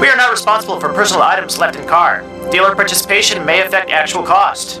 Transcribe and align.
We 0.00 0.08
are 0.08 0.16
not 0.16 0.30
responsible 0.30 0.80
for 0.80 0.92
personal 0.92 1.22
items 1.22 1.58
left 1.58 1.76
in 1.76 1.86
car. 1.86 2.22
Dealer 2.50 2.74
participation 2.74 3.44
may 3.44 3.62
affect 3.62 3.90
actual 3.90 4.22
cost. 4.22 4.80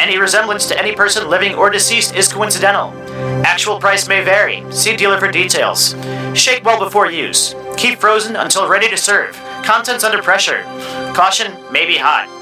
Any 0.00 0.18
resemblance 0.18 0.66
to 0.66 0.78
any 0.78 0.94
person 0.94 1.28
living 1.28 1.54
or 1.54 1.70
deceased 1.70 2.14
is 2.14 2.32
coincidental. 2.32 2.90
Actual 3.44 3.78
price 3.78 4.08
may 4.08 4.22
vary. 4.22 4.64
See 4.72 4.96
dealer 4.96 5.18
for 5.18 5.30
details. 5.30 5.94
Shake 6.34 6.64
well 6.64 6.78
before 6.78 7.10
use. 7.10 7.54
Keep 7.76 7.98
frozen 7.98 8.36
until 8.36 8.68
ready 8.68 8.88
to 8.88 8.96
serve. 8.96 9.36
Contents 9.64 10.04
under 10.04 10.22
pressure. 10.22 10.62
Caution 11.14 11.52
may 11.72 11.86
be 11.86 11.96
hot. 11.96 12.41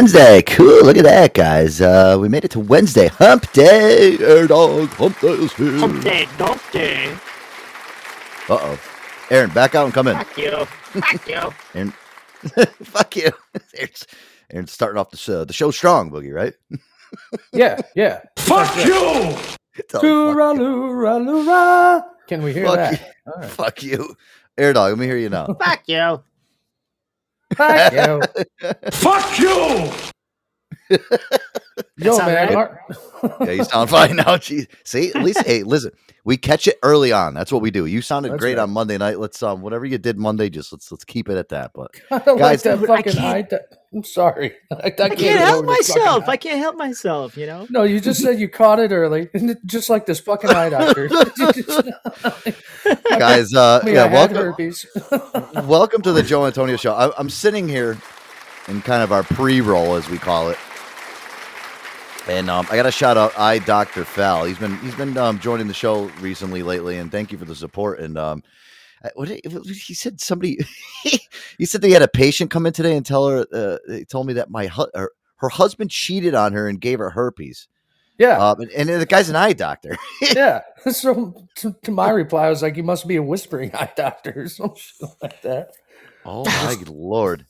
Wednesday, 0.00 0.40
cool. 0.40 0.82
Look 0.86 0.96
at 0.96 1.04
that, 1.04 1.34
guys. 1.34 1.82
Uh, 1.82 2.16
we 2.18 2.30
made 2.30 2.42
it 2.42 2.50
to 2.52 2.58
Wednesday, 2.58 3.08
Hump 3.08 3.52
Day. 3.52 4.16
Air 4.16 4.46
dog, 4.46 4.88
Hump 4.92 5.20
Day 5.20 5.28
is 5.28 5.52
here. 5.52 5.72
Hump 5.76 6.02
day, 6.02 6.26
dump 6.38 6.62
day. 6.72 7.12
Uh 8.48 8.56
oh, 8.62 8.80
Aaron, 9.28 9.50
back 9.50 9.74
out 9.74 9.84
and 9.84 9.92
come 9.92 10.08
in. 10.08 10.16
Fuck 10.16 10.38
you. 10.38 10.64
Fuck 10.64 11.28
you. 11.28 11.52
Aaron, 11.74 11.92
fuck 12.82 13.14
you. 13.14 13.30
Aaron's, 13.76 14.06
Aaron's 14.50 14.72
starting 14.72 14.98
off 14.98 15.10
the 15.10 15.18
show, 15.18 15.44
the 15.44 15.52
show 15.52 15.70
strong, 15.70 16.10
Boogie, 16.10 16.32
right? 16.32 16.54
Yeah, 17.52 17.78
yeah. 17.94 18.20
Fuck 18.38 18.74
you! 18.78 19.34
Fuck, 19.90 20.02
you. 20.02 20.08
loora, 20.08 21.18
loora. 21.22 22.04
Can 22.26 22.42
we 22.42 22.54
hear 22.54 22.64
Fuck 22.64 22.76
that? 22.76 22.92
you. 22.92 23.06
All 23.26 23.42
right. 23.42 23.50
fuck 23.50 23.82
you, 23.82 24.16
Air 24.56 24.72
dog. 24.72 24.92
Let 24.92 24.98
me 24.98 25.04
hear 25.04 25.18
you 25.18 25.28
now. 25.28 25.54
Fuck 25.60 25.82
you. 25.88 26.22
Thank 27.54 27.94
you. 27.94 28.22
Fuck 28.92 29.38
you! 29.38 29.90
Yo, 31.96 32.16
man. 32.18 32.48
right? 32.48 32.54
our- 32.54 32.80
yeah, 33.40 33.50
you 33.50 33.64
sound 33.64 33.90
fine 33.90 34.16
now. 34.16 34.36
Gee, 34.38 34.66
see, 34.84 35.12
at 35.12 35.22
least, 35.22 35.44
hey, 35.46 35.62
listen, 35.62 35.90
we 36.24 36.36
catch 36.36 36.66
it 36.66 36.78
early 36.82 37.12
on. 37.12 37.34
That's 37.34 37.52
what 37.52 37.60
we 37.62 37.70
do. 37.70 37.86
You 37.86 38.00
sounded 38.02 38.32
That's 38.32 38.40
great 38.40 38.56
right. 38.56 38.62
on 38.62 38.70
Monday 38.70 38.96
night. 38.98 39.18
Let's 39.18 39.42
um, 39.42 39.60
whatever 39.62 39.84
you 39.84 39.98
did 39.98 40.18
Monday, 40.18 40.48
just 40.50 40.72
let's 40.72 40.90
let's 40.90 41.04
keep 41.04 41.28
it 41.28 41.36
at 41.36 41.48
that. 41.50 41.72
But 41.74 41.90
I 42.10 42.18
don't 42.18 42.38
Guys, 42.38 42.64
like 42.64 42.80
that 42.80 42.80
dude, 42.80 42.90
I 42.90 42.96
fucking 42.96 43.12
can't- 43.12 43.52
eye. 43.52 43.58
I'm 43.92 44.04
sorry. 44.04 44.54
I, 44.70 44.74
I 44.74 44.78
I 44.86 44.90
can't, 44.90 45.18
can't 45.18 45.40
help 45.40 45.64
over 45.64 45.66
this 45.74 45.88
fucking 45.88 46.02
myself. 46.04 46.28
I 46.28 46.36
can't 46.36 46.58
help 46.58 46.76
myself, 46.76 47.36
you 47.36 47.46
know? 47.46 47.66
No, 47.70 47.82
you 47.82 47.98
just 48.00 48.22
said 48.22 48.38
you 48.38 48.48
caught 48.48 48.78
it 48.78 48.92
early, 48.92 49.28
just 49.66 49.90
like 49.90 50.06
this 50.06 50.20
fucking 50.20 50.48
eye 50.48 50.68
doctor. 50.68 51.08
guys, 53.18 53.52
uh, 53.52 53.80
Me, 53.84 53.94
yeah, 53.94 54.06
welcome, 54.06 54.54
welcome 55.66 56.02
to 56.02 56.12
the 56.12 56.22
Joe 56.22 56.46
Antonio 56.46 56.76
Show. 56.76 56.94
I, 56.94 57.10
I'm 57.18 57.28
sitting 57.28 57.68
here 57.68 57.98
in 58.68 58.80
kind 58.82 59.02
of 59.02 59.10
our 59.10 59.24
pre-roll, 59.24 59.96
as 59.96 60.08
we 60.08 60.18
call 60.18 60.50
it, 60.50 60.58
and 62.28 62.50
um, 62.50 62.66
I 62.70 62.76
got 62.76 62.84
to 62.84 62.92
shout 62.92 63.16
out 63.16 63.38
I 63.38 63.58
Doctor 63.60 64.04
Fell. 64.04 64.44
He's 64.44 64.58
been 64.58 64.76
he's 64.78 64.94
been 64.94 65.16
um, 65.16 65.38
joining 65.38 65.68
the 65.68 65.74
show 65.74 66.04
recently, 66.20 66.62
lately, 66.62 66.98
and 66.98 67.10
thank 67.10 67.32
you 67.32 67.38
for 67.38 67.44
the 67.44 67.54
support. 67.54 68.00
And 68.00 68.18
um, 68.18 68.42
what 69.14 69.28
did- 69.28 69.40
he 69.66 69.94
said, 69.94 70.20
somebody 70.20 70.58
he 71.58 71.64
said 71.66 71.80
they 71.82 71.90
had 71.90 72.02
a 72.02 72.08
patient 72.08 72.50
come 72.50 72.66
in 72.66 72.72
today 72.72 72.96
and 72.96 73.04
tell 73.06 73.28
her. 73.28 73.46
Uh, 73.52 73.78
they 73.88 74.04
told 74.04 74.26
me 74.26 74.34
that 74.34 74.50
my 74.50 74.66
hu- 74.66 74.90
her, 74.94 75.10
her 75.36 75.48
husband 75.48 75.90
cheated 75.90 76.34
on 76.34 76.52
her 76.52 76.68
and 76.68 76.80
gave 76.80 76.98
her 76.98 77.10
herpes. 77.10 77.68
Yeah, 78.18 78.36
Um, 78.50 78.60
and, 78.60 78.70
and 78.90 79.00
the 79.00 79.06
guy's 79.06 79.30
an 79.30 79.36
eye 79.36 79.54
doctor. 79.54 79.96
yeah. 80.22 80.60
So 80.92 81.46
to, 81.56 81.74
to 81.84 81.90
my 81.90 82.08
reply, 82.10 82.46
I 82.46 82.50
was 82.50 82.62
like, 82.62 82.76
"You 82.76 82.82
must 82.82 83.06
be 83.06 83.16
a 83.16 83.22
whispering 83.22 83.74
eye 83.74 83.92
doctor 83.96 84.32
or 84.36 84.48
something 84.48 85.08
like 85.22 85.42
that." 85.42 85.72
Oh 86.24 86.44
my 86.44 86.76
lord! 86.86 87.44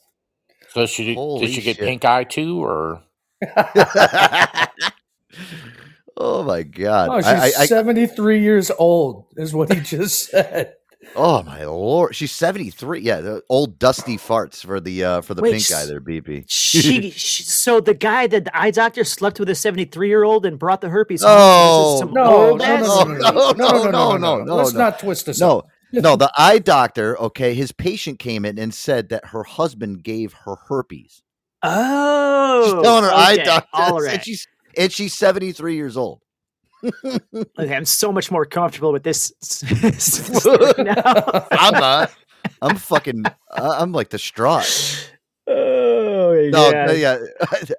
So 0.70 0.86
she 0.86 1.14
Holy 1.14 1.46
did 1.46 1.54
she 1.54 1.62
get 1.62 1.76
shit. 1.76 1.84
pink 1.86 2.04
eye 2.04 2.24
too, 2.24 2.60
or 2.64 3.02
oh 6.16 6.42
my 6.44 6.62
god! 6.62 7.08
Oh, 7.10 7.16
she's 7.18 7.26
I, 7.26 7.46
I, 7.46 7.62
I, 7.62 7.66
73 7.66 8.40
years 8.40 8.70
old, 8.78 9.26
is 9.36 9.54
what 9.54 9.72
he 9.72 9.80
just 9.80 10.30
said. 10.30 10.74
oh 11.16 11.42
my 11.42 11.64
lord! 11.64 12.14
She's 12.14 12.32
seventy 12.32 12.70
three. 12.70 13.00
Yeah, 13.00 13.20
the 13.20 13.42
old 13.48 13.78
dusty 13.78 14.16
farts 14.18 14.64
for 14.64 14.80
the 14.80 15.04
uh 15.04 15.20
for 15.22 15.34
the 15.34 15.42
Wait, 15.42 15.52
pink 15.52 15.68
guy 15.68 15.86
there, 15.86 16.00
BP. 16.00 16.44
She, 16.48 17.10
she, 17.10 17.42
so 17.44 17.80
the 17.80 17.94
guy 17.94 18.26
that 18.26 18.44
the 18.44 18.56
eye 18.58 18.70
doctor 18.70 19.04
slept 19.04 19.40
with 19.40 19.48
a 19.48 19.54
73 19.54 20.08
year 20.08 20.24
old 20.24 20.44
and 20.44 20.58
brought 20.58 20.80
the 20.82 20.88
herpes. 20.90 21.22
No. 21.22 21.28
home. 21.28 21.78
This 21.78 21.94
is 21.94 21.98
some 22.00 22.12
No, 22.12 22.56
no, 22.56 22.76
no, 22.78 23.04
no, 23.04 23.04
no, 23.04 23.52
no, 23.52 23.52
no, 23.52 23.52
no, 23.52 23.90
no, 23.90 23.90
no, 23.90 24.16
no, 24.16 24.44
no, 24.44 24.56
Let's 24.56 24.72
no. 24.74 24.78
not 24.78 24.98
twist 24.98 25.26
this 25.26 25.40
No, 25.40 25.60
up. 25.60 25.68
no, 25.92 26.16
the 26.16 26.30
eye 26.36 26.58
doctor. 26.58 27.18
Okay, 27.18 27.54
his 27.54 27.72
patient 27.72 28.18
came 28.18 28.44
in 28.44 28.58
and 28.58 28.72
said 28.74 29.08
that 29.08 29.26
her 29.26 29.42
husband 29.42 30.02
gave 30.04 30.32
her 30.44 30.56
herpes. 30.68 31.22
Oh, 31.62 32.62
She's 32.64 32.82
telling 32.82 33.04
her 33.04 33.10
eye 33.12 33.36
doctor, 33.36 33.68
All 33.74 34.06
and 34.06 34.22
she's 34.24 34.46
and 34.76 34.90
she's 34.92 35.14
seventy 35.14 35.52
three 35.52 35.76
years 35.76 35.96
old. 35.96 36.20
Okay, 37.58 37.74
I'm 37.76 37.84
so 37.84 38.10
much 38.10 38.30
more 38.30 38.46
comfortable 38.46 38.90
with 38.92 39.02
this 39.02 39.32
now. 40.78 41.46
I'm 41.52 41.74
not. 41.74 42.10
I'm 42.62 42.76
fucking. 42.76 43.24
I- 43.50 43.78
I'm 43.80 43.92
like 43.92 44.08
distraught. 44.08 45.10
oh, 45.46 46.48
No, 46.50 46.70
yeah. 46.70 46.84
no, 46.86 46.92
yeah. 46.92 47.18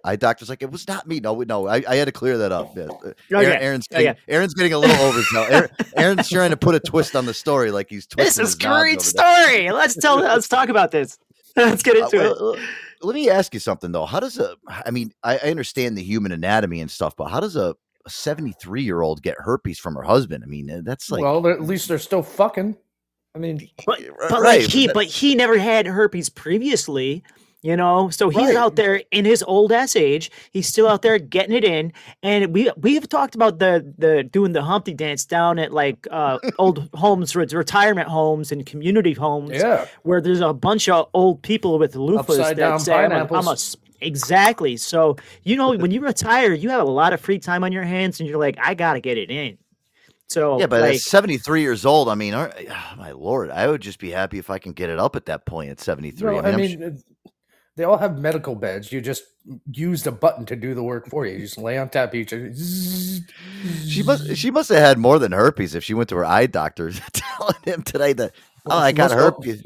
Eye 0.03 0.15
doctor's 0.17 0.49
like, 0.49 0.61
it 0.61 0.71
was 0.71 0.87
not 0.87 1.07
me. 1.07 1.19
No, 1.19 1.41
no, 1.41 1.67
I, 1.67 1.81
I 1.87 1.95
had 1.95 2.05
to 2.05 2.11
clear 2.11 2.37
that 2.39 2.51
up. 2.51 2.75
Yeah. 2.77 2.83
Uh, 2.83 2.89
Okay, 3.07 3.15
Aaron, 3.45 3.61
Aaron's 3.61 3.87
getting, 3.87 4.07
okay. 4.09 4.19
Aaron's 4.27 4.53
getting 4.53 4.73
a 4.73 4.77
little 4.77 5.03
overzealous. 5.05 5.49
Aaron, 5.51 5.69
Aaron's 5.97 6.29
trying 6.29 6.51
to 6.51 6.57
put 6.57 6.75
a 6.75 6.79
twist 6.79 7.15
on 7.15 7.25
the 7.25 7.33
story, 7.33 7.71
like 7.71 7.87
he's 7.89 8.05
This 8.05 8.37
is 8.37 8.53
great 8.55 8.97
over 8.97 9.03
story. 9.05 9.71
Let's 9.71 9.95
tell. 9.95 10.17
Let's 10.17 10.47
talk 10.47 10.69
about 10.69 10.91
this. 10.91 11.17
Let's 11.55 11.81
get 11.81 11.97
Uh, 11.97 12.05
into 12.05 12.31
it. 12.53 12.59
Well, 13.01 13.07
let 13.07 13.15
me 13.15 13.29
ask 13.29 13.53
you 13.53 13.59
something 13.59 13.91
though. 13.91 14.05
How 14.05 14.19
does 14.19 14.37
a? 14.39 14.55
I 14.67 14.91
mean, 14.91 15.11
I, 15.23 15.37
I 15.37 15.49
understand 15.51 15.97
the 15.97 16.03
human 16.03 16.31
anatomy 16.31 16.81
and 16.81 16.89
stuff, 16.89 17.15
but 17.15 17.25
how 17.25 17.39
does 17.39 17.55
a 17.55 17.75
73 18.07 18.83
year 18.83 19.01
old 19.01 19.21
get 19.21 19.35
herpes 19.39 19.79
from 19.79 19.95
her 19.95 20.03
husband? 20.03 20.43
I 20.43 20.47
mean, 20.47 20.69
uh, 20.69 20.81
that's 20.83 21.11
like 21.11 21.21
well, 21.21 21.45
at 21.47 21.61
least 21.61 21.87
they're 21.87 21.97
still 21.99 22.23
fucking. 22.23 22.77
I 23.33 23.39
mean, 23.39 23.69
But, 23.85 24.01
but 24.29 24.41
right, 24.41 24.61
like 24.61 24.69
he, 24.69 24.87
that- 24.87 24.93
but 24.93 25.05
he 25.05 25.35
never 25.35 25.57
had 25.57 25.85
herpes 25.87 26.27
previously, 26.29 27.23
you 27.61 27.75
know. 27.75 28.09
So 28.09 28.29
he's 28.29 28.49
Right. 28.49 28.55
out 28.55 28.75
there 28.75 29.01
in 29.11 29.25
his 29.25 29.43
old 29.43 29.71
ass 29.71 29.95
age. 29.95 30.31
He's 30.51 30.67
still 30.67 30.87
out 30.87 31.01
there 31.01 31.17
getting 31.19 31.55
it 31.55 31.63
in. 31.63 31.93
And 32.23 32.53
we 32.53 32.71
we've 32.77 33.07
talked 33.07 33.35
about 33.35 33.59
the 33.59 33.85
the 33.97 34.23
doing 34.23 34.53
the 34.53 34.63
Humpty 34.63 34.93
dance 34.93 35.25
down 35.25 35.59
at 35.59 35.71
like 35.71 36.07
uh, 36.11 36.39
old 36.59 36.89
homes, 36.93 37.35
retirement 37.35 38.07
homes, 38.07 38.51
and 38.51 38.65
community 38.65 39.13
homes, 39.13 39.51
yeah. 39.53 39.85
where 40.03 40.21
there's 40.21 40.41
a 40.41 40.53
bunch 40.53 40.89
of 40.89 41.07
old 41.13 41.41
people 41.41 41.79
with 41.79 41.93
loofahs 41.93 42.55
that 42.55 42.81
say, 42.81 42.93
I'm 42.93 43.11
a, 43.11 43.33
I'm 43.33 43.47
a 43.47 43.57
Exactly. 44.01 44.77
So 44.77 45.17
you 45.43 45.55
know, 45.55 45.77
when 45.77 45.91
you 45.91 46.01
retire, 46.01 46.53
you 46.53 46.69
have 46.69 46.81
a 46.81 46.91
lot 46.91 47.13
of 47.13 47.21
free 47.21 47.39
time 47.39 47.63
on 47.63 47.71
your 47.71 47.83
hands, 47.83 48.19
and 48.19 48.27
you're 48.27 48.39
like, 48.39 48.57
I 48.59 48.73
gotta 48.73 48.99
get 48.99 49.17
it 49.17 49.29
in. 49.29 49.57
So 50.27 50.59
yeah, 50.59 50.65
but 50.65 50.81
like, 50.81 50.95
at 50.95 51.01
73 51.01 51.61
years 51.61 51.85
old, 51.85 52.07
I 52.07 52.15
mean, 52.15 52.33
ah, 52.33 52.95
my 52.97 53.11
lord, 53.11 53.51
I 53.51 53.67
would 53.67 53.81
just 53.81 53.99
be 53.99 54.09
happy 54.09 54.39
if 54.39 54.49
I 54.49 54.59
can 54.59 54.71
get 54.71 54.89
it 54.89 54.97
up 54.97 55.17
at 55.17 55.25
that 55.25 55.45
point 55.45 55.71
at 55.71 55.81
73. 55.81 56.31
No, 56.31 56.39
I 56.39 56.55
mean, 56.55 56.83
I 56.83 56.85
mean, 56.85 57.03
they 57.81 57.85
all 57.85 57.97
have 57.97 58.19
medical 58.19 58.53
beds. 58.53 58.91
You 58.91 59.01
just 59.01 59.23
used 59.71 60.05
a 60.05 60.11
button 60.11 60.45
to 60.45 60.55
do 60.55 60.75
the 60.75 60.83
work 60.83 61.07
for 61.09 61.25
you. 61.25 61.33
You 61.33 61.39
just 61.39 61.57
lay 61.57 61.79
on 61.79 61.89
top 61.89 62.09
of 62.09 62.15
each 62.15 62.31
other. 62.31 62.53
Zzz, 62.53 63.21
She 63.87 64.03
must 64.03 64.35
she 64.37 64.51
must 64.51 64.69
have 64.69 64.77
had 64.77 64.97
more 64.99 65.17
than 65.17 65.31
herpes 65.31 65.73
if 65.73 65.83
she 65.83 65.95
went 65.95 66.09
to 66.09 66.15
her 66.17 66.25
eye 66.25 66.45
doctor 66.45 66.91
telling 67.13 67.55
him 67.63 67.81
today 67.81 68.13
that 68.13 68.33
oh 68.67 68.77
I 68.77 68.91
got 68.91 69.09
must 69.09 69.15
go- 69.15 69.23
herpes. 69.23 69.61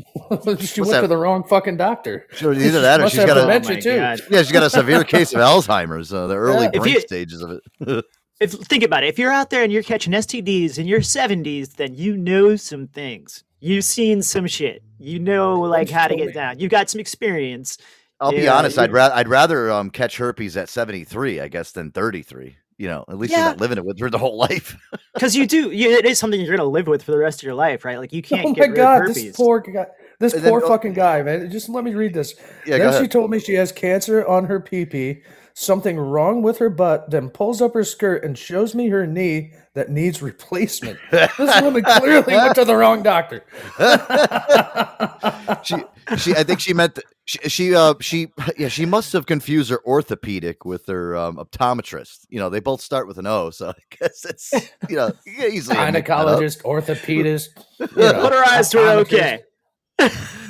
she 0.72 0.80
went 0.80 0.94
that? 0.94 1.02
to 1.02 1.08
the 1.08 1.18
wrong 1.18 1.44
fucking 1.44 1.76
doctor. 1.76 2.26
Sure, 2.32 2.54
either 2.54 2.80
that 2.82 3.02
or 3.02 3.04
Must 3.04 3.14
she's 3.16 3.20
have 3.20 3.28
got 3.28 3.38
a 3.38 3.42
dementia 3.42 3.76
Oh 3.76 3.80
too. 3.82 3.96
God. 3.98 4.20
yeah 4.32 4.42
she's 4.44 4.52
got 4.54 4.64
a 4.64 4.70
severe 4.70 5.04
case 5.04 5.34
of 5.34 5.42
Alzheimer's, 5.42 6.14
uh, 6.14 6.28
the 6.28 6.36
early 6.36 6.70
Yeah. 6.74 6.80
Brain 6.80 6.94
you- 6.94 7.02
stages 7.02 7.42
of 7.42 7.52
it. 7.82 8.06
if 8.40 8.54
think 8.54 8.84
about 8.84 9.04
it, 9.04 9.08
if 9.08 9.20
you're 9.20 9.32
out 9.32 9.50
there 9.50 9.64
and 9.64 9.74
you're 9.74 9.84
catching 9.84 10.14
STDs 10.14 10.78
in 10.80 10.88
your 10.88 11.02
70s, 11.02 11.74
then 11.76 11.96
you 11.96 12.16
know 12.16 12.56
some 12.56 12.88
things. 12.88 13.44
You've 13.60 13.84
seen 13.84 14.22
some 14.22 14.48
shit. 14.48 14.84
You 15.00 15.20
know 15.20 15.60
like 15.60 15.90
how 15.90 16.08
to 16.08 16.16
get 16.16 16.28
me. 16.28 16.32
down. 16.34 16.60
You've 16.60 16.72
got 16.72 16.90
some 16.90 17.02
experience. 17.02 17.78
I'll 18.20 18.32
be 18.32 18.48
honest, 18.48 18.78
I'd 18.80 18.92
rather 18.94 19.14
I'd 19.16 19.28
rather 19.28 19.72
um, 19.72 19.90
catch 19.90 20.18
herpes 20.18 20.56
at 20.58 20.70
73, 20.70 21.42
I 21.42 21.48
guess, 21.48 21.72
than 21.72 21.92
33. 21.92 22.56
You 22.78 22.88
know, 22.90 23.06
at 23.08 23.18
least 23.18 23.32
you're 23.32 23.40
not 23.42 23.62
living 23.62 23.78
it 23.78 23.86
with 23.86 23.98
her 24.00 24.10
the 24.10 24.18
whole 24.18 24.38
life. 24.38 24.76
Because 25.16 25.34
you 25.34 25.48
do, 25.48 25.72
you, 25.72 25.92
it 25.92 26.04
is 26.06 26.20
something 26.20 26.42
you're 26.42 26.58
gonna 26.58 26.68
live 26.70 26.88
with 26.88 27.02
for 27.02 27.12
the 27.12 27.18
rest 27.18 27.40
of 27.40 27.44
your 27.44 27.56
life, 27.56 27.86
right? 27.86 27.98
Like 27.98 28.12
you 28.12 28.22
can't 28.22 28.46
Oh 28.48 28.54
get 28.54 28.62
my 28.64 28.68
rid 28.68 28.76
god, 28.76 29.02
of 29.10 29.16
this 29.16 29.34
poor 29.34 29.62
guy, 29.62 29.86
this 30.20 30.34
And 30.34 30.44
poor 30.44 30.60
go- 30.60 30.68
fucking 30.68 30.92
guy, 30.92 31.22
man. 31.24 31.50
Just 31.50 31.70
let 31.70 31.86
me 31.86 31.94
read 31.96 32.14
this. 32.14 32.36
Yeah, 32.68 32.80
then 32.80 33.02
she 33.02 33.08
told 33.08 33.32
me 33.32 33.40
she 33.40 33.54
has 33.54 33.72
cancer 33.72 34.26
on 34.28 34.44
her 34.44 34.60
pee 34.60 34.86
pee, 34.86 35.22
something 35.54 35.98
wrong 35.98 36.42
with 36.42 36.58
her 36.58 36.70
butt, 36.70 37.10
then 37.12 37.30
pulls 37.30 37.62
up 37.62 37.74
her 37.76 37.86
skirt 37.86 38.26
and 38.26 38.38
shows 38.38 38.76
me 38.76 38.90
her 38.90 39.08
knee 39.08 39.54
that 39.74 39.90
needs 39.90 40.22
replacement. 40.22 41.00
this 41.12 41.62
woman 41.62 41.82
clearly 41.82 42.36
went 42.36 42.56
to 42.56 42.66
the 42.66 42.76
wrong 42.76 43.02
doctor. 43.02 43.46
she 45.64 45.76
she 46.18 46.36
I 46.36 46.44
think 46.44 46.60
she 46.60 46.74
meant 46.74 47.00
she, 47.26 47.40
she 47.50 47.76
uh 47.76 47.96
she 48.00 48.28
yeah 48.58 48.68
she 48.68 48.86
must 48.86 49.12
have 49.14 49.26
confused 49.26 49.70
her 49.70 49.84
orthopedic 49.86 50.64
with 50.64 50.86
her 50.88 51.18
um, 51.18 51.38
optometrist. 51.38 52.26
You 52.30 52.40
know, 52.40 52.50
they 52.50 52.60
both 52.60 52.82
start 52.82 53.08
with 53.08 53.18
an 53.18 53.28
O, 53.28 53.50
so 53.50 53.70
I 53.78 53.98
guess 54.00 54.26
it's 54.26 54.54
you 54.90 54.96
know 54.96 55.12
you 55.26 55.34
can 55.34 55.52
easily 55.52 55.78
make 55.92 56.06
that 56.06 56.12
up. 56.12 56.40
Gynecologist, 56.40 56.62
orthopedist. 56.64 57.50
You 57.80 57.88
know, 57.98 58.22
Put 58.22 58.34
her 58.34 58.46
eyes 58.48 58.70
to 58.70 58.78
it. 58.80 58.82
optometrist. 58.82 59.02
Okay. 59.02 59.44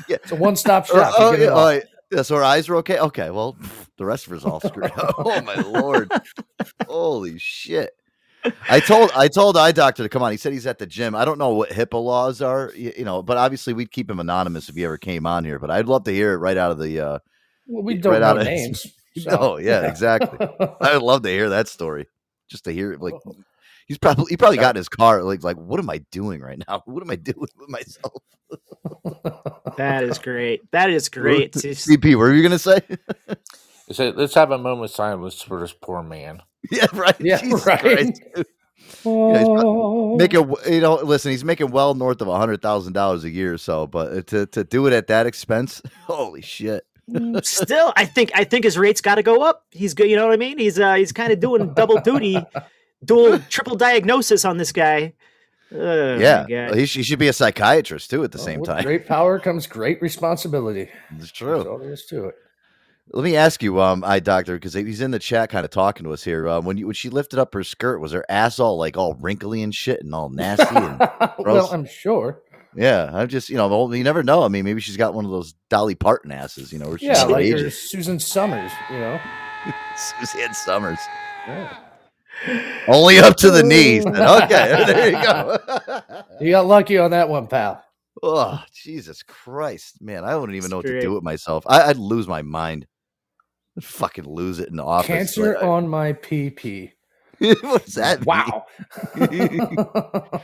It's 0.08 0.32
a 0.32 0.36
one-stop 0.36 0.86
shop. 0.86 1.14
You 1.18 1.26
oh, 1.26 1.32
get 1.32 1.40
yeah, 1.40 1.46
it 1.48 1.52
oh, 1.52 1.70
yeah. 1.70 1.80
Yeah, 2.12 2.22
so 2.22 2.36
her 2.36 2.44
eyes 2.44 2.70
were 2.70 2.76
okay. 2.78 3.00
Okay, 3.00 3.32
well, 3.32 3.58
the 3.98 4.06
rest 4.06 4.28
of 4.28 4.32
her's 4.32 4.46
all 4.46 4.60
screwed 4.60 4.92
up. 4.92 5.16
Oh 5.18 5.42
my 5.42 5.56
lord! 5.56 6.12
Holy 6.88 7.40
shit! 7.40 7.92
I 8.70 8.80
told 8.80 9.12
I 9.16 9.28
told 9.28 9.58
eye 9.58 9.72
doctor 9.72 10.04
to 10.04 10.10
come 10.10 10.22
on. 10.24 10.32
He 10.32 10.38
said 10.38 10.54
he's 10.54 10.68
at 10.68 10.80
the 10.80 10.86
gym. 10.86 11.16
I 11.16 11.26
don't 11.26 11.38
know 11.40 11.54
what 11.54 11.70
HIPAA 11.70 12.04
laws 12.04 12.42
are, 12.42 12.72
you, 12.76 12.94
you 12.98 13.06
know, 13.06 13.22
but 13.24 13.38
obviously 13.38 13.74
we'd 13.74 13.92
keep 13.92 14.10
him 14.10 14.20
anonymous 14.20 14.70
if 14.70 14.76
he 14.76 14.86
ever 14.86 14.98
came 14.98 15.26
on 15.26 15.44
here. 15.46 15.60
But 15.60 15.72
I'd 15.72 15.88
love 15.88 16.04
to 16.06 16.12
hear 16.12 16.34
it 16.34 16.38
right 16.38 16.58
out 16.58 16.72
of 16.72 16.80
the. 16.80 17.00
uh 17.00 17.20
Well, 17.68 17.84
we 17.84 17.96
don't 17.96 18.14
right 18.14 18.22
out 18.22 18.36
know 18.36 18.42
of- 18.42 18.48
names. 18.56 18.86
so, 19.18 19.38
Oh 19.40 19.58
yeah, 19.58 19.82
exactly. 19.90 20.48
I 20.82 20.94
would 20.94 21.04
love 21.04 21.24
to 21.24 21.30
hear 21.30 21.50
that 21.50 21.68
story. 21.68 22.08
Just 22.50 22.66
to 22.66 22.72
hear 22.72 22.92
it, 22.94 23.02
like 23.02 23.16
He's 23.88 23.98
probably 24.00 24.26
he 24.30 24.38
probably 24.38 24.58
got 24.58 24.76
in 24.76 24.78
his 24.80 24.90
car 24.90 25.22
like 25.24 25.44
like 25.44 25.58
what 25.58 25.80
am 25.80 25.90
I 25.92 26.00
doing 26.12 26.42
right 26.42 26.62
now? 26.68 26.82
What 26.86 27.04
am 27.04 27.10
I 27.12 27.16
doing 27.16 27.38
with 27.58 27.70
myself? 27.70 28.22
That 29.78 30.04
is 30.04 30.18
great. 30.20 30.70
That 30.72 30.90
is 30.90 31.10
great. 31.10 31.54
CP, 31.54 32.04
what 32.16 32.18
were 32.20 32.34
you 32.34 32.44
gonna 32.44 32.60
say? 32.60 32.80
They 33.88 33.94
said, 33.94 34.16
let's 34.16 34.34
have 34.34 34.50
a 34.52 34.58
moment 34.58 34.86
of 34.86 34.96
silence 34.96 35.42
for 35.42 35.60
this 35.60 35.72
poor 35.74 36.02
man. 36.02 36.42
yeah, 36.72 36.86
right. 36.94 37.16
Yeah, 37.20 37.40
Jesus 37.42 37.66
right. 37.66 37.80
Christ. 37.82 38.22
Yeah, 39.04 39.40
he's 39.40 40.18
making 40.18 40.54
you 40.68 40.82
know 40.82 40.96
listen 40.96 41.32
he's 41.32 41.44
making 41.44 41.72
well 41.72 41.94
north 41.96 42.22
of 42.22 42.28
a 42.28 42.38
hundred 42.38 42.62
thousand 42.62 42.94
dollars 42.94 43.24
a 43.24 43.30
year 43.30 43.54
or 43.54 43.58
so 43.58 43.88
but 43.88 44.28
to, 44.28 44.46
to 44.48 44.64
do 44.64 44.88
it 44.88 44.94
at 44.94 45.08
that 45.08 45.26
expense 45.28 45.82
holy 46.06 46.42
shit 46.42 46.86
Still, 47.44 47.94
I 47.96 48.06
think 48.06 48.32
I 48.34 48.44
think 48.46 48.64
his 48.66 48.80
rates 48.80 49.00
got 49.00 49.16
to 49.16 49.24
go 49.24 49.44
up. 49.44 49.66
He's 49.70 49.94
good. 49.94 50.10
You 50.10 50.16
know 50.16 50.26
what 50.26 50.34
I 50.34 50.38
mean? 50.38 50.58
He's 50.58 50.80
uh, 50.80 50.96
he's 50.96 51.12
kind 51.12 51.32
of 51.32 51.40
doing 51.40 51.72
double 51.76 52.02
duty, 52.02 52.44
dual 53.04 53.38
triple 53.48 53.76
diagnosis 53.76 54.44
on 54.44 54.58
this 54.58 54.72
guy. 54.72 55.14
Oh, 55.72 56.18
yeah 56.18 56.74
he, 56.74 56.86
he 56.86 57.04
should 57.04 57.20
be 57.20 57.28
a 57.28 57.34
psychiatrist 57.34 58.10
too 58.10 58.24
at 58.24 58.32
the 58.32 58.38
Well, 58.40 58.46
same 58.46 58.64
time 58.64 58.84
Great 58.84 59.06
power 59.08 59.40
comes 59.40 59.68
great 59.68 60.02
responsibility. 60.02 60.82
it's 60.84 60.92
That's 61.20 61.32
true 61.32 61.64
all 61.68 61.78
there 61.78 61.92
is 61.92 62.06
to 62.08 62.26
it. 62.26 62.36
Let 63.12 63.24
me 63.24 63.36
ask 63.36 63.62
you 63.62 63.80
um 63.82 64.04
i 64.04 64.20
doctor 64.20 64.56
because 64.56 64.74
he's 64.74 65.00
in 65.02 65.12
the 65.12 65.20
chat 65.20 65.50
kind 65.52 65.64
of 65.64 65.72
talking 65.72 66.04
to 66.06 66.12
us 66.12 66.24
here 66.24 66.48
um, 66.50 66.66
when 66.66 66.78
you 66.78 66.88
when 66.88 66.96
she 66.96 67.10
lifted 67.10 67.38
up 67.40 67.54
her 67.54 67.64
skirt 67.64 68.00
was 68.00 68.12
her 68.14 68.26
ass 68.30 68.60
all 68.60 68.78
like 68.78 68.98
all 68.98 69.14
wrinkly 69.16 69.62
and 69.62 69.74
shit 69.76 70.02
and 70.02 70.14
all 70.14 70.30
nasty 70.30 70.76
and 70.76 71.00
well. 71.40 71.70
I'm 71.72 71.86
sure. 71.86 72.42
yeah 72.76 73.12
i'm 73.14 73.28
just 73.28 73.48
you 73.50 73.58
know 73.58 73.68
well, 73.68 73.94
you 73.96 74.04
never 74.04 74.24
know 74.24 74.44
i 74.44 74.48
mean 74.48 74.66
maybe 74.66 74.82
she's 74.82 74.98
got 74.98 75.14
one 75.14 75.24
of 75.24 75.30
those 75.32 75.54
dolly 75.70 75.94
parton 75.96 76.32
asses 76.32 76.74
you 76.74 76.80
know 76.80 76.90
where 76.90 76.98
she's 76.98 77.08
Yeah, 77.10 77.24
like 77.26 77.46
ages. 77.46 77.62
your 77.62 77.72
Susan 77.72 78.20
Somers, 78.20 78.72
you 78.90 78.98
know. 78.98 79.20
Suzanne 80.20 80.54
Somers. 80.54 81.00
Yeah. 81.48 81.78
Only 82.88 83.20
up 83.20 83.36
to 83.38 83.50
the 83.52 83.64
knees. 83.64 84.04
then. 84.04 84.16
Okay, 84.44 84.84
there 84.86 85.06
you 85.10 85.24
go. 85.24 85.58
You 86.42 86.52
got 86.52 86.66
lucky 86.66 86.98
on 86.98 87.12
that 87.12 87.30
one, 87.30 87.48
pal. 87.48 87.82
oh, 88.22 88.62
Jesus 88.74 89.24
Christ, 89.24 90.02
man! 90.02 90.24
I 90.26 90.36
wouldn't 90.36 90.56
even 90.58 90.70
know 90.70 90.78
what 90.78 90.86
to 90.88 91.00
do 91.00 91.14
with 91.14 91.24
myself. 91.24 91.64
I, 91.68 91.84
I'd 91.84 91.98
lose 91.98 92.28
my 92.28 92.42
mind. 92.42 92.88
I'd 93.78 93.84
fucking 93.84 94.26
lose 94.26 94.60
it 94.60 94.70
in 94.70 94.76
the 94.78 94.84
office. 94.86 95.08
Cancer 95.08 95.54
Like, 95.56 95.64
on 95.64 95.88
my 95.88 96.14
PP. 96.14 96.92
What's 97.40 97.96
that? 97.96 98.26
Wow. 98.26 98.66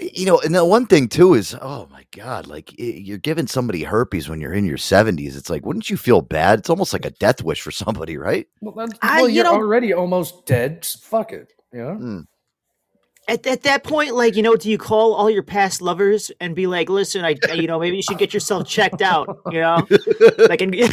You 0.00 0.26
know, 0.26 0.40
and 0.40 0.52
the 0.52 0.64
one 0.64 0.86
thing 0.86 1.06
too 1.06 1.34
is, 1.34 1.54
oh 1.62 1.86
my 1.88 2.04
god, 2.10 2.48
like 2.48 2.70
i- 2.80 2.82
you're 2.82 3.16
giving 3.16 3.46
somebody 3.46 3.84
herpes 3.84 4.28
when 4.28 4.40
you're 4.40 4.52
in 4.52 4.64
your 4.64 4.76
70s. 4.76 5.36
It's 5.36 5.48
like, 5.48 5.64
wouldn't 5.64 5.88
you 5.88 5.96
feel 5.96 6.20
bad? 6.20 6.58
It's 6.58 6.68
almost 6.70 6.92
like 6.92 7.04
a 7.04 7.10
death 7.10 7.44
wish 7.44 7.60
for 7.60 7.70
somebody, 7.70 8.16
right? 8.16 8.48
well, 8.60 8.74
that's, 8.74 8.98
I- 9.02 9.20
you 9.20 9.28
you're 9.28 9.44
know- 9.44 9.52
already 9.54 9.92
almost 9.92 10.46
dead. 10.46 10.78
s- 10.82 10.96
Fuck 11.00 11.32
it. 11.32 11.52
Yeah. 11.72 11.94
Mm. 11.96 12.26
At, 13.26 13.46
at 13.46 13.62
that 13.62 13.84
point, 13.84 14.14
like 14.14 14.36
you 14.36 14.42
know, 14.42 14.54
do 14.54 14.70
you 14.70 14.76
call 14.76 15.14
all 15.14 15.30
your 15.30 15.42
past 15.42 15.80
lovers 15.80 16.30
and 16.40 16.54
be 16.54 16.66
like, 16.66 16.90
"Listen, 16.90 17.24
I, 17.24 17.36
I- 17.48 17.52
you 17.54 17.66
know, 17.66 17.78
maybe 17.80 17.96
you 17.96 18.02
should 18.02 18.18
get 18.18 18.34
yourself 18.34 18.68
checked 18.68 19.00
out." 19.00 19.40
You 19.50 19.60
know, 19.62 19.86
like, 20.48 20.60
and, 20.60 20.74
You 20.74 20.86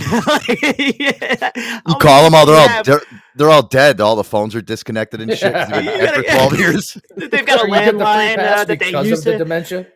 you 1.87 1.95
call 1.99 2.23
them 2.23 2.33
all; 2.33 2.45
they're 2.45 2.55
all 2.55 2.65
yeah. 2.67 2.81
they're, 2.83 3.01
they're 3.35 3.49
all 3.49 3.63
dead. 3.63 3.99
All 3.99 4.15
the 4.15 4.23
phones 4.23 4.55
are 4.55 4.61
disconnected 4.61 5.19
and 5.21 5.31
shit. 5.37 5.53
they've 5.53 5.69
been 5.85 6.13
for 6.13 6.23
twelve 6.29 6.57
years. 6.57 6.97
They've 7.17 7.45
got 7.45 7.59
a 7.59 7.63
Or 7.63 7.67
you 7.67 7.73
get 7.73 7.97
the 7.97 8.03
landline 8.03 8.37
uh, 8.37 8.63
that 8.63 8.67
they 8.67 8.75
because 8.77 9.11
of 9.11 9.23
the 9.25 9.31
to. 9.33 9.37
dementia. 9.37 9.87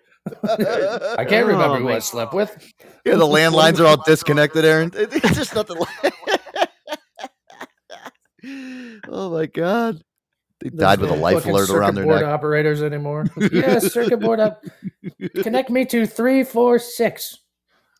I 1.17 1.23
can't 1.23 1.45
remember 1.45 1.77
Oh, 1.77 1.79
who 1.79 1.89
I 1.89 1.99
slept 1.99 2.33
with. 2.33 2.51
Yeah, 3.05 3.15
the 3.15 3.25
landlines 3.27 3.79
are 3.79 3.85
all 3.85 3.97
disconnected, 4.03 4.65
Aaron. 4.65 4.91
It's 4.95 5.35
just 5.35 5.53
nothing. 5.55 5.77
oh 9.09 9.29
my 9.31 9.45
god, 9.45 10.01
they 10.61 10.69
There's 10.69 10.79
died 10.79 10.99
with 10.99 11.11
a 11.11 11.15
life 11.15 11.45
alert 11.45 11.69
around 11.69 11.95
circuit 11.95 11.95
their 11.95 12.03
board 12.05 12.21
neck. 12.21 12.29
operators 12.29 12.81
anymore. 12.81 13.25
yes, 13.51 13.91
circuit 13.91 14.19
board 14.19 14.39
up. 14.39 14.63
Connect 15.41 15.69
me 15.69 15.85
to 15.85 16.05
three, 16.05 16.43
four, 16.43 16.79
six. 16.79 17.39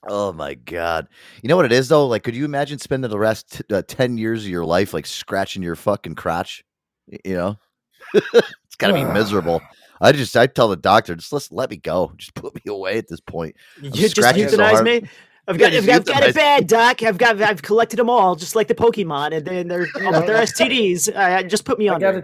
Oh 0.08 0.32
my 0.32 0.54
god! 0.54 1.08
You 1.42 1.50
know 1.50 1.56
what 1.56 1.66
it 1.66 1.72
is 1.72 1.90
though? 1.90 2.08
Like, 2.08 2.24
could 2.24 2.36
you 2.36 2.46
imagine 2.46 2.80
spending 2.80 3.10
the 3.10 3.18
rest 3.20 3.58
t- 3.58 3.76
uh, 3.76 3.82
ten 3.88 4.18
years 4.18 4.44
of 4.44 4.50
your 4.50 4.66
life 4.66 4.94
like 4.94 5.06
scratching 5.06 5.64
your 5.64 5.76
fucking 5.76 6.16
crotch? 6.16 6.64
You 7.08 7.34
know, 7.34 7.58
it's 8.14 8.76
got 8.78 8.88
to 8.88 8.94
be 8.94 9.04
miserable. 9.04 9.62
I 10.02 10.12
just, 10.12 10.36
I 10.36 10.48
tell 10.48 10.68
the 10.68 10.76
doctor, 10.76 11.16
just 11.16 11.34
let 11.34 11.48
let 11.52 11.70
me 11.70 11.78
go, 11.78 12.12
just 12.18 12.36
put 12.36 12.54
me 12.54 12.62
away 12.68 12.98
at 12.98 13.08
this 13.08 13.20
point. 13.20 13.56
You 13.82 13.92
just 13.92 14.16
scratching 14.16 14.48
so 14.50 14.62
hard. 14.64 14.84
me. 14.86 15.04
I've 15.48 15.58
got, 15.58 15.72
just 15.72 15.88
I've, 15.88 15.96
I've 15.96 16.06
got 16.06 16.24
euthanize- 16.24 16.30
it 16.30 16.36
bad, 16.36 16.68
Doc. 16.68 17.04
I've 17.04 17.18
got, 17.18 17.42
I've 17.42 17.62
collected 17.62 17.98
them 17.98 18.10
all, 18.10 18.36
just 18.36 18.56
like 18.56 18.68
the 18.68 18.76
Pokemon, 18.76 19.36
and 19.36 19.46
then 19.46 19.68
they're, 19.68 19.88
all 20.06 20.22
they're 20.26 20.44
STDs. 20.44 21.16
Uh, 21.16 21.44
just 21.44 21.66
put 21.66 21.78
me 21.78 21.88
on. 21.88 22.04
Uh, 22.04 22.22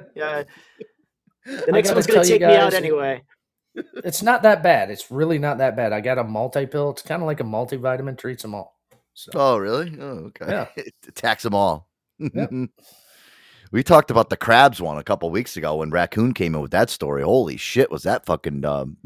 the 1.46 1.72
next 1.72 1.92
one's 1.94 2.08
gonna 2.08 2.20
tell 2.20 2.26
you 2.26 2.40
take 2.40 2.42
me 2.42 2.56
out 2.56 2.74
anyway. 2.74 3.24
It's 4.04 4.22
not 4.22 4.44
that 4.44 4.64
bad. 4.64 4.92
It's 4.92 5.10
really 5.12 5.40
not 5.40 5.60
that 5.60 5.76
bad. 5.76 5.94
I 5.94 6.02
got 6.02 6.18
a 6.18 6.24
multi 6.24 6.66
pill. 6.66 6.92
It's 6.92 7.02
kind 7.02 7.22
of 7.22 7.26
like 7.26 7.40
a 7.40 7.44
multivitamin. 7.44 8.18
Treats 8.18 8.42
them 8.42 8.54
all. 8.54 8.78
So 9.14 9.32
Oh, 9.36 9.58
really? 9.58 9.98
Oh, 10.00 10.30
okay. 10.30 10.46
Yeah. 10.48 10.68
it 10.76 10.94
attacks 11.08 11.44
them 11.44 11.56
all. 11.56 11.88
we 12.20 13.84
talked 13.84 14.12
about 14.12 14.30
the 14.30 14.38
crabs 14.38 14.82
one 14.82 14.98
a 14.98 15.04
couple 15.04 15.30
weeks 15.30 15.58
ago 15.58 15.78
when 15.78 15.90
Raccoon 15.90 16.34
came 16.34 16.56
in 16.56 16.62
with 16.62 16.72
that 16.72 16.90
story. 16.90 17.24
Holy 17.24 17.58
shit, 17.58 17.90
was 17.92 18.04
that 18.04 18.26
fucking 18.26 18.64
um, 18.66 18.98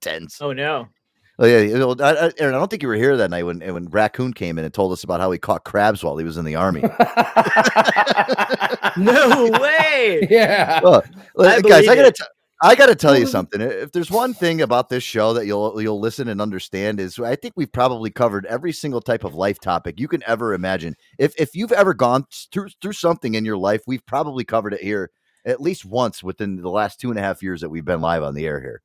tense? 0.00 0.40
Oh 0.40 0.52
no! 0.52 0.88
Oh 1.38 1.46
yeah, 1.46 1.58
you 1.60 1.78
know, 1.78 1.96
I, 1.98 2.26
I, 2.26 2.32
Aaron. 2.38 2.54
I 2.54 2.58
don't 2.58 2.70
think 2.70 2.82
you 2.82 2.88
were 2.88 2.94
here 2.94 3.16
that 3.16 3.30
night 3.30 3.42
when 3.42 3.60
when 3.60 3.88
Raccoon 3.88 4.32
came 4.32 4.56
in 4.58 4.64
and 4.64 4.72
told 4.72 4.92
us 4.92 5.02
about 5.02 5.20
how 5.20 5.32
he 5.32 5.38
caught 5.38 5.64
crabs 5.64 6.04
while 6.04 6.16
he 6.16 6.24
was 6.24 6.36
in 6.36 6.44
the 6.44 6.54
army. 6.54 6.82
No 8.96 9.50
way! 9.60 10.26
yeah. 10.30 10.80
Well, 10.82 11.02
I 11.38 11.60
guys, 11.60 11.88
I 11.88 11.96
gotta, 11.96 12.08
it. 12.08 12.16
t- 12.16 12.24
I 12.62 12.74
gotta 12.74 12.94
tell 12.94 13.18
you 13.18 13.26
something. 13.26 13.60
If 13.60 13.92
there's 13.92 14.10
one 14.10 14.34
thing 14.34 14.62
about 14.62 14.88
this 14.88 15.02
show 15.02 15.32
that 15.32 15.46
you'll 15.46 15.80
you'll 15.80 16.00
listen 16.00 16.28
and 16.28 16.40
understand 16.40 17.00
is, 17.00 17.18
I 17.18 17.36
think 17.36 17.54
we've 17.56 17.72
probably 17.72 18.10
covered 18.10 18.46
every 18.46 18.72
single 18.72 19.00
type 19.00 19.24
of 19.24 19.34
life 19.34 19.58
topic 19.58 19.98
you 19.98 20.08
can 20.08 20.22
ever 20.26 20.54
imagine. 20.54 20.94
If 21.18 21.34
if 21.40 21.54
you've 21.54 21.72
ever 21.72 21.94
gone 21.94 22.26
through 22.52 22.68
through 22.80 22.92
something 22.92 23.34
in 23.34 23.44
your 23.44 23.56
life, 23.56 23.82
we've 23.86 24.04
probably 24.06 24.44
covered 24.44 24.74
it 24.74 24.80
here 24.80 25.10
at 25.44 25.60
least 25.60 25.84
once 25.84 26.22
within 26.22 26.56
the 26.56 26.70
last 26.70 27.00
two 27.00 27.10
and 27.10 27.18
a 27.18 27.22
half 27.22 27.42
years 27.42 27.60
that 27.60 27.68
we've 27.68 27.84
been 27.84 28.00
live 28.00 28.22
on 28.22 28.34
the 28.34 28.46
air 28.46 28.60
here. 28.60 28.82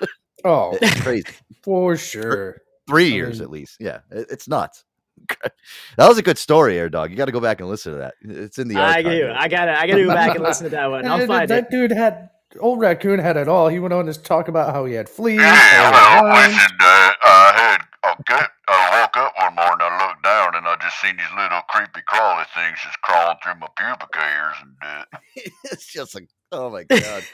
Oh, 0.44 0.76
It's 0.80 1.00
crazy. 1.02 1.24
for 1.62 1.96
sure. 1.96 2.58
Three 2.88 3.06
I 3.12 3.16
years 3.16 3.38
mean- 3.40 3.42
at 3.44 3.50
least. 3.50 3.76
Yeah, 3.80 4.00
it- 4.10 4.28
it's 4.30 4.48
nuts. 4.48 4.84
that 5.42 6.08
was 6.08 6.16
a 6.16 6.22
good 6.22 6.38
story, 6.38 6.78
Air 6.78 6.88
Dog. 6.88 7.10
You 7.10 7.16
got 7.16 7.24
to 7.26 7.32
go 7.32 7.40
back 7.40 7.60
and 7.60 7.68
listen 7.68 7.92
to 7.92 7.98
that. 7.98 8.14
It's 8.22 8.58
in 8.58 8.68
the 8.68 8.76
I 8.76 8.98
archive. 8.98 9.04
do. 9.04 9.32
I 9.36 9.48
gotta. 9.48 9.78
I 9.80 9.86
gotta 9.86 10.04
go 10.04 10.14
back 10.14 10.36
and 10.36 10.44
listen 10.44 10.64
to 10.64 10.70
that 10.70 10.86
one. 10.86 11.06
I'll 11.06 11.18
That- 11.18 11.26
find 11.26 11.48
that 11.50 11.64
it. 11.64 11.70
dude 11.70 11.90
had 11.90 12.30
old 12.60 12.80
raccoon 12.80 13.18
had 13.18 13.36
it 13.36 13.48
all. 13.48 13.68
He 13.68 13.78
went 13.78 13.92
on 13.92 14.06
to 14.06 14.14
talk 14.14 14.48
about 14.48 14.72
how 14.72 14.84
he 14.86 14.94
had 14.94 15.08
fleas. 15.08 15.40
Yeah, 15.40 15.54
how 15.92 16.24
he 16.24 16.32
had 16.32 16.50
listen, 16.52 16.76
uh, 16.80 17.12
I 17.24 17.52
had 17.56 18.10
a 18.12 18.22
gut. 18.22 18.50
I 18.68 19.00
woke 19.02 19.16
up 19.16 19.34
one 19.36 19.54
morning, 19.56 19.78
I 19.90 20.06
looked 20.08 20.22
down, 20.22 20.54
and 20.54 20.66
I 20.66 20.76
just 20.80 21.00
seen 21.00 21.16
these 21.16 21.26
little 21.36 21.60
creepy 21.68 22.00
crawly 22.06 22.44
things 22.54 22.78
just 22.82 23.00
crawling 23.02 23.36
through 23.42 23.56
my 23.56 23.66
pubic 23.76 24.14
hairs 24.14 24.54
and 24.62 24.72
uh, 24.82 25.04
it's 25.64 25.92
just 25.92 26.14
like, 26.14 26.28
oh 26.52 26.70
my 26.70 26.84
god. 26.84 27.24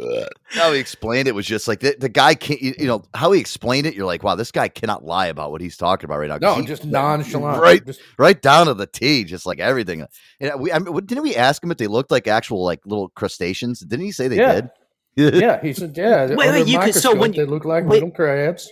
Ugh. 0.00 0.28
how 0.48 0.72
he 0.72 0.80
explained 0.80 1.28
it 1.28 1.34
was 1.34 1.46
just 1.46 1.68
like 1.68 1.80
the, 1.80 1.94
the 1.98 2.08
guy 2.08 2.34
can't. 2.34 2.60
You, 2.60 2.74
you 2.78 2.86
know 2.86 3.04
how 3.14 3.30
he 3.32 3.40
explained 3.40 3.86
it. 3.86 3.94
You're 3.94 4.06
like, 4.06 4.22
wow, 4.22 4.34
this 4.34 4.50
guy 4.50 4.68
cannot 4.68 5.04
lie 5.04 5.26
about 5.26 5.52
what 5.52 5.60
he's 5.60 5.76
talking 5.76 6.04
about 6.06 6.18
right 6.18 6.28
now 6.28 6.38
No, 6.38 6.54
he- 6.56 6.66
just 6.66 6.84
nonchalant. 6.84 7.60
right, 7.62 7.84
Just, 7.84 8.00
right 8.18 8.40
down 8.40 8.66
to 8.66 8.74
the 8.74 8.86
T, 8.86 9.24
just 9.24 9.46
like 9.46 9.60
everything. 9.60 10.04
And 10.40 10.60
we, 10.60 10.72
I 10.72 10.78
mean, 10.80 10.94
didn't 11.06 11.22
we 11.22 11.36
ask 11.36 11.62
him 11.62 11.70
if 11.70 11.78
they 11.78 11.86
looked 11.86 12.10
like 12.10 12.26
actual 12.26 12.64
like 12.64 12.80
little 12.84 13.08
crustaceans? 13.10 13.80
Didn't 13.80 14.04
he 14.04 14.12
say 14.12 14.28
they 14.28 14.36
Yeah. 14.36 14.60
did? 15.16 15.34
yeah, 15.36 15.60
he 15.62 15.72
said, 15.72 15.96
yeah. 15.96 16.26
Wait, 16.26 16.36
wait, 16.38 16.66
you 16.66 16.78
could- 16.80 16.92
so 16.94 17.10
microscope, 17.14 17.18
when 17.18 17.30
they 17.32 17.44
look 17.44 17.64
like 17.64 17.84
wait. 17.84 17.94
little 17.94 18.10
crabs. 18.10 18.68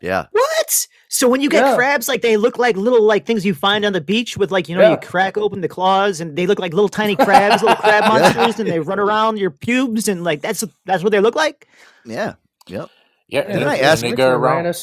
Yeah. 0.00 0.26
What? 0.32 0.86
So 1.08 1.28
when 1.28 1.40
you 1.40 1.48
get 1.50 1.64
Yeah. 1.64 1.74
crabs, 1.76 2.08
like 2.08 2.22
they 2.22 2.36
look 2.36 2.58
like 2.58 2.76
little 2.76 3.02
like 3.02 3.26
things 3.26 3.44
you 3.44 3.54
find 3.54 3.84
on 3.84 3.92
the 3.92 4.00
beach 4.00 4.36
with 4.36 4.50
like 4.52 4.68
you 4.68 4.76
know 4.76 4.82
Yeah. 4.82 4.90
you 4.92 4.96
crack 4.98 5.36
open 5.36 5.60
the 5.60 5.68
claws 5.68 6.20
and 6.20 6.36
they 6.36 6.46
look 6.46 6.58
like 6.58 6.72
little 6.72 6.88
tiny 6.88 7.16
crabs, 7.16 7.62
little 7.62 7.76
crab 7.76 8.04
monsters, 8.12 8.60
and 8.60 8.68
they 8.68 8.80
run 8.80 8.98
around 9.00 9.38
your 9.38 9.50
pubes 9.50 10.08
and 10.08 10.22
like 10.24 10.40
that's 10.40 10.64
that's 10.86 11.02
what 11.02 11.10
they 11.12 11.20
look 11.20 11.34
like. 11.34 11.66
Yeah. 12.04 12.34
Yep. 12.68 12.88
Yeah, 13.28 13.42
Didn't 13.42 13.62
and 13.62 13.70
I 13.70 13.76
they- 13.76 13.82
ask 13.82 14.02
and 14.04 14.12
they 14.12 14.16
go 14.16 14.30
around. 14.30 14.64
Would 14.64 14.76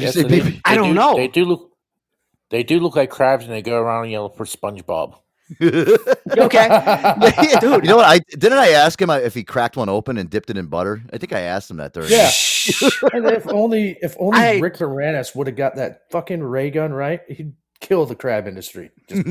you 0.00 0.06
Yes, 0.06 0.14
say, 0.14 0.22
they- 0.22 0.28
baby? 0.40 0.60
I 0.64 0.74
don't 0.74 0.88
do- 0.90 0.94
know. 0.94 1.16
They 1.16 1.28
do 1.28 1.44
look. 1.44 1.70
They 2.50 2.62
do 2.62 2.80
look 2.80 2.96
like 2.96 3.10
crabs, 3.10 3.44
and 3.44 3.52
they 3.52 3.60
go 3.62 3.78
around 3.78 4.08
yelling 4.08 4.32
for 4.34 4.46
SpongeBob. 4.46 5.14
Okay, 5.60 6.68
Dude, 7.60 7.84
you 7.84 7.88
know 7.90 7.96
what? 7.96 8.06
I 8.06 8.18
didn't 8.30 8.58
I 8.58 8.70
ask 8.70 9.00
him 9.00 9.10
uh, 9.10 9.16
if 9.18 9.34
he 9.34 9.44
cracked 9.44 9.76
one 9.76 9.88
open 9.88 10.18
and 10.18 10.28
dipped 10.28 10.50
it 10.50 10.56
in 10.58 10.66
butter. 10.66 11.02
I 11.12 11.18
think 11.18 11.32
I 11.32 11.40
asked 11.40 11.70
him 11.70 11.78
that 11.78 11.92
during. 11.92 12.10
Yeah. 12.10 12.26
and 13.12 13.26
if 13.26 13.46
only 13.48 13.96
if 14.02 14.14
only 14.18 14.38
I- 14.38 14.58
Rick 14.58 14.74
Moranis 14.76 15.34
would 15.34 15.46
have 15.46 15.56
got 15.56 15.76
that 15.76 16.02
fucking 16.10 16.42
ray 16.42 16.70
gun 16.70 16.92
right, 16.92 17.20
he'd 17.28 17.54
kill 17.80 18.04
the 18.06 18.14
crab 18.14 18.46
industry. 18.46 18.90
Just 19.08 19.26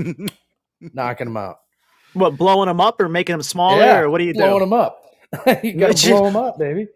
knocking 0.93 1.27
them 1.27 1.37
out. 1.37 1.59
what 2.13 2.37
blowing 2.37 2.67
them 2.67 2.81
up 2.81 2.99
or 2.99 3.09
making 3.09 3.33
them 3.33 3.43
smaller 3.43 3.81
yeah, 3.81 3.99
or 3.99 4.09
what 4.09 4.17
do 4.19 4.23
you 4.25 4.33
do? 4.33 4.39
blowing 4.39 4.59
do? 4.59 4.65
them 4.65 4.73
up. 4.73 5.03
you 5.63 5.73
gotta 5.73 5.91
Which- 5.93 6.05
blow 6.07 6.25
them 6.25 6.35
up, 6.35 6.57
baby. 6.57 6.87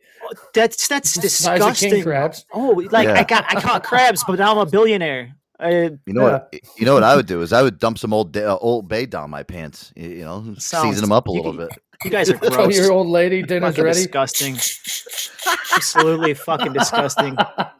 That's 0.53 0.87
that's 0.87 1.15
The 1.15 1.21
king 1.21 1.29
disgusting. 1.29 2.03
crabs. 2.03 2.45
Oh, 2.53 2.81
like 2.91 3.07
Yeah. 3.07 3.19
I 3.19 3.23
got 3.23 3.45
I 3.55 3.59
caught 3.59 3.83
crabs, 3.83 4.23
but 4.25 4.39
now 4.39 4.51
I'm 4.51 4.57
a 4.59 4.65
billionaire. 4.65 5.35
I, 5.61 5.69
You 6.05 6.13
know 6.13 6.23
what? 6.23 6.53
You 6.77 6.85
know 6.85 6.93
what 6.95 7.03
I 7.03 7.15
would 7.15 7.27
do 7.27 7.41
is 7.41 7.53
I 7.53 7.61
would 7.61 7.77
dump 7.79 7.97
some 7.99 8.13
old 8.13 8.35
uh, 8.35 8.57
old 8.59 8.87
bay 8.87 9.05
down 9.05 9.29
my 9.29 9.43
pants. 9.43 9.93
You, 9.95 10.09
you 10.09 10.23
know, 10.25 10.55
Sounds- 10.57 10.87
season 10.89 11.01
them 11.01 11.11
up 11.11 11.27
a 11.27 11.31
you- 11.31 11.37
little 11.37 11.53
bit. 11.53 11.69
You 12.03 12.11
guys 12.11 12.29
are 12.29 12.37
Tell 12.37 12.49
gross. 12.49 12.75
your 12.77 12.91
old 12.91 13.07
lady 13.07 13.41
dinner's 13.43 13.71
fucking 13.75 13.83
ready. 13.83 13.97
disgusting. 14.03 14.55
Absolutely 15.75 16.33
fucking 16.33 16.73
disgusting. 16.73 17.35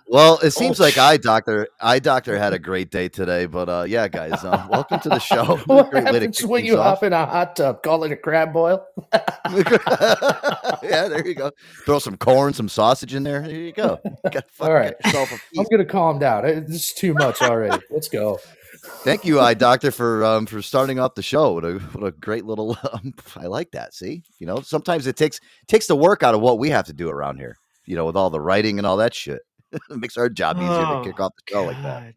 Well, 0.08 0.40
it 0.40 0.52
seems 0.52 0.80
like 0.80 0.98
I 0.98 1.18
doctor 1.18 1.68
I 1.80 2.00
doctor 2.00 2.38
had 2.38 2.54
a 2.54 2.60
great 2.60 2.90
day 2.92 3.08
today. 3.10 3.46
But 3.46 3.70
uh, 3.70 3.84
yeah, 3.88 4.08
guys, 4.08 4.44
uh, 4.44 4.66
welcome 4.70 5.00
to 5.02 5.10
the 5.10 5.20
show. 5.20 5.58
What 5.66 5.92
Great 5.92 6.06
way 6.06 6.12
happens 6.14 6.44
when 6.46 6.66
you 6.66 6.78
off. 6.78 6.96
hop 7.00 7.04
in 7.04 7.14
a 7.14 7.26
hot 7.26 7.56
tub? 7.56 7.84
Call 7.84 8.04
it 8.04 8.12
a 8.12 8.18
crab 8.18 8.52
boil. 8.54 8.86
yeah, 9.14 11.08
there 11.08 11.26
you 11.26 11.36
go. 11.36 11.52
Throw 11.86 12.00
some 12.00 12.18
corn, 12.18 12.54
some 12.54 12.70
sausage 12.70 13.14
in 13.14 13.24
there. 13.24 13.42
There 13.42 13.52
you 13.56 13.74
go. 13.74 14.00
Got 14.32 14.46
All 14.60 14.74
right. 14.74 14.96
yourself 15.06 15.32
a 15.32 15.60
I'm 15.60 15.66
gonna 15.70 15.86
calm 15.86 16.20
down. 16.20 16.46
It- 16.46 16.68
This 16.68 16.90
is 16.90 16.94
too 16.94 17.14
much 17.14 17.42
already. 17.42 17.82
Let's 17.90 18.08
go. 18.10 18.40
Thank 18.84 19.26
you, 19.26 19.40
I 19.40 19.54
doctor, 19.54 19.92
for 19.92 20.24
um, 20.24 20.46
for 20.48 20.62
starting 20.62 21.00
off 21.00 21.14
the 21.14 21.22
show. 21.22 21.54
What 21.54 21.66
a 21.66 21.74
what 21.94 22.06
a 22.08 22.12
great 22.12 22.46
little. 22.46 22.78
Um, 22.94 23.14
I 23.38 23.46
like 23.46 23.72
that. 23.72 23.94
See, 23.94 24.24
you 24.40 24.48
know, 24.48 24.60
sometimes 24.62 25.08
it 25.08 25.16
takes 25.16 25.40
takes 25.68 25.88
the 25.88 25.96
work 25.96 26.24
out 26.24 26.36
of 26.36 26.42
what 26.42 26.60
we 26.60 26.70
have 26.72 26.86
to 26.88 26.94
do 26.94 27.10
around 27.10 27.38
here. 27.38 27.58
You 27.86 27.96
know, 27.96 28.06
with 28.06 28.16
all 28.16 28.30
the 28.30 28.42
writing 28.42 28.80
and 28.80 28.88
all 28.88 28.98
that 28.98 29.14
shit, 29.14 29.42
it 29.72 29.82
makes 29.90 30.18
our 30.18 30.30
job 30.30 30.58
easier 30.58 30.68
Oh, 30.70 31.04
to 31.04 31.10
kick 31.10 31.20
off 31.20 31.34
the 31.36 31.54
show 31.54 31.64
like 31.66 31.82
that. 31.84 32.16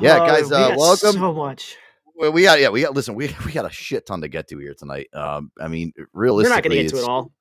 Yeah, 0.00 0.20
Oh, 0.22 0.26
guys, 0.26 0.50
we 0.50 0.56
uh, 0.56 0.68
got 0.70 0.78
welcome. 0.78 1.12
So 1.12 1.32
much. 1.32 1.76
Well, 2.14 2.32
we 2.32 2.44
got 2.44 2.60
yeah, 2.60 2.68
we 2.68 2.82
got 2.82 2.94
listen, 2.94 3.14
we 3.14 3.34
we 3.44 3.52
got 3.52 3.66
a 3.66 3.70
shit 3.70 4.06
ton 4.06 4.20
to 4.22 4.28
get 4.28 4.48
to 4.48 4.58
here 4.58 4.74
tonight. 4.74 5.08
Um, 5.12 5.50
I 5.60 5.68
mean, 5.68 5.92
realistically, 6.12 6.50
We're 6.50 6.56
not 6.56 6.62
going 6.62 6.76
to 6.76 6.82
get 6.82 6.90
to 6.92 7.02
it 7.04 7.08
all. 7.08 7.32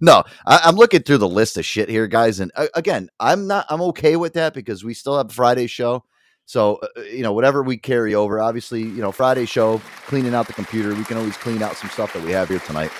No, 0.00 0.24
I, 0.44 0.60
I'm 0.64 0.76
looking 0.76 1.02
through 1.02 1.18
the 1.18 1.28
list 1.28 1.56
of 1.56 1.64
shit 1.64 1.88
here, 1.88 2.06
guys, 2.06 2.40
and 2.40 2.52
uh, 2.56 2.66
again, 2.74 3.08
I'm 3.20 3.46
not. 3.46 3.64
I'm 3.70 3.80
okay 3.82 4.16
with 4.16 4.34
that 4.34 4.52
because 4.54 4.84
we 4.84 4.92
still 4.92 5.16
have 5.16 5.32
Friday 5.32 5.68
show. 5.68 6.04
So 6.46 6.76
uh, 6.76 7.00
you 7.02 7.22
know, 7.22 7.32
whatever 7.32 7.62
we 7.62 7.76
carry 7.76 8.14
over, 8.14 8.40
obviously, 8.40 8.82
you 8.82 9.02
know, 9.02 9.12
Friday 9.12 9.46
show, 9.46 9.80
cleaning 10.06 10.34
out 10.34 10.46
the 10.46 10.52
computer, 10.52 10.94
we 10.94 11.04
can 11.04 11.16
always 11.16 11.36
clean 11.36 11.62
out 11.62 11.76
some 11.76 11.90
stuff 11.90 12.12
that 12.14 12.22
we 12.22 12.30
have 12.30 12.48
here 12.48 12.60
tonight, 12.60 12.92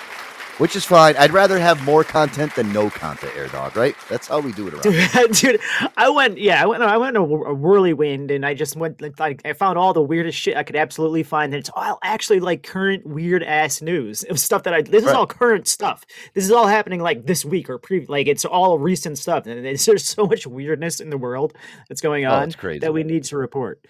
which 0.57 0.75
is 0.75 0.85
fine. 0.85 1.15
I'd 1.17 1.31
rather 1.31 1.59
have 1.59 1.83
more 1.83 2.03
content 2.03 2.55
than 2.55 2.71
no 2.73 2.89
content, 2.89 3.31
Air 3.35 3.47
Dog. 3.47 3.75
Right? 3.75 3.95
That's 4.09 4.27
how 4.27 4.39
we 4.39 4.51
do 4.53 4.67
it 4.67 4.73
around. 4.73 4.83
Dude, 4.83 5.31
dude, 5.33 5.59
I 5.97 6.09
went, 6.09 6.37
yeah, 6.37 6.61
I 6.61 6.65
went, 6.65 6.83
I 6.83 6.97
went 6.97 7.15
in 7.15 7.21
a, 7.21 7.23
whir- 7.23 7.45
a 7.47 7.53
whirlwind, 7.53 8.31
and 8.31 8.45
I 8.45 8.53
just 8.53 8.75
went, 8.75 9.01
like, 9.19 9.41
I 9.45 9.53
found 9.53 9.77
all 9.77 9.93
the 9.93 10.01
weirdest 10.01 10.37
shit 10.37 10.57
I 10.57 10.63
could 10.63 10.75
absolutely 10.75 11.23
find, 11.23 11.53
and 11.53 11.59
it's 11.59 11.69
all 11.75 11.99
actually 12.03 12.39
like 12.39 12.63
current 12.63 13.05
weird 13.05 13.43
ass 13.43 13.81
news. 13.81 14.23
It 14.23 14.31
was 14.31 14.41
stuff 14.43 14.63
that 14.63 14.73
I, 14.73 14.81
this 14.81 15.03
is 15.03 15.11
all 15.11 15.27
current 15.27 15.67
stuff. 15.67 16.03
This 16.33 16.43
is 16.43 16.51
all 16.51 16.67
happening 16.67 17.01
like 17.01 17.25
this 17.25 17.43
week 17.45 17.69
or 17.69 17.77
pre, 17.77 18.05
like 18.07 18.27
it's 18.27 18.45
all 18.45 18.79
recent 18.79 19.17
stuff, 19.17 19.45
and 19.47 19.65
there's, 19.65 20.03
so 20.07 20.25
much 20.27 20.47
weirdness 20.47 20.99
in 20.99 21.09
the 21.09 21.17
world 21.17 21.53
that's 21.89 22.01
going 22.01 22.25
Oh, 22.25 22.31
on 22.31 22.43
it's 22.43 22.55
crazy. 22.55 22.79
that 22.79 22.93
we 22.93 23.03
need 23.03 23.23
to 23.25 23.37
report. 23.37 23.85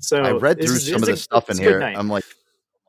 So 0.00 0.22
I 0.22 0.32
read 0.32 0.56
through 0.58 0.74
is- 0.74 0.86
some 0.88 1.02
of 1.02 1.06
the 1.08 1.16
stuff 1.16 1.48
in 1.48 1.52
it's 1.52 1.60
a 1.60 1.62
good 1.62 1.68
here. 1.70 1.78
night. 1.80 1.96
I'm 1.96 2.08
like, 2.08 2.24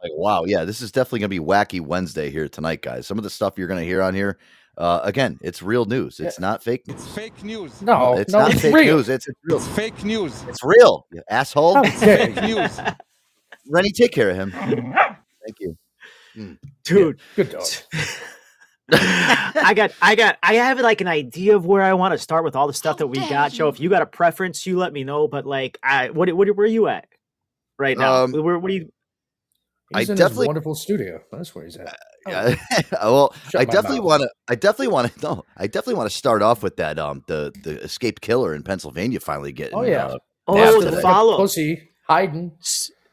like, 0.04 0.12
wow, 0.16 0.44
yeah, 0.46 0.66
this 0.66 0.82
is 0.82 0.92
definitely 0.92 1.20
gonna 1.20 1.30
be 1.30 1.40
wacky 1.40 1.82
Wednesday 1.82 2.30
here 2.30 2.48
tonight, 2.50 2.82
guys. 2.82 3.08
Some 3.08 3.18
of 3.18 3.24
the 3.24 3.30
stuff 3.30 3.58
you're 3.58 3.68
gonna 3.68 3.84
hear 3.84 4.02
on 4.02 4.14
here, 4.14 4.38
uh, 4.78 5.02
again, 5.04 5.40
it's 5.42 5.62
real 5.62 5.86
news. 5.86 6.20
It's 6.20 6.40
not 6.40 6.64
fake 6.64 6.88
news. 6.88 7.02
It's 7.02 7.14
fake 7.14 7.44
news. 7.44 7.82
No, 7.82 8.14
it's 8.14 8.34
no, 8.34 8.40
not 8.40 8.52
it's 8.52 8.62
fake 8.62 8.76
real. 8.76 8.98
news. 8.98 9.10
It's, 9.10 9.28
it's 9.28 9.40
real. 9.44 9.58
It's 9.58 9.68
fake 9.68 10.04
news. 10.04 10.44
It's 10.48 10.64
real, 10.64 11.06
you 11.12 11.22
asshole. 11.30 11.76
How 11.76 11.84
dare 11.84 12.30
you. 12.30 12.36
Fake 12.36 12.44
news. 12.44 12.80
Rennie, 13.70 13.92
take 13.92 14.12
care 14.12 14.30
of 14.30 14.36
him. 14.36 14.52
Thank 15.46 15.60
you. 15.60 15.78
dude. 16.84 17.20
Good 17.36 17.52
dog. 17.52 17.66
I 18.92 19.74
got, 19.76 19.92
I 20.02 20.16
got, 20.16 20.38
I 20.44 20.56
have 20.56 20.80
like 20.80 21.02
an 21.02 21.08
idea 21.08 21.56
of 21.56 21.66
where 21.66 21.82
I 21.82 21.94
want 21.94 22.14
to 22.14 22.18
start 22.18 22.44
with 22.44 22.56
all 22.56 22.68
the 22.68 22.74
stuff 22.74 22.98
that 22.98 23.08
we 23.08 23.18
got. 23.30 23.52
Joe, 23.52 23.70
if 23.70 23.80
you 23.80 23.90
got 23.90 24.02
a 24.02 24.06
preference, 24.06 24.66
you 24.66 24.78
let 24.78 24.94
me 24.94 25.04
know. 25.04 25.28
But 25.28 25.46
like, 25.46 25.80
I, 25.82 26.10
what, 26.10 26.32
what, 26.34 26.48
where 26.56 26.66
are 26.66 26.70
you 26.70 26.88
at 26.88 27.08
right 27.80 27.98
now? 27.98 28.24
Um, 28.24 28.32
where, 28.32 28.60
what 28.60 28.68
do 28.68 28.76
you? 28.76 28.92
I 29.94 30.00
He's 30.00 30.10
in 30.10 30.16
definitely- 30.18 30.44
his 30.44 30.48
wonderful 30.48 30.76
studio. 30.76 31.22
That's 31.32 31.54
where 31.56 31.66
he's 31.66 31.78
at. 31.78 31.96
Yeah. 32.26 32.56
well, 33.02 33.36
Shut 33.50 33.60
I 33.62 33.66
definitely 33.66 34.00
want 34.00 34.22
to. 34.22 34.30
I 34.48 34.56
definitely 34.56 34.88
want 34.88 35.14
to. 35.14 35.20
No, 35.28 35.44
I 35.58 35.68
definitely 35.68 35.96
want 35.96 36.10
to 36.10 36.16
start 36.16 36.42
off 36.42 36.64
with 36.64 36.78
that. 36.78 36.98
Um, 36.98 37.22
the 37.28 37.52
the 37.64 37.82
escaped 37.82 38.22
killer 38.22 38.56
in 38.56 38.64
Pennsylvania 38.64 39.20
finally 39.20 39.52
getting. 39.52 39.76
Oh, 39.78 39.82
yeah. 39.82 40.06
uh, 40.06 40.18
Oh, 40.48 40.58
After 40.58 40.86
the 40.86 40.92
that. 40.92 41.02
follow. 41.02 41.36
Pussy 41.38 41.90
hiding. 42.08 42.54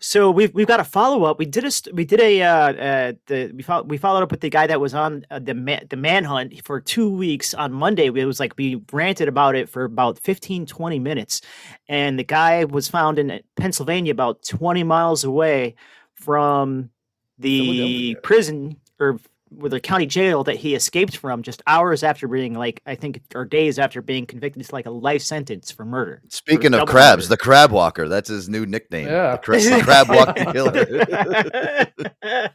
So 0.02 0.30
we've 0.30 0.54
we've 0.54 0.66
got 0.66 0.80
a 0.80 0.84
follow 0.84 1.24
up. 1.24 1.38
We 1.38 1.44
did 1.44 1.64
a 1.64 1.70
we 1.92 2.04
did 2.04 2.20
a 2.20 2.42
uh, 2.42 2.72
uh 2.72 3.12
the 3.26 3.52
we 3.54 3.62
fol- 3.62 3.82
we 3.84 3.98
followed 3.98 4.22
up 4.22 4.30
with 4.30 4.40
the 4.40 4.48
guy 4.48 4.66
that 4.68 4.80
was 4.80 4.94
on 4.94 5.26
uh, 5.30 5.38
the 5.40 5.54
ma- 5.54 5.80
the 5.90 5.96
manhunt 5.96 6.64
for 6.64 6.80
two 6.80 7.10
weeks 7.10 7.52
on 7.52 7.72
Monday. 7.72 8.06
It 8.06 8.24
was 8.24 8.40
like 8.40 8.54
we 8.56 8.80
ranted 8.92 9.28
about 9.28 9.56
it 9.56 9.68
for 9.68 9.84
about 9.84 10.18
15, 10.20 10.64
20 10.66 10.98
minutes, 11.00 11.42
and 11.88 12.18
the 12.18 12.24
guy 12.24 12.64
was 12.64 12.88
found 12.88 13.18
in 13.18 13.40
Pennsylvania, 13.56 14.12
about 14.12 14.42
twenty 14.42 14.84
miles 14.84 15.22
away 15.24 15.74
from 16.20 16.90
the 17.38 18.16
prison 18.22 18.76
or 18.98 19.18
with 19.50 19.72
the 19.72 19.80
county 19.80 20.06
jail 20.06 20.44
that 20.44 20.56
he 20.56 20.74
escaped 20.74 21.16
from 21.16 21.42
just 21.42 21.60
hours 21.66 22.04
after 22.04 22.28
being 22.28 22.54
like 22.54 22.80
I 22.86 22.94
think 22.94 23.20
or 23.34 23.44
days 23.44 23.78
after 23.78 24.00
being 24.00 24.26
convicted 24.26 24.60
It's 24.62 24.72
like 24.72 24.86
a 24.86 24.90
life 24.90 25.22
sentence 25.22 25.70
for 25.72 25.84
murder. 25.84 26.22
Speaking 26.28 26.72
of 26.74 26.88
crabs, 26.88 27.24
murder. 27.24 27.28
the 27.30 27.36
crab 27.36 27.72
walker. 27.72 28.08
That's 28.08 28.28
his 28.28 28.48
new 28.48 28.64
nickname. 28.66 29.08
Yeah. 29.08 29.32
the, 29.32 29.38
cra- 29.38 29.60
the 29.60 29.80
crab 29.82 30.08
walking 30.10 30.52
killer. 30.52 32.50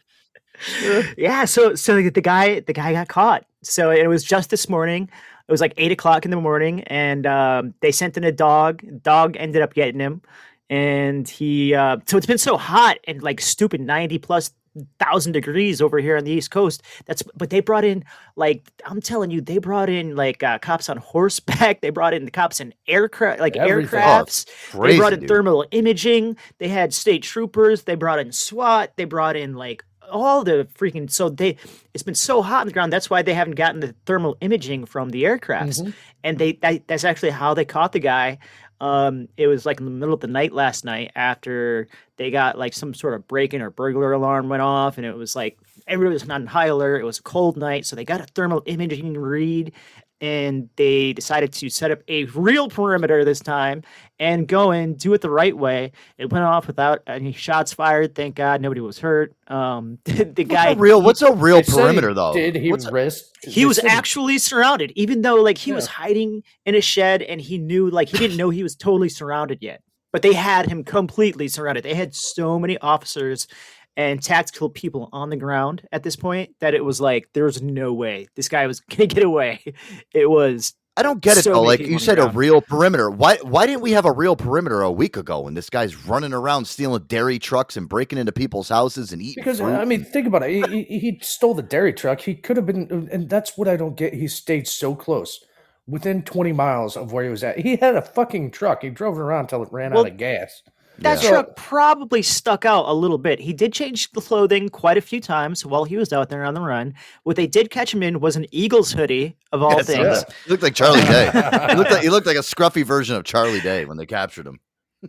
yeah, 1.17 1.45
so 1.45 1.75
so 1.75 2.01
the 2.01 2.21
guy 2.21 2.61
the 2.61 2.73
guy 2.73 2.93
got 2.93 3.07
caught. 3.07 3.45
So 3.63 3.91
it 3.91 4.07
was 4.07 4.23
just 4.23 4.49
this 4.49 4.69
morning. 4.69 5.09
It 5.47 5.51
was 5.51 5.61
like 5.61 5.73
eight 5.77 5.91
o'clock 5.91 6.25
in 6.25 6.31
the 6.31 6.41
morning, 6.41 6.81
and 6.83 7.27
um, 7.27 7.73
they 7.81 7.91
sent 7.91 8.17
in 8.17 8.23
a 8.23 8.31
dog. 8.31 8.83
Dog 9.03 9.35
ended 9.37 9.61
up 9.61 9.73
getting 9.73 9.99
him, 9.99 10.21
and 10.69 11.27
he. 11.27 11.73
Uh, 11.73 11.97
so 12.05 12.17
it's 12.17 12.25
been 12.25 12.37
so 12.37 12.57
hot 12.57 12.97
and 13.07 13.21
like 13.21 13.41
stupid 13.41 13.81
ninety 13.81 14.17
plus 14.17 14.51
thousand 14.99 15.31
degrees 15.31 15.81
over 15.81 15.99
here 15.99 16.17
on 16.17 16.25
the 16.25 16.31
East 16.31 16.51
Coast. 16.51 16.83
That's 17.05 17.23
but 17.37 17.49
they 17.49 17.61
brought 17.61 17.85
in 17.85 18.03
like 18.35 18.69
I'm 18.85 18.99
telling 19.01 19.31
you, 19.31 19.39
they 19.41 19.57
brought 19.57 19.89
in 19.89 20.15
like 20.15 20.43
uh, 20.43 20.59
cops 20.59 20.89
on 20.89 20.97
horseback. 20.97 21.81
They 21.81 21.89
brought 21.91 22.13
in 22.13 22.25
the 22.25 22.31
cops 22.31 22.59
in 22.59 22.73
aircraft, 22.87 23.39
like 23.39 23.55
Everything. 23.55 23.99
aircrafts. 23.99 24.45
they 24.73 24.77
Crazy, 24.79 24.97
brought 24.97 25.13
in 25.13 25.19
dude. 25.21 25.29
thermal 25.29 25.65
imaging. 25.71 26.35
They 26.57 26.67
had 26.67 26.93
state 26.93 27.23
troopers. 27.23 27.83
They 27.83 27.95
brought 27.95 28.19
in 28.19 28.31
SWAT. 28.31 28.91
They 28.97 29.05
brought 29.05 29.35
in 29.35 29.53
like 29.55 29.83
all 30.11 30.43
the 30.43 30.67
freaking. 30.77 31.09
So 31.09 31.29
they, 31.29 31.57
it's 31.93 32.03
been 32.03 32.13
so 32.15 32.41
hot 32.41 32.61
on 32.61 32.67
the 32.67 32.73
ground. 32.73 32.91
That's 32.93 33.09
why 33.09 33.21
they 33.21 33.33
haven't 33.33 33.55
gotten 33.55 33.79
the 33.79 33.95
thermal 34.05 34.37
imaging 34.41 34.85
from 34.85 35.09
the 35.09 35.23
aircrafts. 35.23 35.93
And 36.23 36.37
they, 36.37 36.53
that, 36.61 36.87
that's 36.87 37.03
actually 37.03 37.31
how 37.31 37.53
they 37.53 37.65
caught 37.65 37.91
the 37.91 37.99
guy. 37.99 38.37
Um, 38.81 39.29
it 39.37 39.47
was 39.47 39.65
like 39.65 39.79
in 39.79 39.85
the 39.85 39.91
middle 39.91 40.13
of 40.13 40.19
the 40.19 40.27
night 40.27 40.51
last 40.51 40.83
night 40.85 41.11
after 41.15 41.87
they 42.17 42.29
got 42.31 42.57
like 42.57 42.73
some 42.73 42.93
sort 42.93 43.13
of 43.13 43.27
break-in 43.27 43.61
or 43.61 43.69
burglar 43.69 44.11
alarm 44.11 44.49
went 44.49 44.61
off, 44.61 44.97
and 44.97 45.05
it 45.05 45.15
was 45.15 45.35
like 45.35 45.57
everybody 45.87 46.13
was 46.13 46.27
not 46.27 46.41
on 46.41 46.47
high 46.47 46.67
alert. 46.67 47.01
It 47.01 47.05
was 47.05 47.19
a 47.19 47.23
cold 47.23 47.57
night, 47.57 47.85
so 47.85 47.95
they 47.95 48.05
got 48.05 48.21
a 48.21 48.25
thermal 48.25 48.63
imaging 48.65 49.17
read, 49.17 49.71
and 50.21 50.69
they 50.77 51.13
decided 51.13 51.51
to 51.53 51.69
set 51.69 51.91
up 51.91 51.99
a 52.07 52.25
real 52.25 52.69
perimeter 52.69 53.25
this 53.25 53.39
time 53.39 53.83
and 54.19 54.47
go 54.47 54.71
and 54.71 54.97
do 54.97 55.13
it 55.13 55.21
the 55.21 55.29
right 55.29 55.55
way. 55.55 55.91
It 56.17 56.31
went 56.31 56.45
off 56.45 56.67
without 56.67 57.01
any 57.05 57.33
shots 57.33 57.73
fired. 57.73 58.15
Thank 58.15 58.35
God, 58.35 58.61
nobody 58.61 58.81
was 58.81 58.97
hurt. 58.97 59.35
Um, 59.47 59.99
the, 60.05 60.23
the 60.23 60.43
guy 60.43 60.69
What's 60.69 60.77
a 60.77 60.81
real? 60.81 61.01
What's 61.01 61.21
a 61.21 61.33
real 61.33 61.57
They 61.57 61.63
said 61.63 61.81
perimeter 61.81 62.13
though? 62.13 62.33
Did 62.33 62.55
he 62.55 62.71
What's 62.71 62.85
a- 62.85 62.91
risk? 62.91 63.25
he 63.43 63.65
was 63.65 63.77
said 63.77 63.85
actually 63.85 64.37
surrounded, 64.37 64.91
even 64.95 65.21
though 65.21 65.35
like 65.35 65.57
he 65.57 65.71
was 65.71 65.85
hiding 65.85 66.43
in 66.65 66.75
a 66.75 66.81
shed 66.81 67.21
and 67.21 67.39
he 67.39 67.57
knew 67.57 67.89
like 67.89 68.09
he 68.09 68.17
didn't 68.17 68.37
know 68.37 68.49
he 68.49 68.63
was 68.63 68.75
totally 68.75 69.09
surrounded 69.09 69.59
yet. 69.61 69.81
But 70.11 70.21
they 70.21 70.33
had 70.33 70.65
him 70.67 70.83
completely 70.85 71.49
surrounded. 71.49 71.83
They 71.83 71.93
had 71.93 72.15
so 72.15 72.57
many 72.57 72.77
officers 72.77 73.47
and 73.97 74.21
tactical 74.21 74.69
people 74.69 75.09
on 75.13 75.29
the 75.29 75.37
ground 75.37 75.87
at 75.91 76.03
this 76.03 76.15
point 76.15 76.55
that 76.59 76.73
it 76.73 76.83
was 76.83 76.99
like 76.99 77.29
there 77.33 77.45
was 77.45 77.61
no 77.61 77.93
way 77.93 78.27
this 78.35 78.49
guy 78.49 78.67
was 78.67 78.79
gonna 78.89 79.07
get 79.07 79.23
away. 79.23 79.61
It 80.13 80.29
was 80.29 80.73
I 80.97 81.03
don't 81.03 81.19
get 81.19 81.37
it 81.37 81.43
so 81.43 81.53
though. 81.53 81.61
Like 81.61 81.81
you 81.81 81.99
said, 81.99 82.19
a 82.19 82.29
real 82.29 82.61
perimeter. 82.61 83.09
Why? 83.09 83.37
Why 83.41 83.65
didn't 83.65 83.81
we 83.81 83.91
have 83.91 84.05
a 84.05 84.13
real 84.13 84.37
perimeter 84.37 84.81
a 84.81 84.91
week 84.91 85.17
ago 85.17 85.41
when 85.41 85.53
this 85.53 85.69
guy's 85.69 85.93
running 86.05 86.31
around 86.31 86.65
stealing 86.65 87.03
dairy 87.03 87.37
trucks 87.37 87.75
and 87.75 87.89
breaking 87.89 88.17
into 88.17 88.31
people's 88.31 88.69
houses 88.69 89.11
and 89.11 89.21
eating 89.21 89.43
Because 89.43 89.59
uh, 89.59 89.65
fruit? 89.65 89.75
I 89.75 89.83
mean, 89.83 90.05
think 90.05 90.25
about 90.25 90.43
it. 90.43 90.69
He, 90.69 90.83
he, 90.83 90.99
he 90.99 91.19
stole 91.21 91.53
the 91.53 91.63
dairy 91.63 91.91
truck. 91.91 92.21
He 92.21 92.33
could 92.33 92.55
have 92.55 92.65
been, 92.65 92.87
uh, 92.89 93.13
and 93.13 93.29
that's 93.29 93.57
what 93.57 93.67
I 93.67 93.75
don't 93.75 93.97
get. 93.97 94.13
He 94.13 94.29
stayed 94.29 94.69
so 94.69 94.95
close, 94.95 95.43
within 95.85 96.23
twenty 96.23 96.53
miles 96.53 96.95
of 96.95 97.11
where 97.11 97.25
he 97.25 97.29
was 97.29 97.43
at. 97.43 97.59
He 97.59 97.75
had 97.75 97.95
a 97.95 98.01
fucking 98.01 98.51
truck. 98.51 98.81
He 98.81 98.89
drove 98.89 99.17
it 99.17 99.21
around 99.21 99.41
until 99.45 99.63
it 99.63 99.73
ran 99.73 99.91
Well, 99.91 100.05
out 100.05 100.11
of 100.11 100.17
gas. 100.17 100.61
That 100.99 101.21
Yeah. 101.21 101.29
truck 101.29 101.55
probably 101.55 102.21
stuck 102.21 102.65
out 102.65 102.85
a 102.87 102.93
little 102.93 103.17
bit. 103.17 103.39
He 103.39 103.53
did 103.53 103.73
change 103.73 104.11
the 104.11 104.21
clothing 104.21 104.69
quite 104.69 104.97
a 104.97 105.01
few 105.01 105.19
times 105.19 105.65
while 105.65 105.83
he 105.83 105.97
was 105.97 106.13
out 106.13 106.29
there 106.29 106.43
on 106.45 106.53
the 106.53 106.61
run. 106.61 106.93
What 107.23 107.35
they 107.35 107.47
did 107.47 107.69
catch 107.69 107.93
him 107.93 108.01
in 108.03 108.19
was 108.19 108.35
an 108.35 108.45
Eagles 108.51 108.91
hoodie, 108.91 109.35
of 109.51 109.61
all 109.61 109.77
Yes, 109.77 109.87
things. 109.87 110.23
He 110.45 110.51
looked 110.51 110.63
like 110.63 110.75
Charlie 110.75 111.01
Day. 111.01 111.29
he 111.69 111.75
looked 111.75 111.91
like 111.91 112.03
he 112.03 112.09
looked 112.09 112.27
like 112.27 112.37
a 112.37 112.41
scruffy 112.41 112.83
version 112.85 113.15
of 113.15 113.23
Charlie 113.23 113.61
Day 113.61 113.85
when 113.85 113.97
they 113.97 114.05
captured 114.05 114.47
him. 114.47 114.59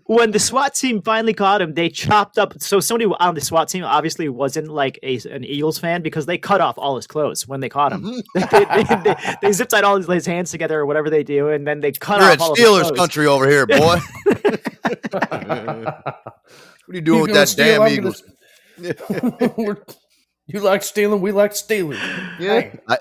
When 0.05 0.33
the 0.33 0.39
SWAT 0.39 0.75
team 0.75 1.01
finally 1.01 1.33
caught 1.33 1.63
him, 1.63 1.73
they 1.73 1.89
chopped 1.89 2.37
up. 2.37 2.61
So 2.61 2.81
somebody 2.81 3.11
on 3.19 3.35
the 3.35 3.41
SWAT 3.41 3.69
team 3.71 3.83
obviously 3.83 4.29
wasn't 4.29 4.69
like 4.69 4.99
a, 5.03 5.17
an 5.31 5.43
Eagles 5.43 5.79
fan 5.79 6.03
because 6.03 6.27
they 6.27 6.37
cut 6.37 6.61
off 6.61 6.77
all 6.77 6.97
his 6.97 7.07
clothes 7.07 7.49
when 7.49 7.61
they 7.61 7.71
caught 7.71 7.93
him. 7.93 8.03
Mm-hmm. 8.03 8.85
they, 9.05 9.05
they, 9.15 9.15
they, 9.15 9.35
they 9.41 9.53
zip 9.53 9.71
tied 9.71 9.85
all 9.85 9.97
his, 9.97 10.07
his 10.07 10.27
hands 10.27 10.51
together 10.51 10.79
or 10.79 10.85
whatever 10.85 11.09
they 11.09 11.23
do, 11.23 11.49
and 11.49 11.67
then 11.67 11.81
they 11.81 11.93
cut 11.93 12.21
You're 12.21 12.29
off 12.29 12.35
in 12.35 12.41
all 12.43 12.53
of 12.53 12.59
his 12.59 12.67
Steelers 12.67 12.83
clothes. 12.83 12.99
country 12.99 13.27
over 13.27 13.49
here, 13.49 13.67
boy. 13.67 13.99
What 16.87 16.95
are 16.95 16.99
you 16.99 17.01
doing 17.01 17.23
with 17.23 17.35
that 17.35 17.55
damn 17.57 17.87
eagle? 17.89 18.15
We're- 19.57 19.77
you 20.47 20.61
like 20.61 20.83
stealing, 20.83 21.21
we 21.21 21.33
like 21.33 21.55
stealing. 21.57 21.99
Yeah. 22.39 22.75
I, 22.89 22.99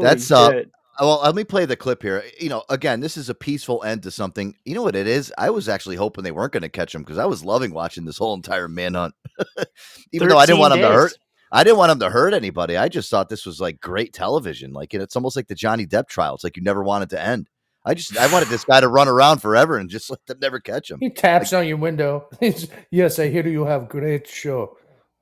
That's, 0.00 0.30
uh, 0.30 0.50
shit. 0.52 0.70
well, 1.00 1.20
let 1.24 1.34
me 1.34 1.42
play 1.44 1.64
the 1.64 1.76
clip 1.76 2.02
here. 2.02 2.22
You 2.40 2.48
know, 2.48 2.62
again, 2.68 3.00
this 3.00 3.16
is 3.16 3.28
a 3.28 3.34
peaceful 3.34 3.82
end 3.82 4.04
to 4.04 4.10
something. 4.10 4.54
You 4.64 4.74
know 4.74 4.82
what 4.82 4.94
it 4.96 5.06
is? 5.06 5.32
I 5.36 5.50
was 5.50 5.68
actually 5.68 5.96
hoping 5.96 6.22
they 6.22 6.30
weren't 6.30 6.52
going 6.52 6.62
to 6.62 6.68
catch 6.68 6.94
him 6.94 7.02
because 7.02 7.18
I 7.18 7.26
was 7.26 7.44
loving 7.44 7.72
watching 7.72 8.04
this 8.04 8.18
whole 8.18 8.34
entire 8.34 8.68
manhunt. 8.68 9.14
Even 10.12 10.28
though 10.28 10.38
I 10.38 10.46
didn't 10.46 10.60
want 10.60 10.74
him 10.74 10.80
to 10.80 10.88
hurt. 10.88 11.18
I 11.52 11.62
didn't 11.64 11.78
want 11.78 11.92
him 11.92 12.00
to 12.00 12.10
hurt 12.10 12.34
anybody. 12.34 12.76
I 12.76 12.88
just 12.88 13.08
thought 13.10 13.28
this 13.28 13.46
was 13.46 13.60
like 13.60 13.80
great 13.80 14.12
television. 14.12 14.72
Like 14.72 14.94
it's 14.94 15.16
almost 15.16 15.36
like 15.36 15.46
the 15.46 15.54
Johnny 15.54 15.86
Depp 15.86 16.08
trial. 16.08 16.34
It's 16.34 16.44
like 16.44 16.56
you 16.56 16.62
never 16.62 16.82
wanted 16.82 17.10
to 17.10 17.22
end. 17.22 17.48
I 17.86 17.94
just 17.94 18.16
I 18.18 18.30
wanted 18.32 18.48
this 18.48 18.64
guy 18.64 18.80
to 18.80 18.88
run 18.88 19.06
around 19.08 19.38
forever 19.38 19.78
and 19.78 19.88
just 19.88 20.10
let 20.10 20.24
them 20.26 20.38
never 20.40 20.60
catch 20.60 20.90
him. 20.90 20.98
He 21.00 21.08
taps 21.10 21.52
on 21.52 21.66
your 21.66 21.76
window. 21.78 22.28
He's, 22.40 22.68
yes, 22.90 23.18
I 23.18 23.28
hear 23.28 23.46
you 23.46 23.64
have 23.64 23.88
great 23.88 24.26
show. 24.28 24.76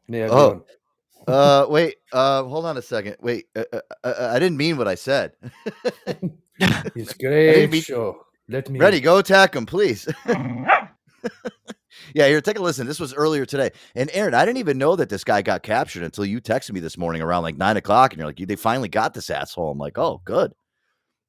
Yeah, 0.08 0.28
Oh. 0.30 0.64
Uh, 1.26 1.66
wait. 1.70 1.96
Uh, 2.12 2.42
hold 2.42 2.66
on 2.66 2.76
a 2.76 2.82
second. 2.82 3.16
Wait. 3.20 3.46
Uh, 3.56 3.64
uh, 3.72 3.80
uh, 4.02 4.30
I 4.34 4.38
didn't 4.38 4.58
mean 4.58 4.76
what 4.76 4.86
I 4.88 4.94
said. 4.94 5.32
it's 6.58 7.14
great 7.14 7.70
mean- 7.70 7.80
show. 7.82 8.20
Let 8.48 8.68
me 8.68 8.78
Ready? 8.78 9.00
Go 9.00 9.16
attack 9.18 9.56
him, 9.56 9.64
please. 9.64 10.06
yeah, 12.14 12.26
here. 12.28 12.42
Take 12.42 12.58
a 12.58 12.62
listen. 12.62 12.86
This 12.86 13.00
was 13.00 13.14
earlier 13.14 13.46
today, 13.46 13.70
and 13.94 14.10
Aaron, 14.12 14.34
I 14.34 14.44
didn't 14.44 14.58
even 14.58 14.76
know 14.76 14.96
that 14.96 15.08
this 15.08 15.24
guy 15.24 15.40
got 15.40 15.62
captured 15.62 16.02
until 16.02 16.26
you 16.26 16.42
texted 16.42 16.72
me 16.72 16.80
this 16.80 16.98
morning 16.98 17.22
around 17.22 17.42
like 17.42 17.56
nine 17.56 17.78
o'clock, 17.78 18.12
and 18.12 18.18
you're 18.18 18.26
like, 18.28 18.36
"They 18.36 18.56
finally 18.56 18.90
got 18.90 19.14
this 19.14 19.30
asshole." 19.30 19.70
I'm 19.70 19.78
like, 19.78 19.96
"Oh, 19.96 20.20
good." 20.26 20.52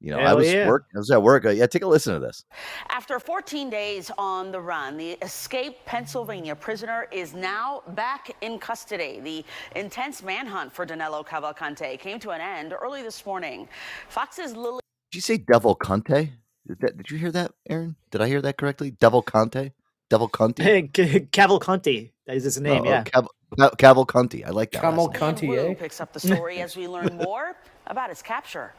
You 0.01 0.11
know, 0.11 0.19
I 0.19 0.33
was 0.33 0.51
yeah. 0.51 0.67
work. 0.67 0.85
I 0.93 0.99
was 0.99 1.09
at 1.09 1.21
work. 1.23 1.45
Uh, 1.45 1.49
yeah, 1.49 1.65
take 1.65 1.81
a 1.83 1.87
listen 1.87 2.13
to 2.13 2.19
this. 2.19 2.43
After 2.89 3.19
14 3.19 3.69
days 3.69 4.11
on 4.17 4.51
the 4.51 4.59
run, 4.59 4.97
the 4.97 5.11
escaped 5.21 5.85
Pennsylvania 5.85 6.55
prisoner 6.55 7.07
is 7.11 7.33
now 7.33 7.81
back 7.89 8.35
in 8.41 8.59
custody. 8.59 9.19
The 9.23 9.45
intense 9.79 10.21
manhunt 10.21 10.71
for 10.73 10.85
Danilo 10.85 11.23
Cavalcante 11.23 11.97
came 11.99 12.19
to 12.19 12.31
an 12.31 12.41
end 12.41 12.73
early 12.79 13.01
this 13.03 13.25
morning. 13.25 13.67
Fox's 14.09 14.55
Lily. 14.55 14.81
Did 15.11 15.17
you 15.17 15.21
say 15.21 15.37
Devil 15.37 15.75
Conte? 15.75 16.29
Did, 16.67 16.79
that, 16.81 16.97
did 16.97 17.09
you 17.09 17.17
hear 17.17 17.31
that, 17.31 17.53
Aaron? 17.69 17.95
Did 18.11 18.21
I 18.21 18.27
hear 18.27 18.41
that 18.41 18.57
correctly? 18.57 18.91
Devil 18.91 19.21
Conte? 19.21 19.71
Devil 20.09 20.27
Conte? 20.27 20.87
Cavalcanti. 20.89 22.11
That 22.27 22.35
is 22.35 22.43
his 22.43 22.59
name, 22.59 22.83
Oh, 22.83 22.85
oh, 22.85 22.89
yeah. 22.89 23.03
Cav- 23.03 23.27
Cav- 23.57 23.77
Cavalcanti. 23.77 24.45
I 24.45 24.49
like 24.49 24.71
that. 24.71 24.81
Camel 24.81 25.05
last 25.05 25.41
name. 25.41 25.49
Wu 25.51 25.57
Contier. 25.57 25.75
picks 25.75 26.01
up 26.01 26.11
the 26.13 26.19
story 26.19 26.61
as 26.61 26.75
we 26.75 26.87
learn 26.87 27.17
more 27.23 27.55
about 27.87 28.09
his 28.09 28.21
capture. 28.21 28.73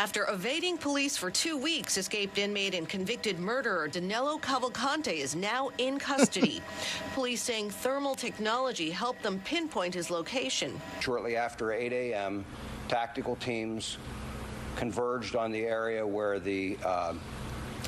After 0.00 0.26
evading 0.30 0.78
police 0.78 1.16
for 1.16 1.30
two 1.30 1.58
weeks, 1.58 1.98
escaped 1.98 2.38
inmate 2.38 2.74
and 2.74 2.88
convicted 2.88 3.38
murderer 3.38 3.86
Danilo 3.86 4.38
Cavalcante 4.38 5.12
is 5.12 5.34
now 5.34 5.70
in 5.76 5.98
custody. 5.98 6.62
police 7.14 7.42
saying 7.42 7.70
thermal 7.70 8.14
technology 8.14 8.90
helped 8.90 9.22
them 9.22 9.40
pinpoint 9.44 9.92
his 9.92 10.10
location. 10.10 10.80
Shortly 11.00 11.36
after 11.36 11.72
8 11.72 11.92
a.m., 11.92 12.46
tactical 12.88 13.36
teams 13.36 13.98
converged 14.76 15.36
on 15.36 15.50
the 15.50 15.64
area 15.64 16.06
where 16.06 16.38
the 16.38 16.78
uh, 16.82 17.14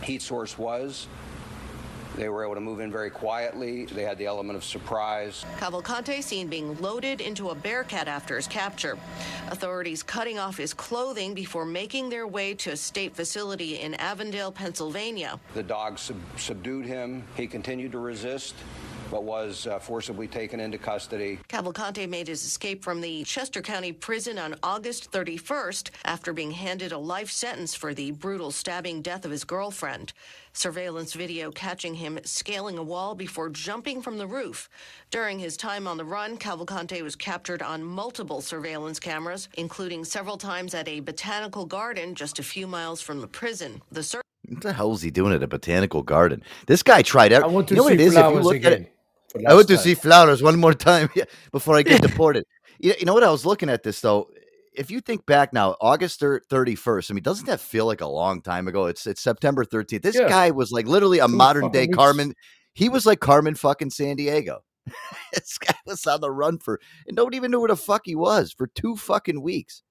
heat 0.03 0.21
source 0.21 0.59
was. 0.59 1.07
They 2.17 2.29
were 2.29 2.45
able 2.45 2.55
to 2.55 2.61
move 2.61 2.81
in 2.81 2.93
very 2.93 3.11
quietly. 3.11 3.87
They 3.87 4.03
had 4.03 4.19
the 4.19 4.27
element 4.27 4.57
of 4.57 4.65
surprise. 4.65 5.45
Cavalcante 5.59 6.23
seen 6.23 6.49
being 6.49 6.79
loaded 6.81 7.21
into 7.21 7.51
a 7.51 7.55
Bearcat 7.55 8.07
after 8.07 8.37
his 8.37 8.47
capture. 8.47 8.99
Authorities 9.51 10.03
cutting 10.03 10.39
off 10.39 10.57
his 10.57 10.75
clothing 10.75 11.35
before 11.35 11.65
making 11.65 12.11
their 12.11 12.27
way 12.27 12.55
to 12.55 12.73
a 12.73 12.77
state 12.77 13.17
facility 13.17 13.81
in 13.81 13.95
Avondale, 13.95 14.53
Pennsylvania. 14.53 15.41
The 15.55 15.63
dogs 15.63 16.03
sub- 16.03 16.17
subdued 16.37 16.85
him. 16.85 17.25
He 17.35 17.47
continued 17.47 17.93
to 17.93 17.99
resist, 17.99 18.55
but 19.11 19.25
was 19.25 19.67
uh, 19.67 19.79
forcibly 19.79 20.29
taken 20.29 20.61
into 20.61 20.79
custody. 20.79 21.39
Cavalcante 21.49 22.09
made 22.09 22.29
his 22.29 22.45
escape 22.45 22.85
from 22.85 23.01
the 23.01 23.25
Chester 23.25 23.63
County 23.63 23.93
prison 23.93 24.39
on 24.39 24.55
August 24.63 25.11
31st 25.13 25.91
after 26.05 26.33
being 26.33 26.51
handed 26.51 26.93
a 26.93 26.99
life 26.99 27.31
sentence 27.31 27.75
for 27.75 27.95
the 27.95 28.11
brutal 28.13 28.51
stabbing 28.51 29.01
death 29.03 29.25
of 29.25 29.31
his 29.31 29.45
girlfriend. 29.45 30.13
Surveillance 30.55 31.15
video 31.15 31.51
catching 31.51 31.95
him 31.95 32.19
scaling 32.25 32.77
a 32.77 32.83
wall 32.83 33.15
before 33.15 33.49
jumping 33.49 34.03
from 34.03 34.19
the 34.19 34.27
roof. 34.27 34.69
During 35.11 35.39
his 35.39 35.57
time 35.57 35.87
on 35.87 35.97
the 35.97 36.05
run, 36.05 36.37
Cavalcante 36.37 37.01
was 37.03 37.17
captured 37.17 37.63
on 37.63 37.83
multiple 37.83 38.43
surveillance 38.43 39.01
cameras, 39.01 39.49
including 39.55 40.05
several 40.05 40.37
times 40.37 40.75
at 40.75 40.89
a 40.89 41.01
botanical 41.01 41.65
garden 41.65 42.15
just 42.15 42.39
a 42.39 42.43
few 42.43 42.67
miles 42.67 43.01
from 43.01 43.21
the 43.21 43.27
prison. 43.27 43.81
The 43.91 44.03
search 44.03 44.23
What 44.49 44.61
the 44.61 44.73
hell 44.75 44.93
is 44.93 45.01
he 45.01 45.11
doing 45.11 45.33
at 45.33 45.43
a 45.43 45.49
botanical 45.49 46.03
garden? 46.03 46.43
This 46.67 46.83
guy 46.83 47.01
tried 47.01 47.33
I 47.45 47.47
want 47.47 47.69
to 47.69 47.75
You 47.75 47.79
know 47.79 47.85
what 47.85 47.91
see 47.91 47.95
it 47.95 48.01
is? 48.01 48.17
If 48.17 48.19
you 48.19 48.21
flowers 48.21 48.45
look 48.45 48.57
at 48.57 48.73
again. 48.75 48.89
it, 49.35 49.47
I 49.47 49.55
want 49.55 49.69
last 49.69 49.69
to 49.69 49.79
see 49.79 49.95
flowers 49.95 50.43
one 50.43 50.61
more 50.61 50.75
time 50.75 51.09
before 51.53 51.77
I 51.77 51.83
get 51.83 52.03
deported. 52.03 52.45
You, 52.79 52.93
you 52.99 53.07
know 53.07 53.15
what? 53.15 53.25
I 53.25 53.31
was 53.31 53.47
looking 53.47 53.71
at 53.71 53.85
this 53.85 54.03
though. 54.03 54.29
If 54.75 54.91
you 54.91 55.01
think 55.01 55.27
back 55.27 55.53
now, 55.53 55.77
August 55.81 56.23
thirty 56.49 56.75
first. 56.75 57.11
I 57.11 57.15
mean, 57.15 57.23
doesn't 57.23 57.47
that 57.47 57.61
feel 57.61 57.87
like 57.87 58.01
a 58.01 58.07
long 58.07 58.41
time 58.43 58.69
ago? 58.69 58.87
It's 58.87 59.07
it's 59.07 59.21
September 59.21 59.65
thirteenth. 59.65 60.03
This 60.03 60.17
Yeah. 60.17 60.29
guy 60.29 60.51
was 60.51 60.73
like 60.73 60.87
literally 60.87 61.19
a 61.19 61.27
Two 61.27 61.37
modern 61.37 61.71
day 61.71 61.87
weeks. 61.87 61.97
Carmen. 61.97 62.35
He 62.75 62.89
was 62.89 63.05
like 63.05 63.21
Carmen 63.21 63.55
fucking 63.55 63.91
Sandiego. 63.91 64.59
this 65.33 65.59
guy 65.59 65.75
was 65.87 66.07
on 66.07 66.21
the 66.21 66.31
run 66.31 66.59
for, 66.59 66.81
and 67.07 67.17
nobody 67.17 67.37
even 67.37 67.51
knew 67.51 67.61
where 67.61 67.69
the 67.69 67.77
fuck 67.77 68.03
he 68.05 68.15
was 68.15 68.53
for 68.53 68.67
two 68.67 68.97
fucking 68.97 69.43
weeks. 69.43 69.83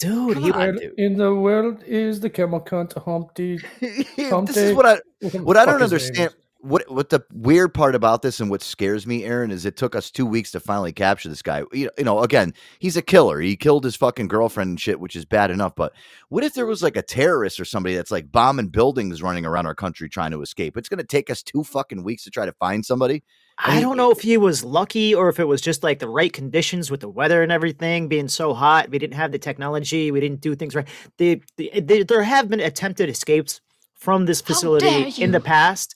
Dude, 0.00 0.38
he, 0.38 0.50
on, 0.50 0.76
dude. 0.76 0.94
in 0.98 1.16
the 1.16 1.32
world 1.32 1.82
is 1.86 2.18
the 2.18 2.28
camel 2.28 2.60
cunt 2.60 2.92
Humpty? 3.04 3.60
this 3.80 4.56
is 4.56 4.74
what 4.74 4.86
I 4.86 4.98
what 5.38 5.56
I 5.56 5.64
don't 5.64 5.82
understand. 5.82 6.34
Is. 6.62 6.68
What 6.68 6.90
what 6.90 7.10
the 7.10 7.24
weird 7.32 7.74
part 7.74 7.94
about 7.94 8.22
this 8.22 8.40
and 8.40 8.50
what 8.50 8.62
scares 8.62 9.06
me, 9.06 9.24
Aaron, 9.24 9.50
is 9.50 9.66
it 9.66 9.76
took 9.76 9.94
us 9.94 10.10
two 10.10 10.26
weeks 10.26 10.50
to 10.52 10.60
finally 10.60 10.92
capture 10.92 11.28
this 11.28 11.42
guy. 11.42 11.62
You 11.72 11.86
know, 11.86 11.90
you 11.98 12.04
know, 12.04 12.20
again, 12.20 12.54
he's 12.78 12.96
a 12.96 13.02
killer. 13.02 13.40
He 13.40 13.56
killed 13.56 13.84
his 13.84 13.96
fucking 13.96 14.28
girlfriend 14.28 14.70
and 14.70 14.80
shit, 14.80 15.00
which 15.00 15.16
is 15.16 15.24
bad 15.24 15.50
enough. 15.50 15.74
But 15.74 15.92
what 16.28 16.44
if 16.44 16.54
there 16.54 16.66
was 16.66 16.82
like 16.82 16.96
a 16.96 17.02
terrorist 17.02 17.58
or 17.60 17.64
somebody 17.64 17.94
that's 17.94 18.10
like 18.10 18.30
bombing 18.30 18.68
buildings 18.68 19.22
running 19.22 19.44
around 19.44 19.66
our 19.66 19.74
country 19.74 20.08
trying 20.08 20.30
to 20.32 20.42
escape? 20.42 20.76
It's 20.76 20.88
gonna 20.88 21.04
take 21.04 21.30
us 21.30 21.42
two 21.42 21.64
fucking 21.64 22.02
weeks 22.02 22.24
to 22.24 22.30
try 22.30 22.46
to 22.46 22.52
find 22.52 22.84
somebody. 22.84 23.22
I 23.58 23.80
don't 23.80 23.96
know 23.96 24.10
if 24.10 24.20
he 24.20 24.36
was 24.36 24.64
lucky 24.64 25.14
or 25.14 25.28
if 25.28 25.38
it 25.38 25.46
was 25.46 25.60
just 25.60 25.82
like 25.82 25.98
the 25.98 26.08
right 26.08 26.32
conditions 26.32 26.90
with 26.90 27.00
the 27.00 27.08
weather 27.08 27.42
and 27.42 27.52
everything 27.52 28.08
being 28.08 28.28
so 28.28 28.54
hot. 28.54 28.90
We 28.90 28.98
didn't 28.98 29.14
have 29.14 29.30
the 29.30 29.38
technology. 29.38 30.10
We 30.10 30.20
didn't 30.20 30.40
do 30.40 30.54
things 30.54 30.74
right. 30.74 30.88
The, 31.18 31.42
the, 31.56 31.70
the, 31.80 32.02
there 32.02 32.22
have 32.22 32.48
been 32.48 32.60
attempted 32.60 33.08
escapes 33.08 33.60
from 33.94 34.26
this 34.26 34.40
facility 34.40 35.22
in 35.22 35.30
the 35.30 35.40
past, 35.40 35.94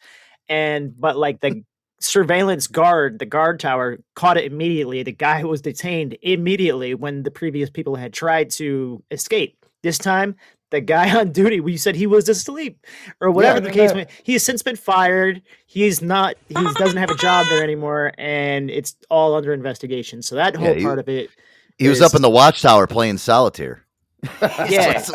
and 0.48 0.98
but 0.98 1.16
like 1.16 1.40
the 1.40 1.64
surveillance 2.00 2.66
guard, 2.66 3.18
the 3.18 3.26
guard 3.26 3.60
tower, 3.60 3.98
caught 4.14 4.36
it 4.36 4.44
immediately. 4.50 5.02
The 5.02 5.12
guy 5.12 5.44
was 5.44 5.60
detained 5.60 6.16
immediately 6.22 6.94
when 6.94 7.22
the 7.22 7.30
previous 7.30 7.70
people 7.70 7.96
had 7.96 8.12
tried 8.12 8.50
to 8.52 9.02
escape. 9.10 9.64
This 9.82 9.98
time, 9.98 10.36
the 10.70 10.80
guy 10.80 11.16
on 11.18 11.32
duty, 11.32 11.60
we 11.60 11.76
said 11.76 11.96
he 11.96 12.06
was 12.06 12.28
asleep 12.28 12.84
or 13.20 13.30
whatever 13.30 13.60
the 13.60 13.70
case 13.70 13.90
yeah. 13.90 13.96
may. 13.96 14.06
He 14.22 14.34
has 14.34 14.44
since 14.44 14.62
been 14.62 14.76
fired. 14.76 15.42
He's 15.66 16.02
not. 16.02 16.36
He 16.48 16.54
doesn't 16.54 16.96
have 16.96 17.10
a 17.10 17.16
job 17.16 17.46
there 17.48 17.62
anymore, 17.64 18.12
and 18.18 18.70
it's 18.70 18.96
all 19.10 19.34
under 19.34 19.52
investigation. 19.52 20.22
So 20.22 20.36
that 20.36 20.56
whole 20.56 20.74
he- 20.74 20.82
part 20.82 20.98
of 20.98 21.08
it. 21.08 21.30
He 21.78 21.88
was 21.88 22.00
up 22.00 22.14
in 22.14 22.22
the 22.22 22.30
watchtower 22.30 22.86
playing 22.86 23.18
solitaire. 23.18 23.82
Yeah, 24.40 24.94
That's 24.94 25.08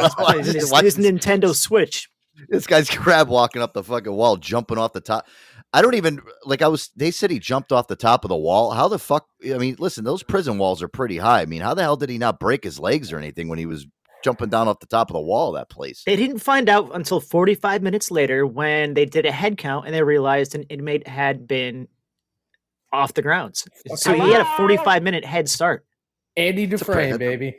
his, 0.46 0.72
his. 0.72 0.98
Nintendo 0.98 1.56
Switch. 1.56 2.11
This 2.50 2.68
guy's 2.68 2.90
crab 2.90 3.30
walking 3.30 3.62
up 3.62 3.74
the 3.74 3.84
fucking 3.84 4.12
wall, 4.12 4.38
jumping 4.38 4.78
off 4.78 4.94
the 4.94 5.02
top. 5.02 5.28
I 5.74 5.82
don't 5.82 5.96
even 5.96 6.22
like. 6.44 6.62
I 6.62 6.68
was. 6.68 6.90
They 6.96 7.12
said 7.12 7.32
he 7.32 7.40
jumped 7.40 7.72
off 7.72 7.88
the 7.88 7.96
top 7.96 8.26
of 8.26 8.30
the 8.30 8.38
wall. 8.38 8.72
How 8.72 8.88
the 8.88 9.00
fuck? 9.00 9.28
I 9.46 9.58
mean, 9.58 9.78
listen, 9.80 10.04
those 10.04 10.22
prison 10.24 10.58
walls 10.58 10.82
are 10.82 10.90
pretty 10.90 11.18
high. 11.18 11.42
I 11.42 11.46
mean, 11.46 11.62
how 11.62 11.74
the 11.74 11.82
hell 11.82 11.96
did 11.96 12.10
he 12.10 12.18
not 12.18 12.40
break 12.40 12.64
his 12.64 12.80
legs 12.80 13.14
or 13.14 13.18
anything 13.18 13.48
when 13.48 13.58
he 13.58 13.66
was 13.66 13.88
jumping 14.24 14.50
down 14.50 14.68
off 14.68 14.80
the 14.80 14.86
top 14.86 15.10
of 15.10 15.14
the 15.14 15.22
wall 15.22 15.50
of 15.50 15.56
that 15.56 15.70
place? 15.70 16.04
They 16.06 16.18
didn't 16.18 16.40
find 16.40 16.68
out 16.68 16.92
until 16.94 17.22
45 17.22 17.82
minutes 17.82 18.12
later 18.12 18.46
when 18.46 18.96
they 18.96 19.06
did 19.06 19.26
a 19.26 19.32
head 19.32 19.58
count 19.58 19.86
and 19.86 19.96
they 19.96 20.04
realized 20.04 20.56
an 20.56 20.64
inmate 20.64 21.08
had 21.08 21.48
been 21.48 21.88
off 22.92 23.14
the 23.14 23.22
grounds. 23.22 23.66
So 23.96 24.14
he 24.14 24.32
had 24.32 24.42
a 24.42 24.58
45 24.58 25.04
minute 25.04 25.24
head 25.24 25.50
start. 25.50 25.86
Andy 26.36 26.66
Dufresne, 26.66 27.12
that's 27.12 27.18
baby. 27.20 27.56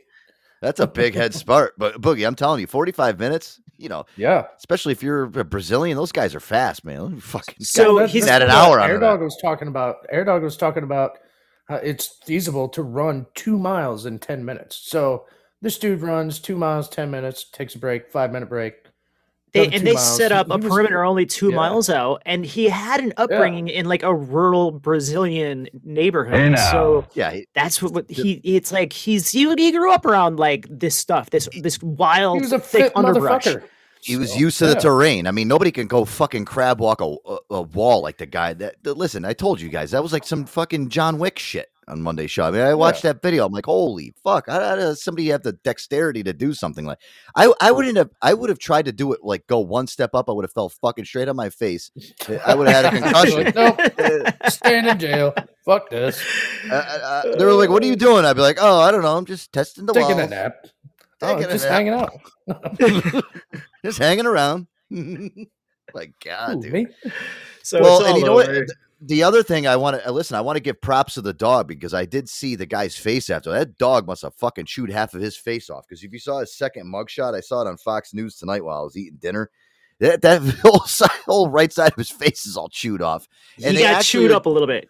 That's 0.63 0.81
a 0.81 0.87
big 0.87 1.15
head 1.15 1.35
start. 1.35 1.75
But 1.77 2.01
Boogie, 2.01 2.27
I'm 2.27 2.35
telling 2.37 2.61
you, 2.61 2.67
45 2.67 3.19
minutes. 3.19 3.61
You 3.77 3.89
know, 3.89 4.07
Yeah. 4.17 4.45
especially 4.57 4.93
if 4.93 5.03
you're 5.03 5.25
a 5.25 5.45
Brazilian, 5.45 5.97
those 5.97 6.13
guys 6.13 6.35
are 6.37 6.41
fast, 6.41 6.85
man. 6.85 7.19
Fucking 7.19 7.65
So 7.65 7.99
got- 7.99 8.11
he's- 8.11 8.29
at 8.29 8.41
an 8.41 8.49
hour 8.51 8.79
on 8.81 8.89
Air 8.89 8.99
that. 9.01 9.05
Dog 9.07 9.21
was 9.21 9.37
talking 9.43 9.67
about. 9.67 10.07
Air 10.09 10.25
Dog 10.25 10.43
was 10.45 10.57
talking 10.57 10.85
about 10.85 11.19
how 11.69 11.77
it's 11.77 12.07
feasible 12.25 12.69
to 12.71 12.83
run 12.83 13.27
two 13.35 13.59
miles 13.59 14.07
in 14.07 14.21
ten 14.21 14.45
minutes. 14.45 14.77
So 14.77 15.27
this 15.61 15.79
dude 15.79 16.01
runs 16.01 16.39
two 16.39 16.57
miles, 16.57 16.89
ten 16.89 17.11
minutes, 17.11 17.45
takes 17.51 17.75
a 17.75 17.79
break, 17.81 18.09
five 18.09 18.31
minute 18.31 18.49
break. 18.49 18.82
They, 19.55 19.67
and 19.69 19.87
they 19.87 19.93
miles. 19.93 20.17
set 20.17 20.31
He- 20.31 20.37
up 20.39 20.51
a 20.51 20.57
was- 20.57 20.67
perimeter 20.67 21.05
only 21.05 21.27
two 21.27 21.51
yeah. 21.51 21.57
miles 21.57 21.91
out, 21.91 22.23
and 22.25 22.45
he 22.45 22.71
had 22.71 23.01
an 23.01 23.13
upbringing 23.19 23.69
in 23.69 23.87
like 23.87 24.03
a 24.03 24.15
rural 24.15 24.71
Brazilian 24.71 25.69
neighborhood. 25.85 26.59
So 26.71 27.05
Yeah, 27.15 27.33
he- 27.33 27.47
that's 27.55 27.83
what, 27.83 27.93
what 27.93 28.11
he. 28.11 28.41
It's 28.45 28.73
like 28.73 28.93
he's 28.95 29.29
he, 29.31 29.47
he 29.55 29.73
grew 29.73 29.93
up 29.93 30.07
around 30.07 30.39
like 30.39 30.67
this 30.71 30.97
stuff, 30.97 31.29
this 31.31 31.49
this 31.61 31.83
wild 31.83 32.37
He 32.37 32.43
was 32.43 32.53
a 32.53 32.59
thick 32.59 32.85
fit 32.85 32.93
underbrush. 32.97 33.47
He 34.01 34.17
was 34.17 34.33
So, 34.33 34.39
used 34.39 34.59
to 34.59 34.67
the 34.67 34.73
yeah. 34.73 34.79
terrain. 34.81 35.27
I 35.27 35.31
mean, 35.31 35.47
nobody 35.49 35.71
can 35.71 35.87
go 35.87 36.05
fucking 36.05 36.45
crab 36.47 36.81
walk 36.81 37.01
a, 37.01 37.15
a, 37.27 37.39
a 37.51 37.63
wall 37.63 38.03
like 38.03 38.17
the 38.19 38.27
guy 38.27 38.53
that, 38.55 38.83
that- 38.83 38.97
Listen, 38.97 39.25
I 39.25 39.33
told 39.33 39.61
you 39.61 39.69
guys 39.69 39.93
that 39.93 40.03
was 40.03 40.13
like 40.13 40.25
some 40.25 40.45
fucking 40.45 40.89
John 40.89 41.19
Wick 41.19 41.39
shit 41.39 41.69
on 41.89 42.01
Monday 42.01 42.27
show. 42.27 42.45
I 42.45 42.51
mean, 42.51 42.61
I 42.61 42.75
watched 42.75 43.03
that 43.03 43.23
video. 43.23 43.45
I'm 43.45 43.53
like, 43.53 43.67
holy 43.67 44.13
fuck! 44.23 44.47
How, 44.49 44.61
how 44.61 44.77
does 44.77 45.03
somebody 45.03 45.29
have 45.29 45.43
the 45.43 45.53
dexterity 45.53 46.23
to 46.23 46.33
do 46.33 46.55
something 46.55 46.85
like? 46.85 46.99
I 47.35 47.53
I 47.61 47.73
wouldn't 47.73 47.97
have. 47.97 48.11
I 48.23 48.35
would 48.35 48.51
have 48.51 48.59
tried 48.59 48.85
to 48.87 48.93
do 48.93 49.13
it 49.13 49.21
like 49.23 49.47
go 49.47 49.59
one 49.61 49.87
step 49.87 50.15
up. 50.15 50.29
I 50.29 50.33
would 50.33 50.45
have 50.45 50.53
fell 50.53 50.69
fucking 50.69 51.05
straight 51.05 51.29
on 51.29 51.37
my 51.37 51.51
face. 51.51 51.91
I 52.47 52.55
would 52.55 52.69
have 52.69 52.85
had 52.85 52.95
a 52.95 53.01
concussion. 53.03 53.45
Like, 53.45 53.55
nope, 53.55 54.35
staying 54.49 54.87
in 54.87 54.99
jail. 54.99 55.35
Fuck 55.65 55.91
this. 55.91 56.21
Uh, 56.71 56.75
uh, 56.75 57.37
they 57.37 57.45
were 57.45 57.53
like, 57.55 57.71
"What 57.71 57.83
are 57.83 57.87
you 57.87 57.97
doing?" 57.97 58.25
I'd 58.25 58.35
be 58.37 58.43
like, 58.43 58.59
"Oh, 58.61 58.81
I 58.81 58.91
don't 58.91 59.03
know. 59.03 59.17
I'm 59.17 59.27
just 59.27 59.53
testing 59.53 59.87
the 59.87 59.93
Taking 59.93 60.13
a 60.13 60.17
walls. 60.17 60.31
nap. 60.31 60.55
Oh, 61.23 61.35
Taking 61.37 61.51
a 61.51 61.53
just 61.53 61.65
nap. 61.65 61.73
hanging 61.73 61.93
out. 61.95 63.25
just 63.85 63.99
hanging 63.99 64.27
around." 64.27 64.67
like 65.95 66.13
God, 66.25 66.57
Ooh, 66.57 66.63
dude. 66.63 66.73
me? 66.73 66.87
So 67.63 67.81
well, 67.81 68.01
it's 68.01 68.09
and 68.09 68.19
you 68.19 68.25
know 68.25 68.35
what? 68.35 68.49
over. 68.49 68.65
Th- 68.65 68.79
The 69.05 69.25
other 69.25 69.43
thing 69.43 69.67
I 69.67 69.75
want 69.75 70.01
to 70.01 70.13
listen, 70.13 70.37
I 70.37 70.41
want 70.43 70.57
to 70.57 70.63
give 70.63 70.81
props 70.81 71.15
to 71.15 71.23
the 71.23 71.33
dog 71.33 71.67
because 71.67 71.93
I 71.93 72.05
did 72.05 72.29
see 72.29 72.55
the 72.55 72.67
guy's 72.67 72.97
face 72.97 73.31
after 73.31 73.51
that 73.51 73.77
dog 73.77 74.07
must 74.07 74.23
have 74.23 74.35
fucking 74.37 74.67
chewed 74.67 74.91
half 74.91 75.13
of 75.15 75.21
his 75.21 75.37
face 75.37 75.69
off. 75.71 75.85
Because 75.89 76.05
if 76.05 76.13
you 76.13 76.21
saw 76.21 76.39
his 76.39 76.55
second 76.57 76.87
mugshot, 76.87 77.35
I 77.35 77.41
saw 77.41 77.63
it 77.63 77.69
on 77.69 77.77
Fox 77.79 78.15
News 78.15 78.37
tonight 78.37 78.65
while 78.65 78.79
I 78.79 78.83
was 78.83 78.97
eating 78.97 79.19
dinner. 79.21 79.51
That 79.99 80.23
that 80.23 80.41
whole 80.63 80.81
side, 80.81 81.11
whole 81.27 81.51
right 81.51 81.73
side 81.73 81.91
of 81.93 81.97
his 81.99 82.11
face 82.11 82.47
is 82.47 82.57
all 82.57 82.69
chewed 82.69 83.03
off. 83.03 83.27
He 83.57 83.65
they 83.65 83.75
got 83.81 83.95
actually- 83.97 84.23
chewed 84.25 84.33
up 84.33 84.47
a 84.47 84.51
little 84.51 84.69
bit. 84.69 84.89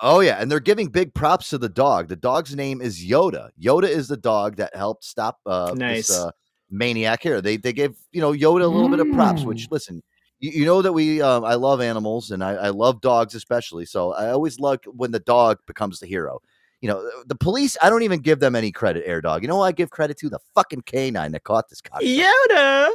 Oh 0.00 0.20
yeah, 0.20 0.36
and 0.40 0.50
they're 0.50 0.60
giving 0.60 0.88
big 0.88 1.14
props 1.14 1.48
to 1.50 1.58
the 1.58 1.68
dog. 1.68 2.08
The 2.08 2.16
dog's 2.16 2.54
name 2.54 2.82
is 2.82 3.02
Yoda. 3.02 3.50
Yoda 3.62 3.88
is 3.88 4.08
the 4.08 4.16
dog 4.16 4.56
that 4.56 4.74
helped 4.76 5.04
stop 5.04 5.38
uh, 5.46 5.72
Nice. 5.74 6.08
this 6.08 6.18
uh, 6.18 6.32
maniac 6.70 7.22
here. 7.22 7.40
They 7.40 7.56
they 7.56 7.72
gave 7.72 7.96
you 8.12 8.20
know 8.20 8.32
Yoda 8.32 8.62
a 8.62 8.66
little 8.66 8.88
bit 8.90 9.00
of 9.00 9.10
props. 9.12 9.42
Mm. 9.42 9.46
Which 9.46 9.68
listen, 9.70 10.02
you, 10.44 10.50
you 10.50 10.64
know 10.66 10.82
that 10.82 10.92
we 10.92 11.22
um, 11.22 11.44
I 11.44 11.54
love 11.54 11.80
animals 11.80 12.30
and 12.30 12.44
I, 12.44 12.52
I 12.52 12.68
love 12.68 13.00
dogs 13.00 13.34
especially. 13.34 13.86
So 13.86 14.12
I 14.12 14.30
always 14.30 14.60
love 14.60 14.80
when 14.84 15.10
the 15.10 15.20
dog 15.20 15.58
becomes 15.66 16.00
the 16.00 16.06
hero. 16.06 16.40
You 16.82 16.88
know 16.88 17.10
the 17.24 17.34
police. 17.34 17.78
I 17.80 17.88
don't 17.88 18.02
even 18.02 18.20
give 18.20 18.40
them 18.40 18.54
any 18.54 18.70
credit. 18.70 19.04
Air 19.06 19.22
dog. 19.22 19.40
You 19.40 19.48
know 19.48 19.56
who 19.56 19.62
I 19.62 19.72
give 19.72 19.88
credit 19.88 20.18
to? 20.18 20.28
The 20.28 20.40
fucking 20.54 20.82
canine 20.82 21.32
that 21.32 21.44
caught 21.44 21.70
this 21.70 21.80
cock. 21.80 22.02
Yoda. 22.02 22.90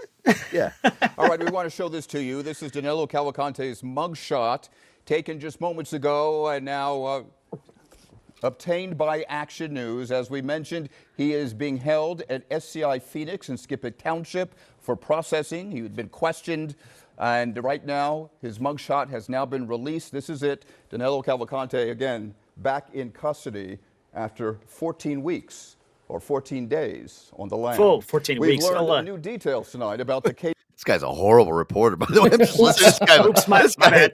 Yeah. 0.53 0.71
All 1.17 1.27
right, 1.27 1.39
we 1.39 1.49
want 1.49 1.65
to 1.65 1.75
show 1.75 1.89
this 1.89 2.05
to 2.07 2.21
you. 2.21 2.43
This 2.43 2.61
is 2.61 2.71
Danilo 2.71 3.07
Cavalcante's 3.07 3.81
mugshot 3.81 4.69
taken 5.07 5.39
just 5.39 5.59
moments 5.59 5.93
ago 5.93 6.49
and 6.49 6.63
now 6.63 7.03
uh, 7.03 7.23
obtained 8.43 8.95
by 8.95 9.23
Action 9.23 9.73
News. 9.73 10.11
As 10.11 10.29
we 10.29 10.43
mentioned, 10.43 10.89
he 11.17 11.33
is 11.33 11.53
being 11.55 11.77
held 11.77 12.21
at 12.29 12.43
SCI 12.51 12.99
Phoenix 12.99 13.49
in 13.49 13.55
Skippack 13.55 13.97
Township 13.97 14.53
for 14.79 14.95
processing. 14.95 15.71
He 15.71 15.81
had 15.81 15.95
been 15.95 16.09
questioned, 16.09 16.75
and 17.19 17.61
right 17.63 17.85
now 17.85 18.29
his 18.41 18.59
mugshot 18.59 19.09
has 19.09 19.29
now 19.29 19.45
been 19.45 19.67
released. 19.67 20.11
This 20.11 20.29
is 20.29 20.41
it. 20.43 20.65
Danilo 20.89 21.21
Cavalcante, 21.21 21.91
again, 21.91 22.33
back 22.57 22.87
in 22.93 23.11
custody 23.11 23.77
after 24.13 24.57
14 24.67 25.21
weeks. 25.23 25.75
Or 26.07 26.19
14 26.19 26.67
days 26.67 27.29
on 27.37 27.49
the 27.49 27.55
land. 27.55 27.77
Full 27.77 28.01
14 28.01 28.39
We've 28.39 28.49
weeks. 28.53 28.65
learned 28.65 28.77
A 28.77 28.81
lot. 28.81 29.05
new 29.05 29.19
details 29.19 29.71
tonight 29.71 30.01
about 30.01 30.23
the 30.23 30.33
case. 30.33 30.55
This 30.73 30.83
guy's 30.83 31.03
a 31.03 31.13
horrible 31.13 31.53
reporter, 31.53 31.97
by 31.97 32.07
the 32.09 32.21
way. 32.23 32.29
I'm 32.31 32.39
just 32.39 32.57
listening 32.57 32.91
to 32.93 32.99
this 32.99 33.17
guy. 33.17 33.23
Oops, 33.27 33.47
my, 33.47 33.61
this 33.61 33.77
my 33.77 33.85
guy- 33.85 33.91
bad. 33.91 34.13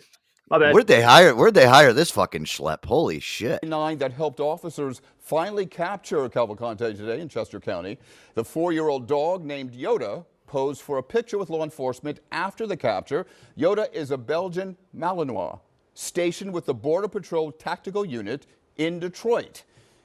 My 0.49 0.57
bad. 0.59 0.73
Where'd 0.73 0.87
they 0.87 1.01
hire? 1.03 1.33
Where'd 1.35 1.53
they 1.53 1.67
hire 1.67 1.93
this 1.93 2.11
fucking 2.11 2.45
schlep? 2.45 2.83
Holy 2.83 3.19
shit! 3.21 3.63
Nine 3.63 3.97
that 3.99 4.11
helped 4.11 4.39
officers 4.41 5.01
finally 5.19 5.65
capture 5.67 6.27
Cavalcante 6.27 6.97
today 6.97 7.21
in 7.21 7.29
Chester 7.29 7.59
County. 7.61 7.97
The 8.33 8.43
four-year-old 8.43 9.07
dog 9.07 9.45
named 9.45 9.71
Yoda 9.73 10.25
posed 10.55 10.81
for 10.81 10.97
a 10.99 11.03
picture 11.03 11.37
with 11.37 11.49
law 11.49 11.65
enforcement 11.65 12.21
after 12.31 12.65
the 12.65 12.77
capture. 12.77 13.25
Yoda 13.57 13.93
is 13.93 14.09
a 14.09 14.17
Belgian 14.17 14.77
Malinois 14.97 15.59
stationed 15.95 16.53
with 16.53 16.65
the 16.65 16.73
Border 16.73 17.09
Patrol 17.09 17.51
Tactical 17.51 18.05
Unit 18.05 18.47
in 18.77 18.97
Detroit. 18.97 19.63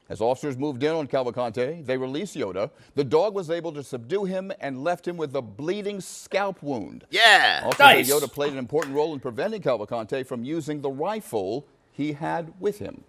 As 0.09 0.21
officers 0.21 0.59
moved 0.59 0.83
in 0.83 0.91
on 0.91 1.07
Cavalcante, 1.07 1.87
they 1.87 1.97
released 1.97 2.35
Yoda. 2.35 2.69
The 2.97 3.05
dog 3.05 3.33
was 3.33 3.49
able 3.49 3.73
to 3.75 3.85
subdue 3.85 4.25
him 4.25 4.51
and 4.59 4.83
left 4.83 5.07
him 5.07 5.17
with 5.17 5.37
a 5.37 5.41
bleeding 5.43 6.01
scalp 6.01 6.61
wound. 6.65 7.05
Yeah. 7.11 7.61
Also, 7.63 7.85
Nice. 7.85 8.11
Yoda 8.11 8.29
played 8.33 8.51
an 8.51 8.59
important 8.59 8.97
role 8.97 9.15
in 9.15 9.21
preventing 9.21 9.63
Cavalcante 9.63 10.27
from 10.27 10.43
using 10.43 10.81
the 10.81 10.91
rifle 10.91 11.65
he 11.93 12.15
had 12.15 12.53
with 12.59 12.81
him. 12.81 13.05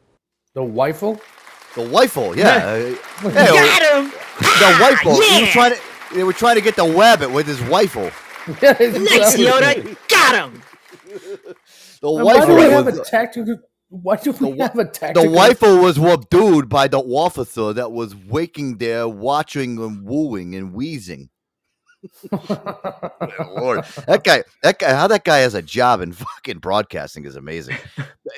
The 0.54 0.62
rifle? 0.62 1.20
The 1.76 1.88
rifle, 1.88 2.38
yeah. 2.38 2.76
Hey, 2.76 2.96
Got 3.24 4.04
him. 4.04 4.12
the 4.38 4.78
rifle. 4.80 5.14
He 5.14 5.18
was 5.22 5.42
yeah. 5.42 5.52
trying 5.52 5.74
to. 5.74 5.82
They 6.14 6.24
were 6.24 6.34
trying 6.34 6.56
to 6.56 6.62
get 6.62 6.76
the 6.76 6.84
wabbit 6.86 7.34
with 7.34 7.48
his 7.48 7.62
rifle. 7.62 8.12
Nice, 8.62 9.38
Yoda. 9.38 9.98
Got 10.10 10.36
him. 10.52 10.64
The 12.02 12.10
And 12.16 12.26
why 12.26 12.46
do 12.46 12.56
we 12.56 12.64
have 12.64 12.88
was. 12.88 12.98
a 13.00 13.04
tactical? 13.04 13.58
Why 13.90 14.18
do 14.18 14.32
we 14.34 14.54
wa- 14.54 14.68
have 14.68 14.78
a 14.80 14.86
tactical? 14.86 15.24
The 15.24 15.30
tactical? 15.30 15.36
rifle 15.36 15.78
was 15.80 15.96
subdued 15.98 16.70
by 16.70 16.88
the 16.88 17.00
officer 17.00 17.74
that 17.74 17.92
was 17.92 18.16
waking 18.16 18.78
there, 18.80 19.08
watching 19.08 19.78
and 19.80 20.04
wooing 20.06 20.56
and 20.56 20.74
wheezing. 20.74 21.30
Oh, 22.32 23.56
Lord, 23.58 23.86
that 24.08 24.24
guy, 24.24 24.44
that 24.64 24.80
guy, 24.80 24.94
how 24.96 25.08
that 25.08 25.24
guy 25.24 25.40
has 25.40 25.54
a 25.56 25.62
job 25.62 26.02
in 26.02 26.14
fucking 26.14 26.60
broadcasting 26.60 27.26
is 27.26 27.36
amazing. 27.36 27.78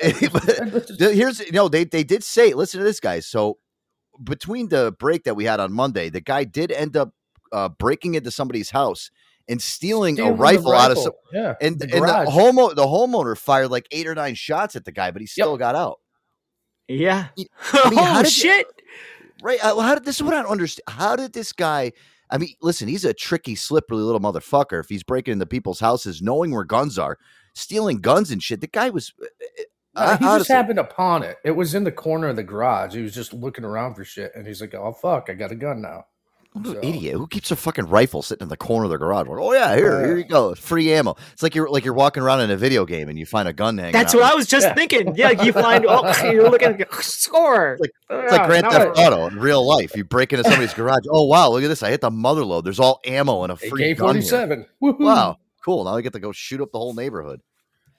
Here's, 0.02 1.40
you 1.40 1.52
know, 1.52 1.68
they 1.68 1.84
they 1.84 2.04
did 2.04 2.24
say, 2.24 2.54
listen 2.54 2.78
to 2.80 2.84
this, 2.84 3.00
guys. 3.00 3.26
So 3.26 3.58
between 4.22 4.68
the 4.68 4.94
break 4.98 5.24
that 5.24 5.34
we 5.36 5.44
had 5.44 5.60
on 5.60 5.72
Monday, 5.72 6.10
the 6.10 6.20
guy 6.20 6.44
did 6.44 6.72
end 6.72 6.96
up 6.96 7.12
uh, 7.52 7.68
breaking 7.68 8.14
into 8.14 8.30
somebody's 8.30 8.70
house 8.70 9.10
and 9.48 9.60
stealing, 9.60 10.14
Stealing 10.16 10.32
a 10.32 10.36
the 10.36 10.42
rifle, 10.42 10.72
out 10.72 10.90
of 10.90 10.98
some, 10.98 11.12
yeah, 11.32 11.54
and 11.60 11.78
the 11.78 11.84
and 11.94 12.02
the 12.08 12.30
homo 12.30 12.72
the 12.74 12.84
homeowner 12.86 13.36
fired 13.36 13.70
like 13.70 13.86
eight 13.90 14.06
or 14.06 14.14
nine 14.14 14.34
shots 14.34 14.74
at 14.76 14.84
the 14.84 14.92
guy, 14.92 15.10
but 15.10 15.20
he 15.20 15.26
still 15.26 15.56
got 15.58 15.74
out. 15.74 16.00
Yeah. 16.88 17.26
I 17.72 17.90
mean, 17.90 17.98
oh, 18.00 18.22
did 18.22 18.24
you- 18.24 18.30
shit. 18.30 18.66
Right? 19.42 19.58
uh, 19.62 19.78
How 19.80 19.94
did 19.94 20.04
this 20.04 20.16
is 20.16 20.22
what 20.22 20.32
I 20.34 20.42
don't 20.42 20.50
understand? 20.52 20.84
How 20.88 21.16
did 21.16 21.32
this 21.34 21.52
guy? 21.52 21.92
I 22.30 22.38
mean, 22.38 22.54
listen, 22.62 22.88
he's 22.88 23.04
a 23.04 23.12
tricky, 23.12 23.54
slippery 23.54 23.98
little 23.98 24.20
motherfucker. 24.20 24.80
If 24.80 24.88
he's 24.88 25.02
breaking 25.02 25.32
into 25.32 25.44
people's 25.46 25.80
houses, 25.80 26.22
knowing 26.22 26.50
where 26.50 26.64
guns 26.64 26.98
are, 26.98 27.18
stealing 27.54 27.98
guns 28.00 28.30
and 28.30 28.42
shit, 28.42 28.60
the 28.62 28.66
guy 28.66 28.88
was. 28.90 29.12
No, 29.96 30.02
I- 30.02 30.16
he 30.16 30.24
just 30.24 30.48
happened 30.48 30.78
upon 30.78 31.22
it. 31.22 31.36
It 31.44 31.50
was 31.52 31.74
in 31.74 31.84
the 31.84 31.92
corner 31.92 32.28
of 32.28 32.36
the 32.36 32.42
garage. 32.42 32.94
He 32.94 33.02
was 33.02 33.14
just 33.14 33.34
looking 33.34 33.64
around 33.64 33.94
for 33.94 34.04
shit, 34.04 34.32
and 34.34 34.46
he's 34.46 34.60
like, 34.60 34.74
"Oh 34.74 34.92
fuck, 34.92 35.28
I 35.28 35.34
got 35.34 35.52
a 35.52 35.56
gun 35.56 35.82
now." 35.82 36.06
What 36.54 36.66
an 36.66 36.72
So- 36.74 36.88
idiot! 36.88 37.14
Who 37.16 37.26
keeps 37.26 37.50
a 37.50 37.56
fucking 37.56 37.86
rifle 37.86 38.22
sitting 38.22 38.44
in 38.44 38.48
the 38.48 38.56
corner 38.56 38.84
of 38.84 38.90
the 38.92 38.96
garage? 38.96 39.26
Like, 39.26 39.38
oh 39.40 39.52
yeah, 39.52 39.74
here, 39.74 40.06
here 40.06 40.16
you 40.18 40.24
go, 40.24 40.54
free 40.54 40.92
ammo. 40.92 41.16
It's 41.32 41.42
like 41.42 41.52
you're 41.54 41.68
like 41.68 41.84
you're 41.84 41.94
walking 41.94 42.22
around 42.22 42.42
in 42.42 42.50
a 42.52 42.56
video 42.56 42.86
game 42.86 43.08
and 43.08 43.18
you 43.18 43.26
find 43.26 43.48
a 43.48 43.52
gun 43.52 43.76
hanging. 43.76 43.92
That's 43.92 44.14
out. 44.14 44.20
what 44.20 44.32
I 44.32 44.36
was 44.36 44.46
just 44.46 44.68
Yeah. 44.68 44.74
thinking. 44.74 45.16
Yeah, 45.16 45.30
you 45.42 45.52
find, 45.52 45.84
oh, 45.88 46.12
you're 46.30 46.48
looking 46.48 46.68
at 46.80 46.80
a 46.80 47.02
score. 47.02 47.76
It's 47.80 48.32
like 48.32 48.46
Grand 48.46 48.66
Theft 48.70 48.96
I- 48.96 49.06
Auto 49.06 49.26
in 49.26 49.38
real 49.40 49.66
life. 49.66 49.96
You 49.96 50.04
break 50.04 50.32
into 50.32 50.44
somebody's 50.44 50.74
garage. 50.74 51.02
Oh 51.10 51.24
wow, 51.24 51.50
look 51.50 51.64
at 51.64 51.68
this! 51.68 51.82
I 51.82 51.90
hit 51.90 52.00
the 52.02 52.10
mother 52.12 52.44
load. 52.44 52.64
There's 52.64 52.78
all 52.80 53.00
ammo 53.04 53.42
and 53.42 53.50
a 53.50 53.56
free 53.56 53.90
AK 53.90 53.98
gun 53.98 54.22
forty 54.22 54.46
here. 54.46 54.66
Wow, 54.80 55.38
cool. 55.64 55.82
Now 55.84 55.96
I 55.96 56.02
get 56.02 56.12
to 56.12 56.20
go 56.20 56.30
shoot 56.30 56.60
up 56.60 56.70
the 56.70 56.78
whole 56.78 56.94
neighborhood. 56.94 57.40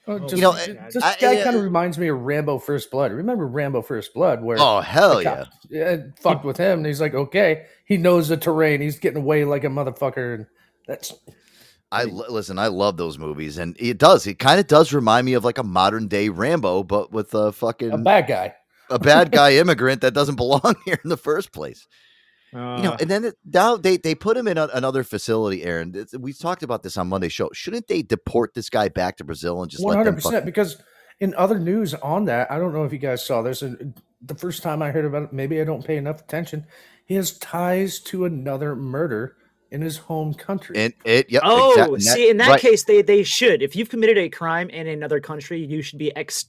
Oh, 0.07 0.19
just, 0.19 0.35
You 0.35 0.41
know, 0.41 0.53
th- 0.55 0.77
this 0.93 1.03
I- 1.03 1.15
guy 1.19 1.43
kind 1.43 1.55
of 1.55 1.63
reminds 1.63 1.97
me 1.97 2.07
of 2.09 2.19
Rambo 2.19 2.59
First 2.59 2.91
Blood. 2.91 3.11
Remember 3.11 3.47
Rambo 3.47 3.81
First 3.81 4.13
Blood? 4.13 4.43
Where 4.43 4.57
Oh 4.59 4.79
hell 4.81 5.15
the 5.17 5.23
yeah! 5.23 5.35
cop- 5.35 5.53
yeah, 5.69 5.97
fucked 6.19 6.45
with 6.45 6.57
him, 6.57 6.79
and 6.79 6.85
he's 6.85 7.01
like, 7.01 7.13
okay, 7.15 7.65
he 7.85 7.97
knows 7.97 8.27
the 8.27 8.37
terrain. 8.37 8.81
He's 8.81 8.99
getting 8.99 9.21
away 9.23 9.45
like 9.45 9.63
a 9.63 9.67
motherfucker, 9.67 10.35
and 10.35 10.45
that's 10.87 11.13
I 11.91 12.03
l- 12.03 12.25
listen. 12.29 12.59
I 12.59 12.67
love 12.67 12.97
those 12.97 13.17
movies, 13.17 13.57
and 13.57 13.75
it 13.79 13.97
does. 13.97 14.27
It 14.27 14.37
kind 14.39 14.59
of 14.59 14.67
does 14.67 14.93
remind 14.93 15.25
me 15.25 15.33
of 15.33 15.43
like 15.45 15.57
a 15.57 15.63
modern 15.63 16.07
day 16.07 16.29
Rambo, 16.29 16.83
but 16.83 17.11
with 17.11 17.33
a 17.33 17.51
fucking 17.51 17.91
a 17.91 17.97
bad 17.97 18.27
guy. 18.27 18.53
a 18.89 18.99
bad 18.99 19.31
guy 19.31 19.53
immigrant 19.55 20.01
that 20.01 20.13
doesn't 20.13 20.35
belong 20.43 20.75
here 20.85 20.99
in 21.03 21.09
the 21.09 21.17
first 21.17 21.51
place. 21.51 21.87
You 22.55 22.83
know, 22.83 22.91
Uh, 22.93 22.97
and 22.99 23.09
then 23.09 23.31
now 23.45 23.75
they 23.77 23.97
they 23.97 24.15
put 24.15 24.37
him 24.37 24.47
in 24.47 24.57
a, 24.57 24.67
another 24.73 25.03
facility. 25.03 25.63
Aaron, 25.63 26.05
we 26.19 26.33
talked 26.33 26.63
about 26.63 26.83
this 26.83 26.97
on 26.97 27.07
Monday 27.07 27.29
show. 27.29 27.49
Shouldn't 27.53 27.87
they 27.87 28.01
deport 28.01 28.53
this 28.53 28.69
guy 28.69 28.89
back 28.89 29.17
to 29.17 29.23
Brazil 29.23 29.61
and 29.61 29.69
just 29.69 29.83
One 29.83 29.91
let 29.91 29.97
hundred 29.97 30.09
them? 30.11 30.15
percent. 30.15 30.33
fucking- 30.33 30.45
Because 30.45 30.77
in 31.19 31.33
other 31.35 31.59
news 31.59 31.93
on 31.95 32.25
that, 32.25 32.51
I 32.51 32.57
don't 32.57 32.73
know 32.73 32.83
if 32.85 32.91
you 32.93 32.97
guys 32.99 33.25
saw 33.25 33.41
this. 33.41 33.61
And 33.61 33.93
the 34.21 34.35
first 34.35 34.63
time 34.63 34.81
I 34.81 34.91
heard 34.91 35.05
about 35.05 35.23
it, 35.23 35.33
maybe 35.33 35.59
I 35.61 35.63
don't 35.63 35.85
pay 35.85 35.97
enough 35.97 36.21
attention. 36.21 36.65
He 37.05 37.15
has 37.15 37.37
ties 37.37 37.99
to 38.01 38.25
another 38.25 38.75
murder 38.75 39.35
in 39.71 39.81
his 39.81 39.97
home 39.97 40.33
country. 40.33 40.75
And 40.77 40.93
it, 41.03 41.29
yep, 41.29 41.41
oh, 41.45 41.71
exact- 41.71 41.91
and 41.91 42.03
see, 42.03 42.29
in 42.29 42.37
that 42.37 42.49
right. 42.49 42.59
case, 42.61 42.83
they 42.85 43.01
they 43.01 43.23
should. 43.23 43.61
If 43.61 43.75
you've 43.75 43.89
committed 43.89 44.17
a 44.17 44.29
crime 44.29 44.69
in 44.69 44.87
another 44.87 45.19
country, 45.19 45.63
you 45.63 45.81
should 45.81 45.99
be 45.99 46.15
ex. 46.15 46.45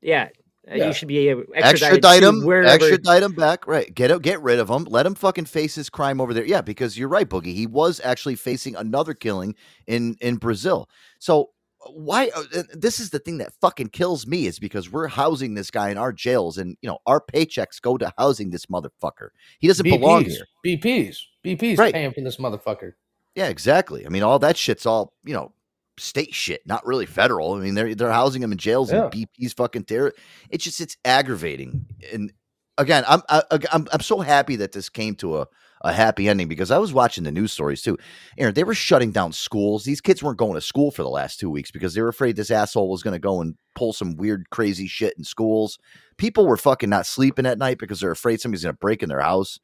Yeah, 0.00 0.28
Yeah. 0.70 0.86
you 0.88 0.92
should 0.92 1.08
be 1.08 1.30
uh, 1.30 1.36
extradited 1.54 1.64
extradite 2.04 2.20
to 2.22 2.28
him, 2.28 2.44
wherever. 2.44 2.68
extradite 2.68 3.22
him 3.22 3.32
back. 3.32 3.66
Right, 3.66 3.94
get 3.94 4.10
him, 4.10 4.18
get 4.20 4.40
rid 4.42 4.58
of 4.58 4.68
him. 4.68 4.84
Let 4.84 5.06
him 5.06 5.14
fucking 5.14 5.46
face 5.46 5.74
his 5.74 5.88
crime 5.88 6.20
over 6.20 6.34
there. 6.34 6.44
Yeah, 6.44 6.60
because 6.60 6.98
you're 6.98 7.08
right, 7.08 7.28
Boogie. 7.28 7.54
He 7.54 7.66
was 7.66 8.00
actually 8.04 8.34
facing 8.34 8.76
another 8.76 9.14
killing 9.14 9.54
in 9.86 10.16
in 10.20 10.36
Brazil. 10.36 10.88
So 11.18 11.50
why? 11.92 12.30
uh, 12.34 12.42
uh, 12.56 12.62
This 12.74 13.00
is 13.00 13.10
the 13.10 13.18
thing 13.20 13.38
that 13.38 13.52
fucking 13.60 13.88
kills 13.90 14.26
me 14.26 14.46
is 14.46 14.58
because 14.58 14.90
we're 14.90 15.06
housing 15.06 15.54
this 15.54 15.70
guy 15.70 15.90
in 15.90 15.96
our 15.96 16.12
jails, 16.12 16.58
and 16.58 16.76
you 16.82 16.88
know 16.88 16.98
our 17.06 17.20
paychecks 17.20 17.80
go 17.80 17.96
to 17.96 18.12
housing 18.18 18.50
this 18.50 18.66
motherfucker. 18.66 19.28
He 19.60 19.68
doesn't 19.68 19.84
belong 19.84 20.24
here. 20.24 20.44
BPs, 20.66 21.16
BPs 21.44 21.78
Right. 21.78 21.94
paying 21.94 22.12
for 22.12 22.20
this 22.20 22.36
motherfucker. 22.36 22.92
Yeah, 23.34 23.46
exactly. 23.48 24.04
I 24.04 24.08
mean, 24.08 24.22
all 24.24 24.38
that 24.40 24.56
shit's 24.56 24.84
all 24.86 25.14
you 25.24 25.32
know, 25.34 25.52
state 25.98 26.34
shit, 26.34 26.66
not 26.66 26.86
really 26.86 27.06
federal. 27.06 27.54
I 27.54 27.60
mean, 27.60 27.74
they're 27.74 27.94
they're 27.94 28.12
housing 28.12 28.40
them 28.42 28.52
in 28.52 28.58
jails 28.58 28.92
Yeah. 28.92 29.04
and 29.04 29.12
BP's 29.12 29.52
fucking 29.52 29.84
terror. 29.84 30.12
It's 30.50 30.64
just 30.64 30.80
it's 30.80 30.96
aggravating. 31.04 31.86
And 32.12 32.32
again, 32.78 33.04
I'm 33.06 33.22
I, 33.28 33.42
I'm 33.72 33.86
I'm 33.92 34.00
so 34.00 34.20
happy 34.20 34.56
that 34.56 34.72
this 34.72 34.88
came 34.88 35.14
to 35.16 35.38
a 35.40 35.46
a 35.82 35.92
happy 35.92 36.28
ending 36.28 36.48
because 36.48 36.72
I 36.72 36.78
was 36.78 36.92
watching 36.92 37.22
the 37.22 37.30
news 37.30 37.52
stories 37.52 37.82
too. 37.82 37.96
Aaron, 38.36 38.52
they 38.52 38.64
were 38.64 38.74
shutting 38.74 39.12
down 39.12 39.32
schools. 39.32 39.84
These 39.84 40.00
kids 40.00 40.24
weren't 40.24 40.36
going 40.38 40.54
to 40.54 40.60
school 40.60 40.90
for 40.90 41.04
the 41.04 41.08
last 41.08 41.38
two 41.38 41.48
weeks 41.50 41.70
because 41.70 41.94
they 41.94 42.02
were 42.02 42.08
afraid 42.08 42.34
this 42.34 42.50
asshole 42.50 42.90
was 42.90 43.04
going 43.04 43.12
to 43.12 43.20
go 43.20 43.40
and 43.40 43.54
pull 43.76 43.92
some 43.92 44.16
weird, 44.16 44.50
crazy 44.50 44.88
shit 44.88 45.14
in 45.16 45.22
schools. 45.22 45.78
People 46.16 46.46
were 46.48 46.56
fucking 46.56 46.90
not 46.90 47.06
sleeping 47.06 47.46
at 47.46 47.58
night 47.58 47.78
because 47.78 48.00
they're 48.00 48.10
afraid 48.10 48.40
somebody's 48.40 48.64
going 48.64 48.74
to 48.74 48.78
break 48.78 49.04
in 49.04 49.08
their 49.08 49.20
house. 49.20 49.60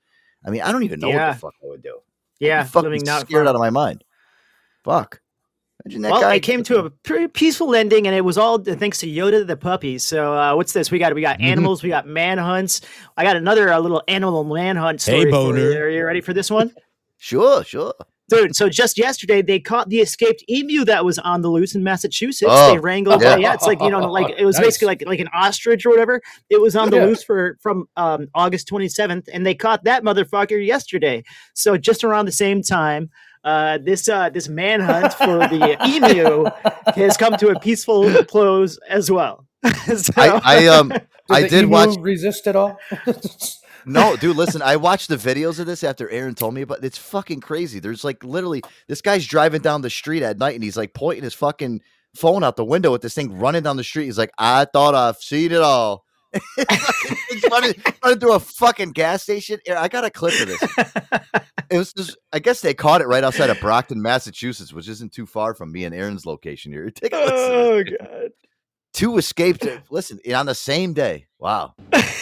I 0.47 0.51
mean, 0.51 0.63
I 0.63 0.71
don't 0.71 0.85
even 0.85 1.01
know 1.01 1.09
Yeah. 1.09 1.27
what 1.31 1.35
the 1.35 1.41
fuck 1.41 1.55
I 1.61 1.67
would 1.67 1.83
do. 1.83 1.99
Yeah, 2.39 2.63
fucking 2.63 2.91
living 2.91 3.03
not 3.05 3.23
scared 3.23 3.47
far. 3.47 3.49
out 3.49 3.57
of 3.57 3.61
my 3.61 3.71
mind. 3.71 4.05
Fuck. 4.85 5.21
Imagine 5.85 6.03
that 6.03 6.13
well, 6.13 6.21
guy. 6.23 6.35
it 6.37 6.41
came 6.41 6.63
to 6.65 6.79
a 6.85 6.91
pretty 6.91 7.29
peaceful 7.29 7.75
ending, 7.75 8.07
and 8.07 8.15
it 8.17 8.25
was 8.25 8.39
all 8.39 8.59
thanks 8.59 8.99
to 8.99 9.07
Yoda 9.07 9.47
the 9.47 9.57
puppy. 9.57 9.99
So, 9.99 10.33
uh, 10.33 10.55
what's 10.55 10.73
this? 10.73 10.91
We 10.91 10.99
got 10.99 11.15
we 11.15 11.21
got 11.21 11.39
Mm-hmm. 11.39 11.47
animals, 11.51 11.83
we 11.83 11.89
got 11.91 12.07
manhunts. 12.07 12.81
I 13.17 13.25
got 13.25 13.37
another 13.37 13.73
uh, 13.73 13.79
little 13.81 14.03
animal 14.09 14.45
manhunt 14.45 15.03
Hey, 15.03 15.21
story. 15.21 15.25
for 15.27 15.31
boner. 15.53 15.59
you. 15.73 15.79
Are 15.79 15.91
you 15.91 16.05
ready 16.05 16.21
for 16.21 16.33
this 16.33 16.51
one? 16.51 16.73
Sure, 17.17 17.65
sure. 17.65 17.95
Dude, 18.29 18.55
so 18.55 18.69
just 18.69 18.99
yesterday 18.99 19.41
they 19.41 19.59
caught 19.59 19.89
the 19.89 20.01
escaped 20.01 20.45
emu 20.51 20.85
that 20.85 21.05
was 21.07 21.19
on 21.21 21.41
the 21.41 21.49
loose 21.49 21.75
in 21.75 21.83
Massachusetts. 21.83 22.51
Oh, 22.53 22.73
they 22.73 22.79
wrangled, 22.79 23.23
yeah. 23.23 23.37
yeah. 23.37 23.55
it's 23.55 23.67
like 23.67 23.81
you 23.81 23.89
know, 23.89 24.01
like 24.13 24.35
it 24.37 24.45
was 24.45 24.57
Nice. 24.57 24.67
basically 24.67 24.87
like 24.89 25.05
like 25.07 25.21
an 25.21 25.29
ostrich 25.33 25.87
or 25.87 25.91
whatever. 25.91 26.21
It 26.51 26.61
was 26.61 26.77
on 26.77 26.91
the 26.91 26.97
Yeah. 26.99 27.05
loose 27.07 27.23
for 27.25 27.57
from 27.63 27.89
um, 27.97 28.29
August 28.35 28.69
27th, 28.69 29.29
and 29.33 29.47
they 29.47 29.55
caught 29.55 29.85
that 29.85 30.03
motherfucker 30.03 30.65
yesterday. 30.65 31.25
So 31.55 31.79
just 31.79 32.05
around 32.05 32.27
the 32.27 32.33
same 32.33 32.61
time, 32.63 33.09
uh, 33.45 33.79
this 33.79 34.09
uh, 34.09 34.31
this 34.31 34.49
manhunt 34.49 35.13
for 35.15 35.39
the 35.39 35.77
emu 35.87 36.45
has 36.95 37.17
come 37.17 37.37
to 37.37 37.49
a 37.49 37.61
peaceful 37.61 38.25
close 38.25 38.79
as 38.89 39.11
well. 39.11 39.47
So- 39.97 40.13
I, 40.17 40.41
I 40.45 40.67
um 40.67 40.93
I 41.31 41.47
did 41.49 41.67
watch 41.67 41.97
resist 42.01 42.47
at 42.47 42.55
all. 42.57 42.79
No, 43.87 44.17
dude, 44.17 44.37
listen, 44.37 44.63
I 44.63 44.77
watched 44.77 45.09
the 45.09 45.17
videos 45.17 45.59
of 45.59 45.67
this 45.67 45.85
after 45.85 46.09
Aaron 46.09 46.35
told 46.35 46.55
me 46.55 46.63
about 46.63 46.83
it's 46.85 46.97
fucking 46.99 47.41
crazy. 47.41 47.81
There's 47.81 48.03
like 48.05 48.25
literally 48.25 48.63
this 48.89 49.03
guy's 49.03 49.27
driving 49.27 49.61
down 49.61 49.83
the 49.83 49.91
street 49.91 50.23
at 50.23 50.39
night 50.39 50.55
and 50.55 50.65
he's 50.65 50.77
like 50.77 50.95
pointing 50.95 51.25
his 51.25 51.35
fucking 51.35 51.81
phone 52.15 52.43
out 52.45 52.57
the 52.57 52.65
window 52.65 52.93
with 52.93 53.03
this 53.03 53.15
thing 53.15 53.39
running 53.39 53.63
down 53.63 53.77
the 53.77 53.85
street. 53.85 54.05
He's 54.07 54.19
like, 54.19 54.31
I 54.39 54.65
thought 54.67 54.95
I've 54.95 55.17
seen 55.19 55.53
it 55.53 55.61
all. 55.61 56.04
Running 57.51 57.75
through 58.19 58.35
a 58.35 58.41
fucking 58.41 58.93
gas 58.93 59.23
station. 59.23 59.59
I 59.69 59.89
got 59.89 60.05
a 60.05 60.11
clip 60.11 60.35
of 60.41 60.49
this. 60.49 60.95
It 61.71 61.79
was 61.79 61.93
just, 61.95 62.17
I 62.33 62.41
guess 62.41 62.61
they 62.61 62.75
caught 62.75 63.01
it 63.01 63.07
right 63.07 63.25
outside 63.25 63.51
of 63.51 63.59
Brockton, 63.59 64.01
Massachusetts, 64.03 64.73
which 64.73 64.89
isn't 64.89 65.13
too 65.13 65.27
far 65.27 65.55
from 65.55 65.73
me 65.73 65.85
and 65.85 65.95
Aaron's 65.95 66.27
location 66.27 66.73
here. 66.73 66.91
Take 66.95 67.13
a 67.13 67.17
listen. 67.17 67.37
oh 67.39 67.83
god. 67.99 68.31
Two 68.95 69.19
escaped. 69.19 69.67
Listen, 69.91 70.21
on 70.33 70.47
the 70.47 70.55
same 70.55 70.93
day. 70.93 71.27
Wow. 71.41 71.75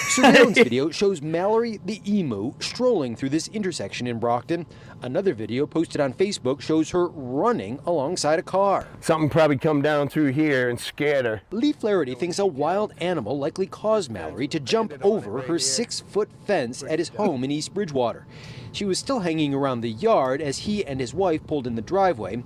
Surveillance 0.09 0.57
video 0.63 0.89
shows 0.89 1.21
Mallory 1.21 1.79
the 1.85 2.01
emu 2.11 2.55
strolling 2.61 3.15
through 3.15 3.29
this 3.29 3.49
intersection 3.49 4.07
in 4.07 4.19
Brockton. 4.19 4.65
Another 5.03 5.35
video 5.35 5.67
posted 5.67 6.01
on 6.01 6.15
Facebook 6.15 6.63
shows 6.63 6.89
her 6.89 7.09
running 7.09 7.79
alongside 7.85 8.39
a 8.39 8.43
car. 8.43 8.89
Something 9.01 9.29
probably 9.29 9.59
come 9.59 9.83
down 9.83 10.09
through 10.09 10.33
here 10.33 10.71
and 10.71 10.81
scared 10.81 11.27
her. 11.27 11.43
Lee 11.51 11.75
Flaherty 11.75 12.15
thinks 12.15 12.39
a 12.39 12.47
wild 12.47 12.95
animal 12.97 13.39
likely 13.39 13.67
caused 13.67 14.11
Mallory 14.11 14.49
to 14.49 14.59
jump 14.59 14.95
over 15.03 15.43
her 15.43 15.59
six 15.59 16.01
foot 16.01 16.31
fence 16.47 16.83
at 16.83 16.99
his 16.99 17.11
home 17.11 17.45
in 17.45 17.51
East 17.51 17.75
Bridgewater. 17.75 18.27
She 18.73 18.87
was 18.87 18.99
still 18.99 19.21
hanging 19.21 19.53
around 19.53 19.83
the 19.83 19.91
yard 19.91 20.41
as 20.41 20.61
he 20.61 20.87
and 20.87 21.01
his 21.01 21.13
wife 21.13 21.47
pulled 21.47 21.67
in 21.67 21.75
the 21.75 21.83
driveway. 21.83 22.43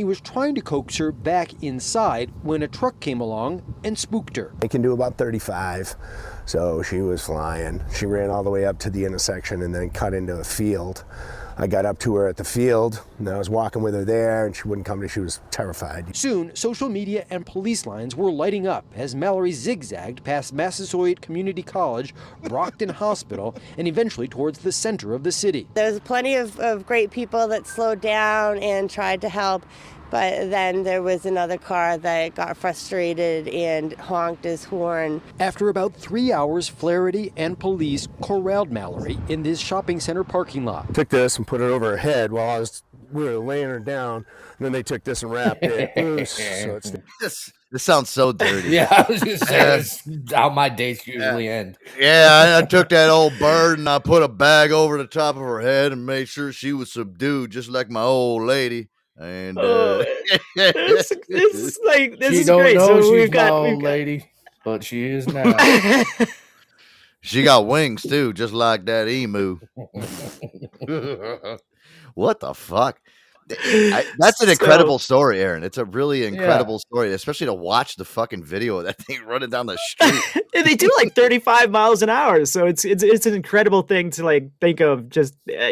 He 0.00 0.04
was 0.04 0.22
trying 0.22 0.54
to 0.54 0.62
coax 0.62 0.96
her 0.96 1.12
back 1.12 1.62
inside 1.62 2.30
when 2.42 2.62
a 2.62 2.68
truck 2.68 3.00
came 3.00 3.20
along 3.20 3.60
and 3.84 3.98
spooked 3.98 4.34
her. 4.38 4.50
They 4.58 4.66
can 4.66 4.80
do 4.80 4.94
about 4.94 5.18
35. 5.18 5.94
So 6.46 6.82
she 6.82 7.02
was 7.02 7.22
flying. 7.22 7.82
She 7.94 8.06
ran 8.06 8.30
all 8.30 8.42
the 8.42 8.48
way 8.48 8.64
up 8.64 8.78
to 8.78 8.88
the 8.88 9.04
intersection 9.04 9.60
and 9.60 9.74
then 9.74 9.90
cut 9.90 10.14
into 10.14 10.36
a 10.36 10.42
field. 10.42 11.04
I 11.60 11.66
got 11.66 11.84
up 11.84 11.98
to 11.98 12.14
her 12.14 12.26
at 12.26 12.38
the 12.38 12.44
field 12.44 13.02
and 13.18 13.28
I 13.28 13.36
was 13.36 13.50
walking 13.50 13.82
with 13.82 13.92
her 13.92 14.02
there 14.02 14.46
and 14.46 14.56
she 14.56 14.66
wouldn't 14.66 14.86
come 14.86 15.02
to. 15.02 15.08
She 15.08 15.20
was 15.20 15.40
terrified. 15.50 16.16
Soon, 16.16 16.56
social 16.56 16.88
media 16.88 17.26
and 17.28 17.44
police 17.44 17.84
lines 17.84 18.16
were 18.16 18.32
lighting 18.32 18.66
up 18.66 18.86
as 18.94 19.14
Mallory 19.14 19.52
zigzagged 19.52 20.24
past 20.24 20.54
Massasoit 20.54 21.20
Community 21.20 21.62
College, 21.62 22.14
Brockton 22.44 22.88
Hospital, 23.04 23.54
and 23.76 23.86
eventually 23.86 24.26
towards 24.26 24.60
the 24.60 24.72
center 24.72 25.12
of 25.12 25.22
the 25.22 25.32
city. 25.32 25.68
There's 25.74 26.00
plenty 26.00 26.34
of, 26.34 26.58
of 26.58 26.86
great 26.86 27.10
people 27.10 27.46
that 27.48 27.66
slowed 27.66 28.00
down 28.00 28.56
and 28.60 28.88
tried 28.88 29.20
to 29.20 29.28
help, 29.28 29.66
but 30.10 30.50
then 30.50 30.82
there 30.82 31.02
was 31.02 31.24
another 31.24 31.58
car 31.58 31.96
that 31.98 32.34
got 32.34 32.56
frustrated 32.56 33.48
and 33.48 33.92
honked 33.94 34.44
his 34.44 34.64
horn. 34.64 35.22
After 35.38 35.68
about 35.68 35.94
three 35.94 36.32
hours, 36.32 36.68
Flaherty 36.68 37.32
and 37.36 37.58
police 37.58 38.08
corralled 38.22 38.70
Mallory 38.70 39.18
in 39.28 39.42
this 39.42 39.60
shopping 39.60 40.00
center 40.00 40.24
parking 40.24 40.64
lot. 40.64 40.92
Took 40.94 41.08
this 41.10 41.36
and 41.36 41.46
put 41.46 41.60
it 41.60 41.64
over 41.64 41.92
her 41.92 41.96
head 41.98 42.32
while 42.32 42.50
I 42.50 42.58
was 42.60 42.82
we 43.12 43.24
were 43.24 43.38
laying 43.38 43.68
her 43.68 43.80
down. 43.80 44.24
And 44.58 44.64
then 44.64 44.72
they 44.72 44.82
took 44.82 45.04
this 45.04 45.22
and 45.22 45.32
wrapped 45.32 45.62
it 45.62 45.96
loose. 45.96 46.30
So 46.32 46.76
it's 46.76 46.92
This 47.20 47.52
this 47.72 47.82
sounds 47.82 48.10
so 48.10 48.32
dirty. 48.32 48.68
yeah, 48.70 48.88
I 48.90 49.10
was 49.10 49.20
just 49.20 49.46
saying 49.46 49.66
that's 49.66 50.32
how 50.32 50.50
my 50.50 50.68
dates 50.68 51.06
usually 51.06 51.48
end. 51.48 51.78
Yeah, 51.98 52.56
I, 52.56 52.58
I 52.58 52.62
took 52.62 52.88
that 52.88 53.10
old 53.10 53.38
bird 53.38 53.78
and 53.78 53.88
I 53.88 53.98
put 54.00 54.22
a 54.22 54.28
bag 54.28 54.72
over 54.72 54.98
the 54.98 55.06
top 55.06 55.36
of 55.36 55.42
her 55.42 55.60
head 55.60 55.92
and 55.92 56.04
made 56.04 56.28
sure 56.28 56.52
she 56.52 56.72
was 56.72 56.92
subdued, 56.92 57.52
just 57.52 57.68
like 57.68 57.88
my 57.90 58.02
old 58.02 58.42
lady. 58.42 58.88
And 59.20 59.58
uh, 59.58 59.62
Oh, 59.62 60.04
this, 60.56 61.12
this 61.28 61.54
is 61.54 61.78
like 61.86 62.18
this 62.18 62.36
she 62.36 62.40
is 62.40 62.46
don't 62.46 62.62
great. 62.62 62.76
know 62.76 62.86
So 62.86 63.02
she's 63.02 63.12
we've 63.12 63.30
my 63.32 63.44
got, 63.44 63.52
old 63.52 63.68
we've 63.68 63.80
got 63.84 64.00
lady, 64.00 64.30
but 64.64 64.84
she 64.84 65.04
is 65.06 65.28
now. 65.34 65.54
she 67.20 67.42
got 67.44 67.66
wings 67.66 68.02
too, 68.02 68.32
just 68.32 68.54
like 68.54 68.86
that 68.86 69.08
emu. 69.08 69.60
what 72.14 72.40
the 72.40 72.54
fuck? 72.54 73.00
I, 73.50 74.04
that's 74.18 74.40
an 74.40 74.46
So- 74.48 74.52
incredible 74.52 74.98
story, 74.98 75.40
Aaron. 75.40 75.62
It's 75.64 75.78
a 75.78 75.84
really 75.84 76.24
incredible 76.24 76.78
story, 76.78 77.12
especially 77.12 77.46
to 77.46 77.54
watch 77.54 77.96
the 77.96 78.04
fucking 78.04 78.44
video 78.44 78.78
of 78.78 78.84
that 78.84 78.98
thing 79.02 79.24
running 79.24 79.50
down 79.50 79.66
the 79.66 79.78
street. 79.78 80.44
they 80.64 80.74
do 80.74 80.90
like 80.98 81.14
35 81.14 81.70
miles 81.70 82.02
an 82.02 82.10
hour 82.10 82.44
so 82.44 82.66
it's 82.66 82.84
it's 82.84 83.02
it's 83.02 83.26
an 83.26 83.34
incredible 83.34 83.82
thing 83.82 84.10
to 84.10 84.24
like 84.24 84.50
think 84.60 84.80
of 84.80 85.08
just 85.08 85.34
uh, 85.48 85.64
yeah, 85.66 85.68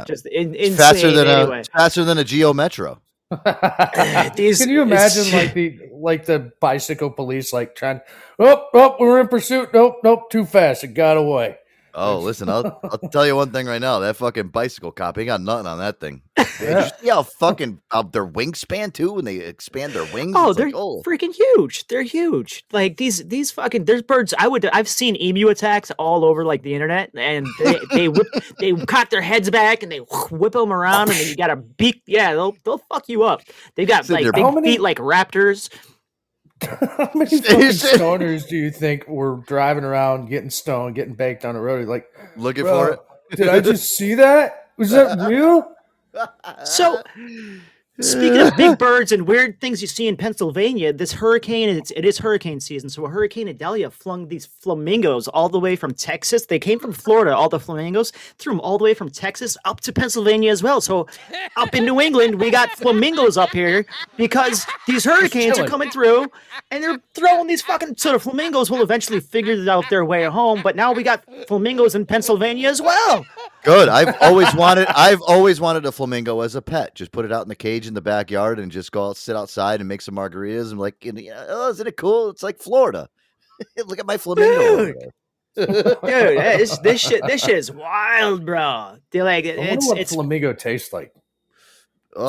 Yeah. 0.00 0.04
just 0.06 0.26
in, 0.26 0.54
It's 0.54 0.70
insane 0.70 0.76
faster 0.76 1.10
than 1.12 1.26
anyway. 1.28 1.60
a 1.60 1.78
faster 1.78 2.04
than 2.04 2.18
a 2.18 2.24
Geo 2.24 2.52
Metro. 2.52 3.00
These- 4.36 4.58
Can 4.58 4.68
you 4.70 4.82
imagine 4.82 5.32
like 5.32 5.54
the 5.54 5.78
like 5.92 6.26
the 6.26 6.52
bicycle 6.60 7.10
police 7.10 7.52
like 7.52 7.74
trying? 7.74 8.00
Oh, 8.38 8.66
oh, 8.74 8.96
we're 8.98 9.20
in 9.20 9.28
pursuit. 9.28 9.70
Nope, 9.72 9.96
nope, 10.04 10.30
too 10.30 10.44
fast. 10.44 10.84
It 10.84 10.88
got 10.88 11.16
away. 11.16 11.58
Oh, 11.94 12.18
listen, 12.18 12.48
I'll, 12.50 12.80
I'll 12.84 12.98
tell 13.10 13.26
you 13.26 13.36
one 13.36 13.50
thing 13.52 13.66
right 13.66 13.80
now. 13.80 14.00
That 14.00 14.16
fucking 14.16 14.48
bicycle 14.48 14.90
cop 14.92 15.16
ain't 15.18 15.26
got 15.28 15.40
nothing 15.40 15.66
on 15.66 15.78
that 15.78 16.00
thing. 16.00 16.22
Yeah. 16.60 16.88
see 17.00 17.08
how 17.08 17.24
fucking 17.24 17.80
uh, 17.90 18.02
their 18.02 18.24
wingspan 18.26 18.92
too 18.92 19.12
when 19.14 19.24
they 19.24 19.36
expand 19.38 19.92
their 19.92 20.04
wings? 20.14 20.34
Oh, 20.36 20.50
It's 20.50 20.56
they're 20.56 20.66
like, 20.66 20.74
oh, 20.76 21.02
freaking 21.04 21.34
huge. 21.34 21.88
They're 21.88 22.04
huge. 22.04 22.64
Like 22.70 22.96
these 22.96 23.26
these 23.26 23.50
fucking 23.50 23.86
there's 23.86 24.02
birds. 24.02 24.32
I 24.38 24.46
would 24.46 24.64
I've 24.66 24.86
seen 24.88 25.20
emu 25.20 25.48
attacks 25.48 25.90
all 25.98 26.24
over 26.24 26.44
like 26.44 26.62
the 26.62 26.72
internet, 26.72 27.10
and 27.16 27.48
they 27.58 27.80
they 27.92 28.08
whip 28.08 28.28
they 28.60 28.72
cock 28.72 29.10
their 29.10 29.20
heads 29.20 29.50
back 29.50 29.82
and 29.82 29.90
they 29.90 29.98
whip 30.30 30.52
them 30.52 30.72
around, 30.72 31.08
and 31.10 31.18
then 31.18 31.26
you 31.26 31.34
got 31.34 31.50
a 31.50 31.56
beak. 31.56 32.02
Yeah, 32.06 32.34
they'll 32.34 32.56
they'll 32.64 32.78
fuck 32.78 33.08
you 33.08 33.24
up. 33.24 33.42
They've 33.74 33.88
got 33.88 34.06
So 34.06 34.14
like 34.14 34.32
big 34.32 34.44
many- 34.54 34.72
feet 34.74 34.80
like 34.80 34.98
raptors. 34.98 35.70
How 36.96 37.10
many 37.14 37.40
fucking 37.40 37.68
stoners 37.68 38.48
do 38.48 38.56
you 38.56 38.70
think 38.70 39.06
were 39.08 39.36
driving 39.46 39.84
around, 39.84 40.28
getting 40.28 40.50
stoned, 40.50 40.94
getting 40.94 41.14
baked 41.14 41.44
on 41.44 41.54
the 41.54 41.60
road? 41.60 41.88
Like, 41.88 42.06
looking 42.36 42.64
"Bro, 42.64 42.78
for 42.78 42.92
it. 42.92 43.36
Did 43.36 43.48
I 43.48 43.60
just 43.60 43.96
see 43.96 44.14
that? 44.14 44.70
Was 44.76 44.90
that 44.90 45.18
real? 45.28 45.70
So, 46.64 47.02
speaking 48.00 48.38
of 48.38 48.56
big 48.56 48.78
birds 48.78 49.12
and 49.12 49.26
weird 49.26 49.60
things 49.60 49.80
you 49.80 49.86
see 49.86 50.08
in 50.08 50.16
Pennsylvania, 50.16 50.92
this 50.92 51.12
hurricane 51.12 51.68
it's, 51.68 51.90
it 51.92 52.04
is 52.04 52.18
hurricane 52.18 52.60
season. 52.60 52.88
So, 52.88 53.04
a 53.04 53.08
hurricane 53.08 53.48
Idalia 53.48 53.90
flung 53.90 54.28
these 54.28 54.46
flamingos 54.46 55.28
all 55.28 55.48
the 55.48 55.60
way 55.60 55.76
from 55.76 55.94
Texas. 55.94 56.46
They 56.46 56.58
came 56.58 56.78
from 56.78 56.92
Florida, 56.92 57.34
all 57.34 57.48
the 57.48 57.60
flamingos, 57.60 58.10
threw 58.38 58.52
them 58.52 58.60
all 58.60 58.78
the 58.78 58.84
way 58.84 58.94
from 58.94 59.10
Texas 59.10 59.56
up 59.64 59.80
to 59.82 59.92
Pennsylvania 59.92 60.50
as 60.50 60.62
well. 60.62 60.80
So, 60.80 61.06
up 61.56 61.74
in 61.74 61.84
New 61.84 62.00
England, 62.00 62.40
we 62.40 62.50
got 62.50 62.70
flamingos 62.70 63.36
up 63.36 63.50
here 63.50 63.86
because 64.16 64.66
these 64.86 65.04
hurricanes 65.04 65.58
are 65.58 65.66
coming 65.66 65.90
through 65.90 66.30
and 66.70 66.82
they're 66.82 67.00
throwing 67.14 67.46
these 67.46 67.62
fucking. 67.62 67.96
So, 67.96 68.12
the 68.12 68.18
flamingos 68.18 68.70
will 68.70 68.82
eventually 68.82 69.20
figure 69.20 69.70
out 69.70 69.88
their 69.90 70.04
way 70.04 70.24
home. 70.24 70.62
But 70.62 70.76
now 70.76 70.92
we 70.92 71.02
got 71.02 71.24
flamingos 71.46 71.94
in 71.94 72.06
Pennsylvania 72.06 72.68
as 72.68 72.82
well. 72.82 73.24
Good. 73.64 73.88
I've 73.88 74.14
always 74.20 74.54
wanted. 74.54 74.88
I've 74.88 75.22
always 75.22 75.60
wanted 75.60 75.86
a 75.86 75.92
flamingo 75.92 76.40
as 76.40 76.54
a 76.54 76.60
pet. 76.60 76.94
Just 76.94 77.12
put 77.12 77.24
it 77.24 77.32
out 77.32 77.42
in 77.42 77.48
the 77.48 77.54
cage 77.54 77.83
in 77.86 77.94
the 77.94 78.00
backyard 78.00 78.58
and 78.58 78.70
just 78.70 78.92
go 78.92 79.08
out, 79.08 79.16
sit 79.16 79.36
outside 79.36 79.80
and 79.80 79.88
make 79.88 80.02
some 80.02 80.14
margaritas. 80.14 80.70
And 80.70 80.78
like, 80.78 81.04
you 81.04 81.32
oh, 81.48 81.70
isn't 81.70 81.86
it 81.86 81.96
cool? 81.96 82.30
It's 82.30 82.42
like 82.42 82.58
Florida. 82.58 83.08
Look 83.86 83.98
at 83.98 84.06
my 84.06 84.16
flamingo. 84.16 84.60
over 84.60 84.86
Dude. 84.86 84.96
there. 84.96 85.10
Dude, 85.66 86.00
this, 86.04 86.78
this 86.82 87.00
shit, 87.00 87.22
this 87.26 87.44
shit 87.44 87.56
is 87.56 87.70
wild, 87.70 88.44
bro. 88.44 88.96
They're 89.10 89.24
like, 89.24 89.46
I 89.46 89.56
wonder 89.56 89.72
it's 89.72 89.86
what 89.86 89.98
it's 89.98 90.14
flamingo 90.14 90.52
tastes 90.52 90.92
like. 90.92 91.12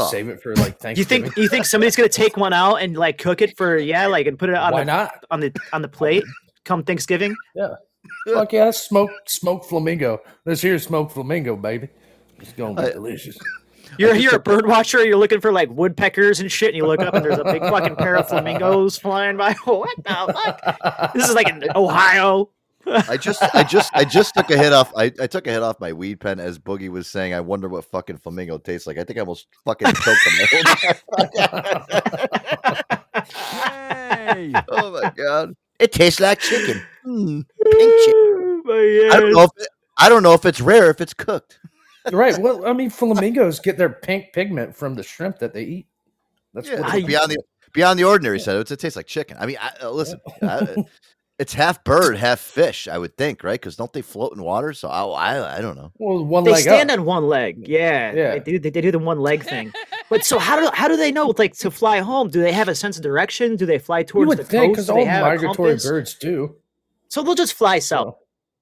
Save 0.09 0.29
it 0.29 0.41
for 0.41 0.55
like 0.55 0.79
Thanksgiving. 0.79 0.95
You 0.97 1.03
think 1.03 1.37
you 1.37 1.47
think 1.47 1.65
somebody's 1.65 1.95
gonna 1.95 2.09
take 2.09 2.37
one 2.37 2.53
out 2.53 2.77
and 2.77 2.97
like 2.97 3.19
cook 3.19 3.43
it 3.43 3.55
for 3.55 3.77
yeah, 3.77 4.07
like 4.07 4.25
and 4.25 4.37
put 4.37 4.49
it 4.49 4.55
on 4.55 4.71
Why 4.71 4.81
the 4.81 4.85
not? 4.85 5.25
on 5.29 5.39
the 5.39 5.53
on 5.73 5.83
the 5.83 5.87
plate 5.87 6.23
come 6.63 6.83
Thanksgiving? 6.83 7.35
Yeah. 7.53 7.75
Fuck 8.27 8.53
yeah, 8.53 8.71
smoke 8.71 9.11
smoke 9.27 9.65
flamingo. 9.65 10.21
This 10.43 10.61
here's 10.61 10.83
smoked 10.83 11.11
flamingo, 11.11 11.55
baby. 11.55 11.89
It's 12.39 12.53
gonna 12.53 12.81
be 12.81 12.91
delicious. 12.91 13.37
You're 13.99 14.15
you're 14.15 14.35
a 14.35 14.39
bird 14.39 14.67
watcher. 14.67 15.05
You're 15.05 15.17
looking 15.17 15.39
for 15.39 15.51
like 15.51 15.69
woodpeckers 15.69 16.39
and 16.39 16.51
shit, 16.51 16.69
and 16.69 16.77
you 16.77 16.85
look 16.85 16.99
up 16.99 17.13
and 17.13 17.23
there's 17.23 17.37
a 17.37 17.43
big 17.43 17.61
fucking 17.63 17.95
pair 17.95 18.15
of 18.15 18.27
flamingos 18.27 18.97
flying 18.97 19.37
by. 19.37 19.53
what 19.63 19.95
the 19.97 20.57
fuck? 20.83 21.13
This 21.13 21.29
is 21.29 21.35
like 21.35 21.49
in 21.49 21.63
Ohio. 21.75 22.49
I 22.87 23.17
just, 23.17 23.41
I 23.55 23.63
just, 23.63 23.91
I 23.95 24.05
just 24.05 24.35
took 24.35 24.51
a 24.51 24.57
hit 24.57 24.71
off. 24.71 24.93
I, 24.95 25.05
I 25.19 25.25
took 25.25 25.47
a 25.47 25.51
hit 25.51 25.63
off 25.63 25.79
my 25.79 25.91
weed 25.91 26.19
pen 26.19 26.39
as 26.39 26.59
Boogie 26.59 26.89
was 26.89 27.07
saying. 27.07 27.33
I 27.33 27.41
wonder 27.41 27.67
what 27.67 27.83
fucking 27.85 28.17
flamingo 28.17 28.59
tastes 28.59 28.85
like. 28.85 28.99
I 28.99 29.03
think 29.03 29.17
I 29.17 29.21
almost 29.21 29.47
fucking 29.63 29.87
choked 29.93 30.27
him. 30.27 30.95
Hey. 33.25 34.53
Oh 34.69 34.91
my 34.91 35.11
god! 35.15 35.55
It 35.79 35.91
tastes 35.91 36.19
like 36.19 36.39
chicken. 36.39 36.81
Mm, 37.05 37.45
pink 37.63 37.93
chicken. 38.05 38.63
I 39.11 39.19
don't 39.19 39.31
know 39.31 39.43
if 39.43 39.51
it, 39.57 39.67
I 39.97 40.09
don't 40.09 40.23
know 40.23 40.33
if 40.33 40.45
it's 40.45 40.61
rare 40.61 40.89
if 40.89 41.01
it's 41.01 41.13
cooked. 41.13 41.59
Right. 42.11 42.37
Well, 42.37 42.65
I 42.65 42.73
mean, 42.73 42.89
flamingos 42.89 43.59
get 43.59 43.77
their 43.77 43.89
pink 43.89 44.33
pigment 44.33 44.75
from 44.75 44.95
the 44.95 45.03
shrimp 45.03 45.39
that 45.39 45.53
they 45.53 45.63
eat. 45.63 45.87
That's 46.53 46.69
Yeah, 46.69 46.81
what 46.81 46.95
it's 46.95 47.05
beyond 47.07 47.31
the 47.31 47.37
beyond 47.73 47.99
the 47.99 48.03
ordinary. 48.05 48.39
Said 48.39 48.57
it's, 48.57 48.71
it 48.71 48.79
tastes 48.79 48.95
like 48.95 49.07
chicken. 49.07 49.37
I 49.39 49.45
mean, 49.45 49.57
I, 49.61 49.71
uh, 49.83 49.89
listen, 49.91 50.19
I, 50.41 50.75
it's 51.39 51.53
half 51.53 51.83
bird, 51.83 52.15
half 52.17 52.39
fish. 52.39 52.87
I 52.87 52.97
would 52.97 53.17
think, 53.17 53.43
right? 53.43 53.59
Because 53.59 53.75
don't 53.75 53.91
they 53.91 54.01
float 54.01 54.33
in 54.35 54.41
water? 54.41 54.71
So 54.73 54.87
I, 54.87 55.03
I, 55.03 55.57
I 55.57 55.61
don't 55.61 55.75
know. 55.75 55.91
Well, 55.97 56.23
one 56.23 56.43
they 56.45 56.51
leg 56.51 56.61
stand 56.63 56.89
up. 56.91 56.99
on 56.99 57.05
one 57.05 57.27
leg. 57.27 57.67
Yeah, 57.67 58.13
Yeah. 58.13 58.31
They 58.33 58.39
do. 58.39 58.59
They, 58.59 58.69
they 58.69 58.81
do 58.81 58.91
the 58.91 58.99
one 58.99 59.19
leg 59.19 59.43
thing. 59.43 59.71
But 60.07 60.23
so 60.23 60.37
how 60.37 60.59
do 60.61 60.69
how 60.71 60.87
do 60.87 60.97
they 60.97 61.11
know 61.11 61.33
like 61.35 61.55
to 61.57 61.71
fly 61.71 61.97
home? 61.99 62.29
Do 62.29 62.39
they 62.39 62.51
have 62.51 62.67
a 62.67 62.75
sense 62.75 62.95
of 62.95 63.01
direction? 63.01 63.55
Do 63.55 63.65
they 63.65 63.79
fly 63.79 63.99
You 63.99 64.05
towards 64.05 64.29
would 64.29 64.37
the 64.37 64.43
think 64.43 64.75
coast? 64.75 64.87
because 64.87 64.89
all 64.91 64.97
they 64.97 65.05
have 65.05 65.25
a 65.25 65.29
migratory 65.29 65.77
birds 65.77 66.13
do. 66.13 66.57
So 67.09 67.23
they'll 67.23 67.33
just 67.33 67.55
fly 67.55 67.79
south. 67.79 68.15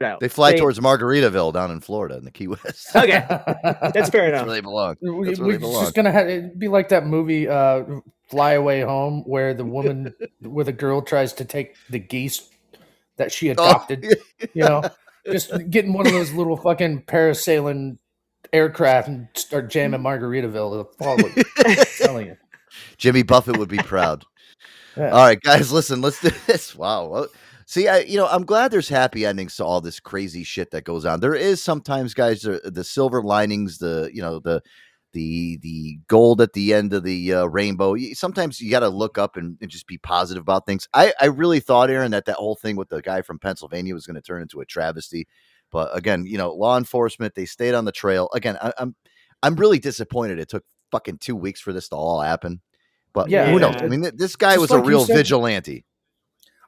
Out. 0.04 0.20
They 0.20 0.28
fly 0.28 0.56
towards 0.56 0.80
Margaritaville 0.80 1.54
down 1.54 1.72
in 1.72 1.80
Florida 1.80 2.18
in 2.18 2.24
the 2.26 2.32
Key 2.32 2.48
West. 2.48 2.88
Okay, 2.96 3.24
that's 3.28 4.10
fair 4.10 4.30
That's 4.32 4.44
enough. 4.44 4.46
where 4.48 4.56
they 4.56 4.62
belong. 4.62 4.96
We- 5.02 5.28
That's 5.28 5.40
where 5.40 5.48
we- 5.48 5.54
they 5.54 5.58
it's 5.58 5.62
belong. 5.62 5.84
just 5.84 5.96
gonna 5.96 6.12
have 6.12 6.28
it'd 6.30 6.60
be 6.60 6.68
like 6.68 6.90
that 6.90 7.06
movie 7.06 7.48
uh 7.48 7.84
Fly 8.30 8.54
Away 8.54 8.82
Home 8.82 9.24
where 9.26 9.54
the 9.54 9.66
woman 9.66 10.14
where 10.42 10.66
the 10.66 10.72
girl 10.74 11.02
tries 11.02 11.34
to 11.34 11.46
take 11.46 11.76
the 11.90 12.00
geese 12.00 12.50
that 13.18 13.32
she 13.32 13.50
Oh, 13.50 13.54
adopted. 13.54 14.18
You 14.54 14.64
know, 14.64 14.82
just 15.32 15.52
getting 15.70 15.94
one 15.94 16.08
of 16.08 16.14
those 16.14 16.34
little 16.34 16.58
fucking 16.58 17.04
parasailing 17.04 17.98
aircraft 18.52 19.08
and 19.08 19.28
start 19.36 19.70
jamming 19.70 20.02
Margaritaville 20.02 20.86
to 20.86 20.98
follow. 21.04 21.30
I'm 21.66 21.86
telling 21.98 22.28
you. 22.28 22.38
Jimmy 22.98 23.22
Buffett 23.24 23.58
would 23.58 23.70
be 23.70 23.78
proud. 23.78 24.26
Yeah. 24.98 25.10
All 25.10 25.26
right, 25.26 25.40
guys, 25.42 25.72
listen. 25.72 26.02
Let's 26.02 26.20
do 26.22 26.30
this. 26.48 26.76
Wow. 26.76 27.28
See, 27.66 27.88
I 27.88 28.00
you 28.00 28.18
know 28.18 28.28
I'm 28.28 28.46
glad 28.46 28.72
there's 28.72 28.90
happy 28.90 29.26
endings 29.26 29.56
to 29.58 29.66
all 29.66 29.82
this 29.82 30.00
crazy 30.00 30.44
shit 30.44 30.72
that 30.72 30.84
goes 30.84 31.06
on. 31.06 31.20
There 31.20 31.36
is 31.36 31.64
sometimes, 31.64 32.14
guys, 32.14 32.42
the, 32.42 32.60
the 32.64 32.84
silver 32.84 33.22
linings, 33.22 33.78
the 33.78 34.10
you 34.14 34.22
know 34.22 34.40
the 34.40 34.62
the 35.14 35.58
the 35.62 36.00
gold 36.08 36.42
at 36.42 36.54
the 36.54 36.74
end 36.74 36.94
of 36.94 37.04
the 37.04 37.34
uh, 37.34 37.46
rainbow. 37.46 37.96
Sometimes 38.14 38.60
you 38.60 38.72
got 38.72 38.80
to 38.82 38.90
look 38.90 39.18
up 39.18 39.38
and, 39.38 39.58
and 39.62 39.70
just 39.70 39.88
be 39.88 39.98
positive 39.98 40.42
about 40.42 40.66
things. 40.66 40.88
I 40.94 41.14
I 41.22 41.26
really 41.26 41.60
thought, 41.60 41.90
Aaron, 41.90 42.12
that 42.12 42.26
that 42.26 42.36
whole 42.38 42.56
thing 42.56 42.76
with 42.76 42.90
the 42.90 43.02
guy 43.02 43.22
from 43.22 43.40
Pennsylvania 43.40 43.94
was 43.94 44.06
going 44.08 44.16
to 44.16 44.22
turn 44.22 44.42
into 44.42 44.60
a 44.62 44.66
travesty. 44.66 45.28
But 45.72 45.96
again, 45.96 46.26
you 46.26 46.38
know, 46.38 46.54
law 46.54 46.78
enforcement 46.78 47.36
they 47.36 47.46
stayed 47.46 47.74
on 47.74 47.86
the 47.86 47.92
trail. 47.92 48.30
Again, 48.34 48.58
I, 48.62 48.74
I'm 48.78 48.96
I'm 49.42 49.56
really 49.56 49.80
disappointed. 49.80 50.40
It 50.40 50.50
took 50.50 50.64
fucking 50.92 51.18
two 51.20 51.36
weeks 51.36 51.60
for 51.62 51.74
this 51.74 51.90
to 51.90 51.96
all 51.96 52.22
happen. 52.22 52.62
But 53.14 53.30
Yeah, 53.30 53.50
who 53.52 53.60
knows? 53.60 53.76
I 53.80 53.88
mean, 53.88 54.10
this 54.16 54.36
guy 54.36 54.52
Just 54.54 54.62
was 54.62 54.70
like 54.72 54.84
a 54.84 54.86
real 54.86 55.06
said- 55.06 55.18
vigilante. 55.18 55.86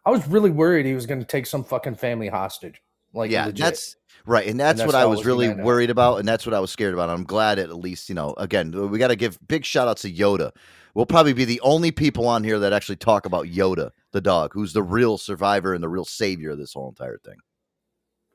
I 0.06 0.12
was 0.12 0.28
really 0.28 0.52
worried 0.52 0.86
he 0.86 0.94
was 0.94 1.06
going 1.06 1.20
to 1.20 1.26
take 1.26 1.46
some 1.46 1.64
fucking 1.64 1.96
family 1.96 2.28
hostage. 2.28 2.82
Like 3.14 3.32
yeah, 3.32 3.46
legit. 3.46 3.58
that's 3.64 3.96
right, 4.26 4.46
and 4.46 4.60
that's, 4.60 4.80
that's 4.80 4.86
what 4.92 4.96
I 4.96 5.06
was 5.06 5.20
was 5.20 5.26
really 5.26 5.48
gonna 5.48 5.64
worried 5.64 5.90
about, 5.90 6.20
and 6.20 6.28
that's 6.28 6.46
what 6.46 6.54
I 6.54 6.60
was 6.60 6.70
scared 6.70 6.94
about. 6.94 7.10
I'm 7.10 7.24
glad 7.24 7.60
at 7.60 7.74
least 7.74 8.10
you 8.10 8.16
know. 8.16 8.34
Again, 8.38 8.72
we 8.92 9.00
got 9.00 9.08
to 9.08 9.16
give 9.16 9.40
big 9.48 9.64
shout 9.64 9.88
outs 9.88 10.02
to 10.02 10.12
Yoda. 10.12 10.52
We'll 10.94 11.06
probably 11.06 11.32
be 11.34 11.46
the 11.46 11.62
only 11.62 11.92
people 11.92 12.28
on 12.28 12.44
here 12.44 12.60
that 12.60 12.74
actually 12.74 12.98
talk 12.98 13.26
about 13.26 13.46
Yoda, 13.46 13.92
the 14.12 14.20
dog, 14.22 14.52
who's 14.54 14.74
the 14.74 14.84
real 14.84 15.18
survivor 15.18 15.74
and 15.74 15.82
the 15.82 15.90
real 15.90 16.06
savior 16.06 16.52
of 16.52 16.58
this 16.58 16.74
whole 16.74 16.90
entire 16.90 17.18
thing. 17.20 17.36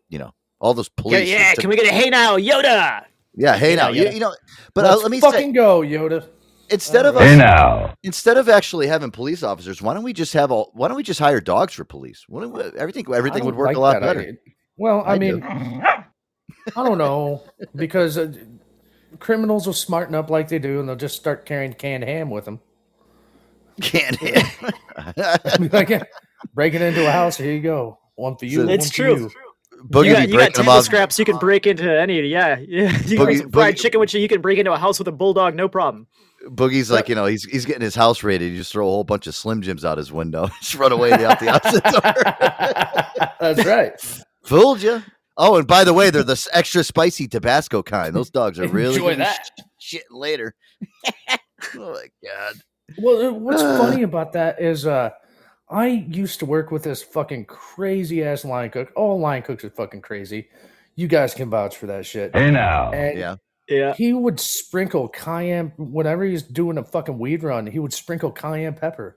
You 0.09 0.19
know, 0.21 0.35
all 0.61 0.73
those 0.75 0.89
Yeah, 0.97 1.03
police. 1.03 1.29
yeah. 1.29 1.39
that 1.55 1.59
Can 1.59 1.69
we 1.71 1.77
get 1.77 1.87
a 1.87 1.93
hey 1.93 2.09
now, 2.11 2.37
Yoda? 2.39 3.05
Yeah, 3.35 3.57
hey 3.57 3.71
Hey 3.71 3.77
now, 3.77 3.83
now, 3.85 3.89
you, 3.91 4.05
Yoda. 4.05 4.15
you 4.15 4.21
know, 4.21 4.35
but 4.75 4.85
uh, 4.87 4.89
Let's 4.91 5.03
let 5.03 5.11
me 5.11 5.21
fucking 5.21 5.51
say, 5.51 5.53
go, 5.53 5.81
Yoda. 5.83 6.27
Instead 6.71 7.07
of 7.07 7.17
us- 7.17 7.37
now. 7.37 7.95
instead 8.03 8.37
of 8.37 8.49
actually 8.49 8.87
having 8.87 9.11
police 9.11 9.43
officers, 9.43 9.81
why 9.83 9.95
don't 9.95 10.03
we 10.05 10.13
just 10.13 10.33
have 10.35 10.51
all? 10.51 10.71
Why 10.75 10.89
don't 10.89 10.97
we 10.97 11.03
just 11.03 11.21
hire 11.21 11.41
dogs 11.41 11.75
for 11.75 11.85
police? 11.85 12.25
Why 12.29 12.43
don't 12.43 12.53
we- 12.53 12.63
everything 12.79 13.07
everything 13.15 13.45
would 13.45 13.55
work 13.57 13.69
like 13.69 13.77
a 13.77 13.81
lot 13.81 14.01
better. 14.01 14.21
idea. 14.21 14.33
Well, 14.77 15.03
I, 15.05 15.13
I 15.15 15.19
do. 15.19 15.37
mean, 15.39 15.43
I 15.45 16.05
don't 16.77 16.99
know 16.99 17.43
because 17.75 18.17
uh, 18.17 18.33
criminals 19.19 19.67
will 19.67 19.75
smarten 19.75 20.15
up 20.15 20.31
like 20.31 20.49
they 20.49 20.59
do, 20.59 20.81
and 20.81 20.89
they'll 20.89 20.97
just 20.97 21.17
start 21.17 21.45
carrying 21.47 21.73
canned 21.75 22.05
ham 22.05 22.31
with 22.31 22.45
them. 22.47 22.61
Canned 23.81 24.17
ham. 24.17 24.49
like, 25.73 25.89
yeah, 25.89 26.03
breaking 26.55 26.83
into 26.83 27.07
a 27.07 27.11
house. 27.11 27.37
Here 27.37 27.53
you 27.53 27.61
go. 27.61 27.99
One 28.17 28.37
for 28.37 28.45
you. 28.47 28.69
It's 28.69 28.85
one 28.87 28.89
for 28.89 28.95
true. 28.95 29.17
you. 29.25 29.31
Boogie 29.89 30.07
you 30.09 30.13
got, 30.13 30.29
you 30.29 30.39
got 30.39 30.55
table 30.55 30.73
off. 30.73 30.85
scraps. 30.85 31.19
You 31.19 31.25
can 31.25 31.39
break 31.39 31.67
into 31.67 31.85
any. 31.99 32.21
Yeah, 32.21 32.59
yeah. 32.59 32.97
You 33.07 33.17
can 33.17 33.27
Boogie- 33.27 33.45
make 33.45 33.53
fried 33.53 33.75
Boogie- 33.75 33.79
chicken 33.81 34.01
with 34.01 34.13
you. 34.13 34.21
You 34.21 34.29
can 34.29 34.43
break 34.43 34.59
into 34.59 34.73
a 34.73 34.77
house 34.79 34.99
with 34.99 35.09
a 35.09 35.13
bulldog, 35.13 35.55
no 35.55 35.69
problem. 35.69 36.07
Boogie's 36.47 36.91
like, 36.91 37.09
you 37.09 37.15
know, 37.15 37.27
he's 37.27 37.45
he's 37.45 37.65
getting 37.67 37.83
his 37.83 37.95
house 37.95 38.23
raided. 38.23 38.51
You 38.51 38.59
just 38.59 38.73
throw 38.73 38.87
a 38.87 38.91
whole 38.91 39.05
bunch 39.05 39.27
of 39.27 39.35
Slim 39.35 39.63
Jims 39.63 39.85
out 39.85 39.99
his 39.99 40.11
window, 40.13 40.49
just 40.61 40.75
run 40.75 40.93
away 40.93 41.13
out 41.13 41.39
the 41.41 41.49
opposite 41.49 41.85
door. 41.85 43.31
That's 43.41 43.65
right. 43.67 43.93
Fooled 44.45 44.83
you. 44.83 45.03
Oh, 45.37 45.57
and 45.57 45.67
by 45.67 45.85
the 45.85 45.95
way, 45.95 46.11
they're 46.11 46.23
the 46.23 46.49
extra 46.53 46.85
spicy 46.85 47.27
Tabasco 47.29 47.83
kind. 47.83 48.15
Those 48.15 48.31
dogs 48.31 48.59
are 48.59 48.69
really 48.69 48.97
Enjoy 48.97 49.17
that. 49.17 49.49
shit 49.79 50.05
later. 50.11 50.55
oh 51.31 51.39
my 51.75 52.07
god. 52.23 52.55
Well, 52.99 53.29
uh, 53.29 53.33
what's 53.33 53.63
funny 53.63 54.03
about 54.03 54.33
that 54.33 54.61
is 54.61 54.87
uh 54.87 55.11
I 55.71 55.87
used 55.87 56.41
to 56.41 56.47
work 56.47 56.71
with 56.71 56.83
this 56.83 57.03
fucking 57.03 57.45
crazy 57.47 58.25
ass 58.25 58.45
line 58.45 58.71
cook. 58.71 58.91
All 58.97 59.21
line 59.21 59.43
cooks 59.43 59.65
are 59.65 59.71
fucking 59.71 60.03
crazy. 60.03 60.49
You 60.97 61.07
guys 61.07 61.33
can 61.33 61.49
vouch 61.49 61.77
for 61.77 61.87
that 61.87 62.05
shit. 62.05 62.35
Hey 62.35 62.51
now. 62.51 62.91
And 62.93 63.19
Yeah. 63.19 63.37
Yeah. 63.71 63.95
he 63.95 64.13
would 64.13 64.41
sprinkle 64.41 65.09
cayenne 65.09 65.73
whenever 65.79 66.25
he's 66.25 66.43
doing 66.43 66.77
a 66.79 66.85
fucking 66.85 67.19
weed 67.19 67.43
run. 67.45 67.67
He 67.67 67.79
would 67.79 67.93
sprinkle 67.93 68.31
cayenne 68.33 68.75
pepper 68.75 69.17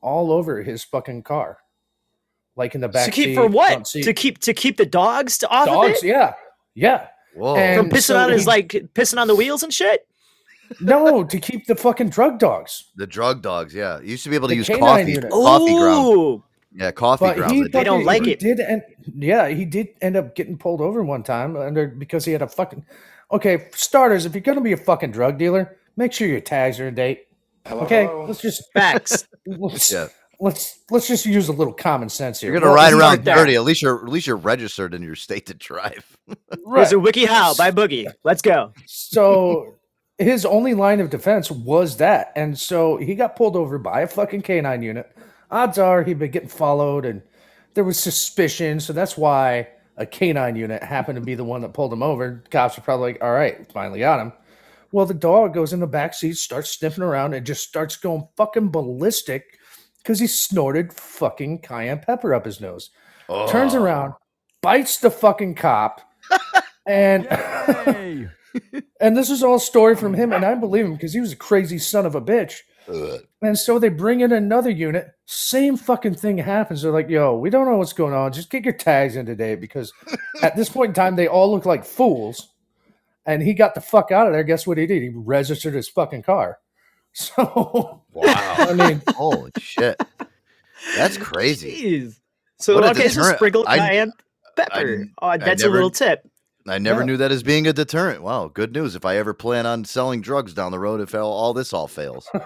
all 0.00 0.30
over 0.30 0.62
his 0.62 0.84
fucking 0.84 1.22
car, 1.22 1.58
like 2.56 2.74
in 2.74 2.80
the 2.82 2.88
back. 2.88 3.06
to 3.06 3.10
keep 3.10 3.24
seat, 3.30 3.34
for 3.34 3.46
what? 3.46 3.84
To 3.86 4.12
keep 4.12 4.38
to 4.40 4.52
keep 4.54 4.76
the 4.76 4.86
dogs 4.86 5.38
to 5.38 5.48
off 5.48 5.66
dogs? 5.66 5.98
of 6.00 6.04
it? 6.04 6.08
Yeah, 6.08 6.34
yeah. 6.74 7.06
Whoa. 7.34 7.56
And 7.56 7.80
From 7.80 7.90
pissing 7.98 8.02
so 8.02 8.18
on 8.18 8.30
his 8.30 8.42
he- 8.42 8.46
like 8.46 8.68
pissing 8.94 9.18
on 9.20 9.26
the 9.26 9.34
wheels 9.34 9.62
and 9.62 9.72
shit. 9.74 10.06
no 10.80 11.24
to 11.24 11.38
keep 11.40 11.66
the 11.66 11.74
fucking 11.74 12.10
drug 12.10 12.38
dogs. 12.38 12.90
The 12.96 13.06
drug 13.06 13.42
dogs, 13.42 13.74
yeah. 13.74 14.00
You 14.00 14.10
used 14.10 14.24
to 14.24 14.30
be 14.30 14.36
able 14.36 14.48
to 14.48 14.52
The 14.54 14.58
use 14.58 14.68
coffee, 14.68 15.12
unit. 15.12 15.30
coffee 15.30 15.74
ground. 15.74 16.42
Yeah, 16.76 16.90
coffee 16.90 17.24
But 17.26 17.36
ground. 17.36 17.52
he, 17.52 17.62
They 17.68 17.84
don't 17.84 18.04
fucking- 18.04 18.06
like 18.06 18.24
he 18.24 18.32
it. 18.32 18.38
Did 18.40 18.60
and 18.60 18.82
yeah, 19.16 19.48
he 19.48 19.64
did 19.64 19.88
end 20.00 20.16
up 20.16 20.34
getting 20.34 20.58
pulled 20.58 20.80
over 20.80 21.02
one 21.02 21.22
time 21.22 21.56
under 21.56 21.86
because 21.88 22.24
he 22.24 22.32
had 22.32 22.42
a 22.42 22.48
fucking. 22.48 22.84
Okay, 23.34 23.56
for 23.70 23.76
starters, 23.76 24.26
if 24.26 24.34
you're 24.34 24.42
gonna 24.42 24.60
be 24.60 24.72
a 24.72 24.76
fucking 24.76 25.10
drug 25.10 25.38
dealer, 25.38 25.76
make 25.96 26.12
sure 26.12 26.28
your 26.28 26.40
tags 26.40 26.78
are 26.78 26.86
in 26.88 26.94
date. 26.94 27.26
Okay, 27.70 28.06
let's 28.06 28.40
just 28.40 28.62
Facts. 28.72 29.26
let's, 29.46 29.90
Yeah. 29.92 30.06
let's 30.38 30.78
let's 30.90 31.08
just 31.08 31.26
use 31.26 31.48
a 31.48 31.52
little 31.52 31.72
common 31.72 32.08
sense 32.08 32.40
here. 32.40 32.52
You're 32.52 32.60
gonna 32.60 32.70
Well, 32.72 32.76
ride 32.76 32.92
around 32.92 33.24
dirty. 33.24 33.56
At 33.56 33.64
least 33.64 33.82
you're 33.82 33.96
at 34.04 34.08
least 34.08 34.28
you're 34.28 34.36
registered 34.36 34.94
in 34.94 35.02
your 35.02 35.16
state 35.16 35.46
to 35.46 35.54
drive. 35.54 36.16
There's 36.74 36.92
a 36.92 36.98
wiki 36.98 37.24
how 37.24 37.54
by 37.54 37.72
Boogie. 37.72 38.06
Let's 38.22 38.40
go. 38.42 38.72
So 38.86 39.74
his 40.18 40.46
only 40.46 40.74
line 40.74 41.00
of 41.00 41.10
defense 41.10 41.50
was 41.50 41.96
that, 41.96 42.32
and 42.36 42.56
so 42.56 42.98
he 42.98 43.16
got 43.16 43.34
pulled 43.34 43.56
over 43.56 43.78
by 43.78 44.02
a 44.02 44.06
fucking 44.06 44.42
canine 44.42 44.82
unit. 44.82 45.10
Odds 45.50 45.76
are 45.78 46.04
he'd 46.04 46.20
been 46.20 46.30
getting 46.30 46.48
followed, 46.48 47.04
and 47.04 47.20
there 47.74 47.82
was 47.84 47.98
suspicion, 47.98 48.78
so 48.78 48.92
that's 48.92 49.18
why 49.18 49.66
a 49.96 50.06
canine 50.06 50.56
unit 50.56 50.82
happened 50.82 51.16
to 51.16 51.24
be 51.24 51.34
the 51.34 51.44
one 51.44 51.62
that 51.62 51.74
pulled 51.74 51.92
him 51.92 52.02
over. 52.02 52.42
Cops 52.50 52.78
are 52.78 52.82
probably 52.82 53.12
like, 53.12 53.22
"All 53.22 53.32
right, 53.32 53.70
finally 53.72 54.00
got 54.00 54.20
him." 54.20 54.32
Well, 54.92 55.06
the 55.06 55.14
dog 55.14 55.54
goes 55.54 55.72
in 55.72 55.80
the 55.80 55.86
back 55.86 56.14
seat, 56.14 56.36
starts 56.36 56.70
sniffing 56.70 57.04
around, 57.04 57.34
and 57.34 57.44
just 57.44 57.66
starts 57.66 57.96
going 57.96 58.28
fucking 58.36 58.70
ballistic 58.70 59.58
because 59.98 60.20
he 60.20 60.26
snorted 60.26 60.92
fucking 60.92 61.60
cayenne 61.60 62.00
pepper 62.00 62.34
up 62.34 62.44
his 62.44 62.60
nose. 62.60 62.90
Oh. 63.28 63.48
Turns 63.48 63.74
around, 63.74 64.14
bites 64.62 64.98
the 64.98 65.10
fucking 65.10 65.56
cop, 65.56 66.00
and 66.86 67.26
and 69.00 69.16
this 69.16 69.30
is 69.30 69.42
all 69.42 69.58
story 69.58 69.96
from 69.96 70.14
him, 70.14 70.32
and 70.32 70.44
I 70.44 70.54
believe 70.54 70.84
him 70.84 70.94
because 70.94 71.12
he 71.12 71.20
was 71.20 71.32
a 71.32 71.36
crazy 71.36 71.78
son 71.78 72.06
of 72.06 72.14
a 72.14 72.20
bitch. 72.20 72.60
And 73.42 73.58
so 73.58 73.78
they 73.78 73.88
bring 73.88 74.20
in 74.20 74.32
another 74.32 74.70
unit. 74.70 75.08
Same 75.26 75.76
fucking 75.76 76.14
thing 76.14 76.38
happens. 76.38 76.82
They're 76.82 76.92
like, 76.92 77.08
"Yo, 77.08 77.36
we 77.36 77.50
don't 77.50 77.66
know 77.66 77.76
what's 77.76 77.92
going 77.92 78.12
on. 78.14 78.32
Just 78.32 78.50
get 78.50 78.64
your 78.64 78.74
tags 78.74 79.16
in 79.16 79.26
today." 79.26 79.54
Because 79.54 79.92
at 80.42 80.56
this 80.56 80.68
point 80.68 80.88
in 80.90 80.94
time, 80.94 81.16
they 81.16 81.26
all 81.28 81.50
look 81.50 81.66
like 81.66 81.84
fools. 81.84 82.48
and 83.26 83.42
he 83.42 83.54
got 83.54 83.74
the 83.74 83.80
fuck 83.80 84.10
out 84.12 84.26
of 84.26 84.32
there. 84.34 84.42
Guess 84.44 84.66
what 84.66 84.76
he 84.78 84.86
did? 84.86 85.02
He 85.02 85.08
registered 85.14 85.74
his 85.74 85.88
fucking 85.88 86.22
car. 86.22 86.58
So 87.16 88.02
Wow. 88.12 88.54
I 88.58 88.72
mean, 88.74 89.00
holy 89.16 89.52
shit, 89.58 90.00
that's 90.96 91.16
crazy. 91.16 91.70
Jeez. 92.00 92.18
So 92.58 92.74
What 92.74 92.84
a 92.84 92.90
okay, 92.90 93.02
so 93.08 93.20
deterrent. 93.20 93.36
sprinkled 93.38 93.66
I- 93.68 93.78
cayenne 93.78 94.12
pepper. 94.56 95.06
I- 95.22 95.34
oh, 95.36 95.38
that's 95.38 95.62
never- 95.62 95.72
a 95.74 95.76
little 95.76 95.90
tip. 95.90 96.28
I 96.66 96.78
never 96.78 97.00
Yeah. 97.00 97.06
knew 97.06 97.16
that 97.18 97.30
as 97.30 97.42
being 97.42 97.66
a 97.66 97.74
deterrent. 97.74 98.22
Wow, 98.22 98.48
good 98.48 98.72
news. 98.72 98.94
If 98.96 99.04
I 99.04 99.16
ever 99.16 99.34
plan 99.34 99.66
on 99.66 99.84
selling 99.84 100.22
drugs 100.22 100.54
down 100.54 100.72
the 100.72 100.78
road, 100.78 101.00
if 101.02 101.14
all, 101.14 101.30
all 101.32 101.52
this 101.52 101.72
all 101.72 101.88
fails. 101.88 102.28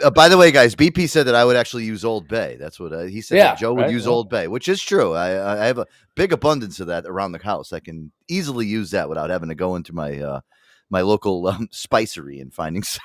Uh, 0.00 0.10
by 0.10 0.28
the 0.28 0.36
way, 0.38 0.52
guys, 0.52 0.76
BP 0.76 1.08
said 1.08 1.26
that 1.26 1.34
I 1.34 1.44
would 1.44 1.56
actually 1.56 1.84
use 1.84 2.04
Old 2.04 2.28
Bay. 2.28 2.56
That's 2.58 2.78
what 2.78 2.92
uh, 2.92 3.02
he 3.02 3.20
said. 3.20 3.38
Yeah, 3.38 3.56
Joe 3.56 3.74
would 3.74 3.82
right, 3.82 3.90
use 3.90 4.04
well. 4.06 4.16
Old 4.16 4.30
Bay, 4.30 4.46
which 4.46 4.68
is 4.68 4.80
true. 4.80 5.12
I, 5.14 5.60
I 5.64 5.66
have 5.66 5.78
a 5.78 5.86
big 6.14 6.32
abundance 6.32 6.78
of 6.78 6.86
that 6.86 7.04
around 7.04 7.32
the 7.32 7.42
house. 7.42 7.72
I 7.72 7.80
can 7.80 8.12
easily 8.28 8.64
use 8.64 8.92
that 8.92 9.08
without 9.08 9.28
having 9.30 9.48
to 9.48 9.56
go 9.56 9.74
into 9.74 9.92
my 9.92 10.20
uh, 10.20 10.40
my 10.88 11.00
local 11.00 11.46
um, 11.48 11.68
spicery 11.72 12.38
and 12.38 12.54
finding 12.54 12.84
some. 12.84 13.00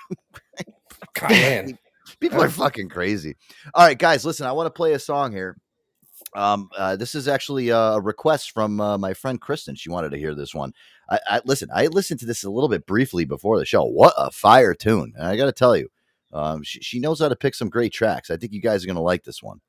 Cayenne. 1.15 1.79
People 2.19 2.43
are 2.43 2.49
fucking 2.49 2.89
crazy. 2.89 3.35
All 3.73 3.85
right, 3.85 3.97
guys, 3.97 4.23
listen. 4.23 4.45
I 4.45 4.51
want 4.51 4.67
to 4.67 4.71
play 4.77 4.93
a 4.93 4.99
song 4.99 5.31
here. 5.31 5.57
Um, 6.35 6.69
uh, 6.75 6.95
this 6.95 7.15
is 7.15 7.27
actually 7.27 7.69
a 7.69 7.99
request 7.99 8.51
from 8.51 8.79
uh, 8.79 8.97
my 8.97 9.13
friend 9.13 9.39
Kristen. 9.39 9.75
She 9.75 9.89
wanted 9.89 10.11
to 10.11 10.17
hear 10.17 10.33
this 10.35 10.53
one. 10.53 10.73
I, 11.09 11.19
I 11.27 11.41
listen. 11.45 11.69
I 11.73 11.87
listened 11.87 12.19
to 12.21 12.25
this 12.25 12.43
a 12.43 12.49
little 12.49 12.69
bit 12.69 12.85
briefly 12.85 13.25
before 13.25 13.59
the 13.59 13.65
show. 13.65 13.83
What 13.83 14.13
a 14.17 14.31
fire 14.31 14.73
tune! 14.73 15.13
And 15.15 15.27
I 15.27 15.35
got 15.35 15.45
to 15.45 15.51
tell 15.51 15.75
you, 15.75 15.89
um, 16.31 16.63
she, 16.63 16.79
she 16.81 16.99
knows 16.99 17.19
how 17.19 17.29
to 17.29 17.35
pick 17.35 17.55
some 17.55 17.69
great 17.69 17.93
tracks. 17.93 18.29
I 18.29 18.37
think 18.37 18.53
you 18.53 18.61
guys 18.61 18.83
are 18.83 18.87
going 18.87 18.95
to 18.95 19.01
like 19.01 19.23
this 19.23 19.43
one. 19.43 19.61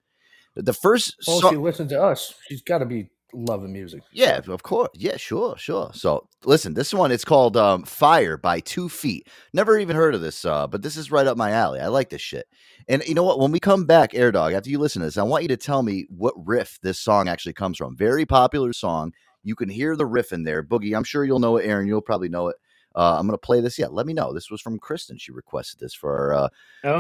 The 0.57 0.73
first 0.73 1.17
well, 1.27 1.41
song- 1.41 1.53
she 1.53 1.57
listened 1.59 1.91
to 1.91 2.03
us. 2.03 2.35
She's 2.49 2.63
got 2.63 2.79
to 2.79 2.87
be 2.87 3.11
loving 3.35 3.73
music. 3.73 4.03
yeah, 4.13 4.41
of 4.49 4.63
course. 4.63 4.91
Yeah, 4.95 5.17
sure, 5.17 5.57
sure. 5.59 5.91
So 5.95 6.29
listen, 6.45 6.75
this 6.75 6.95
one 6.95 7.11
it's 7.13 7.25
called 7.25 7.57
um, 7.57 7.83
"Fire" 7.85 8.37
by 8.37 8.61
Two 8.61 8.89
Feet. 8.89 9.29
Never 9.53 9.79
even 9.79 9.97
heard 9.97 10.15
of 10.15 10.21
this, 10.21 10.45
uh, 10.45 10.67
but 10.67 10.83
this 10.83 10.97
is 10.97 11.11
right 11.11 11.27
up 11.27 11.37
my 11.37 11.51
alley. 11.51 11.81
I 11.81 11.89
like 11.89 12.11
this 12.11 12.23
shit. 12.23 12.47
And 12.89 13.03
you 13.07 13.15
know 13.15 13.23
what? 13.25 13.39
When 13.39 13.51
we 13.53 13.61
come 13.61 13.85
back, 13.87 14.15
Air 14.15 14.31
Dog, 14.33 14.53
after 14.53 14.71
you 14.71 14.79
listen 14.79 15.01
to 15.01 15.07
this, 15.07 15.17
I 15.19 15.23
want 15.23 15.43
you 15.43 15.49
to 15.49 15.57
tell 15.57 15.83
me 15.83 16.07
what 16.09 16.35
riff 16.37 16.79
this 16.83 16.99
song 16.99 17.29
actually 17.29 17.55
comes 17.55 17.77
from. 17.79 17.97
Very 17.97 18.27
popular 18.27 18.73
song. 18.73 19.13
You 19.43 19.55
can 19.55 19.69
hear 19.69 19.97
the 19.97 20.07
riff 20.07 20.33
in 20.33 20.45
there. 20.45 20.63
Boogie, 20.63 20.97
I'm 20.97 21.05
sure 21.05 21.25
you'll 21.25 21.39
know 21.39 21.57
it. 21.57 21.67
Aaron, 21.67 21.87
you'll 21.87 22.01
probably 22.01 22.29
know 22.29 22.49
it. 22.49 22.57
Uh, 22.97 23.17
I'm 23.19 23.27
going 23.27 23.35
to 23.35 23.39
play 23.39 23.61
this. 23.61 23.79
Yeah, 23.79 23.89
let 23.91 24.07
me 24.07 24.13
know. 24.13 24.33
This 24.33 24.51
was 24.51 24.61
from 24.61 24.79
Kristen. 24.79 25.19
She 25.19 25.33
requested 25.33 25.81
this 25.81 25.93
for 25.95 26.17
our 26.17 26.35
uh, 26.35 26.49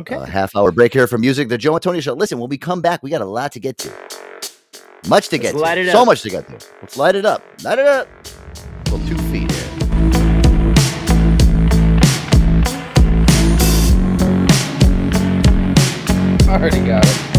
Okay. 0.01 0.16
uh, 0.16 0.24
half 0.24 0.57
hour 0.57 0.72
break 0.72 0.93
here 0.93 1.07
from 1.07 1.20
music. 1.20 1.49
The 1.49 1.57
Joe 1.57 1.74
Antonio 1.74 2.01
Show. 2.01 2.14
Listen, 2.14 2.39
when 2.41 2.49
we 2.51 2.59
come 2.59 2.80
back, 2.80 3.03
we 3.03 3.11
got 3.11 3.20
a 3.20 3.26
lot 3.26 3.53
to 3.53 3.61
get 3.61 3.78
to. 3.78 4.23
Much 5.09 5.28
to 5.28 5.36
Let's 5.36 5.42
get 5.52 5.55
light 5.55 5.74
to. 5.76 5.80
it 5.82 5.92
So 5.92 6.00
up. 6.02 6.07
much 6.07 6.22
to 6.22 6.30
get 6.30 6.46
to. 6.48 6.66
Let's 6.80 6.96
light 6.96 7.14
it 7.14 7.26
up. 7.26 7.42
Light 7.62 7.78
it 7.78 7.86
up. 7.86 8.09
Well, 8.90 9.00
two 9.07 9.18
feet 9.30 9.50
here. 9.50 9.70
I 16.46 16.57
already 16.59 16.80
got 16.86 17.05
it. 17.05 17.34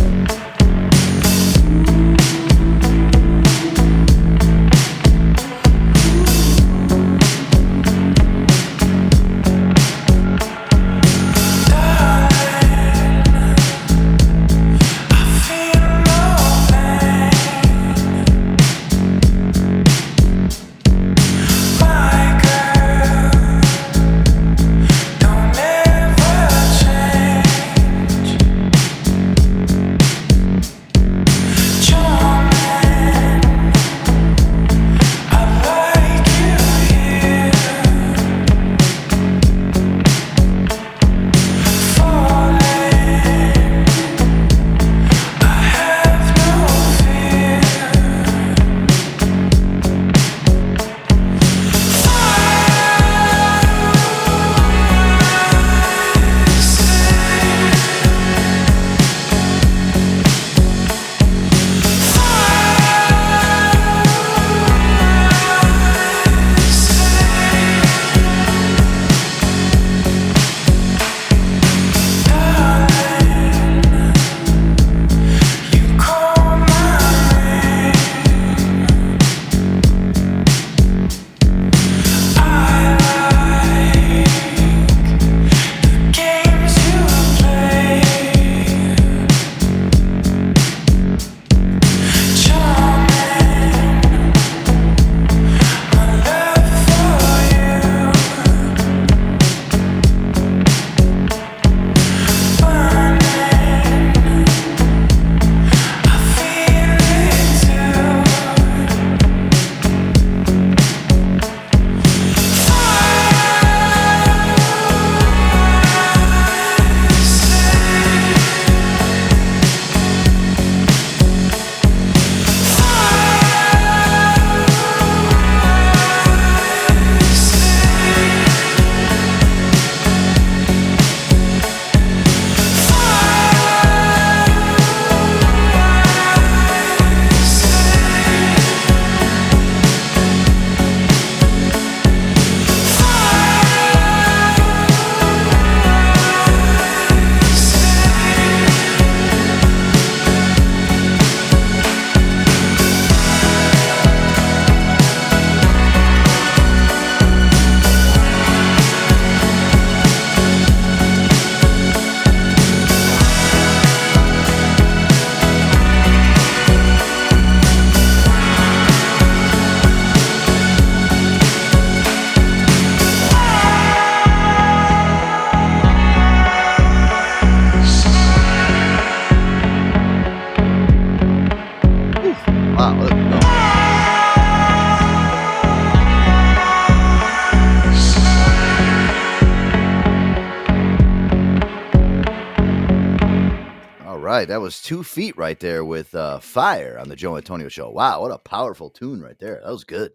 Right, 194.46 194.54
that 194.54 194.62
was 194.62 194.82
two 194.82 195.04
feet 195.04 195.38
right 195.38 195.60
there 195.60 195.84
with 195.84 196.14
uh, 196.16 196.40
fire 196.40 196.98
on 197.00 197.10
the 197.10 197.16
Joe 197.16 197.38
Antonio 197.38 197.68
show. 197.70 197.90
Wow, 197.90 198.22
what 198.22 198.32
a 198.32 198.38
powerful 198.38 198.90
tune 198.90 199.22
right 199.22 199.38
there. 199.40 199.62
That 199.64 199.72
was 199.72 199.84
good. 199.84 200.12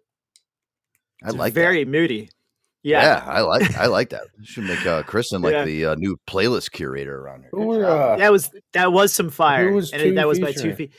I 1.23 1.27
It's 1.29 1.37
like 1.37 1.53
very 1.53 1.85
moody. 1.85 2.29
Yeah. 2.83 3.03
Yeah. 3.03 3.23
I 3.31 3.41
like 3.41 3.75
I 3.77 3.85
like 3.85 4.09
that. 4.09 4.23
You 4.39 4.45
should 4.45 4.63
make 4.63 4.83
uh, 4.87 5.03
Kristen 5.03 5.41
like 5.43 5.53
Yeah. 5.53 5.65
the 5.65 5.85
uh, 5.85 5.95
new 5.95 6.17
playlist 6.27 6.71
curator 6.71 7.19
around 7.19 7.41
here. 7.41 7.49
Who 7.51 7.65
were 7.67 7.85
uh, 7.85 8.17
that 8.17 8.31
was 8.31 8.49
that 8.73 8.91
was 8.91 9.13
some 9.13 9.29
fire. 9.29 9.71
Was 9.71 9.91
and 9.93 10.01
it- 10.01 10.15
that 10.15 10.27
was 10.27 10.39
by 10.39 10.51
two 10.51 10.73
feet. 10.73 10.91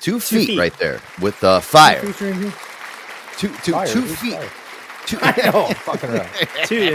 Two 0.00 0.20
feet, 0.20 0.46
feet. 0.46 0.58
right 0.58 0.76
there 0.78 1.00
with 1.20 1.42
uh, 1.42 1.58
fire. 1.60 2.00
featuring 2.00 2.34
who? 2.34 2.50
Two 3.36 3.48
two 3.64 3.72
Fire, 3.72 3.86
two 3.86 4.00
who's 4.00 4.16
feet. 4.18 4.34
Fire? 4.34 4.50
Two, 5.06 5.18
I 5.22 5.50
know, 5.50 5.66
fucking 5.74 6.10
right. 6.10 6.48
Two. 6.66 6.90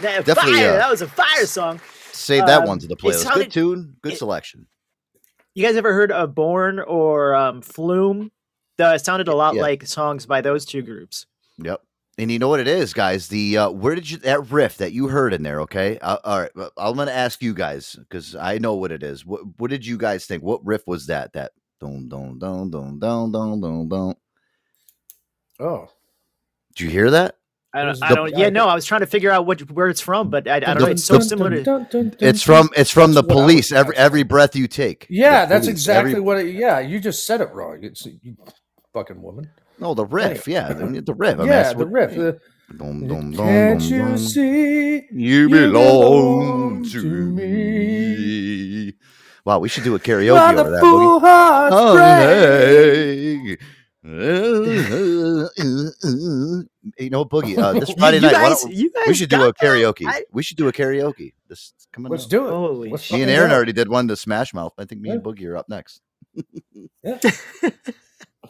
that 0.00 0.24
Definitely, 0.24 0.54
fire. 0.54 0.72
uh, 0.72 0.76
that 0.78 0.90
was 0.90 1.02
a 1.02 1.08
fire 1.08 1.46
song. 1.46 1.80
Save 2.16 2.46
that 2.46 2.62
Um, 2.62 2.68
one 2.68 2.78
to 2.80 2.86
the 2.86 2.96
playlist. 2.96 3.22
sounded- 3.22 3.44
Good 3.44 3.52
tune, 3.52 3.96
good 4.02 4.16
selection. 4.16 4.66
You 5.54 5.64
guys 5.64 5.76
ever 5.76 5.92
heard 5.92 6.12
of 6.12 6.34
Born 6.34 6.80
or 6.80 7.34
um, 7.34 7.62
Flume? 7.62 8.30
The, 8.76 8.94
it 8.94 9.04
sounded 9.04 9.28
a 9.28 9.34
lot 9.34 9.54
Yeah. 9.54 9.62
like 9.62 9.86
songs 9.86 10.26
by 10.26 10.40
those 10.42 10.64
two 10.66 10.82
groups. 10.82 11.26
Yep. 11.58 11.80
And 12.18 12.30
you 12.30 12.38
know 12.38 12.48
what 12.48 12.60
it 12.60 12.68
is, 12.68 12.92
guys? 12.94 13.28
The 13.28 13.58
uh, 13.58 13.70
where 13.70 13.94
did 13.94 14.10
you 14.10 14.16
that 14.18 14.50
riff 14.50 14.78
that 14.78 14.92
you 14.92 15.08
heard 15.08 15.32
in 15.34 15.42
there? 15.42 15.60
Okay, 15.62 15.98
uh, 15.98 16.16
all 16.24 16.40
right. 16.40 16.50
I'm 16.78 16.96
gonna 16.96 17.10
ask 17.10 17.42
you 17.42 17.52
guys 17.52 17.94
because 17.94 18.34
I 18.34 18.56
know 18.58 18.74
what 18.74 18.90
it 18.92 19.02
is. 19.02 19.24
What 19.26 19.40
What 19.58 19.70
did 19.70 19.84
you 19.84 19.98
guys 19.98 20.24
think? 20.26 20.42
What 20.42 20.64
riff 20.64 20.86
was 20.86 21.06
that? 21.08 21.34
That 21.34 21.52
dun 21.78 22.08
dun 22.08 22.38
dun 22.38 22.70
dun 22.70 22.98
dun 22.98 23.32
dun 23.32 23.60
dun 23.60 23.88
dun. 23.88 24.14
Oh, 25.60 25.88
Did 26.74 26.84
you 26.84 26.90
hear 26.90 27.10
that? 27.10 27.36
I 27.76 27.84
don't. 27.84 28.02
I 28.02 28.14
don't 28.14 28.36
yeah, 28.36 28.48
no. 28.50 28.68
I 28.68 28.74
was 28.74 28.84
trying 28.84 29.00
to 29.02 29.06
figure 29.06 29.30
out 29.30 29.46
what 29.46 29.60
where 29.70 29.88
it's 29.88 30.00
from, 30.00 30.30
but 30.30 30.48
I, 30.48 30.56
I 30.56 30.60
don't 30.60 30.78
know. 30.80 30.86
It's 30.86 31.04
so 31.04 31.20
similar 31.20 31.62
to. 31.62 32.12
It's 32.20 32.42
from 32.42 32.70
it's 32.76 32.90
from 32.90 33.12
the 33.12 33.22
That's 33.22 33.34
what 33.34 33.42
I 33.42 33.44
was 33.44 33.52
police. 33.52 33.72
Every 33.72 33.96
every 33.96 34.22
breath 34.22 34.56
you 34.56 34.66
take. 34.68 35.06
Yeah, 35.10 35.44
that's 35.46 35.66
Police, 35.66 35.80
exactly 35.80 36.10
every- 36.12 36.20
what. 36.22 36.38
It, 36.38 36.54
yeah, 36.54 36.80
you 36.80 36.98
just 37.00 37.26
said 37.26 37.40
it 37.40 37.50
wrong. 37.52 37.80
It's 37.82 38.06
you 38.06 38.36
fucking 38.92 39.20
woman. 39.20 39.50
No, 39.78 39.92
the 39.94 40.06
riff. 40.06 40.48
Yeah, 40.48 40.72
the, 40.72 41.02
the 41.02 41.14
riff. 41.14 41.34
I 41.34 41.38
mean, 41.38 41.48
yeah, 41.48 41.72
the 41.72 41.78
what- 41.78 41.92
riff. 41.92 42.14
the- 42.14 42.40
Dum, 42.78 43.06
dum, 43.06 43.30
dum, 43.30 43.46
Can't 43.46 43.78
dum, 43.80 43.88
you 43.88 43.98
dum. 44.02 44.18
see? 44.18 45.06
You 45.12 45.48
belong 45.48 46.82
to 46.90 47.00
me. 47.04 48.92
Wow, 49.44 49.60
we 49.60 49.68
should 49.68 49.84
do 49.84 49.94
a 49.94 50.00
karaoke 50.00 50.34
While 50.34 50.58
over 50.58 50.70
that. 50.72 50.80
fool 50.80 51.20
Boogie. 53.46 53.58
Hearts 54.06 54.88
break. 54.88 56.66
hey. 56.96 57.04
You 57.04 57.10
know, 57.10 57.24
Boogie. 57.24 57.58
Uh, 57.58 57.72
this 57.74 57.90
Friday 57.98 58.18
You 58.18 58.22
night, 58.22 58.32
guys- 58.32 58.62
don't- 58.62 58.72
we 59.06 59.14
should 59.14 59.30
do 59.30 59.44
a 59.44 59.52
karaoke. 59.54 60.06
I- 60.06 60.24
we 60.32 60.42
should 60.42 60.56
do 60.56 60.68
a 60.68 60.72
karaoke. 60.72 61.32
This 61.48 61.72
coming. 61.92 62.10
Let's 62.10 62.24
up. 62.24 62.30
do 62.30 62.46
it. 62.46 62.50
Holy 62.50 62.90
Let's 62.90 63.10
Me 63.12 63.22
and 63.22 63.30
Aaron 63.30 63.50
do 63.50 63.56
already 63.56 63.72
did 63.72 63.88
one 63.88 64.08
to 64.08 64.16
Smash 64.16 64.54
Mouth. 64.54 64.72
I 64.78 64.84
think 64.84 65.00
me 65.00 65.10
and 65.10 65.22
Boogie 65.22 65.46
are 65.46 65.56
up 65.56 65.68
next. 65.68 66.00
Yeah. 67.02 67.18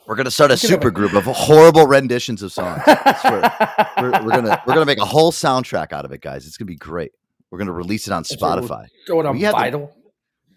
We're 0.07 0.15
gonna 0.15 0.31
start 0.31 0.53
a 0.53 0.55
We 0.55 0.61
can 0.61 0.71
have 0.71 0.79
a- 0.79 0.83
super 0.83 0.91
group 0.93 1.15
of 1.15 1.25
horrible 1.25 1.87
renditions 1.89 2.41
of 2.43 2.53
songs. 2.53 2.81
I 2.87 3.17
swear. 3.21 3.91
we're, 4.01 4.25
we're 4.25 4.31
gonna 4.31 4.63
we're 4.67 4.75
gonna 4.75 4.85
make 4.87 4.99
a 4.99 5.05
whole 5.05 5.33
soundtrack 5.33 5.93
out 5.93 6.05
of 6.05 6.13
it, 6.13 6.21
guys. 6.21 6.47
It's 6.47 6.57
gonna 6.57 6.67
be 6.67 6.77
great. 6.77 7.11
We're 7.51 7.59
gonna 7.59 7.73
release 7.73 8.07
it 8.07 8.13
on 8.13 8.23
That's 8.23 8.41
what 8.41 8.61
we'll 8.61 8.69
Spotify. 8.69 8.87
Throw 9.07 9.21
it 9.21 9.27
on 9.27 9.35
We 9.37 9.43
have 9.43 9.55
to- 9.57 9.89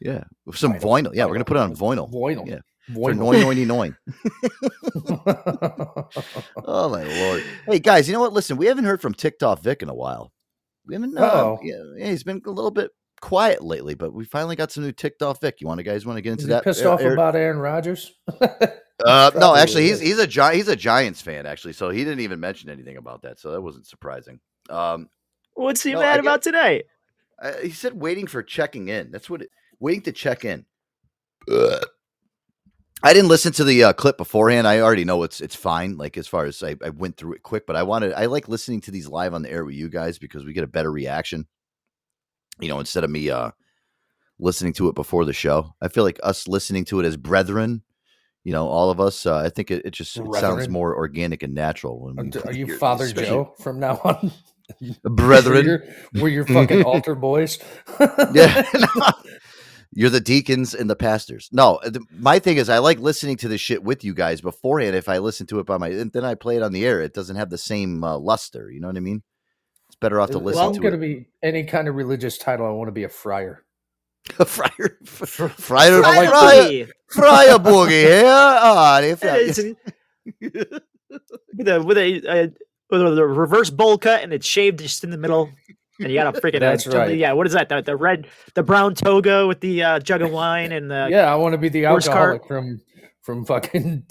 yeah, 0.01 0.23
with 0.45 0.55
some 0.57 0.73
vinyl. 0.75 1.15
Yeah, 1.15 1.25
we're 1.25 1.33
gonna 1.33 1.45
put 1.45 1.57
it 1.57 1.61
on 1.61 1.75
vinyl. 1.75 2.11
Vinyl. 2.11 2.47
Yeah, 2.47 2.59
for 2.93 3.11
Vinyl. 3.11 3.17
noin 3.17 3.43
noiny 3.43 3.65
noin. 3.65 3.95
oh 6.65 6.89
my 6.89 7.03
lord! 7.03 7.43
Hey 7.65 7.79
guys, 7.79 8.07
you 8.07 8.13
know 8.13 8.19
what? 8.19 8.33
Listen, 8.33 8.57
we 8.57 8.65
haven't 8.67 8.85
heard 8.85 9.01
from 9.01 9.13
TikTok 9.13 9.61
Vic 9.61 9.81
in 9.81 9.89
a 9.89 9.93
while. 9.93 10.31
We 10.85 10.95
haven't. 10.95 11.17
Uh, 11.17 11.21
Uh-oh. 11.21 11.59
yeah, 11.63 11.75
yeah, 11.97 12.07
he's 12.09 12.23
been 12.23 12.41
a 12.45 12.49
little 12.51 12.71
bit 12.71 12.91
quiet 13.21 13.63
lately, 13.63 13.93
but 13.95 14.13
we 14.13 14.25
finally 14.25 14.55
got 14.55 14.71
some 14.71 14.83
new 14.83 14.91
TikTok 14.91 15.39
Vic. 15.41 15.61
You 15.61 15.67
want 15.67 15.79
to 15.79 15.83
guys 15.83 16.05
want 16.05 16.17
to 16.17 16.21
get 16.21 16.31
into 16.31 16.43
Is 16.43 16.47
that? 16.49 16.63
pissed 16.63 16.81
Aaron- 16.81 16.93
off 16.93 17.01
Aaron? 17.01 17.13
about 17.13 17.35
Aaron 17.35 17.59
Rodgers? 17.59 18.11
Uh, 18.41 19.31
no, 19.37 19.55
actually, 19.55 19.83
he's 19.87 19.99
he's 19.99 20.19
a 20.19 20.27
Gi- 20.27 20.55
he's 20.55 20.67
a 20.67 20.75
Giants 20.75 21.21
fan 21.21 21.45
actually, 21.45 21.73
so 21.73 21.89
he 21.89 22.03
didn't 22.03 22.21
even 22.21 22.39
mention 22.39 22.69
anything 22.69 22.97
about 22.97 23.21
that, 23.23 23.39
so 23.39 23.51
that 23.51 23.61
wasn't 23.61 23.85
surprising. 23.87 24.39
Um, 24.69 25.09
What's 25.53 25.83
he 25.83 25.93
No, 25.93 25.99
I 25.99 26.03
mad 26.03 26.15
get- 26.15 26.19
about 26.21 26.41
tonight? 26.41 26.85
uh, 27.41 27.53
he 27.61 27.71
said 27.71 27.93
waiting 27.93 28.27
for 28.27 28.41
checking 28.43 28.87
in. 28.89 29.11
That's 29.11 29.29
what 29.29 29.41
it, 29.41 29.49
waiting 29.79 30.01
to 30.03 30.11
check 30.11 30.45
in. 30.45 30.65
Ugh. 31.51 31.83
I 33.01 33.13
didn't 33.13 33.29
listen 33.29 33.51
to 33.53 33.63
the 33.63 33.85
uh, 33.85 33.93
clip 33.93 34.17
beforehand. 34.17 34.67
I 34.67 34.79
already 34.79 35.05
know 35.05 35.23
it's 35.23 35.39
it's 35.41 35.55
fine. 35.55 35.97
Like 35.97 36.17
as 36.17 36.27
far 36.27 36.45
as 36.45 36.61
I, 36.61 36.75
I 36.83 36.89
went 36.89 37.15
through 37.17 37.33
it 37.33 37.43
quick, 37.43 37.65
but 37.65 37.75
I 37.75 37.83
wanted 37.83 38.13
I 38.13 38.25
like 38.25 38.47
listening 38.49 38.81
to 38.81 38.91
these 38.91 39.07
live 39.07 39.33
on 39.33 39.41
the 39.41 39.51
air 39.51 39.63
with 39.63 39.75
you 39.75 39.89
guys 39.89 40.19
because 40.19 40.43
we 40.45 40.53
get 40.53 40.63
a 40.63 40.67
better 40.67 40.91
reaction. 40.91 41.47
You 42.59 42.67
know, 42.67 42.79
instead 42.79 43.03
of 43.05 43.09
me 43.09 43.29
uh 43.29 43.51
listening 44.37 44.73
to 44.73 44.89
it 44.89 44.95
before 44.95 45.25
the 45.25 45.33
show, 45.33 45.75
I 45.81 45.87
feel 45.87 46.03
like 46.03 46.19
us 46.23 46.47
listening 46.47 46.85
to 46.85 46.99
it 46.99 47.05
as 47.05 47.15
brethren. 47.17 47.83
You 48.43 48.53
know, 48.53 48.67
all 48.67 48.89
of 48.89 48.99
us. 48.99 49.25
Uh, 49.25 49.37
I 49.37 49.49
think 49.49 49.69
it, 49.69 49.85
it 49.85 49.91
just 49.91 50.17
it 50.17 50.25
sounds 50.35 50.67
more 50.69 50.95
organic 50.95 51.43
and 51.43 51.53
natural. 51.53 52.13
Are 52.45 52.51
you 52.53 52.77
Father 52.77 53.05
especially- 53.05 53.29
Joe 53.29 53.53
from 53.61 53.79
now 53.79 53.95
on? 54.03 54.31
Brethren. 55.03 55.55
We're 55.55 55.63
your, 55.63 55.83
we're 56.15 56.27
your 56.29 56.45
fucking 56.45 56.83
altar 56.85 57.15
boys. 57.15 57.59
yeah. 58.33 58.63
You're 59.91 60.11
the 60.11 60.21
deacons 60.21 60.75
and 60.75 60.89
the 60.89 60.95
pastors. 60.95 61.49
No, 61.51 61.79
the, 61.83 62.01
my 62.11 62.39
thing 62.39 62.57
is 62.57 62.69
I 62.69 62.77
like 62.77 62.99
listening 62.99 63.37
to 63.37 63.47
this 63.47 63.61
shit 63.61 63.83
with 63.83 64.03
you 64.03 64.13
guys 64.13 64.41
beforehand. 64.41 64.95
If 64.95 65.09
I 65.09 65.17
listen 65.17 65.47
to 65.47 65.59
it 65.59 65.65
by 65.65 65.77
my, 65.77 65.87
and 65.89 66.11
then 66.11 66.23
I 66.23 66.35
play 66.35 66.57
it 66.57 66.63
on 66.63 66.73
the 66.73 66.85
air, 66.85 67.01
it 67.01 67.13
doesn't 67.13 67.37
have 67.37 67.49
the 67.49 67.57
same 67.57 68.03
uh, 68.03 68.17
luster. 68.17 68.69
You 68.69 68.81
know 68.81 68.87
what 68.87 68.97
I 68.97 69.01
mean? 69.01 69.23
It's 69.87 69.95
better 69.95 70.21
off 70.21 70.29
to 70.31 70.37
If 70.37 70.43
listen 70.43 70.61
I'm 70.61 70.73
to 70.73 70.79
going 70.79 70.93
to 70.93 70.99
be 70.99 71.27
any 71.41 71.63
kind 71.63 71.87
of 71.87 71.95
religious 71.95 72.37
title, 72.37 72.67
I 72.67 72.69
want 72.69 72.87
to 72.87 72.93
be 72.93 73.03
a 73.03 73.09
friar. 73.09 73.63
A 74.37 74.45
friar, 74.45 74.97
friar, 75.05 76.03
I 76.03 76.17
like 76.17 76.29
friar, 76.29 76.63
boogie. 76.63 76.89
friar 77.09 77.57
boogie. 77.59 78.21
Yeah, 78.21 78.59
ah, 78.61 79.01
if 79.01 79.23
Yeah, 79.23 79.37
with 81.57 81.67
a 81.67 81.83
with 81.83 81.97
a, 81.97 82.21
a 82.27 82.51
with 82.91 83.17
a 83.17 83.25
reverse 83.27 83.69
bowl 83.71 83.97
cut 83.97 84.21
and 84.23 84.33
it's 84.33 84.45
shaved 84.45 84.79
just 84.79 85.03
in 85.03 85.09
the 85.09 85.17
middle. 85.17 85.49
And 85.99 86.11
you 86.11 86.17
got 86.17 86.35
a 86.35 86.39
freaking 86.39 86.55
uh, 86.57 86.59
That's 86.59 86.83
jump- 86.85 86.95
right. 86.95 87.17
Yeah, 87.17 87.33
what 87.33 87.45
is 87.45 87.53
that? 87.53 87.69
The, 87.69 87.81
the 87.81 87.95
red, 87.95 88.27
the 88.53 88.63
brown 88.63 88.95
toga 88.95 89.47
with 89.47 89.59
the 89.59 89.83
uh, 89.83 89.99
jug 89.99 90.21
of 90.21 90.31
wine 90.31 90.71
and 90.71 90.89
the 90.89 91.07
yeah, 91.11 91.31
I 91.31 91.35
want 91.35 91.53
to 91.53 91.57
be 91.57 91.69
the 91.69 91.85
alcoholic 91.85 92.41
cart 92.41 92.47
from 92.47 92.81
from 93.21 93.45
fucking 93.45 94.05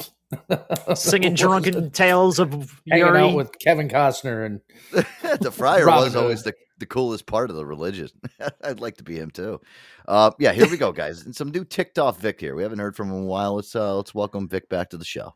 singing 0.95 1.35
drunken 1.35 1.91
tales 1.91 2.39
of 2.39 2.51
hanging 2.89 3.07
Yuri. 3.07 3.21
out 3.21 3.35
with 3.35 3.59
Kevin 3.59 3.89
Costner 3.89 4.45
and 4.45 4.61
the 5.41 5.51
friar 5.51 5.87
Robin 5.87 6.05
was 6.05 6.17
always 6.17 6.43
the, 6.43 6.53
the 6.79 6.87
coolest 6.87 7.27
part 7.27 7.51
of 7.51 7.57
the 7.57 7.65
religion. 7.65 8.09
I'd 8.63 8.81
like 8.81 8.97
to 8.99 9.03
be 9.05 9.17
him 9.17 9.31
too. 9.31 9.61
Uh, 10.07 10.31
yeah, 10.39 10.53
here 10.53 10.69
we 10.69 10.77
go, 10.77 10.93
guys. 10.93 11.25
And 11.25 11.35
some 11.35 11.51
new 11.51 11.65
ticked 11.65 11.99
off 11.99 12.21
Vic 12.21 12.41
here. 12.41 12.55
We 12.55 12.63
haven't 12.63 12.79
heard 12.79 12.97
from 12.97 13.09
him 13.11 13.17
in 13.17 13.23
a 13.25 13.27
while. 13.27 13.55
Let's 13.57 13.75
uh, 13.75 13.97
let's 13.97 14.15
welcome 14.15 14.49
Vic 14.49 14.69
back 14.69 14.91
to 14.91 14.97
the 14.97 15.05
show. 15.05 15.35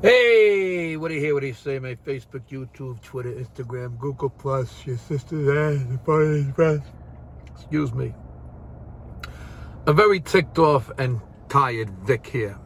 Hey, 0.00 0.96
what 0.96 1.08
do 1.08 1.14
you 1.14 1.20
hear? 1.20 1.34
What 1.34 1.40
do 1.40 1.48
you 1.48 1.54
say? 1.54 1.80
My 1.80 1.96
Facebook, 1.96 2.42
YouTube, 2.48 3.02
Twitter, 3.02 3.32
Instagram, 3.32 3.98
Google 3.98 4.30
Plus, 4.30 4.86
your 4.86 4.96
sister's 4.96 5.48
ass, 5.48 5.84
your 5.88 5.98
father's 6.06 6.54
friends. 6.54 6.86
Excuse 7.52 7.92
me. 7.92 8.14
A 9.86 9.92
very 9.92 10.20
ticked 10.20 10.60
off 10.60 10.88
and 10.98 11.20
tired 11.48 11.90
Vic 12.06 12.24
here. 12.24 12.56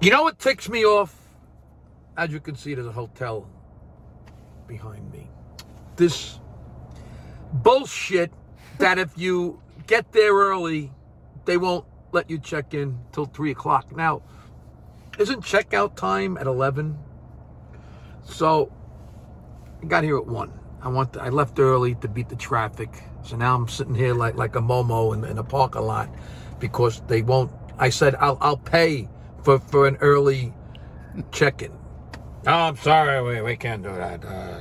You 0.00 0.12
know 0.12 0.22
what 0.22 0.38
ticks 0.38 0.68
me 0.68 0.84
off? 0.84 1.16
As 2.16 2.30
you 2.30 2.38
can 2.38 2.54
see, 2.54 2.74
there's 2.74 2.86
a 2.86 2.92
hotel 2.92 3.50
behind 4.68 5.10
me. 5.10 5.28
This 5.96 6.38
bullshit 7.52 8.30
that 8.78 9.00
if 9.00 9.18
you 9.18 9.60
get 9.88 10.12
there 10.12 10.32
early, 10.32 10.92
they 11.44 11.56
won't 11.56 11.86
let 12.12 12.30
you 12.30 12.38
check 12.38 12.72
in 12.72 13.00
till 13.10 13.24
3 13.24 13.50
o'clock. 13.50 13.96
Now, 13.96 14.22
isn't 15.18 15.42
checkout 15.42 15.96
time 15.96 16.38
at 16.38 16.46
11? 16.46 16.96
So, 18.24 18.72
I 19.82 19.86
got 19.86 20.04
here 20.04 20.16
at 20.16 20.26
1. 20.26 20.52
I 20.80 20.88
want 20.88 21.12
to, 21.14 21.22
I 21.22 21.28
left 21.28 21.58
early 21.58 21.96
to 21.96 22.08
beat 22.08 22.28
the 22.28 22.36
traffic. 22.36 23.02
So 23.22 23.36
now 23.36 23.54
I'm 23.54 23.68
sitting 23.68 23.94
here 23.94 24.14
like 24.14 24.36
like 24.36 24.56
a 24.56 24.60
momo 24.60 25.14
in, 25.14 25.24
in 25.24 25.38
a 25.38 25.44
parking 25.44 25.82
lot 25.82 26.08
because 26.58 27.02
they 27.08 27.22
won't. 27.22 27.50
I 27.78 27.90
said 27.90 28.14
I'll 28.16 28.38
I'll 28.40 28.56
pay 28.56 29.08
for 29.42 29.58
for 29.58 29.86
an 29.86 29.96
early 29.96 30.54
check-in. 31.32 31.72
Oh, 32.46 32.52
I'm 32.52 32.76
sorry, 32.76 33.20
we, 33.22 33.42
we 33.42 33.56
can't 33.56 33.82
do 33.82 33.90
that. 33.90 34.24
Uh, 34.24 34.60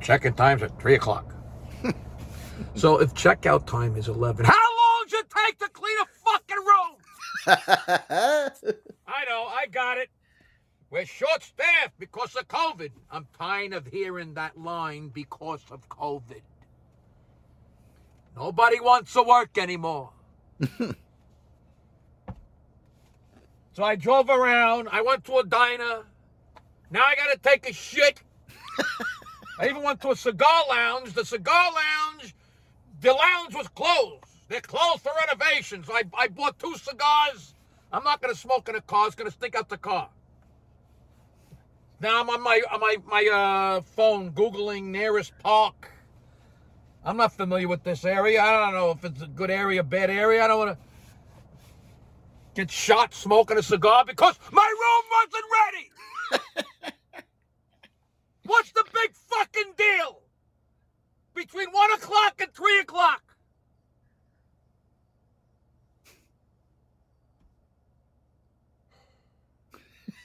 check-in 0.00 0.32
time's 0.34 0.62
at 0.62 0.80
three 0.80 0.94
o'clock. 0.94 1.34
so 2.74 2.98
if 2.98 3.12
checkout 3.14 3.66
time 3.66 3.96
is 3.96 4.08
eleven, 4.08 4.46
how 4.46 4.54
long 4.54 5.04
does 5.08 5.20
it 5.20 5.26
take 5.30 5.58
to 5.58 5.68
clean 5.68 5.98
a 6.00 6.06
fucking 6.24 6.64
room? 6.66 6.96
I 9.06 9.24
know, 9.28 9.44
I 9.44 9.66
got 9.66 9.98
it. 9.98 10.10
We're 10.90 11.06
short-staffed 11.06 11.98
because 11.98 12.36
of 12.36 12.48
COVID. 12.48 12.90
I'm 13.10 13.26
tired 13.38 13.72
of 13.72 13.86
hearing 13.86 14.34
that 14.34 14.58
line 14.60 15.08
because 15.08 15.62
of 15.70 15.88
COVID. 15.88 16.42
Nobody 18.36 18.80
wants 18.80 19.12
to 19.14 19.22
work 19.22 19.56
anymore. 19.56 20.10
so 20.78 20.94
I 23.82 23.96
drove 23.96 24.28
around. 24.28 24.88
I 24.90 25.00
went 25.02 25.24
to 25.24 25.38
a 25.38 25.44
diner. 25.44 26.04
Now 26.90 27.02
I 27.06 27.14
gotta 27.16 27.38
take 27.38 27.68
a 27.68 27.72
shit. 27.72 28.22
I 29.58 29.68
even 29.68 29.82
went 29.82 30.00
to 30.02 30.10
a 30.10 30.16
cigar 30.16 30.62
lounge. 30.68 31.14
The 31.14 31.24
cigar 31.24 31.70
lounge, 31.72 32.34
the 33.00 33.12
lounge 33.12 33.54
was 33.54 33.68
closed. 33.68 34.24
They're 34.48 34.60
closed 34.60 35.00
for 35.00 35.12
renovations. 35.26 35.88
I, 35.90 36.02
I 36.16 36.28
bought 36.28 36.58
two 36.58 36.74
cigars. 36.76 37.54
I'm 37.92 38.04
not 38.04 38.22
gonna 38.22 38.34
smoke 38.34 38.68
in 38.68 38.74
a 38.76 38.80
car. 38.80 39.06
It's 39.06 39.14
gonna 39.14 39.30
stink 39.30 39.54
out 39.54 39.68
the 39.68 39.76
car. 39.76 40.08
Now 42.00 42.20
I'm 42.20 42.30
on 42.30 42.42
my 42.42 42.60
on 42.72 42.80
my 42.80 42.96
my 43.06 43.26
uh, 43.26 43.80
phone 43.82 44.32
googling 44.32 44.84
nearest 44.84 45.32
park. 45.40 45.90
I'm 47.04 47.16
not 47.16 47.32
familiar 47.32 47.68
with 47.68 47.82
this 47.82 48.04
area. 48.04 48.40
I 48.40 48.52
don't 48.52 48.74
know 48.74 48.90
if 48.92 49.04
it's 49.04 49.22
a 49.22 49.26
good 49.26 49.50
area, 49.50 49.82
bad 49.82 50.08
area. 50.08 50.42
I 50.44 50.48
don't 50.48 50.58
want 50.58 50.78
to 50.78 50.84
get 52.54 52.70
shot 52.70 53.12
smoking 53.12 53.58
a 53.58 53.62
cigar 53.62 54.04
because 54.04 54.38
my 54.52 54.74
room 54.82 55.04
wasn't 56.30 56.44
ready. 56.82 56.94
What's 58.46 58.72
the 58.72 58.84
big 58.92 59.14
fucking 59.14 59.74
deal 59.76 60.22
between 61.34 61.70
one 61.70 61.92
o'clock 61.92 62.40
and 62.40 62.52
three 62.54 62.80
o'clock? 62.80 63.31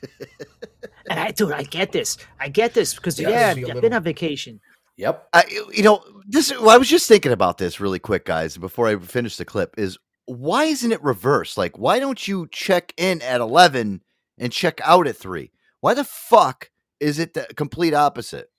And 1.09 1.19
I, 1.21 1.31
dude, 1.31 1.53
I 1.53 1.63
get 1.63 1.93
this. 1.93 2.17
I 2.39 2.49
get 2.49 2.73
this 2.73 2.93
because 2.93 3.17
Yeah, 3.17 3.29
yeah, 3.29 3.53
see 3.53 3.61
a 3.61 3.63
I've 3.63 3.67
little- 3.67 3.81
been 3.81 3.93
on 3.93 4.03
vacation. 4.03 4.59
Yep. 4.97 5.29
I, 5.31 5.45
you 5.73 5.81
know, 5.83 6.03
this. 6.27 6.51
well, 6.51 6.71
I 6.71 6.77
was 6.77 6.89
just 6.89 7.07
thinking 7.07 7.31
about 7.31 7.57
this 7.59 7.79
really 7.79 7.99
quick, 7.99 8.25
guys, 8.25 8.57
before 8.57 8.87
I 8.87 8.97
finish 8.97 9.37
the 9.37 9.45
clip. 9.45 9.75
Is 9.77 9.97
why 10.25 10.65
isn't 10.65 10.91
it 10.91 11.01
reversed? 11.03 11.57
Like, 11.57 11.77
why 11.77 11.99
don't 11.99 12.27
you 12.27 12.47
check 12.51 12.93
in 12.97 13.21
at 13.21 13.39
eleven 13.39 14.01
and 14.37 14.51
check 14.51 14.81
out 14.83 15.07
at 15.07 15.15
three? 15.15 15.51
Why 15.81 15.93
the 15.93 16.03
fuck 16.03 16.71
is 16.99 17.19
it 17.19 17.35
the 17.35 17.47
complete 17.55 17.93
opposite? 17.93 18.49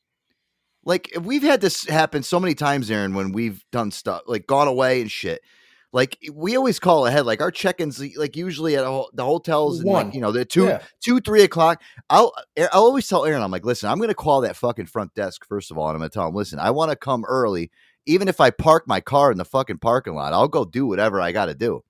Like, 0.84 1.10
we've 1.20 1.42
had 1.42 1.60
this 1.60 1.86
happen 1.86 2.22
so 2.22 2.38
many 2.40 2.54
times, 2.54 2.90
Aaron, 2.90 3.12
when 3.14 3.32
we've 3.32 3.62
done 3.72 3.90
stuff 3.90 4.22
like 4.26 4.46
gone 4.46 4.68
away 4.68 5.00
and 5.02 5.10
shit. 5.10 5.42
Like 5.92 6.18
eh, 6.24 6.30
we 6.34 6.56
always 6.56 6.78
call 6.78 7.06
ahead. 7.06 7.24
Like 7.26 7.40
our 7.40 7.50
check-ins, 7.50 7.98
like 8.16 8.36
usually 8.36 8.76
at 8.76 8.82
the 9.14 9.24
hotels, 9.24 9.80
and 9.80 9.88
One. 9.88 10.06
like 10.06 10.14
you 10.14 10.20
know, 10.20 10.32
the 10.32 10.44
two, 10.44 10.64
Yeah. 10.66 10.82
two, 11.00 11.20
three 11.20 11.42
o'clock. 11.42 11.80
I'll 12.10 12.32
eh, 12.56 12.68
I'll 12.72 12.84
always 12.84 13.08
tell 13.08 13.24
Aaron, 13.24 13.42
I'm 13.42 13.50
like, 13.50 13.64
listen, 13.64 13.88
I'm 13.90 13.98
going 13.98 14.08
to 14.08 14.14
call 14.14 14.42
that 14.42 14.56
fucking 14.56 14.86
front 14.86 15.14
desk 15.14 15.44
first 15.46 15.70
of 15.70 15.78
all, 15.78 15.88
and 15.88 15.94
I'm 15.94 16.00
going 16.00 16.10
to 16.10 16.14
tell 16.14 16.28
him, 16.28 16.34
listen, 16.34 16.58
I 16.58 16.70
want 16.70 16.90
to 16.90 16.96
come 16.96 17.24
early, 17.24 17.70
even 18.06 18.28
if 18.28 18.40
I 18.40 18.50
park 18.50 18.84
my 18.86 19.00
car 19.00 19.32
in 19.32 19.38
the 19.38 19.44
fucking 19.44 19.78
parking 19.78 20.14
lot. 20.14 20.32
I'll 20.32 20.48
go 20.48 20.64
do 20.64 20.86
whatever 20.86 21.20
I 21.20 21.32
got 21.32 21.46
to 21.46 21.54
do. 21.54 21.82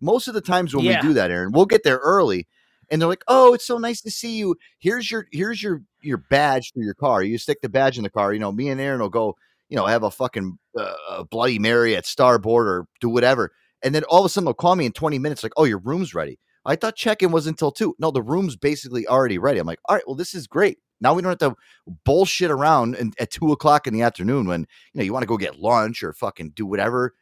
Most 0.00 0.26
of 0.28 0.34
the 0.34 0.40
times 0.40 0.74
when 0.74 0.84
Yeah. 0.84 1.00
we 1.00 1.08
do 1.08 1.14
that, 1.14 1.30
Aaron, 1.30 1.52
we'll 1.52 1.66
get 1.66 1.84
there 1.84 1.98
early, 1.98 2.46
and 2.90 3.00
they're 3.00 3.08
like, 3.08 3.24
oh, 3.28 3.54
it's 3.54 3.66
so 3.66 3.78
nice 3.78 4.00
to 4.02 4.10
see 4.10 4.36
you. 4.36 4.56
Here's 4.80 5.10
your 5.10 5.26
here's 5.32 5.62
your 5.62 5.82
your 6.02 6.18
badge 6.18 6.72
for 6.74 6.82
your 6.82 6.94
car. 6.94 7.22
You 7.22 7.38
stick 7.38 7.60
the 7.62 7.68
badge 7.68 7.96
in 7.98 8.02
the 8.04 8.10
car. 8.10 8.32
You 8.34 8.40
know, 8.40 8.52
me 8.52 8.68
and 8.68 8.80
Aaron 8.80 9.00
will 9.00 9.08
go, 9.08 9.36
you 9.74 9.80
know, 9.80 9.86
have 9.86 10.04
a 10.04 10.10
fucking 10.10 10.56
uh, 10.78 11.24
Bloody 11.32 11.58
Mary 11.58 11.96
at 11.96 12.06
Starboard 12.06 12.68
or 12.68 12.86
do 13.00 13.08
whatever. 13.08 13.50
And 13.82 13.92
then 13.92 14.04
all 14.04 14.20
of 14.20 14.24
a 14.24 14.28
sudden 14.28 14.44
they'll 14.44 14.54
call 14.54 14.76
me 14.76 14.86
in 14.86 14.92
20 14.92 15.18
minutes, 15.18 15.42
like, 15.42 15.52
oh, 15.56 15.64
your 15.64 15.80
room's 15.80 16.14
ready. 16.14 16.38
I 16.64 16.76
thought 16.76 16.94
check-in 16.94 17.32
was 17.32 17.48
until 17.48 17.72
two. 17.72 17.96
No, 17.98 18.12
the 18.12 18.22
room's 18.22 18.54
basically 18.54 19.04
already 19.08 19.36
ready. 19.36 19.58
I'm 19.58 19.66
like, 19.66 19.80
all 19.86 19.96
right, 19.96 20.04
well, 20.06 20.14
this 20.14 20.32
is 20.32 20.46
great. 20.46 20.78
Now 21.00 21.12
we 21.12 21.22
don't 21.22 21.40
have 21.40 21.50
to 21.50 21.56
bullshit 22.04 22.52
around 22.52 22.96
at 23.18 23.32
two 23.32 23.50
o'clock 23.50 23.88
in 23.88 23.94
the 23.94 24.02
afternoon 24.02 24.46
when 24.46 24.60
you 24.60 24.98
know 24.98 25.02
you 25.02 25.12
want 25.12 25.24
to 25.24 25.28
go 25.28 25.36
get 25.36 25.58
lunch 25.58 26.04
or 26.04 26.12
fucking 26.12 26.50
do 26.50 26.64
whatever. 26.64 27.12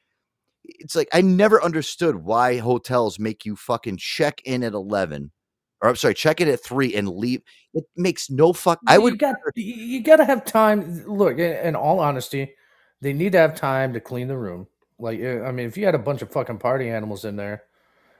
It's 0.62 0.94
like 0.94 1.08
I 1.14 1.22
never 1.22 1.64
understood 1.64 2.16
why 2.16 2.58
hotels 2.58 3.18
make 3.18 3.46
you 3.46 3.56
fucking 3.56 3.96
check 3.96 4.42
in 4.44 4.62
at 4.62 4.74
11 4.74 5.32
or 5.82 5.88
I'm 5.90 5.96
sorry, 5.96 6.14
check 6.14 6.40
in 6.40 6.48
at 6.48 6.62
three 6.62 6.94
and 6.94 7.08
leave. 7.08 7.42
It 7.74 7.84
makes 7.96 8.30
no 8.30 8.52
fuck. 8.52 8.80
I 8.86 8.94
You 8.96 9.02
would 9.02 9.18
got 9.18 9.36
you- 9.56 9.64
you 9.74 10.02
got 10.02 10.16
to 10.16 10.24
have 10.24 10.44
time. 10.44 11.04
Look, 11.06 11.38
in, 11.38 11.52
in 11.66 11.76
all 11.76 11.98
honesty, 12.00 12.54
they 13.00 13.12
need 13.12 13.32
to 13.32 13.38
have 13.38 13.54
time 13.56 13.92
to 13.94 14.00
clean 14.00 14.28
the 14.28 14.36
room. 14.38 14.68
Like, 14.98 15.20
uh, 15.20 15.42
I 15.42 15.50
mean, 15.52 15.66
if 15.66 15.76
you 15.76 15.84
had 15.84 15.96
a 15.96 15.98
bunch 15.98 16.22
of 16.22 16.30
fucking 16.30 16.58
party 16.58 16.88
animals 16.88 17.24
in 17.24 17.34
there, 17.34 17.64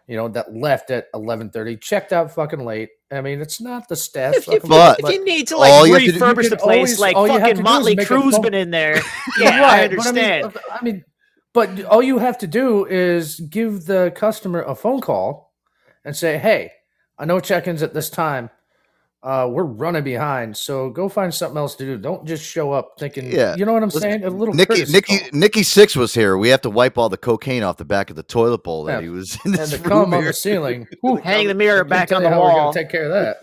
you 0.08 0.16
know, 0.16 0.26
that 0.28 0.52
left 0.52 0.90
at 0.90 1.06
eleven 1.14 1.50
thirty, 1.50 1.76
checked 1.76 2.12
out 2.12 2.34
fucking 2.34 2.64
late. 2.64 2.88
I 3.12 3.20
mean, 3.20 3.40
it's 3.40 3.60
not 3.60 3.88
the 3.88 3.94
staff. 3.94 4.34
If 4.34 4.46
you, 4.48 4.54
fucking 4.54 4.68
But- 4.68 4.98
if 5.00 5.08
you 5.10 5.24
need 5.24 5.46
to 5.48 5.56
like 5.58 5.86
you 5.86 5.92
have 5.94 6.02
to 6.02 6.12
do- 6.12 6.18
refurbish 6.18 6.42
you 6.44 6.48
the 6.50 6.56
place, 6.56 6.76
always- 6.78 6.98
like 6.98 7.14
all 7.16 7.26
you 7.28 7.34
have 7.34 7.42
to 7.42 7.48
fucking 7.50 7.62
Motley 7.62 7.94
make 7.94 8.10
a 8.10 8.40
been 8.40 8.54
in 8.54 8.70
there. 8.72 8.96
Yeah, 9.38 9.50
I 9.50 9.60
Right, 9.60 9.96
but 9.96 10.06
I 10.08 10.12
mean, 10.12 10.24
understand. 10.44 10.58
I 10.72 10.84
mean, 10.84 11.04
but 11.54 11.84
all 11.84 12.02
you 12.02 12.18
have 12.18 12.38
to 12.38 12.46
do 12.48 12.84
is 12.86 13.38
give 13.38 13.84
the 13.84 14.10
customer 14.16 14.62
a 14.62 14.74
phone 14.74 15.00
call 15.00 15.52
and 16.04 16.16
say, 16.16 16.38
"Hey, 16.38 16.72
I 17.22 17.24
know 17.24 17.38
check-ins 17.38 17.84
at 17.84 17.94
this 17.94 18.10
time. 18.10 18.50
Uh, 19.22 19.48
we're 19.48 19.62
running 19.62 20.02
behind, 20.02 20.56
so 20.56 20.90
go 20.90 21.08
find 21.08 21.32
something 21.32 21.56
else 21.56 21.76
to 21.76 21.84
do. 21.84 21.96
Don't 21.96 22.26
just 22.26 22.44
show 22.44 22.72
up 22.72 22.94
thinking, 22.98 23.30
Yeah. 23.30 23.54
you 23.54 23.64
know 23.64 23.72
what 23.72 23.84
I'm 23.84 23.90
Listen, 23.90 24.00
saying? 24.00 24.24
A 24.24 24.30
little 24.30 24.52
Nikki, 24.52 24.74
courtesy 24.74 24.92
Nikki, 24.92 25.18
call. 25.18 25.28
Nikki 25.32 25.60
Sixx 25.60 25.94
was 25.94 26.12
here. 26.12 26.36
We 26.36 26.48
have 26.48 26.62
to 26.62 26.70
wipe 26.70 26.98
all 26.98 27.08
the 27.08 27.16
cocaine 27.16 27.62
off 27.62 27.76
the 27.76 27.84
back 27.84 28.10
of 28.10 28.16
the 28.16 28.24
toilet 28.24 28.64
bowl 28.64 28.82
that 28.86 28.94
Yeah. 28.96 29.02
he 29.02 29.08
was 29.10 29.38
in 29.44 29.54
and 29.54 29.70
the 29.70 29.78
room 29.78 29.88
cum 29.88 30.14
on 30.14 30.24
the 30.24 30.32
ceiling. 30.32 30.88
Whew, 31.02 31.18
Hang 31.18 31.46
the 31.46 31.54
mirror 31.54 31.84
back 31.84 32.08
tell 32.08 32.16
on 32.16 32.24
the 32.24 32.30
how 32.30 32.40
we're 32.42 32.48
gonna 32.48 32.62
wall. 32.64 32.72
Take 32.72 32.90
care 32.90 33.04
of 33.04 33.12
that. 33.12 33.36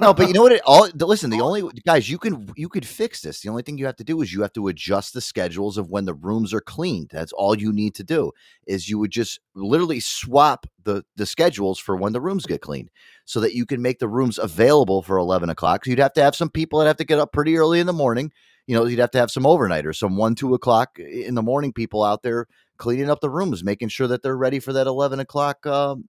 No, 0.00 0.14
but 0.14 0.28
you 0.28 0.34
know 0.34 0.42
what? 0.42 0.52
It 0.52 0.62
all 0.66 0.88
listen. 0.94 1.30
The 1.30 1.40
only 1.40 1.62
guys 1.86 2.08
you 2.10 2.18
can 2.18 2.50
you 2.56 2.68
could 2.68 2.86
fix 2.86 3.20
this. 3.20 3.40
The 3.40 3.48
only 3.48 3.62
thing 3.62 3.78
you 3.78 3.86
have 3.86 3.96
to 3.96 4.04
do 4.04 4.20
is 4.22 4.32
you 4.32 4.42
have 4.42 4.52
to 4.54 4.68
adjust 4.68 5.14
the 5.14 5.20
schedules 5.20 5.78
of 5.78 5.90
when 5.90 6.04
the 6.04 6.14
rooms 6.14 6.52
are 6.52 6.60
cleaned. 6.60 7.10
That's 7.12 7.32
all 7.32 7.56
you 7.56 7.72
need 7.72 7.94
to 7.96 8.04
do. 8.04 8.32
Is 8.66 8.88
you 8.88 8.98
would 8.98 9.10
just 9.10 9.40
literally 9.54 10.00
swap 10.00 10.66
the 10.82 11.04
the 11.16 11.26
schedules 11.26 11.78
for 11.78 11.96
when 11.96 12.12
the 12.12 12.20
rooms 12.20 12.46
get 12.46 12.60
cleaned, 12.60 12.90
so 13.24 13.40
that 13.40 13.54
you 13.54 13.66
can 13.66 13.82
make 13.82 13.98
the 13.98 14.08
rooms 14.08 14.38
available 14.38 15.02
for 15.02 15.16
eleven 15.16 15.50
o'clock. 15.50 15.84
So 15.84 15.90
you'd 15.90 15.98
have 15.98 16.14
to 16.14 16.22
have 16.22 16.36
some 16.36 16.50
people 16.50 16.78
that 16.78 16.86
have 16.86 16.96
to 16.96 17.04
get 17.04 17.18
up 17.18 17.32
pretty 17.32 17.56
early 17.56 17.80
in 17.80 17.86
the 17.86 17.92
morning. 17.92 18.32
You 18.66 18.76
know, 18.76 18.84
you'd 18.84 19.00
have 19.00 19.10
to 19.12 19.18
have 19.18 19.30
some 19.30 19.44
overnighters, 19.44 19.96
some 19.96 20.16
one 20.16 20.34
two 20.34 20.54
o'clock 20.54 20.98
in 20.98 21.34
the 21.34 21.42
morning 21.42 21.72
people 21.72 22.04
out 22.04 22.22
there 22.22 22.46
cleaning 22.76 23.10
up 23.10 23.20
the 23.20 23.30
rooms, 23.30 23.62
making 23.62 23.88
sure 23.88 24.06
that 24.08 24.22
they're 24.22 24.36
ready 24.36 24.60
for 24.60 24.72
that 24.72 24.86
eleven 24.86 25.20
o'clock. 25.20 25.66
Um, 25.66 26.08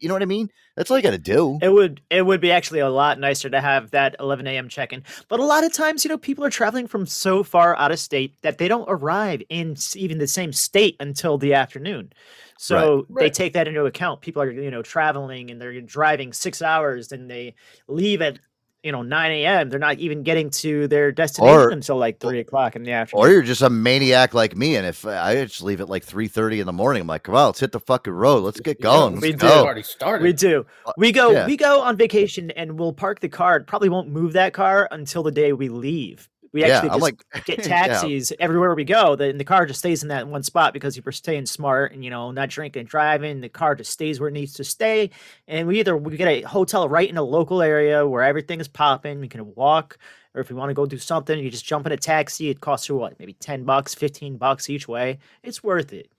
you 0.00 0.08
know 0.08 0.14
what 0.14 0.22
I 0.22 0.26
mean? 0.26 0.48
That's 0.76 0.90
all 0.90 0.96
you 0.96 1.02
got 1.02 1.10
to 1.10 1.18
do. 1.18 1.58
It 1.62 1.72
would 1.72 2.00
it 2.08 2.22
would 2.24 2.40
be 2.40 2.50
actually 2.50 2.80
a 2.80 2.88
lot 2.88 3.20
nicer 3.20 3.50
to 3.50 3.60
have 3.60 3.90
that 3.90 4.16
11 4.18 4.46
a.m. 4.46 4.68
check-in. 4.68 5.02
But 5.28 5.40
a 5.40 5.44
lot 5.44 5.62
of 5.62 5.72
times, 5.72 6.04
you 6.04 6.08
know, 6.08 6.16
people 6.16 6.44
are 6.44 6.50
traveling 6.50 6.86
from 6.86 7.04
so 7.06 7.42
far 7.42 7.76
out 7.76 7.92
of 7.92 7.98
state 7.98 8.34
that 8.42 8.56
they 8.58 8.66
don't 8.66 8.86
arrive 8.88 9.42
in 9.50 9.76
even 9.94 10.18
the 10.18 10.26
same 10.26 10.52
state 10.54 10.96
until 11.00 11.36
the 11.36 11.52
afternoon. 11.54 12.12
So 12.56 13.06
they 13.18 13.26
Right. 13.26 13.34
take 13.34 13.52
that 13.54 13.68
into 13.68 13.84
account. 13.84 14.20
People 14.22 14.42
are 14.42 14.50
you 14.50 14.70
know 14.70 14.82
traveling 14.82 15.50
and 15.50 15.60
they're 15.60 15.80
driving 15.82 16.32
six 16.32 16.62
hours, 16.62 17.12
and 17.12 17.30
they 17.30 17.54
leave 17.88 18.22
at 18.22 18.38
you 18.82 18.92
know 18.92 19.02
9 19.02 19.30
a.m. 19.32 19.68
They're 19.68 19.78
not 19.78 19.98
even 19.98 20.22
getting 20.22 20.48
to 20.50 20.88
their 20.88 21.12
destination 21.12 21.54
Or- 21.54 21.68
until 21.70 21.96
like 21.96 22.18
three 22.18 22.40
o'clock 22.40 22.76
in 22.76 22.82
the 22.82 22.92
afternoon. 22.92 23.26
Or 23.26 23.30
you're 23.30 23.42
just 23.42 23.60
a 23.62 23.68
maniac 23.70 24.32
like 24.32 24.56
me, 24.56 24.76
and 24.76 24.86
if 24.86 25.04
I 25.04 25.44
just 25.44 25.62
leave 25.62 25.80
at 25.82 25.88
like 25.88 26.02
three 26.04 26.28
thirty 26.28 26.60
in 26.60 26.66
the 26.66 26.72
morning, 26.72 27.02
I'm 27.02 27.06
like, 27.06 27.24
come 27.24 27.34
on, 27.34 27.46
let's 27.46 27.60
hit 27.60 27.72
the 27.72 27.80
fucking 27.80 28.12
road. 28.12 28.42
Let's 28.44 28.60
get 28.60 28.80
going. 28.80 29.14
Let's 29.16 29.22
we 29.22 29.32
go. 29.34 29.48
do. 29.48 29.54
Already 29.66 29.82
started. 29.82 30.24
We 30.24 30.32
do. 30.32 30.64
Uh, 30.86 30.92
we 30.96 31.12
go. 31.12 31.30
yeah. 31.32 31.46
We 31.46 31.56
go 31.58 31.82
on 31.82 31.96
vacation, 31.98 32.50
and 32.52 32.78
we'll 32.78 32.94
park 32.94 33.20
the 33.20 33.28
car. 33.28 33.60
Probably 33.60 33.90
won't 33.90 34.08
move 34.08 34.32
that 34.32 34.54
car 34.54 34.88
until 34.90 35.22
the 35.22 35.32
day 35.32 35.52
we 35.52 35.68
leave. 35.68 36.29
We 36.52 36.64
actually 36.64 36.90
I'm 36.90 37.00
just 37.00 37.02
like- 37.02 37.24
get 37.44 37.58
yeah. 37.58 37.86
taxis 37.86 38.32
everywhere 38.40 38.74
we 38.74 38.84
go. 38.84 39.14
The, 39.14 39.28
and 39.28 39.38
the 39.38 39.44
car 39.44 39.66
just 39.66 39.78
stays 39.78 40.02
in 40.02 40.08
that 40.08 40.26
one 40.26 40.42
spot 40.42 40.72
because 40.72 40.96
you're 40.96 41.12
staying 41.12 41.46
smart 41.46 41.92
and 41.92 42.04
you 42.04 42.10
know 42.10 42.32
not 42.32 42.48
drinking, 42.48 42.80
and 42.80 42.88
driving. 42.88 43.40
The 43.40 43.48
car 43.48 43.74
just 43.74 43.92
stays 43.92 44.18
where 44.18 44.28
it 44.28 44.32
needs 44.32 44.54
to 44.54 44.64
stay. 44.64 45.10
And 45.46 45.68
we 45.68 45.78
either 45.80 45.96
we 45.96 46.16
get 46.16 46.28
a 46.28 46.42
hotel 46.42 46.88
right 46.88 47.08
in 47.08 47.16
a 47.16 47.22
local 47.22 47.62
area 47.62 48.06
where 48.06 48.22
everything 48.22 48.60
is 48.60 48.68
popping. 48.68 49.20
We 49.20 49.28
can 49.28 49.54
walk, 49.54 49.98
or 50.34 50.40
if 50.40 50.50
we 50.50 50.56
want 50.56 50.70
to 50.70 50.74
go 50.74 50.86
do 50.86 50.98
something, 50.98 51.38
you 51.38 51.50
just 51.50 51.64
jump 51.64 51.86
in 51.86 51.92
a 51.92 51.96
taxi. 51.96 52.50
It 52.50 52.60
costs 52.60 52.88
you 52.88 52.96
what, 52.96 53.18
maybe 53.20 53.34
ten 53.34 53.64
bucks, 53.64 53.94
fifteen 53.94 54.36
bucks 54.36 54.68
each 54.68 54.88
way. 54.88 55.18
It's 55.42 55.62
worth 55.62 55.92
it. 55.92 56.10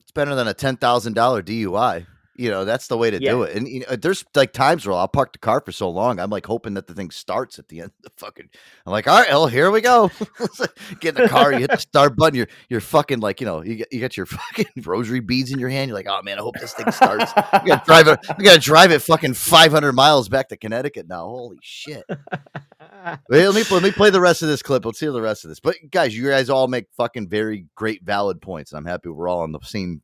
It's 0.00 0.12
better 0.12 0.34
than 0.34 0.48
a 0.48 0.54
ten 0.54 0.76
thousand 0.76 1.14
dollar 1.14 1.42
DUI. 1.42 2.06
You 2.38 2.50
know, 2.50 2.64
that's 2.64 2.86
the 2.86 2.96
way 2.96 3.10
to 3.10 3.18
do 3.18 3.42
it. 3.42 3.56
And 3.56 3.66
you 3.66 3.80
know, 3.80 3.96
there's 3.96 4.24
like 4.36 4.52
times 4.52 4.86
where 4.86 4.94
I'll 4.94 5.08
park 5.08 5.32
the 5.32 5.40
car 5.40 5.60
for 5.60 5.72
so 5.72 5.90
long, 5.90 6.20
I'm 6.20 6.30
like 6.30 6.46
hoping 6.46 6.74
that 6.74 6.86
the 6.86 6.94
thing 6.94 7.10
starts 7.10 7.58
at 7.58 7.66
the 7.66 7.80
end 7.80 7.90
of 7.90 8.02
the 8.02 8.10
fucking. 8.16 8.48
I'm 8.86 8.92
like, 8.92 9.08
all 9.08 9.18
right, 9.18 9.28
well, 9.28 9.48
here 9.48 9.72
we 9.72 9.80
go. 9.80 10.08
get 11.00 11.18
in 11.18 11.24
the 11.24 11.28
car, 11.28 11.52
you 11.52 11.58
hit 11.58 11.72
the 11.72 11.76
start 11.78 12.14
button. 12.14 12.36
You're 12.36 12.46
you're 12.68 12.80
fucking 12.80 13.18
like 13.18 13.40
you 13.40 13.46
know 13.46 13.64
you 13.64 13.74
get 13.74 13.92
you 13.92 14.00
got 14.00 14.16
your 14.16 14.26
fucking 14.26 14.66
rosary 14.84 15.18
beads 15.18 15.50
in 15.50 15.58
your 15.58 15.68
hand. 15.68 15.88
You're 15.88 15.96
like, 15.96 16.06
oh 16.08 16.22
man, 16.22 16.38
I 16.38 16.42
hope 16.42 16.54
this 16.60 16.74
thing 16.74 16.92
starts. 16.92 17.32
You 17.64 17.66
gotta 17.66 17.82
drive 17.84 18.06
it. 18.06 18.20
You 18.38 18.44
gotta 18.44 18.60
drive 18.60 18.92
it 18.92 19.02
fucking 19.02 19.34
500 19.34 19.92
miles 19.92 20.28
back 20.28 20.48
to 20.50 20.56
Connecticut 20.56 21.08
now. 21.08 21.24
Holy 21.24 21.58
shit. 21.60 22.04
Wait, 22.08 23.46
let 23.46 23.54
me 23.54 23.64
let 23.68 23.82
me 23.82 23.90
play 23.90 24.10
the 24.10 24.20
rest 24.20 24.42
of 24.42 24.48
this 24.48 24.62
clip. 24.62 24.84
Let's 24.84 25.00
hear 25.00 25.10
the 25.10 25.20
rest 25.20 25.44
of 25.44 25.48
this. 25.48 25.58
But 25.58 25.74
guys, 25.90 26.16
you 26.16 26.28
guys 26.28 26.50
all 26.50 26.68
make 26.68 26.86
fucking 26.96 27.28
very 27.28 27.66
great, 27.74 28.04
valid 28.04 28.40
points, 28.40 28.70
and 28.70 28.78
I'm 28.78 28.84
happy 28.84 29.08
we're 29.08 29.28
all 29.28 29.40
on 29.40 29.50
the 29.50 29.60
same 29.64 30.02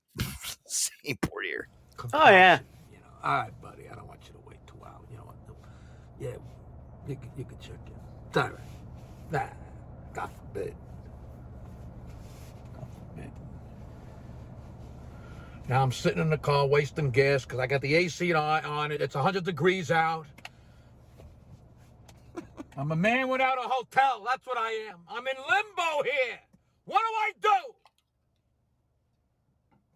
same 0.67 1.19
board 1.23 1.45
here. 1.45 1.69
Oh 2.13 2.31
yeah. 2.31 2.61
You 2.93 2.99
know, 2.99 3.05
all 3.23 3.39
right, 3.39 3.63
buddy. 3.63 3.89
I 3.91 3.95
don't 3.95 4.09
want 4.09 4.21
you 4.27 4.33
to 4.33 4.41
wait 4.47 4.59
too 4.67 4.79
hours. 4.85 5.07
You 5.11 5.17
know 5.19 5.25
what? 5.25 5.37
Yeah, 6.21 6.37
you 7.09 7.17
can, 7.17 7.31
you 7.37 7.45
can 7.45 7.59
check 7.61 7.81
in. 7.87 7.95
It's 8.29 8.37
all 8.37 8.45
right. 8.45 8.61
Nah, 9.33 9.49
God 10.15 10.31
forbid. 10.33 10.75
God 12.75 12.87
forbid. 12.95 13.31
Now 15.69 15.83
I'm 15.83 15.93
sitting 15.93 16.21
in 16.23 16.31
the 16.31 16.39
car 16.39 16.67
wasting 16.67 17.11
gas 17.11 17.45
because 17.45 17.61
I 17.61 17.67
got 17.67 17.83
the 17.83 17.95
AC 17.95 18.33
on, 18.35 18.65
on 18.65 18.93
it. 18.93 19.03
It's 19.03 19.15
100 19.15 19.45
degrees 19.45 19.91
out. 19.91 20.27
I'm 22.77 22.93
a 22.93 22.97
man 22.97 23.29
without 23.29 23.59
a 23.59 23.69
hotel. 23.69 24.25
That's 24.27 24.47
what 24.47 24.59
I 24.59 24.71
am. 24.91 25.01
I'm 25.09 25.27
in 25.27 25.37
limbo 25.37 26.05
here. 26.05 26.41
What 26.87 27.01
do 27.01 27.05
I 27.05 27.33
do? 27.43 27.75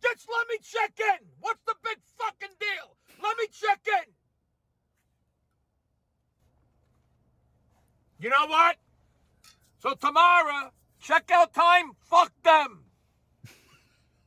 Just 0.02 0.28
let 0.28 0.48
me 0.48 0.58
check 0.62 0.92
in. 0.98 1.26
What's 1.40 1.62
the 1.66 1.74
big 1.82 1.98
fucking 2.18 2.54
deal? 2.60 2.96
Let 3.22 3.36
me 3.36 3.46
check 3.52 3.80
in. 3.86 4.12
You 8.20 8.30
know 8.30 8.46
what? 8.46 8.76
So 9.80 9.94
tomorrow, 9.94 10.72
checkout 11.02 11.52
time, 11.52 11.92
fuck 12.00 12.32
them. 12.42 12.84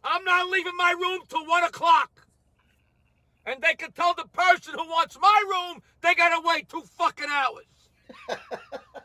I'm 0.03 0.23
not 0.23 0.49
leaving 0.49 0.75
my 0.77 0.95
room 0.99 1.21
till 1.27 1.45
one 1.45 1.63
o'clock. 1.63 2.27
And 3.45 3.61
they 3.61 3.73
can 3.75 3.91
tell 3.91 4.13
the 4.13 4.27
person 4.31 4.73
who 4.75 4.87
wants 4.87 5.17
my 5.19 5.43
room 5.49 5.81
they 6.01 6.15
gotta 6.15 6.41
wait 6.45 6.69
two 6.69 6.81
fucking 6.97 7.29
hours. 7.29 7.65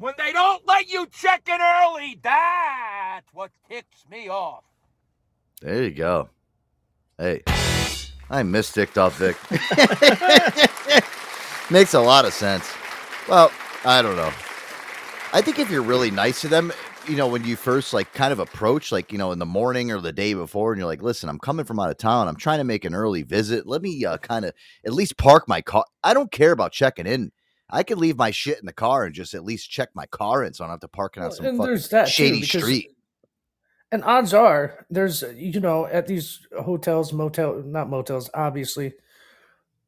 when 0.00 0.14
they 0.16 0.32
don't 0.32 0.66
let 0.66 0.90
you 0.90 1.06
check 1.12 1.46
in 1.46 1.60
early, 1.60 2.18
that's 2.22 3.26
what 3.34 3.50
ticks 3.68 4.04
me 4.10 4.28
off. 4.28 4.64
There 5.60 5.84
you 5.84 5.90
go. 5.90 6.30
Hey, 7.18 7.42
I 8.30 8.42
miss 8.42 8.72
Dick 8.72 8.96
Off 8.96 9.18
Vic. 9.18 9.36
Makes 11.70 11.92
a 11.92 12.00
lot 12.00 12.24
of 12.24 12.32
sense. 12.32 12.66
Well, 13.28 13.52
I 13.84 14.00
don't 14.00 14.16
know. 14.16 14.32
I 15.34 15.42
think 15.42 15.58
if 15.58 15.70
you're 15.70 15.82
really 15.82 16.10
nice 16.10 16.40
to 16.40 16.48
them, 16.48 16.72
you 17.06 17.16
know, 17.16 17.28
when 17.28 17.44
you 17.44 17.54
first 17.54 17.92
like 17.92 18.10
kind 18.14 18.32
of 18.32 18.38
approach, 18.38 18.90
like, 18.90 19.12
you 19.12 19.18
know, 19.18 19.32
in 19.32 19.38
the 19.38 19.46
morning 19.46 19.92
or 19.92 20.00
the 20.00 20.12
day 20.12 20.32
before, 20.32 20.72
and 20.72 20.78
you're 20.78 20.86
like, 20.86 21.02
listen, 21.02 21.28
I'm 21.28 21.38
coming 21.38 21.66
from 21.66 21.78
out 21.78 21.90
of 21.90 21.98
town. 21.98 22.26
I'm 22.26 22.36
trying 22.36 22.58
to 22.58 22.64
make 22.64 22.86
an 22.86 22.94
early 22.94 23.22
visit. 23.22 23.66
Let 23.66 23.82
me 23.82 24.02
uh, 24.06 24.16
kind 24.16 24.46
of 24.46 24.54
at 24.86 24.94
least 24.94 25.18
park 25.18 25.46
my 25.46 25.60
car. 25.60 25.84
I 26.02 26.14
don't 26.14 26.32
care 26.32 26.52
about 26.52 26.72
checking 26.72 27.06
in. 27.06 27.32
I 27.72 27.82
could 27.82 27.98
leave 27.98 28.16
my 28.16 28.30
shit 28.30 28.58
in 28.58 28.66
the 28.66 28.72
car 28.72 29.04
and 29.04 29.14
just 29.14 29.34
at 29.34 29.44
least 29.44 29.70
check 29.70 29.90
my 29.94 30.06
car 30.06 30.44
in 30.44 30.54
so 30.54 30.64
I 30.64 30.66
don't 30.66 30.74
have 30.74 30.80
to 30.80 30.88
park 30.88 31.16
it 31.16 31.22
on 31.22 31.32
some 31.32 31.56
fucking 31.56 31.78
too, 31.78 32.06
shady 32.06 32.40
because- 32.40 32.62
street. 32.62 32.96
And 33.92 34.04
odds 34.04 34.32
are, 34.32 34.86
there's 34.88 35.24
you 35.34 35.58
know 35.58 35.84
at 35.86 36.06
these 36.06 36.46
hotels, 36.62 37.12
motel, 37.12 37.60
not 37.66 37.90
motels, 37.90 38.30
obviously, 38.32 38.92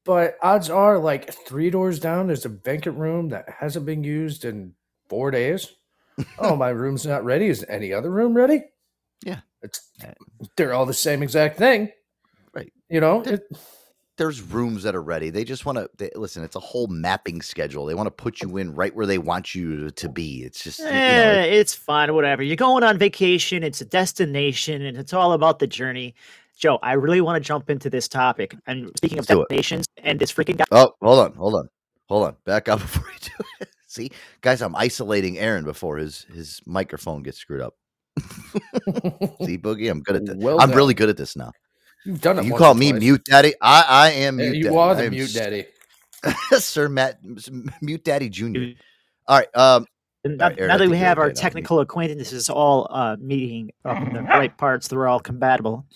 but 0.05 0.37
odds 0.43 0.69
are 0.69 0.99
like 0.99 1.33
three 1.33 1.71
doors 1.71 2.01
down, 2.01 2.27
there's 2.27 2.45
a 2.45 2.49
banquet 2.51 2.97
room 2.97 3.29
that 3.29 3.49
hasn't 3.49 3.87
been 3.87 4.03
used 4.03 4.45
in 4.45 4.75
four 5.09 5.31
days. 5.31 5.73
oh, 6.39 6.57
my 6.57 6.71
room's 6.71 7.07
not 7.07 7.25
ready. 7.25 7.47
Is 7.47 7.65
any 7.69 7.93
other 7.93 8.11
room 8.11 8.35
ready? 8.35 8.65
Yeah, 9.25 9.41
it's 9.63 9.89
eh. 10.03 10.13
they're 10.57 10.75
all 10.75 10.87
the 10.87 10.95
same 10.95 11.23
exact 11.23 11.57
thing, 11.57 11.91
right? 12.53 12.73
You 12.89 13.01
know, 13.01 13.23
it, 13.23 13.45
There's 14.19 14.43
rooms 14.43 14.83
that 14.83 14.95
are 14.95 15.03
ready. 15.03 15.31
They 15.31 15.43
just 15.43 15.65
want 15.65 15.79
to 15.79 16.11
listen. 16.17 16.45
It's 16.45 16.55
a 16.57 16.61
whole 16.61 16.87
mapping 16.87 17.41
schedule. 17.41 17.87
They 17.87 17.95
want 17.95 18.07
to 18.09 18.11
put 18.11 18.43
you 18.43 18.59
in 18.59 18.75
right 18.75 18.95
where 18.95 19.07
they 19.07 19.17
want 19.19 19.55
you 19.55 19.91
to 19.91 20.09
be. 20.09 20.43
It's 20.45 20.63
just 20.63 20.81
you 20.81 20.85
know, 20.85 20.91
Eh, 20.93 21.45
it's 21.45 21.75
fine, 21.75 22.13
whatever. 22.15 22.43
You're 22.43 22.57
going 22.57 22.85
on 22.85 22.99
vacation, 22.99 23.63
it's 23.63 23.81
a 23.81 23.87
destination, 23.87 24.83
and 24.83 24.99
it's 24.99 25.15
all 25.15 25.33
about 25.33 25.59
the 25.61 25.67
journey. 25.67 26.15
Joe, 26.59 26.79
I 26.83 26.93
really 26.93 27.23
want 27.23 27.43
to 27.43 27.47
jump 27.47 27.71
into 27.71 27.89
this 27.89 28.07
topic. 28.07 28.55
And 28.67 28.91
speaking 28.99 29.19
of 29.19 29.23
Let's 29.29 29.29
do 29.29 29.41
it. 29.41 29.49
destinations, 29.49 29.87
and 29.97 30.21
this 30.21 30.31
freaking 30.31 30.59
guy. 30.59 30.65
Oh, 30.71 30.93
hold 31.01 31.19
on, 31.19 31.33
hold 31.35 31.55
on, 31.55 31.69
hold 32.09 32.27
on. 32.27 32.37
Back 32.45 32.69
up 32.69 32.79
before 32.81 33.11
you 33.11 33.19
do 33.21 33.45
it. 33.63 33.69
See, 33.87 34.11
guys, 34.43 34.61
I'm 34.63 34.77
isolating 34.77 35.39
Aaron 35.39 35.65
before 35.65 35.97
his 35.97 36.27
his 36.35 36.61
microphone 36.67 37.23
gets 37.23 37.39
screwed 37.39 37.63
up. 37.63 37.75
See, 39.43 39.59
Boogie, 39.59 39.91
I'm 39.91 40.01
good 40.03 40.17
at 40.17 40.27
this. 40.27 40.37
Well 40.39 40.61
I'm 40.61 40.69
done. 40.69 40.77
really 40.77 40.95
good 40.95 41.09
at 41.09 41.17
this 41.17 41.35
now. 41.37 41.51
You've 42.05 42.21
done 42.21 42.39
it 42.39 42.47
You 42.47 42.53
once 42.53 42.59
call 42.59 42.75
me 42.75 42.93
twice. 42.93 43.01
mute 43.01 43.25
daddy. 43.25 43.55
I 43.61 43.83
I 43.89 44.11
am 44.13 44.39
Yeah, 44.39 44.51
mute. 44.51 44.57
you 44.57 44.65
daddy. 44.65 44.77
are 44.77 44.95
the 44.95 45.11
mute 45.11 45.33
daddy. 45.33 45.67
Sir 46.59 46.89
Matt, 46.89 47.21
mute 47.83 48.05
daddy 48.05 48.29
junior. 48.29 48.69
All 49.29 49.39
right. 49.39 49.57
Um. 49.57 49.87
Now, 50.25 50.51
right, 50.51 50.59
Aaron, 50.59 50.69
now 50.69 50.79
that 50.79 50.89
we 50.89 50.99
have 50.99 51.19
our 51.19 51.31
okay 51.31 51.35
now. 51.35 51.41
technical 51.41 51.81
acquaintances 51.81 52.49
all 52.51 52.87
uh, 52.91 53.17
meeting 53.21 53.73
up 53.85 54.01
in 54.07 54.13
the 54.13 54.23
right 54.35 54.57
parts, 54.57 54.89
they're 54.89 55.09
all 55.09 55.21
compatible. 55.21 55.87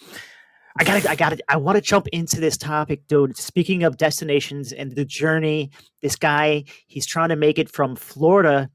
I 0.79 0.85
got 0.85 1.03
to 1.03 1.11
I 1.11 1.15
got 1.17 1.31
to 1.31 1.45
I 1.49 1.57
want 1.57 1.77
to 1.77 1.83
jump 1.83 2.09
into 2.09 2.41
this 2.41 2.57
topic, 2.57 3.07
dude. 3.09 3.37
Speaking 3.37 3.85
of 3.85 3.97
destinations 3.99 4.73
and 4.73 4.95
the 4.95 5.05
journey, 5.05 5.71
this 6.03 6.17
guy 6.17 6.65
he's 6.87 7.07
trying 7.07 7.31
to 7.31 7.37
make 7.37 7.59
it 7.59 7.71
from 7.71 7.97
Florida 7.97 8.69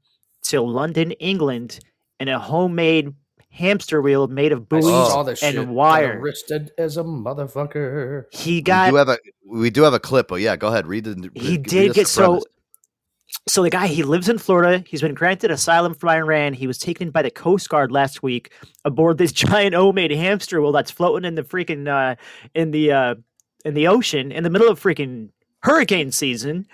to 0.44 0.60
London, 0.62 1.12
England, 1.12 1.80
in 2.20 2.28
a 2.28 2.38
homemade 2.38 3.14
hamster 3.52 4.00
wheel 4.02 4.26
made 4.28 4.50
of 4.50 4.60
I 4.60 4.62
buoys 4.64 4.84
saw 4.84 5.24
and 5.42 5.56
got 5.56 5.68
wire. 5.68 6.18
arrested 6.18 6.70
as 6.78 6.96
a 6.96 7.04
motherfucker. 7.04 8.24
He 8.32 8.56
We 8.56 8.60
got 8.62 8.90
do 8.90 8.96
have 8.96 9.08
a 9.08 9.18
we 9.46 9.70
do 9.70 9.82
have 9.82 9.94
a 9.94 10.00
clip. 10.00 10.32
Oh 10.32 10.36
yeah, 10.36 10.56
go 10.56 10.68
ahead. 10.68 10.86
Read 10.86 11.04
the. 11.04 11.14
he 11.34 11.52
read- 11.52 11.58
read 11.58 11.62
did 11.64 11.94
get 11.94 12.06
so 12.08 12.42
so 13.48 13.62
the 13.62 13.70
guy 13.70 13.86
he 13.86 14.02
lives 14.02 14.28
in 14.28 14.36
florida 14.36 14.84
he's 14.86 15.00
been 15.00 15.14
granted 15.14 15.50
asylum 15.50 15.94
from 15.94 16.10
iran 16.10 16.52
he 16.52 16.66
was 16.66 16.76
taken 16.76 17.10
by 17.10 17.22
the 17.22 17.30
coast 17.30 17.66
guard 17.70 17.90
last 17.90 18.22
week 18.22 18.52
aboard 18.84 19.16
this 19.16 19.32
giant 19.44 19.74
homemade 19.74 20.10
hamster 20.10 20.60
wheel 20.60 20.70
that's 20.70 20.90
floating 20.90 21.26
in 21.26 21.34
the 21.34 21.42
freaking 21.42 21.88
uh 21.88 22.14
in 22.54 22.72
the 22.72 22.92
uh 22.92 23.14
in 23.64 23.72
the 23.72 23.88
ocean 23.88 24.30
in 24.30 24.44
the 24.44 24.50
middle 24.50 24.68
of 24.68 24.78
freaking 24.78 25.30
hurricane 25.62 26.12
season 26.12 26.66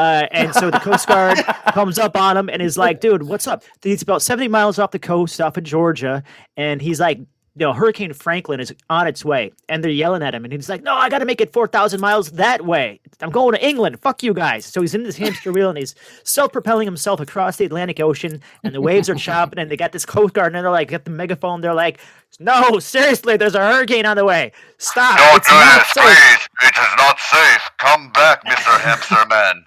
uh, 0.00 0.26
and 0.30 0.54
so 0.54 0.70
the 0.70 0.78
Coast 0.78 1.06
Guard 1.06 1.36
comes 1.74 1.98
up 1.98 2.16
on 2.16 2.34
him 2.34 2.48
and 2.48 2.62
is 2.62 2.78
like, 2.78 3.02
dude, 3.02 3.22
what's 3.24 3.46
up? 3.46 3.62
He's 3.82 4.00
about 4.00 4.22
70 4.22 4.48
miles 4.48 4.78
off 4.78 4.92
the 4.92 4.98
coast, 4.98 5.42
off 5.42 5.58
of 5.58 5.64
Georgia. 5.64 6.22
And 6.56 6.80
he's 6.80 6.98
like, 6.98 7.20
you 7.60 7.66
know, 7.66 7.74
Hurricane 7.74 8.14
Franklin 8.14 8.58
is 8.58 8.74
on 8.88 9.06
its 9.06 9.22
way. 9.22 9.52
And 9.68 9.84
they're 9.84 9.90
yelling 9.90 10.22
at 10.22 10.34
him. 10.34 10.44
And 10.44 10.52
he's 10.52 10.70
like, 10.70 10.82
no, 10.82 10.94
I 10.94 11.10
got 11.10 11.18
to 11.18 11.26
make 11.26 11.42
it 11.42 11.52
4,000 11.52 12.00
miles 12.00 12.30
that 12.32 12.64
way. 12.64 13.00
I'm 13.20 13.28
going 13.28 13.52
to 13.52 13.62
England. 13.62 14.00
Fuck 14.00 14.22
you 14.22 14.32
guys. 14.32 14.64
So 14.64 14.80
he's 14.80 14.94
in 14.94 15.02
this 15.02 15.18
hamster 15.18 15.52
wheel 15.52 15.68
and 15.68 15.76
he's 15.76 15.94
self 16.24 16.52
propelling 16.52 16.86
himself 16.86 17.20
across 17.20 17.58
the 17.58 17.66
Atlantic 17.66 18.00
Ocean. 18.00 18.40
And 18.64 18.74
the 18.74 18.80
waves 18.80 19.10
are 19.10 19.14
chopping. 19.26 19.58
And 19.58 19.70
they 19.70 19.76
got 19.76 19.92
this 19.92 20.06
Coast 20.06 20.32
Guard 20.32 20.54
and 20.56 20.64
they're 20.64 20.70
like, 20.72 20.88
got 20.88 21.04
the 21.04 21.10
megaphone. 21.10 21.60
They're 21.60 21.74
like, 21.74 22.00
no, 22.38 22.78
seriously, 22.78 23.36
there's 23.36 23.54
a 23.54 23.58
hurricane 23.58 24.06
on 24.06 24.16
the 24.16 24.24
way. 24.24 24.52
Stop. 24.78 25.18
Don't 25.18 25.36
it's 25.36 25.50
not 25.50 25.80
this, 25.80 25.88
safe. 25.92 26.48
please. 26.62 26.68
It 26.70 26.78
is 26.78 26.96
not 26.96 27.18
safe. 27.18 27.70
Come 27.76 28.10
back, 28.12 28.42
Mr. 28.46 28.80
Hamster 28.80 29.26
Man. 29.28 29.64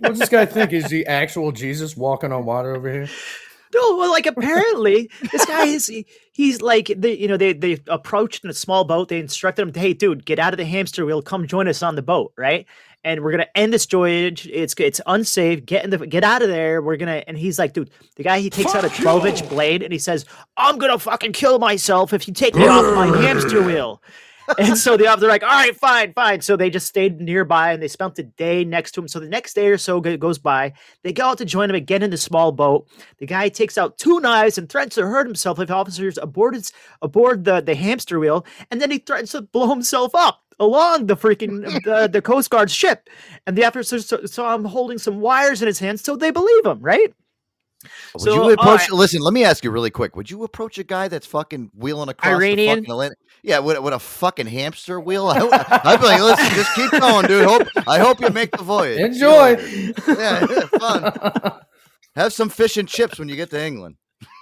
What's 0.00 0.18
this 0.18 0.28
guy 0.28 0.44
think? 0.44 0.74
Is 0.74 0.90
the 0.90 1.06
actual 1.06 1.50
Jesus 1.50 1.96
walking 1.96 2.30
on 2.30 2.44
water 2.44 2.76
over 2.76 2.92
here? 2.92 3.08
No, 3.72 3.96
well, 3.96 4.10
like 4.10 4.26
apparently 4.26 5.10
this 5.30 5.44
guy 5.44 5.66
is 5.66 5.86
he, 5.86 6.06
he's 6.32 6.60
like 6.60 6.92
they 6.96 7.16
you 7.16 7.28
know 7.28 7.36
they 7.36 7.52
they 7.52 7.78
approached 7.86 8.44
in 8.44 8.50
a 8.50 8.54
small 8.54 8.84
boat. 8.84 9.08
They 9.08 9.20
instructed 9.20 9.62
him, 9.62 9.74
hey, 9.74 9.92
dude, 9.92 10.24
get 10.24 10.38
out 10.38 10.52
of 10.52 10.58
the 10.58 10.64
hamster 10.64 11.06
wheel, 11.06 11.22
come 11.22 11.46
join 11.46 11.68
us 11.68 11.82
on 11.82 11.94
the 11.94 12.02
boat, 12.02 12.32
right? 12.36 12.66
And 13.04 13.22
we're 13.22 13.30
gonna 13.30 13.46
end 13.54 13.72
this 13.72 13.86
voyage. 13.86 14.48
It's 14.52 14.74
it's 14.78 15.00
unsafe. 15.06 15.64
Get 15.64 15.84
in 15.84 15.90
the 15.90 15.98
get 16.06 16.24
out 16.24 16.42
of 16.42 16.48
there. 16.48 16.82
We're 16.82 16.96
gonna 16.96 17.22
and 17.26 17.38
he's 17.38 17.58
like, 17.58 17.72
dude, 17.72 17.90
the 18.16 18.24
guy 18.24 18.40
he 18.40 18.50
takes 18.50 18.74
out 18.74 18.84
a 18.84 18.90
twelve 18.90 19.24
inch 19.24 19.48
blade 19.48 19.82
and 19.82 19.92
he 19.92 19.98
says, 19.98 20.26
I'm 20.56 20.76
gonna 20.78 20.98
fucking 20.98 21.32
kill 21.32 21.58
myself 21.58 22.12
if 22.12 22.26
you 22.26 22.34
take 22.34 22.54
me 22.56 22.66
off 22.66 22.94
my 22.94 23.06
hamster 23.22 23.62
wheel. 23.62 24.02
And 24.58 24.76
so 24.76 24.96
the 24.96 25.14
they're 25.18 25.28
like, 25.28 25.42
all 25.42 25.48
right, 25.48 25.76
fine, 25.76 26.12
fine. 26.12 26.40
So 26.40 26.56
they 26.56 26.70
just 26.70 26.86
stayed 26.86 27.20
nearby 27.20 27.72
and 27.72 27.82
they 27.82 27.88
spent 27.88 28.14
the 28.14 28.22
day 28.24 28.64
next 28.64 28.92
to 28.92 29.00
him. 29.00 29.08
So 29.08 29.20
the 29.20 29.28
next 29.28 29.54
day 29.54 29.68
or 29.68 29.78
so 29.78 30.00
goes 30.00 30.38
by. 30.38 30.72
They 31.02 31.12
go 31.12 31.26
out 31.26 31.38
to 31.38 31.44
join 31.44 31.70
him 31.70 31.76
again 31.76 32.02
in 32.02 32.10
the 32.10 32.16
small 32.16 32.52
boat. 32.52 32.88
The 33.18 33.26
guy 33.26 33.48
takes 33.48 33.78
out 33.78 33.98
two 33.98 34.20
knives 34.20 34.58
and 34.58 34.68
threatens 34.68 34.94
to 34.96 35.06
hurt 35.06 35.26
himself 35.26 35.58
if 35.58 35.70
officers 35.70 36.18
aboard 36.18 36.54
his, 36.54 36.72
aboard 37.02 37.44
the, 37.44 37.60
the 37.60 37.74
hamster 37.74 38.18
wheel. 38.18 38.44
And 38.70 38.80
then 38.80 38.90
he 38.90 38.98
threatens 38.98 39.32
to 39.32 39.42
blow 39.42 39.68
himself 39.68 40.14
up 40.14 40.40
along 40.58 41.06
the 41.06 41.16
freaking 41.16 41.62
the, 41.84 42.08
the 42.10 42.22
Coast 42.22 42.50
Guard 42.50 42.70
ship. 42.70 43.08
And 43.46 43.56
the 43.56 43.64
officers 43.64 44.06
saw- 44.06 44.26
saw 44.26 44.54
him 44.54 44.64
holding 44.64 44.98
some 44.98 45.20
wires 45.20 45.62
in 45.62 45.66
his 45.66 45.78
hands, 45.78 46.02
so 46.02 46.16
they 46.16 46.30
believe 46.30 46.66
him, 46.66 46.80
right? 46.80 47.12
Would 48.14 48.22
So, 48.22 48.34
you 48.34 48.52
approach? 48.52 48.66
alright. 48.66 48.90
Listen, 48.92 49.22
let 49.22 49.32
me 49.32 49.42
ask 49.44 49.64
you 49.64 49.70
really 49.70 49.90
quick. 49.90 50.14
Would 50.16 50.30
you 50.30 50.44
approach 50.44 50.78
a 50.78 50.84
guy 50.84 51.08
that's 51.08 51.26
fucking 51.26 51.70
wheeling 51.74 52.10
across 52.10 52.34
Iranian? 52.34 52.68
the 52.68 52.80
fucking 52.82 52.90
Atlantic? 52.92 53.18
Yeah, 53.42 53.58
with, 53.60 53.78
with 53.80 53.94
a 53.94 53.98
fucking 53.98 54.46
hamster 54.46 55.00
wheel. 55.00 55.26
I, 55.28 55.38
I'd 55.84 56.00
be 56.00 56.06
like, 56.06 56.20
listen, 56.22 56.54
just 56.54 56.74
keep 56.74 56.90
going, 57.00 57.26
dude. 57.26 57.44
Hope 57.46 57.66
I 57.86 57.98
hope 57.98 58.20
you 58.20 58.30
make 58.30 58.50
the 58.50 58.62
voyage. 58.62 59.00
Enjoy. 59.00 59.56
Yeah, 60.06 60.46
yeah, 60.50 60.60
fun. 60.78 61.52
Have 62.16 62.32
some 62.32 62.48
fish 62.50 62.76
and 62.76 62.88
chips 62.88 63.18
when 63.18 63.28
you 63.28 63.36
get 63.36 63.50
to 63.50 63.62
England. 63.64 63.96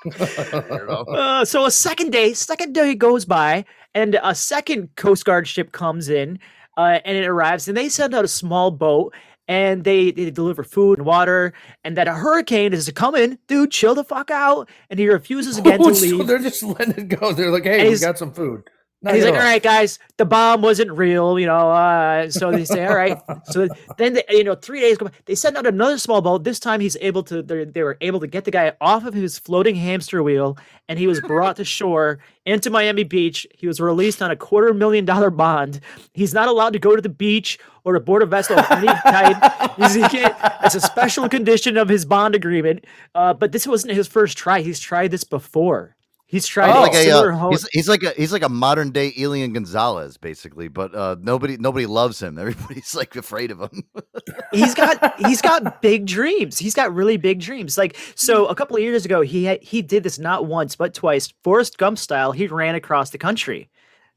Uh, 0.09 1.45
so 1.45 1.67
a 1.67 1.71
second 1.71 2.11
day, 2.11 2.33
second 2.33 2.73
day 2.73 2.95
goes 2.95 3.25
by, 3.25 3.65
and 3.95 4.19
a 4.23 4.35
second 4.35 4.89
Coast 4.97 5.25
Guard 5.25 5.47
ship 5.47 5.73
comes 5.73 6.09
in, 6.09 6.39
uh, 6.77 6.99
and 7.05 7.17
it 7.17 7.27
arrives, 7.27 7.69
and 7.69 7.77
they 7.77 7.89
send 7.89 8.15
out 8.15 8.25
a 8.25 8.29
small 8.29 8.71
boat, 8.71 9.15
and 9.47 9.85
they, 9.85 10.11
they 10.11 10.31
deliver 10.31 10.63
food 10.65 10.99
and 10.99 11.07
water, 11.07 11.53
and 11.85 11.97
that 11.97 12.09
a 12.09 12.15
hurricane 12.15 12.73
is 12.73 12.91
coming. 12.95 13.39
Dude, 13.49 13.71
chill 13.71 13.95
the 13.95 14.05
fuck 14.05 14.31
out, 14.31 14.69
and 14.91 14.99
he 14.99 15.09
refuses 15.09 15.59
again 15.59 15.79
Oh, 15.83 15.91
to 15.91 15.95
so 15.95 16.17
leave. 16.17 16.27
they're 16.27 16.39
just 16.39 16.63
letting 16.63 16.95
it 16.97 17.09
go. 17.09 17.33
They're 17.33 17.51
like, 17.51 17.67
And 17.67 17.75
hey, 17.75 17.83
we 17.85 17.89
he's- 17.89 18.01
got 18.01 18.19
some 18.19 18.33
food. 18.33 18.69
Not 19.01 19.11
And 19.11 19.17
he's 19.17 19.25
like, 19.25 19.35
all. 19.35 19.41
all 19.41 19.47
right, 19.47 19.63
guys, 19.63 20.01
the 20.17 20.25
bomb 20.25 20.61
wasn't 20.61 20.91
real, 20.91 21.39
you 21.39 21.47
know. 21.47 21.71
Uh, 21.71 22.29
so 22.31 22.51
they 22.51 22.65
say, 22.65 22.85
all 22.85 22.97
right. 22.97 23.17
So 23.51 23.69
then, 23.97 24.15
they, 24.15 24.25
you 24.31 24.43
know, 24.45 24.57
three 24.57 24.81
days 24.81 24.99
go 24.99 25.07
by. 25.07 25.13
They 25.25 25.37
send 25.37 25.57
out 25.57 25.67
another 25.67 25.99
small 25.99 26.21
boat. 26.21 26.43
This 26.45 26.59
time, 26.59 26.81
he's 26.81 26.97
able 27.01 27.23
to. 27.25 27.41
They 27.43 27.83
were 27.85 27.97
able 28.01 28.19
to 28.21 28.27
get 28.27 28.45
the 28.45 28.51
guy 28.51 28.73
off 28.81 29.05
of 29.05 29.15
his 29.15 29.39
floating 29.39 29.77
hamster 29.77 30.23
wheel, 30.23 30.59
and 30.89 30.99
he 30.99 31.07
was 31.07 31.21
brought 31.21 31.57
to 31.57 31.65
shore 31.65 32.19
into 32.45 32.71
Miami 32.71 33.05
Beach. 33.05 33.47
He 33.55 33.67
was 33.69 33.81
released 33.81 34.21
on 34.21 34.31
a 34.33 34.37
quarter 34.37 34.75
million 34.75 35.05
dollar 35.05 35.31
bond. 35.31 35.81
He's 36.13 36.35
not 36.35 36.49
allowed 36.49 36.73
to 36.73 36.79
go 36.81 36.97
to 36.97 37.01
the 37.03 37.09
beach 37.09 37.59
or 37.85 37.93
to 37.95 38.01
board 38.01 38.23
a 38.23 38.27
vessel 38.27 38.59
of 38.59 38.67
any 38.71 38.87
type. 38.89 39.77
He's- 39.77 39.95
he 39.95 40.03
can't- 40.09 40.35
It's 40.65 40.75
a 40.75 40.81
special 40.81 41.29
condition 41.29 41.77
of 41.77 41.89
his 41.89 42.05
bond 42.05 42.35
agreement. 42.35 42.85
Uh, 43.15 43.33
but 43.33 43.53
this 43.53 43.67
wasn't 43.67 43.95
his 43.95 44.09
first 44.09 44.37
try. 44.37 44.61
He's 44.61 44.81
tried 44.81 45.13
this 45.13 45.25
before. 45.25 45.95
He's 46.31 46.47
tried 46.47 46.67
He's 46.67 46.95
like 46.95 47.07
a, 47.07 47.11
uh, 47.11 47.33
ho- 47.33 47.51
he's, 47.51 47.69
he's 47.73 47.89
like 47.89 48.03
a 48.03 48.11
he's 48.11 48.35
like 48.35 48.43
a 48.43 48.51
modern 48.51 48.91
day 48.91 49.15
Elian 49.19 49.55
Gonzalez, 49.55 50.19
basically. 50.19 50.69
But 50.69 50.95
uh, 50.95 51.17
nobody 51.19 51.57
nobody 51.57 51.87
loves 51.87 52.21
him. 52.21 52.39
Everybody's 52.39 52.95
like 52.95 53.17
afraid 53.17 53.51
of 53.51 53.61
him. 53.61 53.85
he's 54.53 54.75
got 54.75 55.19
he's 55.21 55.41
got 55.41 55.81
big 55.81 56.05
dreams. 56.05 56.59
He's 56.59 56.75
got 56.75 56.95
really 56.95 57.17
big 57.17 57.41
dreams. 57.41 57.79
Like 57.79 57.97
so, 58.15 58.45
a 58.45 58.55
couple 58.55 58.77
of 58.77 58.83
years 58.83 59.07
ago, 59.07 59.23
he 59.23 59.45
had, 59.45 59.63
he 59.63 59.81
did 59.81 60.03
this 60.03 60.19
not 60.19 60.45
once 60.45 60.77
but 60.77 60.93
twice, 60.93 61.33
Forrest 61.43 61.79
Gump 61.79 61.97
style. 61.97 62.33
He 62.33 62.47
ran 62.47 62.75
across 62.75 63.09
the 63.09 63.17
country, 63.17 63.71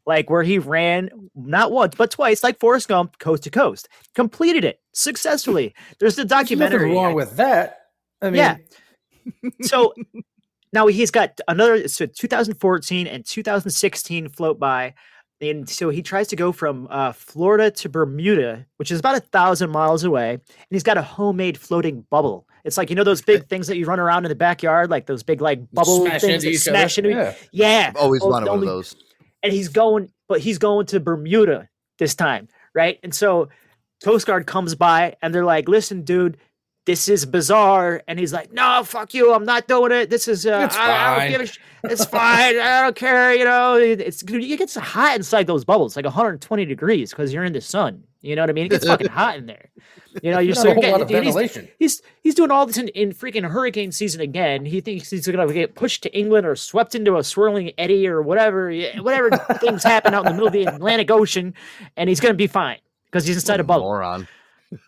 like 0.05 0.30
where 0.30 0.43
he 0.43 0.59
ran 0.59 1.30
not 1.34 1.72
once 1.72 1.95
but 1.95 2.12
twice, 2.12 2.43
like 2.43 2.59
Forrest 2.59 2.89
Gump, 2.89 3.20
coast 3.20 3.43
to 3.43 3.49
coast. 3.49 3.88
Completed 4.16 4.66
it 4.66 4.82
successfully. 4.91 5.74
There's 5.99 6.18
the 6.18 6.24
There's 6.26 6.41
documentary. 6.41 6.89
nothing 6.89 7.03
wrong 7.03 7.14
with 7.14 7.38
that. 7.38 7.78
I 8.22 8.32
mean, 8.32 8.36
yeah. 8.36 8.57
so 9.62 9.93
now 10.74 10.88
he's 10.88 11.11
got 11.11 11.39
another 11.47 11.88
so 11.88 12.05
2014 12.05 13.07
and 13.07 13.26
2016 13.26 14.30
float 14.30 14.59
by 14.59 14.93
and 15.41 15.67
so 15.67 15.89
he 15.89 16.01
tries 16.03 16.28
to 16.28 16.36
go 16.36 16.51
from 16.51 16.88
uh, 16.89 17.11
florida 17.11 17.72
to 17.72 17.89
bermuda 17.89 18.65
which 18.78 18.91
is 18.91 18.99
about 18.99 19.15
a 19.17 19.19
thousand 19.22 19.69
miles 19.72 20.03
away 20.03 20.34
and 20.34 20.41
he's 20.69 20.84
got 20.84 20.97
a 20.97 21.01
homemade 21.01 21.57
floating 21.57 22.05
bubble 22.09 22.47
it's 22.63 22.78
like 22.78 22.89
you 22.89 22.95
know 22.95 23.03
those 23.03 23.22
big 23.22 23.47
things 23.47 23.67
that 23.67 23.78
you 23.78 23.86
run 23.86 23.99
around 23.99 24.24
in 24.26 24.30
the 24.30 24.36
backyard 24.36 24.89
like 24.89 25.05
those 25.07 25.24
big 25.24 25.41
like 25.41 25.59
bubble 25.74 26.01
Smash 26.05 26.22
things 26.22 26.43
into 26.43 26.45
that 26.45 26.51
each 26.53 26.67
other. 26.67 26.78
smash 26.78 26.97
into 26.97 27.09
Yeah. 27.09 27.34
yeah 27.51 27.86
I've 27.89 27.95
always 27.95 28.22
Well, 28.22 28.32
wanted 28.32 28.45
the 28.47 28.51
one 28.51 28.59
of 28.59 28.65
those. 28.65 28.95
and 29.43 29.51
he's 29.51 29.69
going, 29.69 30.11
but 30.30 30.39
he's 30.41 30.59
going 30.59 30.86
to 30.88 30.99
Bermuda 30.99 31.67
this 31.97 32.13
time, 32.15 32.47
right? 32.76 32.99
And 33.03 33.13
so 33.13 33.49
Coast 34.03 34.26
Guard 34.28 34.45
comes 34.45 34.76
by 34.76 35.15
and 35.22 35.34
they're 35.34 35.45
like, 35.45 35.67
"Listen, 35.67 36.03
dude, 36.03 36.38
this 36.86 37.07
is 37.09 37.25
bizarre." 37.25 38.01
And 38.07 38.19
he's 38.19 38.34
like, 38.34 38.51
"No, 38.53 38.84
fuck 38.84 39.13
you, 39.13 39.34
I'm 39.34 39.45
not 39.45 39.67
doing 39.67 39.91
it. 39.91 40.09
This 40.09 40.27
is, 40.27 40.45
uh, 40.45 40.61
It's 40.65 40.75
I, 40.75 40.84
I 40.84 41.07
don't 41.09 41.19
fine." 41.19 41.32
give 41.32 41.41
a 41.41 41.45
sh- 41.47 41.59
it's 41.86 42.05
fine. 42.05 42.59
I 42.59 42.82
don't 42.84 42.95
care. 42.95 43.34
You 43.34 43.45
know, 43.45 43.75
it- 43.75 44.01
it's 44.01 44.21
it 44.23 44.57
gets 44.57 44.75
hot 44.75 45.15
inside 45.15 45.47
those 45.47 45.65
bubbles, 45.65 45.95
like 45.95 46.05
120 46.05 46.65
degrees, 46.65 47.11
because 47.11 47.34
you're 47.34 47.43
in 47.43 47.53
the 47.53 47.61
sun. 47.61 48.03
You 48.23 48.36
know 48.36 48.43
what 48.43 48.51
I 48.51 48.53
mean? 48.53 48.65
It 48.67 48.69
gets 48.69 48.86
fucking 48.86 49.07
hot 49.07 49.38
in 49.38 49.47
there. 49.47 49.71
You 50.21 50.29
know, 50.29 50.38
you're 50.45 50.53
so 50.53 50.75
getting, 50.75 50.91
lot 50.91 51.01
of 51.01 51.09
and 51.09 51.25
he's- 51.25 51.57
He's 51.79 52.01
he's 52.21 52.36
doing 52.36 52.51
all 52.51 52.67
this 52.67 52.77
in, 52.77 52.88
in 52.89 53.13
freaking 53.13 53.49
hurricane 53.49 53.91
season 53.91 54.21
again. 54.21 54.63
He 54.65 54.79
thinks 54.79 55.09
he's 55.09 55.25
gonna 55.27 55.51
get 55.51 55.73
pushed 55.73 56.03
to 56.03 56.15
England 56.15 56.45
or 56.45 56.55
swept 56.55 56.93
into 56.93 57.17
a 57.17 57.23
swirling 57.23 57.71
eddy 57.79 58.07
or 58.07 58.21
whatever, 58.21 58.71
whatever 58.99 59.32
things 59.59 59.84
happen 59.84 60.13
out 60.13 60.25
in 60.25 60.25
the 60.25 60.34
middle 60.34 60.47
of 60.47 60.53
the 60.53 60.65
Atlantic 60.65 61.09
Ocean, 61.09 61.55
and 61.97 62.09
he's 62.09 62.19
gonna 62.19 62.36
be 62.36 62.45
fine 62.47 62.77
because 63.05 63.25
he's 63.25 63.38
inside 63.38 63.59
a 63.59 63.63
bubble. 63.63 63.86
Moron. 63.86 64.27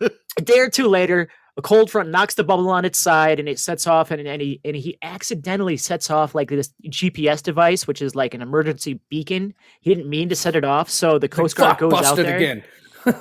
A 0.36 0.40
day 0.42 0.58
or 0.60 0.68
two 0.70 0.86
later, 0.88 1.28
a 1.56 1.62
cold 1.62 1.90
front 1.90 2.10
knocks 2.10 2.34
the 2.34 2.44
bubble 2.44 2.70
on 2.70 2.84
its 2.84 2.98
side 2.98 3.38
and 3.38 3.48
it 3.48 3.58
sets 3.58 3.86
off, 3.86 4.10
and, 4.10 4.26
and 4.26 4.42
he 4.42 4.60
and 4.64 4.74
he 4.74 4.98
accidentally 5.02 5.76
sets 5.76 6.10
off 6.10 6.34
like 6.34 6.48
this 6.48 6.72
GPS 6.86 7.42
device, 7.42 7.86
which 7.86 8.02
is 8.02 8.14
like 8.14 8.34
an 8.34 8.42
emergency 8.42 9.00
beacon. 9.08 9.54
He 9.80 9.94
didn't 9.94 10.08
mean 10.08 10.28
to 10.30 10.36
set 10.36 10.56
it 10.56 10.64
off, 10.64 10.90
so 10.90 11.18
the 11.18 11.28
Coast 11.28 11.56
Guard 11.56 11.78
goes 11.78 11.92
out 11.92 12.16
there. 12.16 12.36
again. 12.36 12.64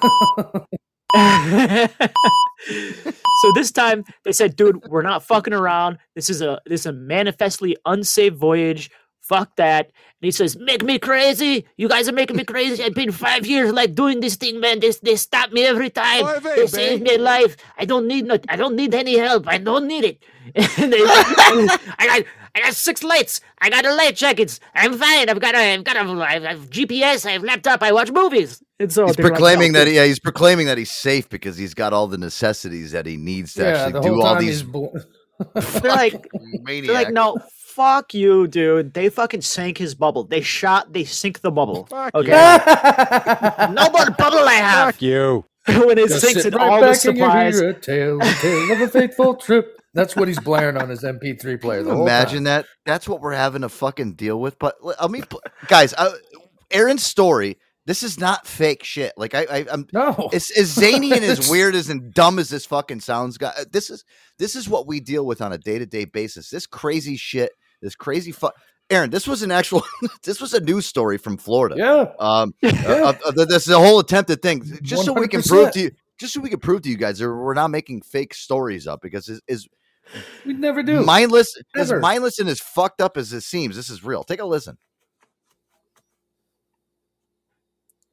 so 1.15 1.71
this 3.53 3.71
time 3.71 4.03
they 4.23 4.31
said, 4.31 4.55
dude, 4.55 4.81
we're 4.87 5.03
not 5.03 5.23
fucking 5.23 5.53
around. 5.53 5.99
This 6.15 6.29
is 6.29 6.41
a 6.41 6.59
this 6.65 6.81
is 6.81 6.85
a 6.87 6.93
manifestly 6.93 7.77
unsafe 7.85 8.33
voyage. 8.33 8.89
Fuck 9.23 9.55
that. 9.55 9.85
And 9.87 9.93
he 10.21 10.31
says, 10.31 10.57
Make 10.57 10.83
me 10.83 10.99
crazy. 10.99 11.65
You 11.77 11.87
guys 11.89 12.09
are 12.09 12.13
making 12.13 12.35
me 12.37 12.43
crazy. 12.43 12.83
I've 12.83 12.93
been 12.93 13.11
five 13.11 13.45
years 13.47 13.71
like 13.71 13.95
doing 13.95 14.19
this 14.19 14.35
thing, 14.35 14.59
man. 14.59 14.79
They, 14.81 14.91
they 15.01 15.15
stop 15.15 15.51
me 15.51 15.65
every 15.65 15.89
time. 15.89 16.23
Five 16.23 16.43
they 16.43 16.63
eight, 16.63 16.69
save 16.69 17.01
my 17.03 17.15
life. 17.15 17.55
I 17.77 17.85
don't 17.85 18.07
need 18.07 18.25
no 18.25 18.37
I 18.49 18.55
don't 18.57 18.75
need 18.75 18.93
any 18.93 19.17
help. 19.17 19.47
I 19.47 19.57
don't 19.57 19.87
need 19.87 20.03
it. 20.05 20.23
And 20.77 20.91
they, 20.93 20.99
I 21.03 22.05
got 22.05 22.23
I 22.55 22.59
got 22.61 22.73
six 22.75 23.01
lights. 23.01 23.41
I 23.61 23.69
got 23.69 23.85
a 23.85 23.95
light 23.95 24.15
jackets. 24.15 24.59
I'm 24.75 24.93
fine. 24.97 25.29
I've 25.29 25.39
got 25.39 25.55
a 25.55 25.73
I've 25.73 25.83
got 25.85 25.95
a 25.97 26.01
I 26.21 26.39
have 26.39 26.69
GPS. 26.69 27.25
I 27.25 27.31
have 27.31 27.43
laptop. 27.43 27.81
I 27.81 27.91
watch 27.93 28.11
movies. 28.11 28.61
And 28.79 28.91
so 28.91 29.07
He's 29.07 29.15
they're 29.15 29.31
like, 29.31 29.33
proclaiming 29.33 29.71
that 29.73 29.85
dude." 29.85 29.95
yeah, 29.95 30.05
he's 30.05 30.19
proclaiming 30.19 30.67
that 30.67 30.77
he's 30.77 30.91
safe 30.91 31.29
because 31.29 31.55
he's 31.57 31.73
got 31.73 31.93
all 31.93 32.07
the 32.07 32.17
necessities 32.17 32.91
that 32.91 33.05
he 33.05 33.17
needs 33.17 33.53
to 33.55 33.63
Yeah, 33.63 33.69
actually 33.69 34.01
do 34.01 34.21
all 34.21 34.35
these 34.35 34.59
he's 34.59 34.63
bl- 34.63 34.87
they're 35.55 35.91
like 35.91 36.27
maniacs. 36.63 36.87
They're 36.87 36.95
like, 36.95 37.09
no, 37.13 37.37
fuck 37.75 38.13
you, 38.13 38.47
dude. 38.47 38.93
They 38.93 39.09
fucking 39.09 39.41
sank 39.41 39.77
his 39.77 39.95
bubble. 39.95 40.23
They 40.25 40.41
shot, 40.41 40.93
they 40.93 41.03
sink 41.03 41.41
the 41.41 41.51
bubble. 41.51 41.85
Fuck 41.87 42.13
okay. 42.15 42.29
you. 42.29 43.73
no 43.73 43.89
more 43.89 44.09
bubble 44.11 44.47
I 44.47 44.53
have. 44.61 44.93
Fuck 44.95 45.01
you. 45.01 45.45
when 45.65 45.97
it 45.97 46.09
Just 46.09 46.21
sinks 46.21 46.43
sit 46.43 46.53
in 46.53 46.59
right 46.59 46.69
all 46.69 46.81
the 46.81 46.87
back 46.87 47.03
you 47.05 47.11
supplies. 47.11 47.59
a 47.59 47.73
tale, 47.73 48.19
a 48.21 48.33
tale 48.33 48.71
of 48.73 48.81
a 48.81 48.87
fateful 48.89 49.35
trip. 49.35 49.79
That's 49.93 50.15
what 50.15 50.27
he's 50.27 50.39
blaring 50.39 50.75
on 50.75 50.89
his 50.89 51.03
MP3 51.03 51.61
player. 51.61 51.79
Can 51.79 51.85
The 51.85 51.91
you 51.91 51.95
whole 51.97 52.01
imagine 52.05 52.37
time. 52.39 52.43
that? 52.45 52.65
That's 52.85 53.07
what 53.07 53.21
we're 53.21 53.33
having 53.33 53.61
to 53.61 53.69
fucking 53.69 54.15
deal 54.15 54.39
with. 54.41 54.59
But 54.59 54.75
l- 54.83 54.95
I 54.99 55.07
mean, 55.07 55.23
guys, 55.67 55.93
uh, 55.93 56.11
Aaron's 56.71 57.03
story. 57.03 57.57
This 57.85 58.01
is 58.01 58.17
not 58.19 58.47
fake 58.47 58.83
shit. 58.85 59.11
Like 59.17 59.35
I, 59.35 59.41
I 59.49 59.65
I'm 59.69 59.87
no. 59.91 60.29
It's 60.31 60.57
as 60.57 60.67
zany 60.71 61.11
and 61.11 61.23
as 61.23 61.49
weird 61.51 61.75
as 61.75 61.89
and 61.89 62.13
dumb 62.13 62.39
as 62.39 62.49
this 62.49 62.65
fucking 62.65 63.01
sounds. 63.01 63.37
Guy, 63.37 63.51
this 63.71 63.89
is 63.89 64.05
this 64.39 64.55
is 64.55 64.69
what 64.69 64.87
we 64.87 65.01
deal 65.01 65.25
with 65.25 65.41
on 65.41 65.51
a 65.51 65.57
day 65.57 65.79
to 65.79 65.85
day 65.85 66.05
basis. 66.05 66.49
This 66.49 66.65
crazy 66.65 67.17
shit. 67.17 67.51
This 67.83 67.95
crazy 67.95 68.31
fuck. 68.31 68.55
Aaron, 68.89 69.09
this 69.09 69.27
was 69.27 69.43
an 69.43 69.51
actual. 69.51 69.83
this 70.23 70.41
was 70.41 70.53
a 70.53 70.59
news 70.61 70.85
story 70.85 71.17
from 71.17 71.37
Florida. 71.37 71.75
Yeah. 71.77 72.13
Um, 72.19 72.53
uh, 72.63 72.69
uh, 72.85 73.13
uh, 73.25 73.45
this 73.45 73.67
is 73.67 73.73
a 73.73 73.77
whole 73.79 73.99
attempted 73.99 74.41
thing, 74.41 74.63
just 74.81 75.05
so 75.05 75.13
we 75.13 75.27
can 75.27 75.41
prove 75.41 75.71
to 75.73 75.79
you, 75.81 75.91
just 76.19 76.33
so 76.33 76.41
we 76.41 76.49
can 76.49 76.59
prove 76.59 76.81
to 76.83 76.89
you 76.89 76.97
guys 76.97 77.19
that 77.19 77.27
we're 77.27 77.53
not 77.53 77.69
making 77.69 78.01
fake 78.01 78.33
stories 78.33 78.87
up 78.87 79.01
because 79.01 79.27
is 79.29 79.41
is 79.47 79.67
We 80.45 80.53
never 80.53 80.81
do. 80.81 81.01
mindless 81.03 81.55
as 81.75 81.91
mindless 81.93 82.39
and 82.39 82.49
as 82.49 82.59
fucked 82.59 83.01
up 83.01 83.17
as 83.17 83.33
it 83.33 83.41
seems. 83.41 83.75
This 83.75 83.89
is 83.89 84.03
real. 84.03 84.23
Take 84.23 84.39
a 84.39 84.45
listen. 84.45 84.77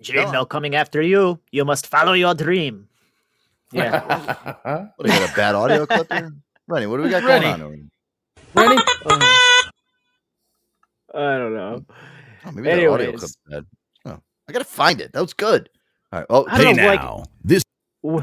Jane, 0.01 0.33
no 0.33 0.47
coming 0.47 0.75
after 0.75 1.03
you. 1.03 1.39
You 1.53 1.65
must 1.65 1.87
follow 1.87 2.15
your 2.15 2.35
dream. 2.35 2.89
Yeah. 3.73 4.01
What 4.97 5.07
do 5.07 5.13
we 5.13 5.19
got 5.19 5.31
a 5.31 5.37
bad 5.37 5.55
audio 5.55 5.87
clip 5.87 6.13
here? 6.13 6.33
Rennie, 6.67 6.87
what 6.87 6.97
do 6.99 7.03
we 7.03 7.11
got 7.11 7.23
Rennie. 7.23 7.45
going 7.45 7.55
on? 7.55 7.63
over 7.63 7.75
here? 7.75 7.89
Rennie? 8.55 9.40
I 11.15 11.39
don't 11.39 11.55
know. 11.55 11.85
Oh, 12.47 12.53
maybe 12.53 12.69
that 12.69 12.75
audio 12.79 12.95
Anyways. 12.95 13.19
clip's 13.21 13.37
bad. 13.49 13.65
Oh, 14.07 14.19
I 14.49 14.53
gotta 14.53 14.65
find 14.65 15.01
it. 15.01 15.13
That 15.13 15.21
was 15.21 15.35
good. 15.35 15.69
All 16.13 16.21
right. 16.21 16.27
Oh, 16.31 16.47
I 16.49 16.59
don't 16.59 16.77
Hey 16.79 16.83
know, 16.83 16.89
like- 16.89 17.01
now, 17.03 17.25
this 17.45 17.63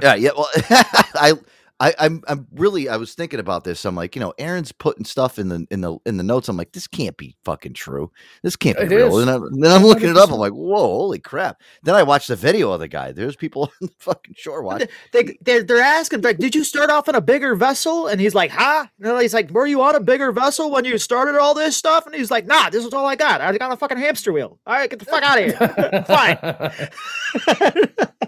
yeah, 0.01 0.15
yeah. 0.15 0.31
Well, 0.35 0.47
I, 0.69 1.33
I, 1.79 1.93
I'm, 1.99 2.23
I'm 2.27 2.47
really, 2.55 2.89
I 2.89 2.97
was 2.97 3.13
thinking 3.13 3.39
about 3.39 3.63
this. 3.63 3.85
I'm 3.85 3.93
like, 3.95 4.15
you 4.15 4.19
know, 4.19 4.33
Aaron's 4.39 4.71
putting 4.71 5.05
stuff 5.05 5.37
in 5.37 5.49
the, 5.49 5.67
in 5.69 5.81
the, 5.81 5.95
in 6.07 6.17
the 6.17 6.23
notes. 6.23 6.49
I'm 6.49 6.57
like, 6.57 6.71
this 6.71 6.87
can't 6.87 7.15
be 7.17 7.35
fucking 7.45 7.73
true. 7.73 8.11
This 8.41 8.55
can't 8.55 8.75
be 8.77 8.85
It 8.85 8.89
real. 8.89 9.15
is. 9.17 9.21
And, 9.21 9.29
I, 9.29 9.35
and 9.35 9.63
then 9.63 9.71
I'm 9.71 9.83
looking 9.83 10.09
it 10.09 10.17
up. 10.17 10.31
I'm 10.31 10.39
like, 10.39 10.53
whoa, 10.53 10.77
holy 10.79 11.19
crap. 11.19 11.61
Then 11.83 11.93
I 11.93 12.01
watched 12.01 12.29
the 12.29 12.35
video 12.35 12.71
of 12.71 12.79
the 12.79 12.87
guy. 12.87 13.11
There's 13.11 13.35
people 13.35 13.63
on 13.81 13.89
the 13.89 13.93
fucking 13.99 14.33
shore 14.35 14.63
watching. 14.63 14.87
They, 15.13 15.37
they're, 15.41 15.61
they're 15.63 15.81
asking, 15.81 16.21
like, 16.21 16.39
did 16.39 16.55
you 16.55 16.63
start 16.63 16.89
off 16.89 17.07
on 17.09 17.13
a 17.15 17.21
bigger 17.21 17.53
vessel? 17.55 18.07
And 18.07 18.19
he's 18.19 18.33
like, 18.33 18.49
huh? 18.49 18.87
And 19.01 19.21
he's 19.21 19.35
like, 19.35 19.51
were 19.51 19.67
you 19.67 19.83
on 19.83 19.93
a 19.95 19.99
bigger 19.99 20.31
vessel 20.31 20.71
when 20.71 20.83
you 20.83 20.97
started 20.97 21.37
all 21.39 21.53
this 21.53 21.77
stuff? 21.77 22.07
And 22.07 22.15
he's 22.15 22.31
like, 22.31 22.47
nah, 22.47 22.71
this 22.71 22.85
is 22.85 22.93
all 22.93 23.05
I 23.05 23.15
got. 23.15 23.39
I 23.39 23.55
got 23.55 23.71
a 23.71 23.77
fucking 23.77 23.99
hamster 23.99 24.33
wheel. 24.33 24.57
All 24.65 24.73
right, 24.73 24.89
get 24.89 24.97
the 24.97 25.05
fuck 25.05 25.21
out 25.21 25.37
of 25.39 25.45
here. 25.45 26.05
Fine. 26.07 26.37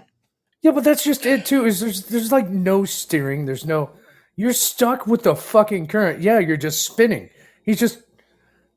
Yeah, 0.62 0.72
but 0.72 0.84
that's 0.84 1.02
just 1.04 1.24
it 1.26 1.46
too. 1.46 1.64
Is 1.64 1.80
there's 1.80 2.06
there's 2.06 2.32
like 2.32 2.48
no 2.48 2.84
steering. 2.84 3.46
There's 3.46 3.64
no. 3.64 3.90
You're 4.36 4.52
stuck 4.52 5.06
with 5.06 5.22
the 5.22 5.34
fucking 5.34 5.86
current. 5.88 6.20
Yeah, 6.20 6.38
you're 6.38 6.56
just 6.56 6.84
spinning. 6.84 7.30
He's 7.64 7.78
just. 7.78 8.02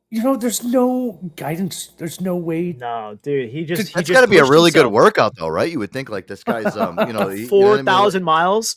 You 0.09 0.21
know, 0.21 0.35
there's 0.35 0.63
no 0.63 1.19
guidance. 1.35 1.87
There's 1.97 2.21
no 2.21 2.35
way. 2.35 2.73
No, 2.79 3.17
dude, 3.23 3.49
he 3.49 3.65
just. 3.65 3.87
he 3.87 3.93
That's 3.95 4.07
just 4.07 4.15
got 4.15 4.21
to 4.21 4.27
be 4.27 4.37
a 4.37 4.41
pushed 4.41 4.51
really 4.51 4.69
good 4.71 4.85
workout, 4.85 5.35
though, 5.35 5.47
right? 5.47 5.71
You 5.71 5.79
would 5.79 5.91
think 5.91 6.07
like 6.09 6.27
this 6.27 6.43
guy's, 6.43 6.77
um, 6.77 6.99
you 7.07 7.13
know, 7.13 7.29
he- 7.29 7.45
you 7.45 7.49
know 7.49 7.57
what 7.69 7.87
I 7.87 8.11
mean? 8.13 8.23
miles. 8.23 8.75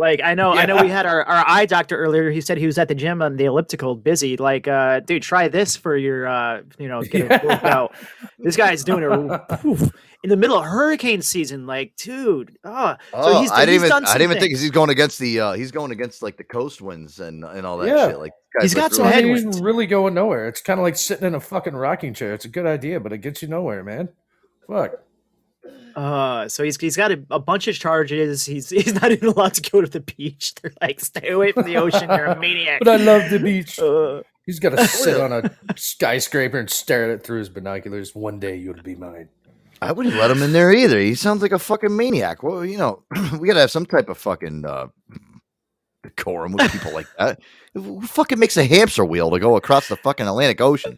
Like 0.00 0.20
I 0.24 0.32
know, 0.34 0.52
I 0.52 0.64
know 0.64 0.82
we 0.82 0.88
had 0.88 1.04
our, 1.04 1.22
our 1.24 1.44
eye 1.46 1.66
doctor 1.66 1.96
earlier. 1.96 2.30
He 2.30 2.40
said 2.40 2.56
he 2.56 2.64
was 2.64 2.78
at 2.78 2.88
the 2.88 2.94
gym 2.94 3.20
on 3.20 3.36
the 3.36 3.44
elliptical, 3.44 3.94
busy. 3.94 4.38
Like, 4.38 4.66
uh, 4.66 5.00
dude, 5.00 5.22
try 5.22 5.46
this 5.48 5.76
for 5.76 5.94
your, 5.96 6.26
uh, 6.26 6.62
you 6.78 6.88
know, 6.88 7.02
get 7.02 7.30
a 7.30 7.46
workout. 7.46 7.94
This 8.38 8.56
guy's 8.56 8.82
doing 8.82 9.02
it 9.04 9.48
poof, 9.60 9.82
in 10.24 10.30
the 10.30 10.36
middle 10.38 10.56
of 10.56 10.64
hurricane 10.64 11.20
season. 11.20 11.66
Like, 11.66 11.94
dude, 11.96 12.56
oh, 12.64 12.96
Oh, 13.12 13.32
so 13.34 13.40
he's, 13.42 13.50
I 13.50 13.60
didn't 13.66 13.72
he's 13.74 13.80
even. 13.82 13.88
done 13.90 14.04
I 14.06 14.12
didn't 14.14 14.30
even 14.30 14.38
think 14.40 14.50
he's 14.58 14.70
going 14.70 14.88
against 14.90 15.18
the. 15.18 15.38
uh 15.40 15.52
He's 15.52 15.70
going 15.70 15.90
against 15.92 16.22
like 16.22 16.38
the 16.38 16.44
coast 16.44 16.80
winds 16.80 17.20
and 17.20 17.44
and 17.44 17.66
all 17.66 17.76
that 17.78 17.88
Yeah. 17.88 18.08
shit. 18.08 18.18
Like 18.18 18.32
He's 18.62 18.72
guys, 18.74 18.82
got 18.82 18.94
some 18.94 19.04
really- 19.04 19.16
I 19.18 19.20
mean, 19.22 19.34
headwinds. 19.36 19.56
he's 19.58 19.62
really 19.62 19.86
going 19.86 20.14
nowhere. 20.14 20.48
It's 20.48 20.62
kind 20.62 20.80
of 20.80 20.84
like 20.84 20.96
sitting 20.96 21.26
in 21.26 21.34
a 21.34 21.40
fucking 21.40 21.74
rocking 21.74 22.14
chair. 22.14 22.32
It's 22.32 22.46
a 22.46 22.48
good 22.48 22.66
idea, 22.66 23.00
but 23.00 23.12
it 23.12 23.18
gets 23.18 23.42
you 23.42 23.48
nowhere, 23.48 23.84
man. 23.84 24.08
Fuck. 24.66 24.92
Uh, 25.96 26.48
so 26.48 26.62
he's 26.62 26.76
he's 26.78 26.96
got 26.96 27.12
a, 27.12 27.22
a 27.30 27.38
bunch 27.38 27.68
of 27.68 27.74
charges. 27.76 28.44
He's 28.46 28.68
he's 28.70 28.94
not 28.94 29.12
even 29.12 29.28
allowed 29.28 29.54
to 29.54 29.70
go 29.70 29.80
to 29.80 29.86
the 29.86 30.00
beach. 30.00 30.54
They're 30.62 30.72
like, 30.80 31.00
stay 31.00 31.28
away 31.28 31.52
from 31.52 31.64
the 31.64 31.76
ocean. 31.76 32.08
You're 32.08 32.26
a 32.26 32.38
maniac. 32.38 32.80
But 32.80 33.00
I 33.00 33.04
love 33.04 33.30
the 33.30 33.38
beach. 33.38 33.78
Uh, 33.90 34.22
He's 34.46 34.58
got 34.58 34.70
to 34.70 34.84
sit 34.86 35.20
on 35.20 35.32
a 35.32 35.50
skyscraper 35.76 36.58
and 36.58 36.68
stare 36.68 37.04
at 37.04 37.10
it 37.10 37.22
through 37.22 37.38
his 37.38 37.48
binoculars. 37.48 38.14
One 38.16 38.40
day 38.40 38.56
you'll 38.56 38.82
be 38.82 38.96
mine. 38.96 39.28
I 39.80 39.92
wouldn't 39.92 40.16
let 40.16 40.30
him 40.30 40.42
in 40.42 40.52
there 40.52 40.72
either. 40.72 40.98
He 40.98 41.14
sounds 41.14 41.40
like 41.40 41.52
a 41.52 41.58
fucking 41.58 41.96
maniac. 41.96 42.42
Well, 42.42 42.64
you 42.64 42.76
know, 42.76 43.04
we 43.38 43.46
gotta 43.46 43.60
have 43.60 43.70
some 43.70 43.86
type 43.86 44.08
of 44.08 44.18
fucking 44.18 44.64
uh, 44.64 44.88
decorum 46.02 46.52
with 46.52 46.72
people 46.72 46.92
like 46.92 47.06
that. 47.18 47.40
Who 47.74 48.00
fucking 48.00 48.38
makes 48.38 48.56
a 48.56 48.64
hamster 48.64 49.04
wheel 49.04 49.30
to 49.30 49.38
go 49.38 49.56
across 49.56 49.88
the 49.88 49.96
fucking 49.96 50.26
Atlantic 50.26 50.60
Ocean? 50.60 50.96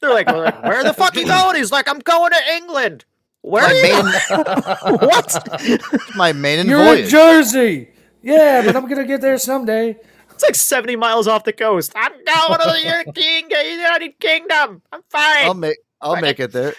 They're 0.00 0.14
like, 0.14 0.28
we're 0.28 0.44
like, 0.44 0.62
where 0.62 0.84
the 0.84 0.94
fuck 0.94 1.16
you 1.16 1.26
going? 1.26 1.56
He's 1.56 1.72
like, 1.72 1.88
I'm 1.88 1.98
going 1.98 2.30
to 2.30 2.54
England. 2.54 3.04
Where 3.48 3.62
My 3.62 3.68
are 3.68 3.74
you? 3.74 3.82
maiden- 3.82 4.98
what? 5.08 6.16
My 6.16 6.32
maiden 6.32 6.66
You're 6.68 6.84
voyage. 6.84 7.04
in 7.04 7.08
Jersey. 7.10 7.88
Yeah, 8.22 8.62
but 8.64 8.76
I'm 8.76 8.86
gonna 8.88 9.06
get 9.06 9.20
there 9.22 9.38
someday. 9.38 9.96
It's 10.30 10.42
like 10.42 10.54
70 10.54 10.96
miles 10.96 11.26
off 11.26 11.44
the 11.44 11.52
coast. 11.52 11.92
I'm 11.96 12.12
going 12.12 12.24
to 12.60 13.04
the 13.06 13.12
King- 13.12 13.50
United 13.50 14.20
Kingdom. 14.20 14.82
I'm 14.92 15.00
fine. 15.08 15.44
I'll 15.46 15.54
make. 15.54 15.78
I'll 16.00 16.12
I 16.16 16.20
make 16.20 16.38
it 16.40 16.52
there. 16.52 16.74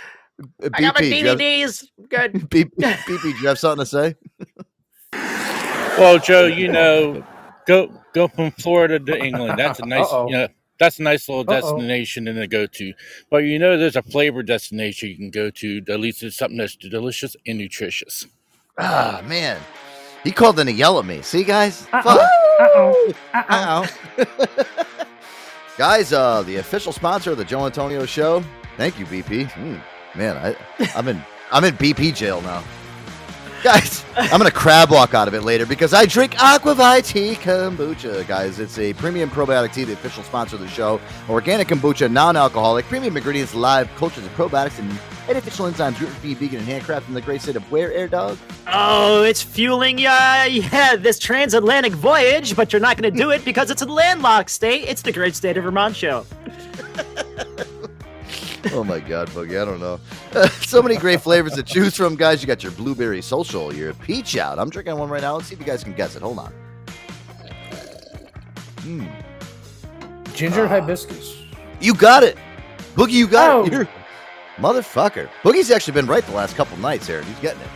Uh, 0.63 0.70
I 0.74 0.80
got 0.82 0.95
my 0.95 1.01
BP, 1.01 1.09
do 1.09 1.15
you 1.17 1.26
have- 1.28 1.38
DVDs. 1.39 1.86
Good. 2.07 2.34
BP, 2.49 2.70
BP, 2.78 3.22
do 3.22 3.30
you 3.30 3.47
have 3.47 3.59
something 3.59 3.84
to 3.84 3.89
say? 3.89 4.15
Well, 5.97 6.20
Joe, 6.20 6.45
you 6.45 6.72
know, 6.72 7.26
go 7.67 7.91
go 8.13 8.28
from 8.30 8.51
Florida 8.51 8.99
to 8.99 9.17
England. 9.22 9.59
That's 9.59 9.80
a 9.80 9.86
nice, 9.86 10.05
Uh-oh. 10.05 10.28
you 10.28 10.34
know, 10.38 10.47
that's 10.80 10.99
a 10.99 11.03
nice 11.03 11.27
little 11.30 11.43
Uh-oh. 11.47 11.61
destination 11.61 12.25
to 12.25 12.47
go 12.47 12.65
to. 12.65 12.93
But 13.30 13.39
you 13.39 13.59
know, 13.59 13.77
there's 13.77 13.95
a 13.95 14.01
flavor 14.01 14.43
destination 14.43 15.09
you 15.09 15.15
can 15.15 15.30
go 15.30 15.49
to. 15.51 15.84
At 15.89 15.99
least 15.99 16.23
it's 16.23 16.38
something 16.38 16.57
that's 16.57 16.75
delicious 16.75 17.36
and 17.45 17.57
nutritious. 17.57 18.25
Ah, 18.77 19.21
man. 19.25 19.59
He 20.23 20.32
called 20.32 20.59
in 20.59 20.67
to 20.67 20.73
yell 20.73 20.99
at 20.99 21.05
me. 21.05 21.21
See, 21.21 21.43
guys? 21.43 21.86
Fuck. 21.88 22.05
Uh-oh. 22.05 23.13
Uh-oh. 23.34 24.25
Guys, 25.77 26.11
uh, 26.11 26.41
the 26.41 26.57
official 26.57 26.91
sponsor 26.91 27.32
of 27.32 27.38
the 27.38 27.45
Joe 27.45 27.65
Antonio 27.65 28.05
Show. 28.05 28.43
Thank 28.75 28.99
you, 28.99 29.05
BP. 29.05 29.49
Mm, 29.51 29.82
man, 30.13 30.36
I, 30.36 30.91
I'm 30.93 31.07
in 31.07 31.23
I'm 31.51 31.63
in 31.63 31.73
BP 31.75 32.13
jail 32.13 32.41
now. 32.41 32.61
Guys, 33.64 34.05
I'm 34.16 34.38
gonna 34.38 34.51
crab 34.51 34.89
walk 34.89 35.14
out 35.14 35.28
of 35.28 35.34
it 35.34 35.41
later 35.41 35.66
because 35.66 35.93
I 35.93 36.05
drink 36.05 36.41
Aqua 36.41 36.76
ViTea 36.76 37.36
kombucha. 37.36 38.26
Guys, 38.26 38.57
it's 38.57 38.80
a 38.80 38.93
premium 38.93 39.30
probiotic 39.30 39.74
tea, 39.74 39.84
the 39.84 39.93
official 39.93 40.24
sponsor 40.24 40.55
of 40.55 40.62
the 40.62 40.68
show. 40.70 41.01
Organic 41.28 41.68
kombucha, 41.68 42.10
non-alcoholic, 42.10 42.86
premium 42.86 43.18
ingredients, 43.18 43.53
live 43.53 43.93
cultures 43.95 44.26
of 44.26 44.32
probiotics 44.32 44.80
and 44.80 44.97
artificial 45.28 45.66
enzymes, 45.70 45.99
gluten-free, 45.99 46.36
vegan, 46.36 46.60
and 46.60 46.68
handcrafted 46.68 47.10
in 47.10 47.14
the 47.14 47.22
great 47.22 47.41
state 47.41 47.57
of 47.57 47.72
where, 47.72 47.91
Air 47.91 48.07
Dog? 48.07 48.38
Oh, 48.68 49.24
it's 49.24 49.41
fueling 49.41 49.99
yeah, 49.99 50.45
yeah, 50.45 50.95
this 50.95 51.20
transatlantic 51.20 51.91
voyage, 51.93 52.55
but 52.55 52.72
you're 52.72 52.80
not 52.80 52.97
to 52.97 53.12
do 53.12 53.32
it 53.32 53.43
because 53.43 53.70
it's 53.70 53.82
a 53.82 53.86
landlocked 53.86 54.51
state. 54.51 54.88
It's 54.88 55.01
the 55.01 55.12
great 55.12 55.36
state 55.36 55.57
of 55.57 55.66
Vermont 55.66 55.97
show. 55.97 56.26
oh 58.74 58.84
my 58.84 58.99
god, 58.99 59.30
Boogie, 59.30 59.62
I 59.62 59.66
don't 59.66 59.80
know. 59.80 59.99
so 60.66 60.82
many 60.82 60.97
great 60.97 61.22
flavors 61.22 61.53
to 61.53 61.64
choose 61.64 61.95
from, 61.95 62.16
guys. 62.16 62.41
You 62.41 62.47
got 62.47 62.62
your 62.64 62.72
blueberry 62.74 63.22
social, 63.22 63.74
your 63.74 63.93
peach 63.93 64.36
out. 64.38 64.60
I'm 64.60 64.70
drinking 64.70 64.97
one 64.97 65.10
right 65.10 65.22
now. 65.22 65.36
Let's 65.36 65.47
see 65.47 65.53
if 65.53 65.60
you 65.60 65.66
guys 65.66 65.84
can 65.84 65.93
guess 65.93 66.16
it. 66.16 66.22
Hold 66.22 66.39
on. 66.39 66.53
Mm. 68.80 69.10
Ginger 70.34 70.68
hibiscus. 70.68 71.36
You 71.80 71.93
got 71.93 72.24
it. 72.24 72.38
Boogie, 72.95 73.12
you 73.12 73.28
got 73.28 73.49
Oh. 73.49 73.66
it. 73.66 73.72
You're 73.72 73.88
motherfucker. 74.57 75.30
Boogie's 75.43 75.72
actually 75.72 75.93
been 75.93 76.07
right 76.07 76.26
the 76.26 76.34
last 76.34 76.55
couple 76.55 76.78
nights 76.78 77.07
here. 77.07 77.22
He's 77.24 77.39
getting 77.39 77.62
it. 77.62 77.68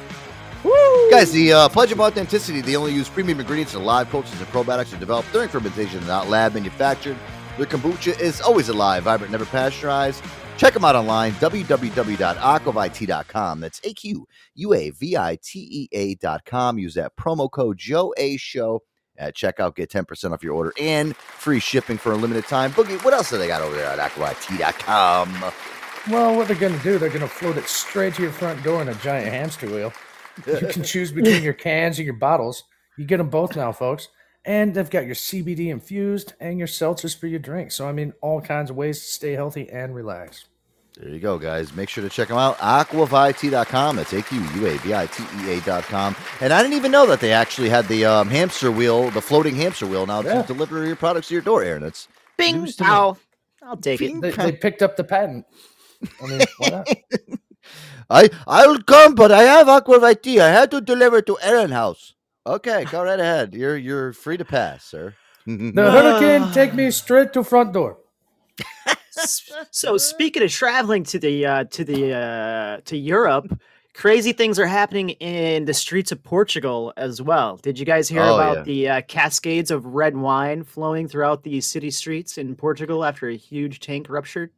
Woo! 0.63 1.11
Guys, 1.11 1.31
the 1.31 1.51
uh, 1.51 1.69
Pledge 1.69 1.91
of 1.91 1.99
Authenticity, 1.99 2.61
they 2.61 2.75
only 2.77 2.93
use 2.93 3.09
premium 3.09 3.39
ingredients 3.39 3.73
and 3.75 3.85
live 3.85 4.09
cultures 4.09 4.39
and 4.39 4.47
probiotics 4.49 4.93
are 4.93 4.99
developed 4.99 5.31
during 5.33 5.49
fermentation, 5.49 6.05
not 6.07 6.29
lab 6.29 6.53
manufactured. 6.53 7.17
Their 7.57 7.65
kombucha 7.65 8.19
is 8.19 8.41
always 8.41 8.69
alive, 8.69 9.03
vibrant, 9.03 9.31
never 9.31 9.45
pasteurized. 9.45 10.23
Check 10.57 10.73
them 10.73 10.85
out 10.85 10.95
online, 10.95 11.33
www.aquavitea.com. 11.33 13.59
That's 13.59 13.81
A 13.83 13.93
Q 13.93 14.25
U 14.55 14.73
A 14.73 14.89
V 14.91 15.17
I 15.17 15.37
T 15.43 15.89
E 15.91 15.93
A.com. 15.93 16.79
Use 16.79 16.93
that 16.93 17.17
promo 17.17 17.51
code 17.51 17.77
Joe 17.77 18.13
A 18.17 18.37
Show 18.37 18.81
at 19.17 19.35
checkout. 19.35 19.75
Get 19.75 19.89
10% 19.89 20.31
off 20.31 20.43
your 20.43 20.53
order 20.53 20.73
and 20.79 21.15
free 21.15 21.59
shipping 21.59 21.97
for 21.97 22.13
a 22.13 22.15
limited 22.15 22.45
time. 22.45 22.71
Boogie, 22.71 23.03
what 23.03 23.13
else 23.13 23.29
do 23.29 23.37
they 23.37 23.47
got 23.47 23.61
over 23.61 23.75
there 23.75 23.87
at 23.87 23.99
aquavite.com? 23.99 25.51
Well, 26.09 26.35
what 26.35 26.47
they're 26.47 26.57
gonna 26.57 26.81
do? 26.83 26.97
They're 26.97 27.09
gonna 27.09 27.27
float 27.27 27.57
it 27.57 27.67
straight 27.67 28.15
to 28.15 28.21
your 28.21 28.31
front 28.31 28.63
door 28.63 28.81
in 28.81 28.89
a 28.89 28.95
giant 28.95 29.27
hamster 29.27 29.67
wheel. 29.67 29.93
You 30.45 30.67
can 30.67 30.83
choose 30.83 31.11
between 31.11 31.43
your 31.43 31.53
cans 31.53 31.97
and 31.97 32.05
your 32.05 32.15
bottles. 32.15 32.63
You 32.97 33.05
get 33.05 33.17
them 33.17 33.29
both 33.29 33.55
now, 33.55 33.71
folks. 33.71 34.09
And 34.45 34.73
they've 34.73 34.89
got 34.89 35.05
your 35.05 35.15
CBD 35.15 35.67
infused 35.69 36.33
and 36.39 36.57
your 36.59 36.67
seltzers 36.67 37.17
for 37.17 37.27
your 37.27 37.39
drink. 37.39 37.71
So 37.71 37.87
I 37.87 37.91
mean, 37.93 38.13
all 38.21 38.41
kinds 38.41 38.69
of 38.69 38.75
ways 38.75 38.99
to 38.99 39.05
stay 39.05 39.33
healthy 39.33 39.69
and 39.69 39.95
relax. 39.95 40.45
There 40.99 41.09
you 41.09 41.19
go, 41.19 41.39
guys. 41.39 41.73
Make 41.73 41.89
sure 41.89 42.03
to 42.03 42.09
check 42.09 42.27
them 42.27 42.37
out. 42.37 42.55
Aquavitea.com. 42.59 43.95
That's 43.95 44.13
A 44.13 44.21
Q 44.21 44.39
U 44.55 44.67
A 44.67 44.77
V 44.77 44.93
I 44.93 45.07
T 45.07 45.23
E 45.41 45.57
A.com. 45.57 46.15
And 46.39 46.53
I 46.53 46.61
didn't 46.61 46.77
even 46.77 46.91
know 46.91 47.07
that 47.07 47.19
they 47.19 47.31
actually 47.33 47.69
had 47.69 47.87
the 47.87 48.05
um, 48.05 48.29
hamster 48.29 48.71
wheel, 48.71 49.09
the 49.09 49.21
floating 49.21 49.55
hamster 49.55 49.87
wheel 49.87 50.05
now 50.05 50.21
Yeah. 50.21 50.41
to 50.43 50.47
deliver 50.53 50.85
your 50.85 50.95
products 50.95 51.29
to 51.29 51.33
your 51.33 51.41
door, 51.41 51.63
Aaron. 51.63 51.81
It's 51.83 52.07
Bing, 52.37 52.59
news 52.61 52.75
to 52.75 52.83
me. 52.83 52.89
I'll 52.89 53.77
take 53.81 54.01
it. 54.01 54.21
They, 54.21 54.31
they 54.31 54.51
picked 54.51 54.81
up 54.83 54.95
the 54.95 55.03
patent. 55.03 55.45
I 56.21 56.27
mean, 56.27 56.41
why 56.57 56.69
not? 56.69 56.87
I 58.09 58.29
I'll 58.45 58.79
come, 58.83 59.15
but 59.15 59.31
I 59.31 59.43
have 59.43 59.67
Aquavit. 59.67 60.39
I 60.41 60.49
had 60.49 60.69
to 60.71 60.81
deliver 60.81 61.21
to 61.23 61.37
Aaron 61.41 61.71
house. 61.71 62.12
Okay, 62.45 62.85
go 62.85 63.03
right 63.03 63.19
ahead. 63.19 63.53
You're 63.53 63.77
you're 63.77 64.13
free 64.13 64.37
to 64.37 64.45
pass, 64.45 64.83
sir. 64.83 65.15
The 65.45 65.91
hurricane 65.91 66.51
take 66.53 66.73
me 66.73 66.89
straight 67.03 67.33
to 67.33 67.43
front 67.43 67.73
door. 67.73 67.97
So 69.71 69.97
speaking 69.97 70.43
of 70.43 70.51
traveling 70.51 71.03
to 71.05 71.19
the 71.19 71.45
uh, 71.45 71.63
to 71.65 71.83
the 71.83 72.13
uh, 72.13 72.81
to 72.85 72.97
Europe, 72.97 73.57
crazy 73.93 74.33
things 74.33 74.57
are 74.59 74.65
happening 74.65 75.11
in 75.11 75.65
the 75.65 75.73
streets 75.73 76.11
of 76.11 76.23
Portugal 76.23 76.93
as 76.97 77.21
well. 77.21 77.57
Did 77.57 77.77
you 77.79 77.85
guys 77.85 78.09
hear 78.09 78.21
Oh, 78.21 78.35
about 78.35 78.57
yeah. 78.57 78.63
the 78.63 78.89
uh, 78.89 79.01
cascades 79.01 79.69
of 79.71 79.85
red 79.85 80.15
wine 80.17 80.63
flowing 80.63 81.07
throughout 81.07 81.43
the 81.43 81.61
city 81.61 81.91
streets 81.91 82.37
in 82.37 82.55
Portugal 82.55 83.05
after 83.05 83.29
a 83.29 83.35
huge 83.37 83.79
tank 83.79 84.07
ruptured? 84.09 84.49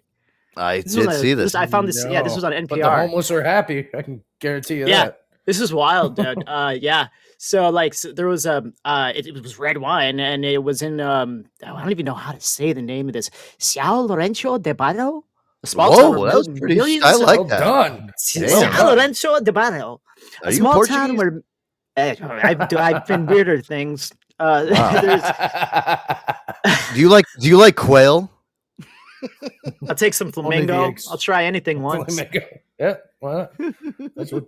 I 0.58 0.82
This 0.82 0.96
did 0.96 1.08
on 1.08 1.14
a- 1.14 1.18
see 1.20 1.34
this. 1.34 1.54
I 1.54 1.66
found 1.66 1.88
this. 1.88 2.06
Yeah, 2.10 2.22
this 2.22 2.34
was 2.36 2.44
on 2.46 2.54
NPR. 2.54 2.68
But 2.70 2.78
the 2.80 2.90
homeless 2.90 3.30
are 3.32 3.44
happy. 3.44 3.88
I 3.94 4.02
can 4.04 4.24
guarantee 4.40 4.76
you 4.76 4.88
yeah 4.88 5.06
that. 5.06 5.22
this 5.46 5.60
is 5.60 5.74
wild 5.74 6.16
dude 6.16 6.44
uh 6.48 6.74
yeah 6.80 7.08
so 7.38 7.70
like 7.70 7.94
so 7.94 8.12
there 8.12 8.28
was 8.28 8.46
a 8.46 8.64
uh 8.86 9.12
it, 9.16 9.28
it 9.28 9.42
was 9.44 9.60
red 9.60 9.78
wine 9.78 10.20
and 10.20 10.46
it 10.46 10.64
was 10.64 10.82
in 10.82 11.00
um 11.00 11.46
i 11.64 11.68
don't 11.82 11.92
even 11.92 12.06
know 12.06 12.14
how 12.14 12.32
to 12.32 12.40
say 12.42 12.74
the 12.74 12.82
name 12.82 13.08
of 13.08 13.14
this 13.14 13.30
São 13.60 14.08
Lorenzo 14.08 14.58
de 14.58 14.74
Barro 14.74 15.24
a 15.64 15.68
small 15.68 15.92
Whoa, 15.92 16.02
town 16.02 16.20
where 16.20 16.32
that 16.32 16.38
was 16.38 16.48
pretty- 16.48 16.76
millions 16.76 17.04
I 17.04 17.14
of- 17.14 17.20
like 17.22 17.40
Well 17.40 17.48
that. 17.50 17.60
done. 17.60 18.12
São 18.20 18.42
Well 18.48 18.62
done. 18.62 18.98
Lourenço 18.98 19.44
de 19.44 19.52
Barro 19.52 20.02
Are 20.44 20.50
a 20.50 20.52
you 20.52 20.58
small 20.58 20.86
town 20.86 21.16
where 21.18 21.42
Eh, 21.98 22.14
I've, 22.22 22.62
I've 22.74 23.06
been 23.08 23.26
weirder 23.32 23.62
things 23.62 24.12
uh 24.40 24.66
Wow. 24.70 26.36
Do 26.94 27.00
you 27.00 27.10
like 27.10 27.26
do 27.40 27.48
you 27.48 27.58
like 27.58 27.76
quail? 27.76 28.30
i'll 29.90 29.96
take 29.96 30.14
some 30.14 30.28
Only 30.36 30.68
flamingo 30.68 30.94
i'll 31.10 31.18
try 31.18 31.46
anything 31.46 31.82
once 31.82 32.14
Flamingo. 32.16 32.46
Yeah, 32.78 32.96
why 33.20 33.48
not? 33.60 33.76
That's 34.16 34.32
what. 34.34 34.44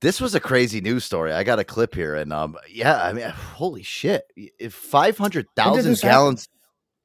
This 0.00 0.20
was 0.20 0.34
a 0.34 0.40
crazy 0.40 0.80
news 0.80 1.04
story. 1.04 1.32
I 1.32 1.42
got 1.42 1.58
a 1.58 1.64
clip 1.64 1.94
here, 1.94 2.16
and 2.16 2.32
um, 2.32 2.56
yeah, 2.68 3.02
I 3.02 3.12
mean, 3.12 3.28
holy 3.30 3.82
shit! 3.82 4.24
If 4.36 4.74
five 4.74 5.16
hundred 5.16 5.46
thousand 5.56 5.84
did 5.84 5.92
this 5.92 6.02
happen? 6.02 6.14
gallons, 6.14 6.48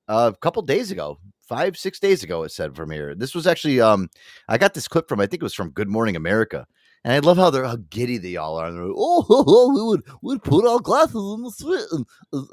uh, 0.10 0.32
a 0.34 0.38
couple 0.40 0.62
days 0.62 0.92
ago, 0.92 1.18
five 1.48 1.78
six 1.78 2.00
days 2.00 2.22
ago, 2.22 2.44
it 2.44 2.52
said 2.52 2.76
from 2.76 2.92
here. 2.92 3.16
This 3.16 3.34
was 3.34 3.48
actually 3.48 3.80
um, 3.80 4.10
I 4.50 4.58
got 4.58 4.74
this 4.74 4.90
clip 4.90 5.08
from 5.08 5.22
I 5.22 5.26
think 5.26 5.42
it 5.42 5.44
was 5.44 5.54
from 5.54 5.70
Good 5.70 5.88
Morning 5.88 6.18
America, 6.18 6.68
and 7.06 7.14
I 7.14 7.20
love 7.20 7.38
how 7.38 7.50
they're 7.50 7.64
how 7.64 7.78
giddy 7.90 8.18
they 8.18 8.36
all 8.36 8.58
are. 8.58 8.70
They're, 8.74 8.84
oh, 8.84 8.94
oh, 9.30 9.44
oh, 9.48 9.74
we 9.74 9.82
would 9.84 10.02
would 10.22 10.44
put 10.44 10.68
our 10.68 10.80
glasses 10.80 11.16
in 11.16 11.44
the 11.44 11.52
street 11.52 11.86
and, 11.94 12.06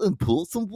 and, 0.03 0.19
pull 0.21 0.47
some. 0.47 0.71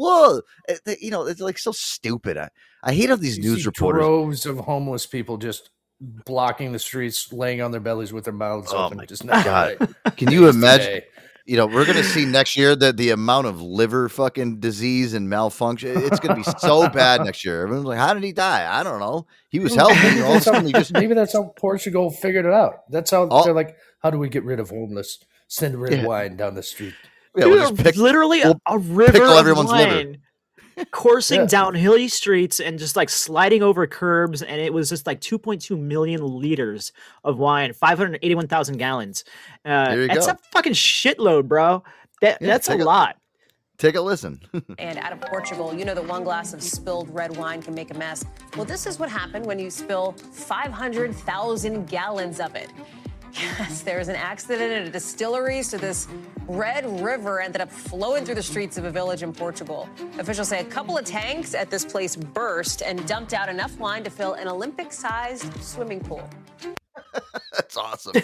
Eh, 0.68 0.76
they- 0.84 0.98
you 1.01 1.12
know, 1.12 1.24
it's 1.26 1.40
like 1.40 1.59
so 1.59 1.70
stupid. 1.70 2.36
I, 2.36 2.48
I 2.82 2.94
hate 2.94 3.10
how 3.10 3.16
these 3.16 3.39
You 3.39 3.44
news 3.44 3.64
reporters. 3.64 4.01
droves 4.01 4.44
of 4.44 4.59
homeless 4.59 5.06
people 5.06 5.39
just 5.39 5.70
blocking 6.03 6.73
the 6.73 6.79
streets, 6.79 7.33
laying 7.33 7.61
on 7.61 7.70
their 7.70 7.81
bellies 7.81 8.12
with 8.12 8.24
their 8.24 8.33
mouths 8.35 8.73
Oh 8.74 8.87
open. 8.87 8.99
my 8.99 9.07
just 9.07 9.24
not 9.24 9.45
God. 9.45 9.77
right. 9.81 10.16
Can 10.16 10.31
you 10.33 10.49
imagine? 10.49 10.87
today. 10.95 11.07
you 11.47 11.57
know, 11.57 11.66
we're 11.66 11.85
gonna 11.87 12.03
see 12.05 12.24
next 12.24 12.57
year 12.57 12.74
that 12.77 12.97
the 12.97 13.11
amount 13.11 13.47
of 13.47 13.61
liver 13.62 14.09
fucking 14.09 14.61
disease 14.61 15.15
and 15.15 15.29
malfunction. 15.31 15.93
It's 15.97 16.19
gonna 16.20 16.37
be 16.37 16.45
so 16.59 16.89
bad 16.89 17.24
next 17.24 17.45
year. 17.45 17.62
Everyone's 17.62 17.87
like, 17.87 17.99
"How 17.99 18.15
did 18.15 18.23
he 18.24 18.33
die?" 18.33 18.66
I 18.70 18.83
don't 18.83 19.01
know. 19.01 19.27
He 19.49 19.59
was 19.61 19.74
healthy. 19.74 19.95
Maybe 20.03 20.23
All 20.23 20.27
of 20.27 20.31
a 20.31 20.33
that's, 20.35 20.47
how, 20.47 20.53
sudden, 20.53 20.66
he 20.66 20.73
just 20.73 20.93
maybe 20.93 21.15
that's 21.15 21.33
how 21.33 21.53
Portugal 21.57 22.11
figured 22.11 22.47
it 22.47 22.53
out. 22.53 22.89
That's 22.91 23.11
how 23.11 23.29
Oh. 23.31 23.45
they're 23.45 23.53
like, 23.55 23.77
how 24.01 24.11
do 24.11 24.19
we 24.19 24.29
get 24.29 24.45
rid 24.45 24.61
of 24.61 24.70
homeless? 24.70 25.19
Send 25.49 25.81
red 25.81 25.93
Yeah. 25.93 26.07
wine 26.07 26.37
down 26.37 26.55
the 26.55 26.62
street. 26.62 26.95
yeah, 27.37 27.47
we'll 27.47 27.59
just 27.70 27.77
pick 27.83 27.97
literally 27.97 28.43
a, 28.43 28.47
we'll 28.49 28.61
a 28.66 28.79
river 28.79 29.12
pickle 29.12 29.29
of 29.31 29.39
everyone's 29.39 29.70
liver. 29.70 30.15
Wine 30.77 30.86
coursing 30.90 31.40
Yeah. 31.40 31.47
down 31.47 31.74
hilly 31.74 32.09
streets 32.09 32.61
and 32.61 32.78
just 32.78 32.97
like 32.97 33.09
sliding 33.11 33.62
over 33.62 33.86
curbs 33.86 34.43
and 34.43 34.61
it 34.61 34.73
was 34.73 34.89
just 34.89 35.07
like 35.07 35.20
2.2 35.20 35.78
million 35.78 36.20
liters 36.23 36.93
of 37.24 37.39
wine 37.39 37.73
581000 37.73 38.77
gallons 38.78 39.24
uh, 39.65 39.94
that's 40.07 40.27
go. 40.27 40.32
a 40.32 40.39
fucking 40.53 40.73
shitload 40.73 41.49
bro 41.49 41.82
that, 42.20 42.39
Yeah, 42.40 42.47
that's 42.49 42.69
a 42.69 42.74
a- 42.74 42.85
lot 42.85 43.16
take 43.78 43.97
a 43.97 44.01
listen. 44.01 44.40
And 44.78 44.97
out 44.99 45.12
of 45.12 45.20
Portugal, 45.23 45.74
you 45.74 45.85
know 45.85 45.94
that 45.94 46.07
one 46.07 46.23
glass 46.23 46.53
of 46.55 46.62
spilled 46.62 47.12
red 47.12 47.36
wine 47.36 47.61
can 47.62 47.74
make 47.74 47.90
a 47.90 47.94
mess. 47.94 48.24
Well, 48.55 48.65
this 48.65 48.86
is 48.86 49.01
what 49.01 49.09
happened 49.09 49.44
when 49.44 49.59
you 49.59 49.70
spill 49.70 50.12
500,000 50.12 51.89
gallons 51.89 52.39
of 52.39 52.55
it. 52.55 52.70
Yes, 53.32 53.80
there 53.82 53.98
was 53.98 54.09
an 54.09 54.16
accident 54.16 54.72
at 54.72 54.86
a 54.86 54.90
distillery, 54.90 55.62
so 55.62 55.78
this 55.78 56.06
red 56.46 56.84
river 57.00 57.40
ended 57.40 57.60
up 57.62 57.70
flowing 57.70 58.24
through 58.24 58.34
the 58.34 58.42
streets 58.42 58.76
of 58.76 58.84
a 58.84 58.90
village 58.90 59.22
in 59.22 59.32
Portugal. 59.32 59.88
Officials 60.18 60.48
say 60.48 60.60
a 60.60 60.64
couple 60.64 60.98
of 60.98 61.04
tanks 61.04 61.54
at 61.54 61.70
this 61.70 61.84
place 61.84 62.14
burst 62.14 62.82
and 62.82 63.06
dumped 63.06 63.32
out 63.32 63.48
enough 63.48 63.76
wine 63.78 64.04
to 64.04 64.10
fill 64.10 64.34
an 64.34 64.48
Olympic 64.48 64.92
sized 64.92 65.52
swimming 65.62 66.00
pool. 66.00 66.28
That's 67.52 67.76
awesome. 67.76 68.14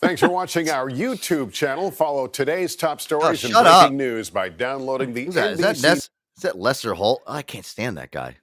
Thanks 0.00 0.20
for 0.20 0.28
watching 0.28 0.70
our 0.70 0.90
YouTube 0.90 1.52
channel. 1.52 1.90
Follow 1.90 2.26
today's 2.26 2.76
top 2.76 2.98
oh, 2.98 3.00
stories 3.00 3.44
and 3.44 3.54
Oh, 3.54 3.62
shut 3.62 3.64
breaking 3.64 3.86
up. 3.86 3.92
news 3.92 4.30
by 4.30 4.48
downloading 4.48 5.12
the 5.12 5.24
Who's 5.26 5.34
that? 5.34 5.52
Is 5.52 5.58
that 5.60 5.76
NBC 5.76 5.90
News? 5.90 6.10
Is 6.36 6.42
that 6.42 6.58
Lester 6.58 6.94
Holt? 6.94 7.22
I 7.26 7.42
can't 7.42 7.64
stand 7.64 7.96
that 7.98 8.10
guy. 8.10 8.36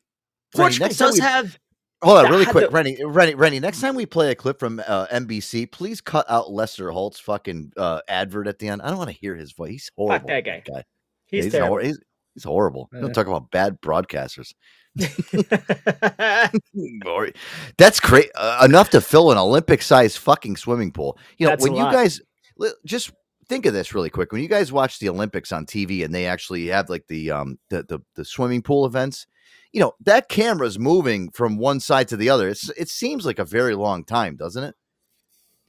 Portugal 0.56 0.88
next 0.88 0.98
time 0.98 1.08
does 1.10 1.16
we- 1.16 1.22
have 1.22 1.60
Hold 2.04 2.26
on, 2.26 2.32
really 2.32 2.46
quick, 2.46 2.72
Rennie, 2.72 2.98
Rennie, 3.04 3.36
Rennie. 3.36 3.60
Next 3.60 3.82
time 3.82 3.96
we 3.96 4.06
play 4.06 4.32
a 4.32 4.36
clip 4.36 4.60
from 4.60 4.82
uh, 4.88 5.08
NBC, 5.08 5.72
please 5.72 6.02
cut 6.02 6.30
out 6.30 6.52
Lester 6.52 6.92
Holt's 6.92 7.20
fucking 7.20 7.72
uh, 7.78 8.02
advert 8.08 8.48
at 8.48 8.60
the 8.60 8.68
end. 8.68 8.82
I 8.82 8.90
don't 8.90 8.98
want 8.98 9.10
to 9.10 9.16
hear 9.16 9.36
his 9.36 9.54
voice. 9.54 9.70
He's 9.70 9.92
horrible. 9.96 10.28
that 10.28 10.46
guy. 10.46 10.64
Yeah, 10.68 10.82
He's 11.28 11.46
he's, 11.46 11.54
terrible. 11.54 11.76
hor- 11.76 11.82
he's, 11.82 12.00
he's 12.34 12.44
horrible. 12.44 12.90
Yeah. 12.94 13.02
Don't 13.02 13.14
talk 13.14 13.28
about 13.28 13.52
bad 13.52 13.80
broadcasters. 13.82 14.54
That's 17.78 18.00
great. 18.00 18.30
Uh, 18.36 18.62
enough 18.66 18.90
to 18.92 19.02
fill 19.02 19.32
an 19.32 19.38
Olympic-sized 19.38 20.18
fucking 20.18 20.58
swimming 20.58 20.92
pool. 20.92 21.18
You 21.38 21.48
know, 21.48 21.52
That's 21.52 21.64
when 21.64 21.76
you 21.76 21.84
lot. 21.84 21.94
guys 21.94 22.22
just 22.86 23.12
think 23.48 23.66
of 23.66 23.74
this 23.74 23.94
really 23.94 24.10
quick. 24.10 24.32
When 24.32 24.42
you 24.42 24.48
guys 24.48 24.72
watch 24.72 25.00
the 25.00 25.10
Olympics 25.10 25.52
on 25.52 25.66
TV 25.66 26.06
and 26.06 26.14
they 26.14 26.26
actually 26.26 26.68
have 26.68 26.90
like 26.90 27.06
the 27.08 27.32
um 27.32 27.58
the 27.70 27.84
the, 27.84 28.00
the 28.16 28.26
swimming 28.26 28.62
pool 28.62 28.86
events, 28.86 29.28
you 29.74 29.80
know 29.82 29.94
that 30.06 30.30
camera's 30.30 30.80
moving 30.80 31.30
from 31.32 31.58
one 31.58 31.80
side 31.82 32.08
to 32.10 32.16
the 32.18 32.30
other. 32.30 32.48
It's 32.48 32.70
it 32.78 32.88
seems 32.90 33.26
like 33.26 33.40
a 33.40 33.46
very 33.46 33.76
long 33.76 34.06
time, 34.06 34.36
doesn't 34.38 34.64
it? 34.64 34.76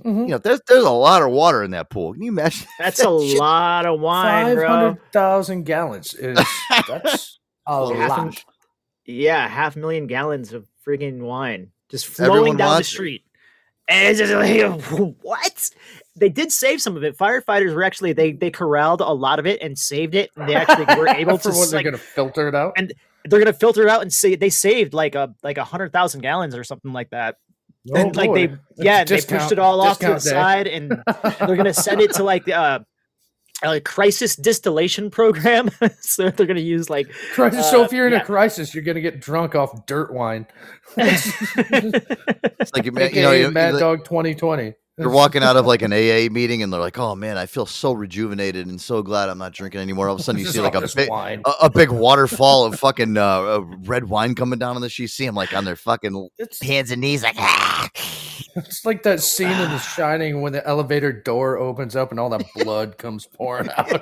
Mhm. 0.05 0.23
You 0.23 0.27
know, 0.33 0.39
there's 0.39 0.61
there's 0.69 0.85
a 0.85 0.91
lot 0.91 1.23
of 1.23 1.31
water 1.31 1.63
in 1.63 1.71
that 1.73 1.89
pool. 1.91 2.13
Can 2.13 2.23
you 2.23 2.31
imagine? 2.33 2.67
that's 2.79 3.01
a 3.01 3.03
shit? 3.03 3.39
lot 3.39 3.87
of 3.87 4.01
wine 4.01 4.47
Five 4.47 4.57
bro 4.57 4.69
hundred 4.69 5.13
thousand 5.13 5.65
gallons 5.65 6.15
is 6.15 6.37
that's 6.89 7.39
a 7.67 7.95
Half 7.95 8.19
a- 8.19 8.23
lot. 8.23 8.45
yeah 9.07 9.49
half 9.49 9.77
a 9.77 9.79
million 9.79 10.07
gallons 10.07 10.53
of 10.53 10.67
freaking 10.87 11.21
wine 11.21 11.71
just 11.91 12.09
Everyone 12.21 12.37
flowing 12.39 12.57
down 12.57 12.69
the 12.69 12.73
wants 12.75 12.89
it. 12.89 12.93
street 12.93 13.25
and 13.89 14.09
it's 14.09 14.19
just 14.19 14.33
like 14.35 15.15
what 15.23 15.71
they 16.17 16.29
did 16.29 16.53
save 16.53 16.81
some 16.83 16.97
of 16.97 17.05
it 17.05 17.17
firefighters 17.17 17.75
were 17.75 17.83
actually 17.85 18.13
they 18.13 18.33
they 18.33 18.51
corralled 18.51 19.01
a 19.01 19.13
lot 19.15 19.39
of 19.39 19.47
it 19.47 19.63
and 19.63 19.79
saved 19.79 20.15
it 20.15 20.31
and 20.37 20.47
they 20.49 20.55
actually 20.55 20.85
were 20.99 21.09
able 21.09 21.39
For 21.39 21.51
to 21.53 21.57
what 21.57 21.71
they're 21.71 21.79
like, 21.79 21.85
gonna 21.85 21.97
filter 21.99 22.49
it 22.49 22.55
out. 22.55 22.75
and 22.77 22.93
they're 23.25 23.39
gonna 23.39 23.53
filter 23.53 23.83
it 23.83 23.89
out 23.89 24.03
and 24.03 24.13
say 24.13 24.35
they 24.37 24.51
saved 24.51 24.95
like 24.95 25.15
a 25.15 25.35
like 25.43 25.59
a 25.59 25.65
hundred 25.65 25.93
thousand 25.93 26.21
gallons 26.21 26.55
or 26.55 26.65
something 26.65 26.93
like 26.93 27.11
that. 27.11 27.37
Oh, 27.93 27.97
and 27.97 28.17
like 28.17 28.33
they 28.33 28.55
yeah, 28.77 29.03
It's 29.03 29.11
they 29.11 29.37
pushed 29.37 29.53
it 29.53 29.59
all 29.59 29.81
off 29.81 29.99
to 29.99 30.07
the 30.07 30.15
day. 30.15 30.19
side 30.21 30.67
and 30.67 30.91
they're 31.39 31.57
gonna 31.57 31.75
send 31.75 32.01
it 32.01 32.13
to 32.15 32.23
like 32.25 32.49
uh 32.49 32.81
a 33.63 33.81
crisis 33.81 34.37
distillation 34.37 35.11
program. 35.11 35.71
so 36.01 36.29
they're 36.31 36.47
gonna 36.47 36.61
use 36.61 36.91
like 36.91 37.09
Crisis. 37.33 37.71
so 37.71 37.83
uh, 37.83 37.85
if 37.85 37.93
you're 37.93 38.07
in 38.07 38.13
yeah. 38.13 38.21
a 38.21 38.25
crisis, 38.25 38.75
you're 38.75 38.85
gonna 38.85 39.01
get 39.01 39.21
drunk 39.21 39.55
off 39.55 39.87
dirt 39.87 40.13
wine. 40.13 40.47
It's 40.97 42.73
like 42.75 42.85
you, 42.85 42.93
ma- 42.93 43.01
you 43.01 43.07
AKA 43.07 43.23
know, 43.23 43.33
you, 43.33 43.51
Mad 43.51 43.75
you- 43.75 43.81
Dog 43.81 44.05
2020. 44.05 44.75
You're 44.97 45.11
walking 45.11 45.43
out 45.43 45.57
of 45.57 45.67
like 45.67 45.83
an 45.83 45.93
AA 45.93 46.29
meeting 46.31 46.63
and 46.63 46.73
they're 46.73 46.81
like, 46.81 46.99
"Oh 46.99 47.15
man, 47.15 47.37
I 47.37 47.47
feel 47.47 47.67
so 47.67 47.93
rejuvenated 47.93 48.67
and 48.67 48.81
so 48.81 49.03
glad 49.03 49.29
I'm 49.29 49.39
not 49.39 49.53
drinking 49.53 49.81
anymore." 49.81 50.09
All 50.09 50.15
of 50.15 50.21
a 50.21 50.23
sudden, 50.23 50.41
you 50.41 50.47
see 50.51 50.61
like 50.61 50.75
a 50.75 50.89
big, 50.95 51.11
wine. 51.11 51.43
a, 51.45 51.53
a 51.63 51.71
big 51.71 51.91
waterfall 51.91 52.65
of 52.65 52.79
fucking 52.79 53.17
uh, 53.17 53.41
uh, 53.41 53.61
red 53.85 54.05
wine 54.05 54.35
coming 54.35 54.59
down 54.59 54.77
on 54.77 54.83
the. 54.83 54.95
You 54.97 55.09
see 55.09 55.27
them 55.27 55.35
like 55.35 55.53
on 55.53 55.65
their 55.65 55.77
fucking 55.77 56.29
hands 56.63 56.91
and 56.91 57.01
knees, 57.01 57.23
like 57.23 57.37
ah. 57.39 57.89
It's 58.57 58.85
like 58.85 59.03
that 59.03 59.21
scene 59.23 59.49
in 59.49 59.71
The 59.71 59.79
Shining 59.79 60.41
when 60.41 60.53
the 60.53 60.67
elevator 60.67 61.13
door 61.13 61.57
opens 61.59 61.97
up 61.97 62.11
and 62.11 62.21
all 62.21 62.31
that 62.31 62.45
blood 62.57 62.99
comes 62.99 63.27
pouring 63.27 63.69
out. 63.77 64.01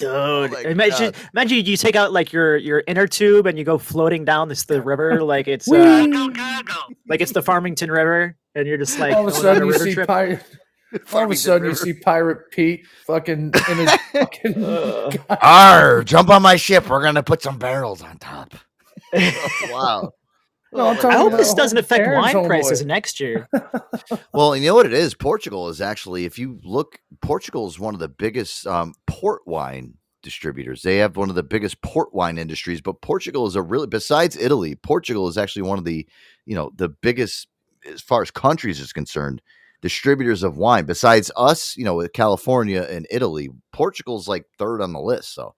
Dude, 0.00 0.50
my 0.52 0.60
imagine, 0.62 1.12
God. 1.12 1.22
imagine 1.34 1.64
you 1.64 1.76
take 1.76 1.94
out 1.94 2.12
like 2.12 2.32
your 2.32 2.56
your 2.56 2.82
inner 2.88 3.06
tube 3.06 3.46
and 3.46 3.58
you 3.58 3.64
go 3.64 3.78
floating 3.78 4.24
down 4.24 4.48
this 4.48 4.64
the 4.64 4.80
river 4.80 5.22
like 5.24 5.46
it's 5.46 5.70
uh, 5.70 6.06
like 7.06 7.20
it's 7.20 7.32
the 7.32 7.42
Farmington 7.42 7.90
River 7.90 8.36
and 8.54 8.66
you're 8.66 8.78
just 8.78 8.98
like 8.98 9.14
all 9.14 9.28
of 9.28 9.34
a 9.34 9.36
sudden 9.36 9.66
you 9.66 9.74
see 9.74 9.94
trip. 9.94 10.08
pirate. 10.08 10.44
All 11.12 11.22
of 11.22 11.30
a 11.30 11.36
sudden 11.36 11.68
you 11.68 11.74
see 11.76 11.92
Pirate 11.92 12.50
Pete 12.50 12.84
fucking 13.06 13.52
in 13.70 13.76
his 13.76 13.92
fucking. 14.12 15.20
Arr, 15.40 16.02
jump 16.02 16.30
on 16.30 16.42
my 16.42 16.56
ship. 16.56 16.88
We're 16.88 17.00
gonna 17.00 17.22
put 17.22 17.42
some 17.42 17.58
barrels 17.58 18.02
on 18.02 18.18
top. 18.18 18.54
wow. 19.70 20.10
No, 20.72 20.88
I'm 20.88 20.96
talking 20.96 21.10
I 21.10 21.16
hope 21.16 21.32
this 21.32 21.54
doesn't 21.54 21.78
affect 21.78 22.06
wine 22.08 22.46
prices 22.46 22.82
homeboy. 22.82 22.86
next 22.86 23.20
year. 23.20 23.48
Well, 24.32 24.56
you 24.56 24.66
know 24.66 24.74
what 24.74 24.86
it 24.86 24.92
is. 24.92 25.14
Portugal 25.14 25.68
is 25.68 25.80
actually, 25.80 26.24
if 26.24 26.38
you 26.38 26.60
look, 26.62 26.98
Portugal 27.20 27.66
is 27.66 27.78
one 27.78 27.94
of 27.94 28.00
the 28.00 28.08
biggest 28.08 28.66
um, 28.66 28.94
port 29.06 29.42
wine 29.46 29.94
distributors. 30.22 30.82
They 30.82 30.98
have 30.98 31.16
one 31.16 31.28
of 31.28 31.34
the 31.34 31.42
biggest 31.42 31.80
port 31.82 32.14
wine 32.14 32.38
industries. 32.38 32.80
But 32.80 33.00
Portugal 33.00 33.46
is 33.46 33.56
a 33.56 33.62
really, 33.62 33.86
besides 33.86 34.36
Italy, 34.36 34.74
Portugal 34.76 35.28
is 35.28 35.36
actually 35.38 35.62
one 35.62 35.78
of 35.78 35.84
the, 35.84 36.06
you 36.46 36.54
know, 36.54 36.70
the 36.76 36.88
biggest 36.88 37.48
as 37.90 38.00
far 38.00 38.22
as 38.22 38.30
countries 38.30 38.80
is 38.80 38.92
concerned, 38.92 39.40
distributors 39.80 40.42
of 40.42 40.56
wine. 40.56 40.84
Besides 40.84 41.30
us, 41.36 41.76
you 41.76 41.84
know, 41.84 41.94
with 41.94 42.12
California 42.12 42.86
and 42.90 43.06
Italy, 43.10 43.48
Portugal's 43.72 44.28
like 44.28 44.44
third 44.58 44.80
on 44.82 44.92
the 44.92 45.00
list. 45.00 45.34
So 45.34 45.54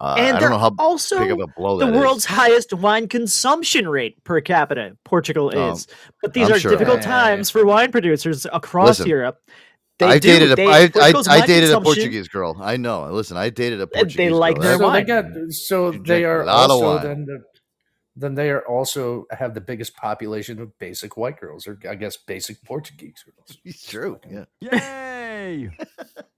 uh, 0.00 0.14
and 0.18 0.36
I 0.36 0.40
they're 0.40 0.48
don't 0.48 0.50
know 0.50 0.58
how 0.58 0.74
also 0.78 1.18
big 1.18 1.30
of 1.32 1.40
a 1.40 1.46
blow 1.46 1.78
the 1.78 1.86
that 1.86 1.94
is. 1.94 2.00
world's 2.00 2.24
highest 2.24 2.72
wine 2.72 3.06
consumption 3.08 3.88
rate 3.88 4.22
per 4.24 4.40
capita. 4.40 4.96
Portugal 5.04 5.52
Oh, 5.54 5.72
is, 5.72 5.86
but 6.22 6.32
these 6.34 6.48
I'm 6.48 6.54
are 6.54 6.58
sure. 6.58 6.70
difficult 6.72 7.02
Yeah, 7.02 7.08
yeah, 7.08 7.24
yeah. 7.30 7.34
times 7.36 7.50
for 7.50 7.64
wine 7.64 7.92
producers 7.92 8.46
across 8.52 8.98
Listen, 9.00 9.08
Europe. 9.08 9.38
They 9.98 10.06
I 10.06 10.18
do- 10.18 10.28
dated 10.28 10.52
a, 10.52 10.56
they- 10.56 10.66
I, 10.66 10.90
I, 10.96 11.12
I 11.28 11.46
dated 11.46 11.70
a 11.72 11.80
Portuguese 11.80 12.26
girl. 12.28 12.56
I 12.60 12.78
know. 12.78 13.06
Listen, 13.12 13.36
I 13.36 13.50
dated 13.50 13.80
a 13.82 13.86
they 13.86 14.00
Portuguese 14.00 14.30
like 14.32 14.54
girl. 14.56 14.62
their 14.64 14.72
so 14.78 14.78
they 14.78 14.84
wine. 14.86 15.06
got 15.06 15.52
so 15.52 15.90
they 15.92 16.24
are 16.24 16.44
also 16.48 16.98
then 17.00 17.26
the, 17.26 17.42
then 18.16 18.34
they 18.34 18.48
are 18.50 18.66
also 18.66 19.26
have 19.30 19.52
the 19.54 19.60
biggest 19.60 19.94
population 19.96 20.58
of 20.60 20.76
basic 20.78 21.16
white 21.18 21.38
girls 21.38 21.66
or 21.66 21.78
I 21.88 21.94
guess 21.96 22.16
basic 22.16 22.64
Portuguese 22.64 23.22
girls. 23.24 23.58
It's 23.64 23.86
true. 23.90 24.18
Yeah. 24.30 24.44
Yay! 24.60 25.70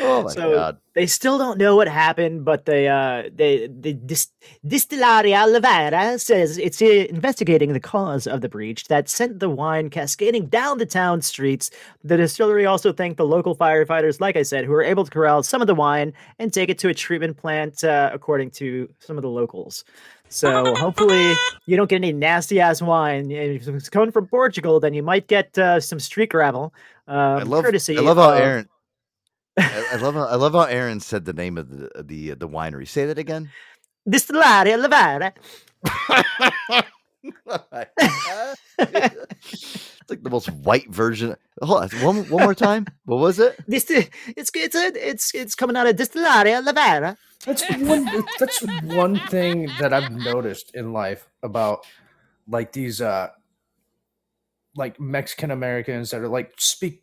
Oh 0.00 0.22
my 0.24 0.30
so 0.30 0.54
god. 0.54 0.78
they 0.94 1.06
still 1.06 1.38
don't 1.38 1.58
know 1.58 1.76
what 1.76 1.88
happened, 1.88 2.44
but 2.44 2.64
they 2.64 2.88
uh 2.88 3.24
they 3.34 3.66
the 3.66 3.92
dis- 3.92 4.32
Distillaria 4.66 5.46
Levera 5.46 6.20
says 6.20 6.58
it's 6.58 6.80
uh, 6.80 7.06
investigating 7.10 7.72
the 7.72 7.80
cause 7.80 8.26
of 8.26 8.40
the 8.40 8.48
breach 8.48 8.84
that 8.88 9.08
sent 9.08 9.40
the 9.40 9.50
wine 9.50 9.90
cascading 9.90 10.46
down 10.46 10.78
the 10.78 10.86
town 10.86 11.22
streets. 11.22 11.70
The 12.04 12.16
distillery 12.16 12.66
also 12.66 12.92
thanked 12.92 13.16
the 13.16 13.26
local 13.26 13.56
firefighters, 13.56 14.20
like 14.20 14.36
I 14.36 14.42
said, 14.42 14.64
who 14.64 14.72
were 14.72 14.82
able 14.82 15.04
to 15.04 15.10
corral 15.10 15.42
some 15.42 15.60
of 15.60 15.66
the 15.66 15.74
wine 15.74 16.12
and 16.38 16.52
take 16.52 16.68
it 16.68 16.78
to 16.78 16.88
a 16.88 16.94
treatment 16.94 17.36
plant, 17.36 17.84
uh, 17.84 18.10
according 18.12 18.50
to 18.52 18.88
some 18.98 19.16
of 19.16 19.22
the 19.22 19.30
locals. 19.30 19.84
So 20.28 20.74
hopefully 20.74 21.34
you 21.66 21.76
don't 21.76 21.88
get 21.88 21.96
any 21.96 22.12
nasty 22.12 22.60
ass 22.60 22.82
wine. 22.82 23.30
If 23.30 23.68
it's 23.68 23.88
coming 23.88 24.10
from 24.10 24.26
Portugal, 24.26 24.80
then 24.80 24.94
you 24.94 25.02
might 25.02 25.28
get 25.28 25.56
uh, 25.58 25.80
some 25.80 26.00
street 26.00 26.30
gravel. 26.30 26.74
Um, 27.06 27.16
I 27.16 27.42
love 27.42 27.64
courtesy 27.64 27.96
I 27.96 28.00
love 28.00 28.16
how 28.16 28.30
Aaron 28.30 28.68
I, 29.58 29.88
I 29.92 29.96
love 29.96 30.14
how 30.14 30.26
I 30.26 30.34
love 30.36 30.52
how 30.52 30.62
Aaron 30.62 31.00
said 31.00 31.24
the 31.24 31.32
name 31.32 31.58
of 31.58 31.70
the 31.70 32.02
the 32.02 32.34
the 32.34 32.48
winery. 32.48 32.86
Say 32.86 33.06
that 33.06 33.18
again. 33.18 33.50
Distillaria 34.08 34.78
Levera. 34.78 35.32
it's 38.78 40.10
like 40.10 40.22
the 40.22 40.30
most 40.30 40.50
white 40.50 40.88
version. 40.90 41.36
Hold 41.62 41.84
on, 41.84 41.88
one 42.00 42.28
one 42.28 42.42
more 42.42 42.54
time. 42.54 42.86
What 43.04 43.18
was 43.20 43.38
it? 43.38 43.58
This 43.66 43.90
it's 43.90 44.50
it's 44.54 44.74
a, 44.74 45.08
it's 45.08 45.34
it's 45.34 45.54
coming 45.54 45.76
out 45.76 45.86
of 45.86 45.96
Distillaria 45.96 46.62
Levera. 46.64 47.16
That's 47.44 47.62
one. 47.78 48.06
That's 48.38 48.62
one 48.82 49.18
thing 49.28 49.70
that 49.80 49.92
I've 49.92 50.12
noticed 50.12 50.74
in 50.74 50.92
life 50.92 51.28
about 51.42 51.86
like 52.48 52.72
these 52.72 53.00
uh 53.00 53.28
like 54.76 55.00
Mexican 55.00 55.50
Americans 55.50 56.10
that 56.10 56.20
are 56.20 56.28
like 56.28 56.52
speak 56.58 57.02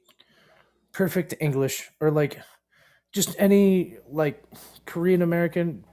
perfect 0.94 1.34
English 1.40 1.90
or 2.00 2.12
like 2.12 2.40
just 3.12 3.36
any 3.40 3.98
like 4.10 4.44
Korean 4.86 5.22
American 5.22 5.84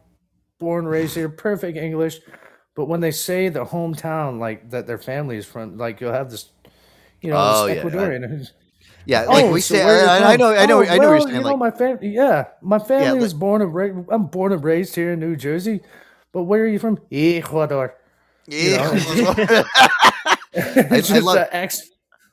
born 0.58 0.86
raised 0.86 1.14
here, 1.16 1.28
perfect 1.28 1.76
English. 1.76 2.18
But 2.76 2.84
when 2.86 3.00
they 3.00 3.10
say 3.10 3.48
the 3.48 3.64
hometown, 3.64 4.38
like 4.38 4.70
that 4.70 4.86
their 4.86 4.98
family 4.98 5.36
is 5.36 5.44
from, 5.46 5.76
like 5.76 6.00
you'll 6.00 6.12
have 6.12 6.30
this, 6.30 6.50
you 7.20 7.30
know, 7.30 7.36
Oh, 7.38 7.66
this 7.66 7.76
yeah, 7.76 7.82
Ecuadorian. 7.82 8.28
who's, 8.28 8.52
Yeah, 9.06 9.22
like 9.28 9.44
oh, 9.44 9.52
we 9.52 9.60
so 9.60 9.74
say- 9.74 9.82
I- 9.82 10.32
I 10.32 10.36
know- 10.36 10.54
I 10.54 10.66
know- 10.66 10.78
Oh, 10.78 10.84
I 10.84 10.96
know 10.96 10.96
what 10.96 11.02
you're 11.02 11.10
well, 11.10 11.20
saying, 11.22 11.34
You 11.36 11.40
know, 11.42 11.48
like- 11.48 11.58
my 11.58 11.70
family, 11.70 12.08
yeah, 12.08 12.44
my 12.62 12.78
family 12.78 13.10
like- 13.12 13.20
was 13.20 13.34
born 13.34 13.60
and 13.62 13.74
raised. 13.74 13.96
I'm 14.10 14.26
born 14.26 14.52
and 14.52 14.62
raised 14.62 14.94
here 14.94 15.12
in 15.12 15.20
New 15.20 15.36
Jersey, 15.36 15.80
but 16.32 16.44
where 16.44 16.62
are 16.62 16.68
you 16.68 16.78
from? 16.78 16.98
Ecuador. 17.10 17.96
You 18.46 18.76
know, 18.76 18.92
it's 20.52 20.92
I 20.92 21.00
just 21.00 21.22
love- 21.22 21.36
a 21.36 21.54
ex- 21.56 21.90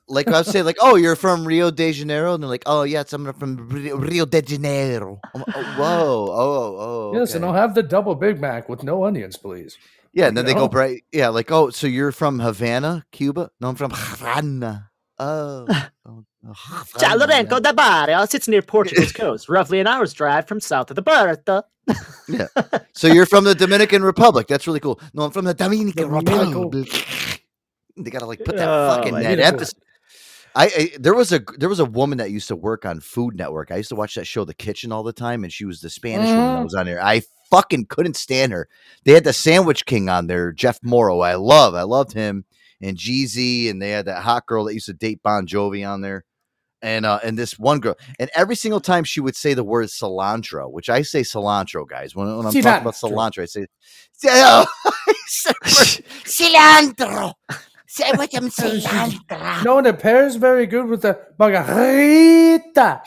like 0.08 0.28
I 0.28 0.38
would 0.38 0.46
say, 0.46 0.62
like, 0.62 0.78
oh, 0.80 0.96
you're 0.96 1.16
from 1.16 1.46
Rio 1.46 1.70
de 1.72 1.92
Janeiro, 1.92 2.34
and 2.34 2.42
they're 2.44 2.50
like, 2.50 2.64
oh, 2.66 2.84
yes, 2.84 3.12
I'm 3.14 3.32
from 3.34 3.68
Rio, 3.70 3.98
Rio 3.98 4.26
de 4.26 4.42
Janeiro. 4.42 5.20
I'm 5.36 5.44
oh, 5.56 5.64
whoa, 5.78 6.28
oh, 6.32 6.78
oh, 6.80 7.12
Yes, 7.20 7.36
and. 7.36 7.44
I'll 7.46 7.54
have 7.54 7.76
the 7.76 7.84
double 7.84 8.16
Big 8.16 8.40
Mac 8.40 8.70
with 8.70 8.84
no 8.84 9.04
onions, 9.04 9.38
please. 9.38 9.78
yeah, 10.14 10.28
and 10.28 10.38
then 10.38 10.46
You 10.46 10.54
they 10.54 10.60
go 10.60 10.68
bright, 10.68 11.04
yeah, 11.12 11.30
like, 11.30 11.52
oh, 11.52 11.70
so 11.70 11.88
you're 11.88 12.12
from 12.12 12.40
Havana, 12.40 13.06
Cuba? 13.12 13.52
No, 13.60 13.70
I'm 13.70 13.76
from 13.76 13.92
Havana. 13.94 14.90
Oh, 15.20 15.66
oh, 16.06 16.24
oh, 16.48 16.84
Ciao 17.00 17.18
Havana. 17.18 17.60
Da 17.60 17.72
Barrio 17.74 18.24
sits 18.26 18.48
near 18.48 18.62
Portugal's 18.62 19.12
coast, 19.12 19.50
roughly 19.50 19.80
an 19.80 19.88
hour's 19.88 20.14
drive 20.14 20.48
from 20.48 20.60
south 20.60 20.90
of 20.92 20.96
the 20.96 21.02
Bertha. 21.02 21.64
Yeah. 22.28 22.48
So 22.94 23.08
you're 23.08 23.28
from 23.28 23.44
the 23.44 23.54
Dominican 23.56 24.04
Republic. 24.04 24.48
That's 24.48 24.66
really 24.66 24.80
cool. 24.80 25.00
No, 25.14 25.24
I'm 25.24 25.32
from 25.32 25.46
the 25.46 25.54
Dominican 25.54 26.10
Dominican- 26.10 26.48
Republic. 26.48 26.88
They 28.00 28.10
gotta 28.12 28.26
like 28.28 28.44
put 28.44 28.58
that 28.58 28.68
Oh, 28.70 28.96
fucking 28.96 29.12
my 29.14 29.24
that 29.24 29.40
emphasis. 29.40 29.74
I, 30.58 30.66
I 30.66 30.92
there 31.00 31.14
was 31.14 31.32
a 31.32 31.40
there 31.58 31.70
was 31.70 31.80
a 31.80 31.86
woman 31.86 32.18
that 32.18 32.32
used 32.32 32.48
to 32.48 32.56
work 32.56 32.86
on 32.86 33.00
Food 33.00 33.36
Network. 33.36 33.72
I 33.72 33.78
used 33.78 33.90
to 33.90 33.96
watch 33.96 34.16
that 34.16 34.26
show, 34.26 34.44
The 34.44 34.54
Kitchen, 34.56 34.92
all 34.92 35.04
the 35.04 35.14
time, 35.14 35.44
and 35.44 35.54
she 35.54 35.66
was 35.66 35.82
the 35.82 35.90
Spanish 35.90 36.36
woman 36.36 36.54
that 36.54 36.60
Mhm. 36.60 36.64
was 36.64 36.74
on 36.74 36.86
there. 36.88 37.04
I 37.04 37.22
fucking 37.52 37.86
couldn't 37.86 38.16
stand 38.16 38.52
her. 38.52 38.68
They 39.06 39.14
had 39.14 39.24
the 39.24 39.34
Sandwich 39.34 39.86
King 39.86 40.10
on 40.10 40.28
there, 40.28 40.52
Jeff 40.52 40.80
Mauro. 40.82 41.20
I 41.20 41.36
love, 41.36 41.76
I 41.76 41.84
loved 41.84 42.14
him, 42.14 42.44
and 42.82 42.98
Jeezy, 42.98 43.70
and 43.70 43.82
they 43.82 43.92
had 43.92 44.06
that 44.08 44.24
hot 44.24 44.48
girl 44.48 44.66
that 44.66 44.74
used 44.74 44.88
to 44.88 44.94
date 44.94 45.22
Bon 45.24 45.46
Jovi 45.46 45.88
on 45.88 46.02
there, 46.02 46.26
and 46.82 47.06
uh, 47.06 47.20
and 47.24 47.38
this 47.38 47.60
one 47.60 47.80
girl, 47.80 47.96
and 48.20 48.30
every 48.34 48.56
single 48.56 48.82
time 48.82 49.04
she 49.04 49.20
would 49.22 49.36
say 49.36 49.54
the 49.54 49.64
word 49.64 49.88
cilantro, 49.90 50.72
which 50.72 50.90
I 50.90 51.04
say 51.04 51.22
cilantro, 51.22 51.88
guys. 51.88 52.16
When, 52.16 52.28
when 52.36 52.46
I'm 52.48 52.52
talking 52.64 52.82
about 52.82 52.96
cilantro, 52.96 53.44
I 53.44 53.46
say 53.46 53.68
"Oh, 54.26 54.66
I 54.86 55.14
say 55.28 55.54
cilantro. 56.26 57.34
Say 57.90 58.12
what 58.12 58.30
I'm 58.36 58.50
cilantro. 58.50 59.64
No, 59.64 59.78
and 59.78 59.88
it 59.88 60.00
pairs 60.00 60.36
very 60.36 60.66
good 60.66 60.88
with 60.88 61.04
the 61.04 61.18
margarita. 61.40 63.02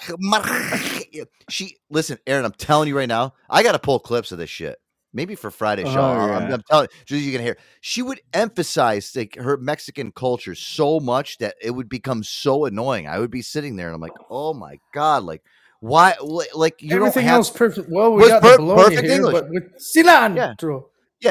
She 1.50 1.76
listen, 1.90 2.18
Aaron. 2.26 2.46
I'm 2.46 2.52
telling 2.52 2.88
you 2.88 2.96
right 2.96 3.08
now, 3.08 3.34
I 3.48 3.62
got 3.62 3.72
to 3.72 3.78
pull 3.78 3.98
clips 3.98 4.32
of 4.32 4.38
this 4.38 4.48
shit. 4.48 4.78
Maybe 5.12 5.34
for 5.34 5.50
Friday's 5.50 5.88
oh, 5.88 5.92
show. 5.92 6.00
Oh, 6.00 6.04
I- 6.04 6.36
I'm. 6.36 6.52
I'm 6.54 6.62
telling 6.62 6.88
you, 7.08 7.18
you 7.18 7.32
can 7.32 7.42
hear. 7.42 7.58
She 7.82 8.00
would 8.00 8.22
emphasize 8.32 9.14
like 9.14 9.36
her 9.36 9.58
Mexican 9.58 10.12
culture 10.12 10.54
so 10.54 10.98
much 10.98 11.36
that 11.38 11.56
it 11.60 11.72
would 11.72 11.90
become 11.90 12.22
so 12.22 12.64
annoying. 12.64 13.06
I 13.06 13.18
would 13.18 13.30
be 13.30 13.42
sitting 13.42 13.76
there 13.76 13.88
and 13.88 13.94
I'm 13.94 14.00
like, 14.00 14.16
oh 14.30 14.54
my 14.54 14.78
god, 14.94 15.24
like 15.24 15.42
why? 15.80 16.14
Like 16.54 16.80
you 16.80 16.96
Everything 16.96 17.22
don't 17.22 17.28
have 17.28 17.36
else 17.36 17.50
perfect. 17.50 17.90
Well, 17.90 18.14
we 18.14 18.28
got 18.28 18.40
per- 18.40 18.56
the 18.56 18.74
perfect 18.74 19.02
here, 19.02 19.12
English. 19.12 19.32
but 19.32 19.50
with 19.50 19.78
cilantro. 19.78 20.36
Yeah, 20.36 20.54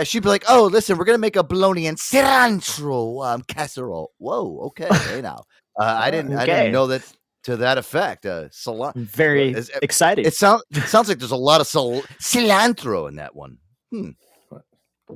she'd 0.03 0.23
be 0.23 0.29
like, 0.29 0.43
"Oh, 0.47 0.65
listen, 0.65 0.97
we're 0.97 1.05
gonna 1.05 1.17
make 1.17 1.35
a 1.35 1.43
bologna 1.43 1.87
and 1.87 1.97
cilantro 1.97 3.25
um, 3.25 3.41
casserole." 3.43 4.11
Whoa, 4.17 4.59
okay, 4.67 4.87
hey 5.09 5.21
now, 5.29 5.43
uh, 5.79 5.83
I 5.99 6.11
didn't, 6.11 6.35
I 6.37 6.45
didn't 6.45 6.71
know 6.71 6.87
that 6.87 7.01
to 7.43 7.57
that 7.57 7.77
effect. 7.77 8.25
Uh, 8.25 8.49
cilantro, 8.49 8.95
Very 8.97 9.55
exciting. 9.81 10.25
It 10.25 10.33
sounds, 10.35 10.63
it 10.71 10.83
sounds 10.83 11.07
like 11.09 11.19
there's 11.19 11.31
a 11.31 11.35
lot 11.35 11.61
of 11.61 11.67
cil- 11.67 12.01
cilantro 12.21 13.07
in 13.09 13.15
that 13.15 13.35
one. 13.35 13.57
Hmm. 13.91 14.09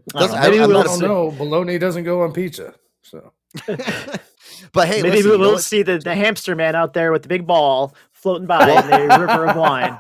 Doesn't- 0.08 0.40
Maybe 0.42 0.60
I'm 0.60 0.70
we 0.70 0.74
not 0.74 0.86
a 0.86 0.90
don't 0.90 1.02
know. 1.02 1.32
Bologna 1.32 1.78
doesn't 1.78 2.04
go 2.04 2.24
on 2.24 2.34
pizza. 2.34 2.74
So, 3.04 3.32
But 4.72 4.88
hey, 4.88 5.02
Maybe 5.04 5.18
listen, 5.18 5.40
we'll 5.40 5.54
what? 5.54 5.64
see 5.64 5.84
the, 5.84 6.00
the 6.00 6.16
hamster 6.16 6.56
man 6.56 6.76
out 6.76 6.94
there 6.94 7.12
with 7.12 7.22
the 7.22 7.28
big 7.28 7.46
ball 7.46 7.94
floating 8.12 8.48
by 8.48 8.70
in 8.70 8.90
the 8.90 9.18
river 9.20 9.46
of 9.46 9.56
wine. 9.56 9.98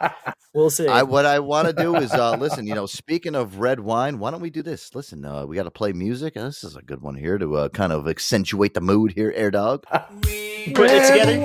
We'll 0.53 0.69
see. 0.71 0.87
I, 0.87 1.03
what 1.03 1.25
I 1.25 1.39
want 1.39 1.67
to 1.67 1.73
do 1.73 1.95
is 1.95 2.11
uh, 2.11 2.35
listen. 2.37 2.65
You 2.65 2.73
know, 2.73 2.85
speaking 2.85 3.35
of 3.35 3.59
red 3.59 3.79
wine, 3.79 4.19
why 4.19 4.31
don't 4.31 4.41
we 4.41 4.49
do 4.49 4.63
this? 4.63 4.95
Listen, 4.95 5.25
uh, 5.25 5.45
we 5.45 5.55
got 5.55 5.63
to 5.63 5.71
play 5.71 5.93
music. 5.93 6.35
Uh, 6.35 6.45
this 6.45 6.63
is 6.63 6.75
a 6.75 6.81
good 6.81 7.01
one 7.01 7.15
here 7.15 7.37
to 7.37 7.55
uh, 7.57 7.69
kind 7.69 7.91
of 7.91 8.07
accentuate 8.07 8.73
the 8.73 8.81
mood 8.81 9.13
here, 9.13 9.31
Air 9.35 9.51
Dog. 9.51 9.83
Put 9.91 10.09
it 10.25 11.07
together. 11.07 11.39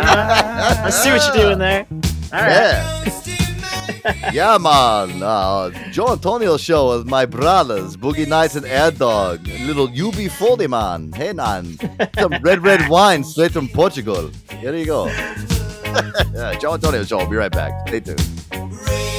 I 0.00 0.90
see 0.90 1.10
what 1.10 1.36
you're 1.36 1.44
doing 1.44 1.58
there. 1.58 1.86
All 2.32 2.40
right. 2.40 2.50
Yeah. 2.50 3.33
Yeah, 4.32 4.58
man. 4.58 5.22
Uh, 5.22 5.70
Joe 5.90 6.12
Antonio 6.12 6.56
show 6.56 6.96
with 6.96 7.06
my 7.06 7.26
brothers, 7.26 7.96
Boogie 7.96 8.26
Nights 8.26 8.54
and 8.54 8.66
Air 8.66 8.90
Dog. 8.90 9.46
Little 9.46 9.88
UB40 9.88 10.68
man. 10.68 11.12
Hey, 11.12 11.32
man. 11.32 11.78
Some 12.18 12.32
red, 12.42 12.62
red 12.62 12.88
wine 12.88 13.24
straight 13.24 13.52
from 13.52 13.68
Portugal. 13.68 14.30
Here 14.58 14.74
you 14.74 14.86
go. 14.86 15.08
Joe 16.60 16.74
Antonio 16.74 17.04
show. 17.04 17.18
I'll 17.20 17.30
be 17.30 17.36
right 17.36 17.52
back. 17.52 17.88
Stay 17.88 18.00
tuned. 18.00 19.13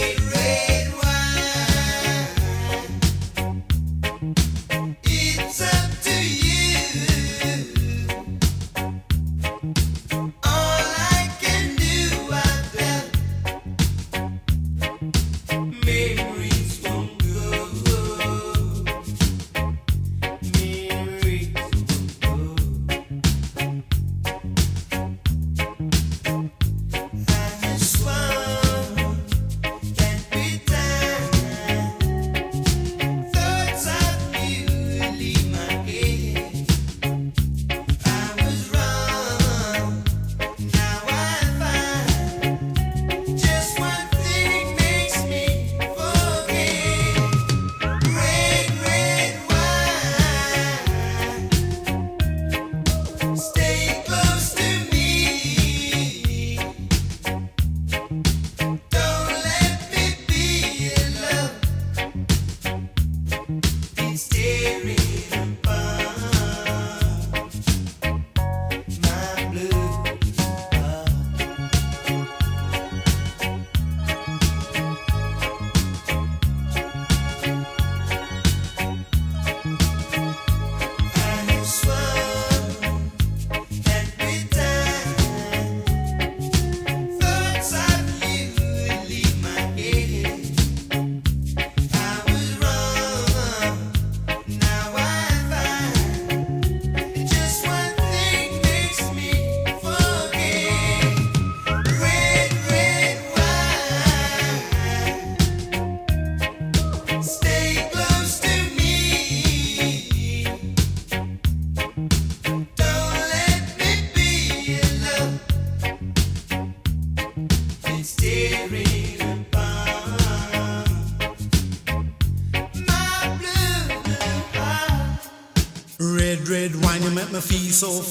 So 127.76 128.02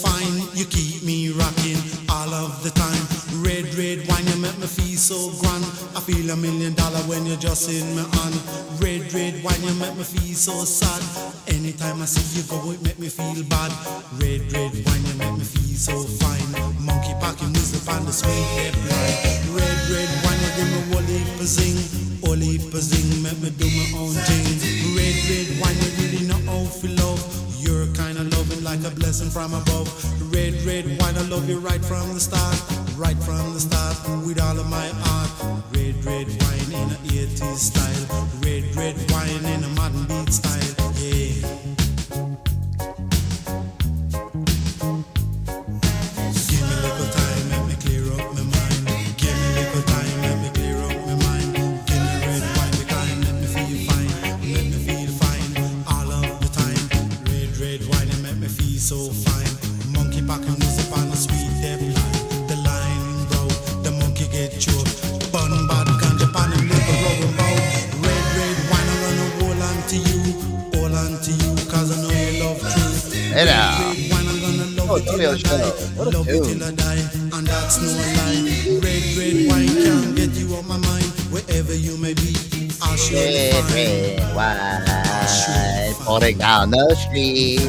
pouring 86.25 86.39
down 86.39 86.71
the 86.71 86.95
street. 86.95 87.61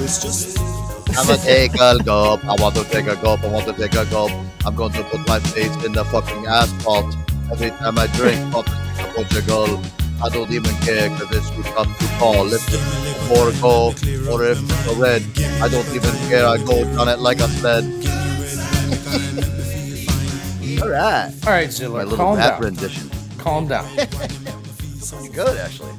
I'm 1.17 1.27
gonna 1.27 1.37
take 1.39 1.73
a 1.75 1.97
gulp. 2.03 2.45
I 2.45 2.55
want 2.61 2.75
to 2.75 2.83
take 2.85 3.07
a 3.07 3.15
gulp. 3.17 3.43
I 3.43 3.47
want 3.47 3.65
to 3.67 3.73
take 3.73 3.95
a 3.95 4.05
gulp. 4.05 4.31
I'm 4.65 4.75
going 4.75 4.93
to 4.93 5.03
put 5.03 5.27
my 5.27 5.39
face 5.39 5.75
in 5.83 5.91
the 5.91 6.05
fucking 6.05 6.47
asphalt. 6.47 7.15
Every 7.51 7.71
time 7.71 7.99
I 7.99 8.07
drink, 8.07 8.39
take 8.53 8.67
a 8.99 9.03
Portugal. 9.13 9.81
I 10.23 10.29
don't 10.29 10.49
even 10.51 10.73
care 10.77 11.09
because 11.09 11.35
it's 11.35 11.49
too 11.51 11.63
tough 11.63 11.99
to 11.99 12.05
call. 12.17 12.53
If 12.53 12.65
it's 12.69 13.29
more 13.29 13.51
go 13.61 13.87
or 14.31 14.45
if 14.45 14.63
it's 14.63 14.87
a 14.91 14.95
red, 14.95 15.21
I 15.61 15.67
don't 15.67 15.87
even 15.93 16.15
care. 16.29 16.47
I 16.47 16.57
go 16.57 16.85
down 16.95 17.09
it 17.09 17.19
like 17.19 17.39
a 17.39 17.49
sled. 17.49 17.83
All 20.81 20.89
right. 20.89 21.31
All 21.45 21.51
right, 21.51 21.71
Zilla, 21.71 21.97
My 21.97 22.03
little 22.03 22.17
calm 22.17 22.37
rap 22.37 22.53
down. 22.53 22.61
rendition. 22.61 23.09
Calm 23.37 23.67
down. 23.67 23.85
Pretty 23.95 25.29
good, 25.33 25.57
actually. 25.57 25.91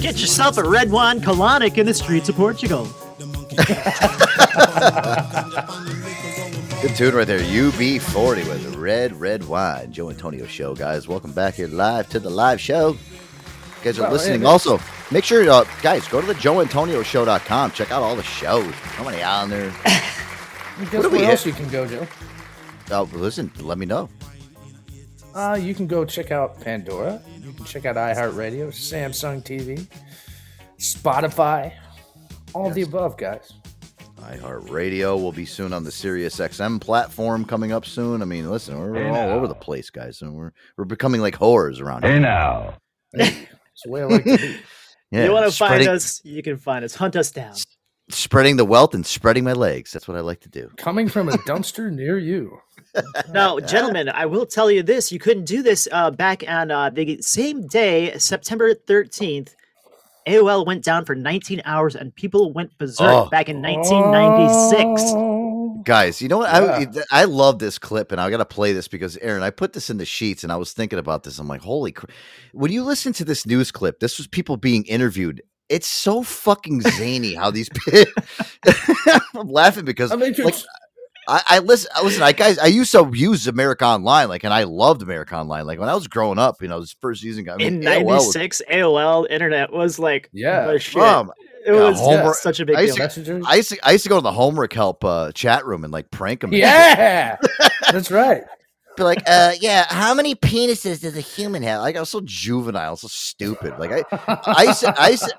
Get 0.00 0.18
yourself 0.18 0.56
a 0.56 0.64
red 0.68 0.90
wine 0.90 1.20
colonic 1.20 1.76
in 1.76 1.84
the 1.86 1.92
streets 1.94 2.28
of 2.30 2.36
Portugal. 2.36 2.86
Good 6.82 6.96
tune 6.96 7.14
right 7.14 7.26
there. 7.26 7.38
UB40 7.38 8.48
with 8.48 8.74
a 8.74 8.78
Red 8.78 9.14
Red 9.20 9.44
Wine. 9.46 9.92
Joe 9.92 10.10
Antonio 10.10 10.46
Show, 10.46 10.74
guys. 10.74 11.06
Welcome 11.06 11.32
back 11.32 11.54
here 11.54 11.68
live 11.68 12.08
to 12.10 12.18
the 12.18 12.30
live 12.30 12.60
show. 12.60 12.90
You 12.92 12.98
guys 13.84 13.98
are 13.98 14.02
Well, 14.02 14.12
listening. 14.12 14.42
it- 14.42 14.46
Also, 14.46 14.80
make 15.10 15.24
sure, 15.24 15.48
uh, 15.50 15.64
guys, 15.82 16.08
go 16.08 16.20
to 16.20 16.26
the 16.26 16.34
joeantonioshow.com. 16.34 17.70
Check 17.72 17.90
out 17.92 18.02
all 18.02 18.16
the 18.16 18.22
shows. 18.22 18.72
How 18.74 19.04
many 19.04 19.22
on 19.22 19.50
there? 19.50 19.72
Guess 19.84 20.90
do 20.90 20.98
where 21.00 21.08
we 21.10 21.24
else 21.26 21.44
hit? 21.44 21.54
you 21.58 21.62
can 21.62 21.70
go, 21.70 21.86
Joe? 21.86 22.06
Oh, 22.90 23.08
listen, 23.12 23.52
let 23.60 23.78
me 23.78 23.86
know. 23.86 24.08
Uh, 25.34 25.58
you 25.60 25.74
can 25.74 25.86
go 25.86 26.04
check 26.04 26.30
out 26.30 26.60
Pandora. 26.60 27.20
You 27.40 27.52
can 27.52 27.64
check 27.64 27.86
out 27.86 27.96
iHeartRadio, 27.96 28.68
Samsung 28.68 29.42
TV, 29.42 29.86
Spotify, 30.78 31.72
all 32.54 32.70
the 32.70 32.82
above, 32.82 33.16
guys. 33.16 33.52
iHeartRadio 34.20 35.20
will 35.20 35.32
be 35.32 35.46
soon 35.46 35.72
on 35.72 35.84
the 35.84 35.90
Sirius 35.92 36.36
XM 36.36 36.80
platform 36.80 37.44
coming 37.44 37.72
up 37.72 37.86
soon. 37.86 38.20
I 38.20 38.24
mean, 38.26 38.50
listen, 38.50 38.78
we're, 38.78 38.94
Hey 38.94 39.08
all 39.08 39.14
now. 39.14 39.30
over 39.30 39.48
the 39.48 39.54
place, 39.54 39.90
guys, 39.90 40.20
and 40.22 40.34
we're 40.34 40.52
we're 40.76 40.84
becoming 40.84 41.20
like 41.20 41.34
whores 41.34 41.80
around 41.80 42.04
here. 42.04 42.12
Hey 42.14 42.18
now. 42.18 42.74
It's 43.14 43.82
the 43.84 43.90
way 43.90 44.02
I 44.02 44.04
like 44.06 44.24
to 44.24 44.36
be. 44.38 44.56
Yeah, 45.10 45.26
you 45.26 45.32
want 45.32 45.44
to 45.50 45.54
find 45.54 45.86
us? 45.88 46.22
You 46.24 46.42
can 46.42 46.56
find 46.56 46.86
us. 46.86 46.94
Hunt 46.94 47.16
us 47.16 47.30
down. 47.30 47.52
Spreading 48.08 48.56
the 48.56 48.64
wealth 48.64 48.94
and 48.94 49.04
spreading 49.04 49.44
my 49.44 49.52
legs. 49.52 49.92
That's 49.92 50.08
what 50.08 50.16
I 50.16 50.20
like 50.20 50.40
to 50.40 50.48
do. 50.48 50.70
Coming 50.78 51.06
from 51.06 51.28
a 51.28 51.32
dumpster 51.32 51.92
near 51.92 52.16
you. 52.18 52.58
Now, 53.32 53.58
gentlemen, 53.60 54.08
I 54.08 54.26
will 54.26 54.46
tell 54.46 54.70
you 54.70 54.82
this: 54.82 55.12
you 55.12 55.18
couldn't 55.18 55.44
do 55.44 55.62
this 55.62 55.88
uh, 55.92 56.10
back 56.10 56.44
on 56.46 56.70
uh, 56.70 56.90
the 56.90 57.20
same 57.22 57.66
day, 57.66 58.16
September 58.18 58.74
thirteenth. 58.74 59.54
AOL 60.28 60.64
went 60.64 60.84
down 60.84 61.04
for 61.04 61.16
19 61.16 61.62
hours, 61.64 61.96
and 61.96 62.14
people 62.14 62.52
went 62.52 62.78
berserk 62.78 63.26
Oh. 63.26 63.28
back 63.28 63.48
in 63.48 63.60
1996. 63.60 65.82
Guys, 65.84 66.22
you 66.22 66.28
know 66.28 66.38
what? 66.38 66.52
Yeah. 66.52 67.02
I 67.10 67.22
I 67.22 67.24
love 67.24 67.58
this 67.58 67.76
clip, 67.78 68.12
and 68.12 68.20
I 68.20 68.30
got 68.30 68.36
to 68.36 68.44
play 68.44 68.72
this 68.72 68.86
because 68.86 69.16
Aaron, 69.16 69.42
I 69.42 69.50
put 69.50 69.72
this 69.72 69.90
in 69.90 69.96
the 69.98 70.04
sheets, 70.04 70.44
and 70.44 70.52
I 70.52 70.56
was 70.56 70.72
thinking 70.72 71.00
about 71.00 71.24
this. 71.24 71.40
I'm 71.40 71.48
like, 71.48 71.62
holy 71.62 71.90
crap! 71.90 72.12
When 72.52 72.70
you 72.70 72.84
listen 72.84 73.12
to 73.14 73.24
this 73.24 73.46
news 73.46 73.72
clip, 73.72 73.98
this 73.98 74.16
was 74.18 74.28
people 74.28 74.56
being 74.56 74.84
interviewed. 74.84 75.42
It's 75.68 75.88
so 75.88 76.22
fucking 76.22 76.82
zany 76.82 77.34
how 77.34 77.50
these. 77.50 77.68
People. 77.70 78.12
I'm 79.34 79.48
laughing 79.48 79.84
because 79.84 80.12
I 80.12 80.16
mean, 80.16 80.34
like, 80.38 80.54
I, 81.28 81.42
I 81.46 81.58
listen. 81.60 81.90
I 81.94 82.02
listen. 82.02 82.22
I 82.22 82.32
guys, 82.32 82.58
I 82.58 82.66
used 82.66 82.92
to 82.92 83.10
use 83.12 83.46
America 83.46 83.84
Online, 83.84 84.28
like, 84.28 84.44
and 84.44 84.52
I 84.52 84.64
loved 84.64 85.02
America 85.02 85.36
Online. 85.36 85.66
Like 85.66 85.78
when 85.78 85.88
I 85.88 85.94
was 85.94 86.08
growing 86.08 86.38
up, 86.38 86.60
you 86.62 86.68
know, 86.68 86.80
this 86.80 86.94
first 87.00 87.22
using. 87.22 87.48
I 87.48 87.56
mean, 87.56 87.74
in 87.74 87.80
'96, 87.80 88.62
AOL 88.70 89.26
internet 89.30 89.72
was 89.72 89.98
like 89.98 90.28
Yeah. 90.32 90.66
the 90.66 90.78
shit. 90.78 91.00
Um, 91.02 91.32
it 91.64 91.72
yeah, 91.72 91.80
was 91.90 92.00
homework- 92.00 92.34
such 92.34 92.58
a 92.58 92.66
big 92.66 92.74
I 92.76 92.80
used, 92.80 92.96
deal. 92.96 93.08
to, 93.08 93.42
I 93.46 93.54
used 93.54 93.68
to 93.70 93.78
I 93.86 93.92
used 93.92 94.02
to 94.02 94.08
go 94.08 94.16
to 94.16 94.22
the 94.22 94.32
homework 94.32 94.72
help 94.72 95.04
uh, 95.04 95.30
chat 95.32 95.64
room 95.64 95.84
and 95.84 95.92
like 95.92 96.10
prank 96.10 96.40
them. 96.40 96.52
Yeah, 96.52 97.36
that's 97.92 98.10
right. 98.10 98.42
Be 98.96 99.04
like, 99.04 99.22
uh, 99.26 99.52
yeah, 99.60 99.86
how 99.88 100.12
many 100.12 100.34
penises 100.34 101.00
does 101.00 101.16
a 101.16 101.20
human 101.20 101.62
have? 101.62 101.80
Like, 101.80 101.96
I 101.96 102.00
was 102.00 102.10
so 102.10 102.20
juvenile, 102.24 102.96
so 102.96 103.08
stupid. 103.08 103.78
Like, 103.78 103.90
I, 103.90 104.38
I 104.46 104.62
used, 104.64 104.84
I, 104.84 105.08
used 105.08 105.32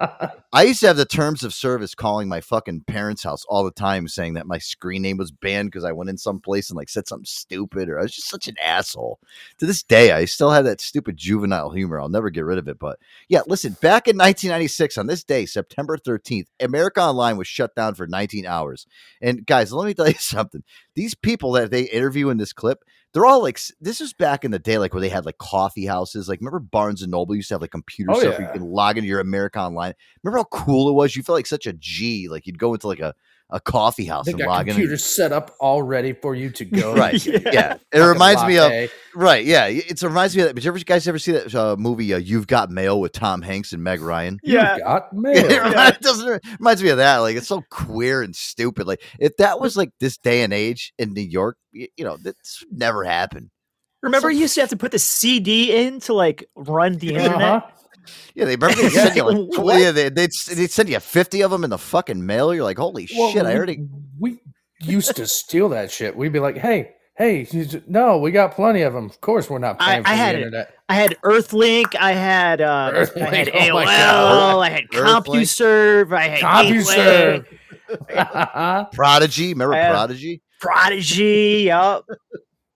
I 0.51 0.63
used 0.63 0.79
to 0.79 0.87
have 0.87 0.97
the 0.97 1.05
terms 1.05 1.43
of 1.43 1.53
service 1.53 1.93
calling 1.93 2.27
my 2.27 2.41
fucking 2.41 2.81
parents' 2.87 3.23
house 3.23 3.45
all 3.47 3.63
the 3.63 3.71
time, 3.71 4.07
saying 4.07 4.33
that 4.33 4.47
my 4.47 4.57
screen 4.57 5.03
name 5.03 5.17
was 5.17 5.31
banned 5.31 5.69
because 5.69 5.83
I 5.83 5.91
went 5.91 6.09
in 6.09 6.17
some 6.17 6.39
place 6.39 6.69
and 6.69 6.77
like 6.77 6.89
said 6.89 7.07
something 7.07 7.25
stupid, 7.25 7.89
or 7.89 7.99
I 7.99 8.03
was 8.03 8.15
just 8.15 8.29
such 8.29 8.47
an 8.47 8.55
asshole. 8.59 9.19
To 9.59 9.67
this 9.67 9.83
day, 9.83 10.11
I 10.11 10.25
still 10.25 10.51
have 10.51 10.65
that 10.65 10.81
stupid 10.81 11.17
juvenile 11.17 11.69
humor. 11.69 11.99
I'll 11.99 12.09
never 12.09 12.31
get 12.31 12.45
rid 12.45 12.57
of 12.57 12.67
it. 12.67 12.79
But 12.79 12.97
yeah, 13.29 13.41
listen, 13.45 13.73
back 13.81 14.07
in 14.07 14.17
1996, 14.17 14.97
on 14.97 15.07
this 15.07 15.23
day, 15.23 15.45
September 15.45 15.97
13th, 15.97 16.47
America 16.59 17.01
Online 17.01 17.37
was 17.37 17.47
shut 17.47 17.75
down 17.75 17.93
for 17.93 18.07
19 18.07 18.47
hours. 18.47 18.87
And 19.21 19.45
guys, 19.45 19.71
let 19.71 19.85
me 19.85 19.93
tell 19.93 20.07
you 20.07 20.13
something. 20.19 20.63
These 20.95 21.13
people 21.13 21.51
that 21.53 21.69
they 21.69 21.83
interview 21.83 22.29
in 22.29 22.37
this 22.37 22.53
clip, 22.53 22.83
they're 23.13 23.25
all 23.25 23.41
like, 23.41 23.59
this 23.79 23.99
was 23.99 24.13
back 24.13 24.43
in 24.43 24.51
the 24.51 24.59
day, 24.59 24.77
like 24.77 24.93
where 24.93 25.01
they 25.01 25.09
had 25.09 25.25
like 25.25 25.37
coffee 25.37 25.85
houses. 25.85 26.27
Like, 26.27 26.39
remember 26.39 26.59
Barnes 26.59 27.01
and 27.01 27.11
Noble 27.11 27.35
used 27.35 27.47
to 27.49 27.55
have 27.55 27.61
like 27.61 27.71
computer 27.71 28.11
Oh, 28.11 28.19
stuff 28.19 28.39
where 28.39 28.47
you 28.47 28.53
can 28.53 28.63
log 28.63 28.97
into 28.97 29.07
your 29.07 29.19
America 29.19 29.59
Online. 29.59 29.93
Remember 30.23 30.39
how 30.39 30.45
cool 30.45 30.89
it 30.89 30.93
was? 30.93 31.15
You 31.15 31.23
felt 31.23 31.37
like 31.37 31.45
such 31.45 31.67
a 31.67 31.73
G. 31.73 32.27
Like 32.27 32.47
you'd 32.47 32.57
go 32.59 32.73
into 32.73 32.87
like 32.87 32.99
a, 32.99 33.13
a 33.53 33.59
coffee 33.61 34.03
house 34.05 34.25
They 34.25 34.31
and 34.33 34.39
got 34.41 34.47
log 34.49 34.67
in. 34.67 34.73
computers 34.73 35.03
set 35.05 35.31
up 35.31 35.55
all 35.59 35.81
ready 35.81 36.11
for 36.11 36.35
you 36.35 36.49
to 36.49 36.65
go. 36.65 36.93
Right. 37.03 37.25
yeah. 37.25 37.75
It 37.75 37.79
Fucking 37.93 38.07
reminds 38.07 38.43
me 38.45 38.57
of 38.57 38.91
right. 39.15 39.45
Yeah. 39.45 39.67
It 39.67 40.01
reminds 40.01 40.35
me 40.35 40.41
of 40.41 40.49
that. 40.49 40.55
Did 40.55 40.65
you 40.65 40.71
ever 40.71 40.79
guys 40.79 41.07
ever 41.07 41.19
see 41.19 41.31
that 41.33 41.53
uh, 41.55 41.75
movie? 41.77 42.13
Uh, 42.13 42.17
You've 42.17 42.47
Got 42.47 42.69
Mail 42.71 42.99
with 42.99 43.11
Tom 43.13 43.41
Hanks 43.41 43.71
and 43.71 43.83
Meg 43.83 44.01
Ryan. 44.01 44.39
You've 44.43 44.61
got 44.79 45.13
mail. 45.13 45.37
it 45.37 45.61
reminds, 45.63 45.97
doesn't 45.99 46.27
it 46.33 46.41
reminds 46.59 46.81
me 46.83 46.89
of 46.89 46.97
that. 46.97 47.19
Like 47.19 47.35
it's 47.37 47.47
so 47.47 47.63
queer 47.69 48.21
and 48.23 48.35
stupid. 48.35 48.87
Like 48.87 49.01
if 49.19 49.37
that 49.37 49.59
was 49.59 49.77
like 49.77 49.91
this 49.99 50.17
day 50.17 50.41
and 50.41 50.51
age 50.51 50.91
in 50.97 51.13
New 51.13 51.21
York, 51.21 51.55
y- 51.73 51.87
you 51.95 52.03
know, 52.03 52.17
that's 52.17 52.63
never 52.71 53.03
happened. 53.03 53.49
Remember, 54.01 54.29
you 54.29 54.39
used 54.41 54.55
to 54.55 54.59
have 54.61 54.69
to 54.71 54.75
put 54.75 54.91
the 54.91 54.99
CD 54.99 55.73
in 55.85 56.01
to 56.01 56.13
like 56.13 56.43
run 56.55 56.97
the 56.97 57.09
internet. 57.15 57.41
Uh-huh. 57.41 57.67
Yeah, 58.35 58.45
they 58.45 58.55
remember 58.55 58.81
they 58.81 58.89
send 58.89 59.15
you 59.15 59.23
like 59.23 59.57
What? 59.63 59.79
yeah, 59.79 59.91
they 59.91 60.09
they'd, 60.09 60.31
they'd 60.53 60.71
send 60.71 60.89
you 60.89 60.99
fifty 60.99 61.41
of 61.41 61.51
them 61.51 61.63
in 61.63 61.69
the 61.69 61.77
fucking 61.77 62.25
mail. 62.25 62.53
You're 62.53 62.63
like, 62.63 62.77
holy 62.77 63.07
Well, 63.15 63.31
shit! 63.31 63.45
I 63.45 63.49
we- 63.51 63.55
already 63.57 63.87
We 64.19 64.39
used 64.81 65.15
to 65.15 65.27
steal 65.27 65.69
that 65.69 65.91
shit. 65.91 66.15
We'd 66.15 66.33
be 66.33 66.39
like, 66.39 66.57
hey, 66.57 66.91
hey, 67.17 67.47
no, 67.87 68.17
we 68.17 68.31
got 68.31 68.53
plenty 68.53 68.81
of 68.81 68.93
them. 68.93 69.05
Of 69.05 69.21
course, 69.21 69.49
we're 69.49 69.59
not 69.59 69.77
I, 69.79 69.93
paying 69.93 70.03
for 70.03 70.09
I 70.09 70.17
the 70.17 70.23
it. 70.23 70.35
internet. 70.35 70.73
I 70.89 70.95
had 70.95 71.15
Earthlink. 71.23 71.95
I 71.95 72.11
had 72.13 72.61
uh, 72.61 73.05
I 73.15 73.19
had 73.35 73.47
Earthlink, 73.47 73.51
oh 73.53 73.77
AOL. 73.77 74.65
I 74.65 74.69
had 74.69 74.83
Earthlink. 74.91 75.23
CompuServe. 75.25 76.13
I 76.15 76.27
had 76.27 76.39
CompuServe. 76.39 77.45
Prodigy. 78.93 79.49
Remember 79.53 79.75
I 79.75 79.79
have- 79.79 79.91
Prodigy? 79.93 80.41
Prodigy. 80.59 81.63
Yup. 81.67 82.05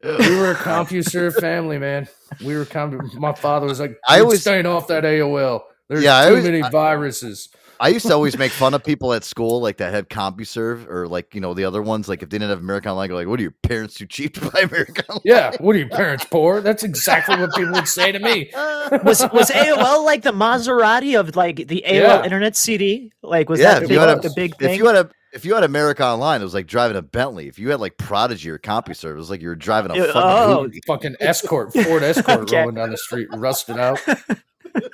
We 0.04 0.36
were 0.38 0.52
a 0.52 0.56
CompuServe 0.70 1.36
family, 1.40 1.78
man. 1.78 2.08
We 2.44 2.56
were 2.56 2.66
comp- 2.66 3.14
My 3.16 3.34
father 3.34 3.68
was 3.68 3.80
like, 3.80 3.98
I 4.08 4.20
"I 4.20 4.22
was 4.22 4.42
staying 4.42 4.66
off 4.66 4.88
that 4.88 5.04
AOL. 5.04 5.62
There's 5.90 6.04
Yeah, 6.04 6.22
too 6.24 6.30
always- 6.30 6.44
many 6.46 6.62
I- 6.62 6.70
viruses." 6.70 7.50
I 7.80 7.90
used 7.90 8.08
to 8.08 8.14
always 8.16 8.36
make 8.40 8.52
fun 8.52 8.74
of 8.74 8.84
people 8.92 9.14
at 9.14 9.24
school, 9.24 9.62
like 9.62 9.78
that 9.78 9.94
had 9.94 10.10
CompuServe 10.10 10.90
or 10.90 11.08
like 11.08 11.36
you 11.36 11.42
know 11.42 11.54
the 11.54 11.66
other 11.66 11.80
ones. 11.84 12.10
Like 12.10 12.24
if 12.24 12.30
they 12.32 12.40
didn't 12.40 12.50
have 12.50 12.60
American 12.60 12.90
Online, 12.92 13.12
like, 13.12 13.28
"What 13.28 13.40
are 13.40 13.44
your 13.44 13.54
parents 13.62 13.94
too 13.94 14.08
cheap 14.08 14.34
to 14.36 14.50
buy 14.50 14.62
American 14.62 15.06
Online?" 15.10 15.22
Yeah, 15.24 15.52
what 15.60 15.76
are 15.76 15.80
your 15.80 15.90
parents 15.90 16.26
poor? 16.26 16.60
That's 16.62 16.82
exactly 16.84 17.36
what 17.38 17.54
people 17.54 17.74
would 17.74 17.88
say 17.88 18.12
to 18.12 18.18
me. 18.18 18.50
was 19.04 19.22
was 19.32 19.52
AOL 19.52 20.04
like 20.06 20.24
the 20.24 20.32
Maserati 20.32 21.20
of 21.20 21.36
like 21.36 21.68
the 21.68 21.84
AOL 21.88 22.02
Yeah. 22.02 22.24
Internet 22.24 22.56
CD? 22.56 23.12
Like 23.22 23.48
was 23.48 23.60
yeah, 23.60 23.76
that 23.76 23.84
if 23.84 23.90
the 23.90 23.94
you 23.94 24.00
big, 24.00 24.10
had 24.10 24.18
a 24.18 24.22
the 24.22 24.34
big 24.36 24.56
thing? 24.58 24.70
if 24.72 24.78
you 24.78 24.88
had 24.88 24.96
a 24.96 25.10
if 25.38 25.46
you 25.46 25.54
had 25.56 25.64
America 25.64 26.04
Online, 26.06 26.42
it 26.42 26.44
was 26.44 26.54
like 26.54 26.68
driving 26.68 26.98
a 26.98 27.02
Bentley. 27.02 27.48
If 27.48 27.58
you 27.60 27.70
had 27.70 27.80
like 27.80 27.98
Prodigy 27.98 28.50
or 28.50 28.58
CompuServe, 28.60 29.12
it 29.12 29.16
was 29.16 29.30
like 29.30 29.42
you 29.42 29.48
were 29.48 29.56
driving 29.56 29.92
a 29.92 29.96
Yeah, 29.96 30.06
fucking. 30.08 30.22
oh. 30.22 30.70
Fucking 30.86 31.16
Escort, 31.22 31.72
Ford 31.74 32.04
Escort 32.04 32.40
Okay. 32.42 32.58
rolling 32.60 32.76
down 32.76 32.90
the 32.90 32.98
street, 32.98 33.28
rusted 33.34 33.78
out, 33.80 34.00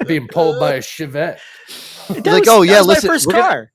being 0.06 0.28
pulled 0.28 0.60
by 0.60 0.74
a 0.74 0.80
Chevette. 0.80 1.40
He's 2.08 2.26
like, 2.26 2.44
oh 2.48 2.62
yeah, 2.62 2.82
listen, 2.82 3.10
first 3.10 3.26
we're 3.26 3.34
gonna- 3.34 3.44
car. 3.48 3.72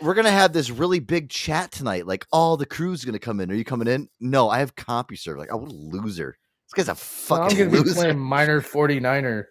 we're 0.00 0.14
gonna 0.14 0.30
have 0.30 0.52
this 0.52 0.70
really 0.70 1.00
big 1.00 1.28
chat 1.28 1.72
tonight. 1.72 2.06
Like, 2.06 2.24
all 2.32 2.56
the 2.56 2.66
crew's 2.66 3.04
gonna 3.04 3.18
come 3.18 3.40
in. 3.40 3.50
Are 3.50 3.54
you 3.54 3.64
coming 3.64 3.88
in? 3.88 4.08
No, 4.20 4.48
I 4.48 4.60
have 4.60 4.74
CompuServe. 4.76 5.36
Like, 5.36 5.48
oh, 5.52 5.56
what 5.58 5.70
a 5.70 5.74
loser! 5.74 6.36
This 6.66 6.86
guy's 6.86 6.88
a 6.88 6.94
fucking. 6.94 7.42
I'm 7.44 7.50
fucking 7.50 7.70
gonna 7.70 7.84
be 7.84 7.92
playing 7.92 8.18
minor 8.18 8.60
49er, 8.60 9.44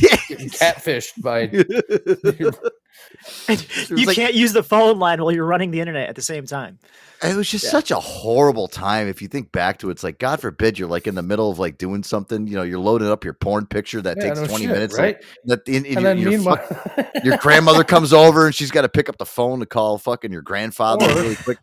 getting 0.00 0.48
catfished 0.50 1.20
by. 1.22 1.48
you 3.88 4.06
like- 4.06 4.16
can't 4.16 4.34
use 4.34 4.52
the 4.52 4.62
phone 4.62 4.98
line 4.98 5.22
while 5.22 5.32
you're 5.32 5.46
running 5.46 5.70
the 5.70 5.80
internet 5.80 6.08
at 6.08 6.16
the 6.16 6.22
same 6.22 6.46
time. 6.46 6.78
It 7.20 7.34
was 7.34 7.50
just 7.50 7.68
such 7.68 7.90
a 7.90 7.98
horrible 7.98 8.68
time. 8.68 9.08
If 9.08 9.20
you 9.20 9.26
think 9.26 9.50
back 9.50 9.78
to 9.78 9.88
it, 9.88 9.92
it's 9.94 10.04
like 10.04 10.20
God 10.20 10.38
forbid 10.40 10.78
you're 10.78 10.86
like 10.86 11.08
in 11.08 11.16
the 11.16 11.22
middle 11.22 11.50
of 11.50 11.58
like 11.58 11.76
doing 11.76 12.04
something. 12.04 12.46
You 12.46 12.54
know, 12.54 12.62
you're 12.62 12.78
loading 12.78 13.08
up 13.08 13.24
your 13.24 13.32
porn 13.34 13.66
picture 13.66 14.00
that 14.02 14.18
Yeah, 14.18 14.22
takes 14.28 14.40
no 14.40 14.46
20 14.46 14.64
shit, 14.66 14.72
minutes. 14.72 14.96
right? 14.96 15.16
Like, 15.44 15.64
that 15.64 15.68
in, 15.68 15.84
in 15.84 15.84
And 15.84 15.92
your, 15.94 16.02
then 16.02 16.18
your, 16.18 16.30
meanwhile- 16.30 17.10
your 17.24 17.36
grandmother 17.38 17.82
comes 17.82 18.12
over 18.12 18.46
and 18.46 18.54
she's 18.54 18.70
got 18.70 18.82
to 18.82 18.88
pick 18.88 19.08
up 19.08 19.18
the 19.18 19.26
phone 19.26 19.58
to 19.58 19.66
call 19.66 19.98
fucking 19.98 20.30
your 20.30 20.42
grandfather 20.42 21.06
Or- 21.06 21.14
really 21.16 21.34
quick. 21.34 21.58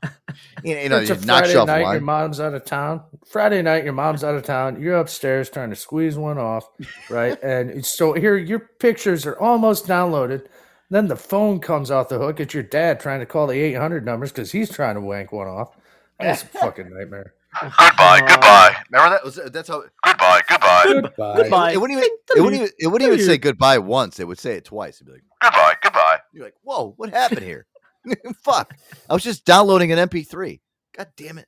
You, 0.62 0.76
you 0.76 0.90
know, 0.90 0.98
it's 0.98 1.10
a 1.10 1.16
you 1.16 1.26
knock 1.26 1.40
Friday 1.44 1.54
you 1.54 1.60
off 1.60 1.68
night. 1.68 1.92
Your 1.94 2.02
mom's 2.02 2.42
out 2.42 2.54
of 2.54 2.66
town. 2.66 3.04
Friday 3.26 3.62
night, 3.62 3.86
your 3.86 3.94
mom's 3.94 4.26
out 4.26 4.36
of 4.36 4.44
town. 4.44 4.82
You're 4.82 4.98
upstairs 4.98 5.50
trying 5.50 5.70
to 5.70 5.78
squeeze 5.78 6.18
one 6.18 6.38
off, 6.38 6.68
right? 7.10 7.42
and 7.44 7.86
so 7.86 8.12
here, 8.12 8.36
your 8.36 8.60
pictures 8.60 9.26
are 9.26 9.40
almost 9.40 9.88
downloaded. 9.88 10.48
Then 10.90 11.08
the 11.08 11.16
phone 11.16 11.60
comes 11.60 11.90
off 11.90 12.10
the 12.10 12.20
hook. 12.20 12.40
It's 12.40 12.54
your 12.54 12.64
dad 12.64 13.00
trying 13.00 13.20
to 13.20 13.26
call 13.26 13.48
the 13.48 13.60
800 13.60 14.06
numbers 14.06 14.32
because 14.32 14.52
he's 14.52 14.70
trying 14.70 14.96
to 14.96 15.02
wank 15.02 15.32
one 15.32 15.48
off. 15.48 15.76
That's 16.20 16.44
a 16.44 16.48
fucking 16.48 16.90
nightmare. 16.94 17.34
Goodbye, 17.62 18.20
goodbye. 18.28 18.76
Remember 18.92 19.16
that? 19.16 19.24
Was, 19.24 19.40
that's 19.52 19.70
how. 19.70 19.84
Goodbye, 20.04 20.42
goodbye. 20.48 21.02
Goodbye. 21.18 21.72
It, 21.72 21.76
it 21.76 21.78
wouldn't 21.78 22.00
even. 22.00 22.10
It 22.36 22.42
wouldn't 22.42 22.62
even. 22.62 22.74
It 22.80 22.88
wouldn't 22.88 23.12
even 23.14 23.26
say 23.26 23.38
goodbye 23.38 23.78
once. 23.78 24.20
It 24.20 24.28
would 24.28 24.40
say 24.40 24.56
it 24.56 24.66
twice. 24.66 24.98
It'd 24.98 25.08
be 25.08 25.14
like, 25.14 25.24
Goodbye, 25.42 25.76
goodbye. 25.82 26.20
You're 26.34 26.44
like, 26.44 26.56
whoa, 26.64 26.94
what 26.98 27.10
happened 27.10 27.44
here? 27.44 27.66
Fuck! 28.44 28.76
I 29.10 29.14
was 29.14 29.24
just 29.24 29.46
downloading 29.46 29.92
an 29.92 30.10
MP3. 30.10 30.60
God 30.96 31.08
damn 31.16 31.38
it! 31.38 31.48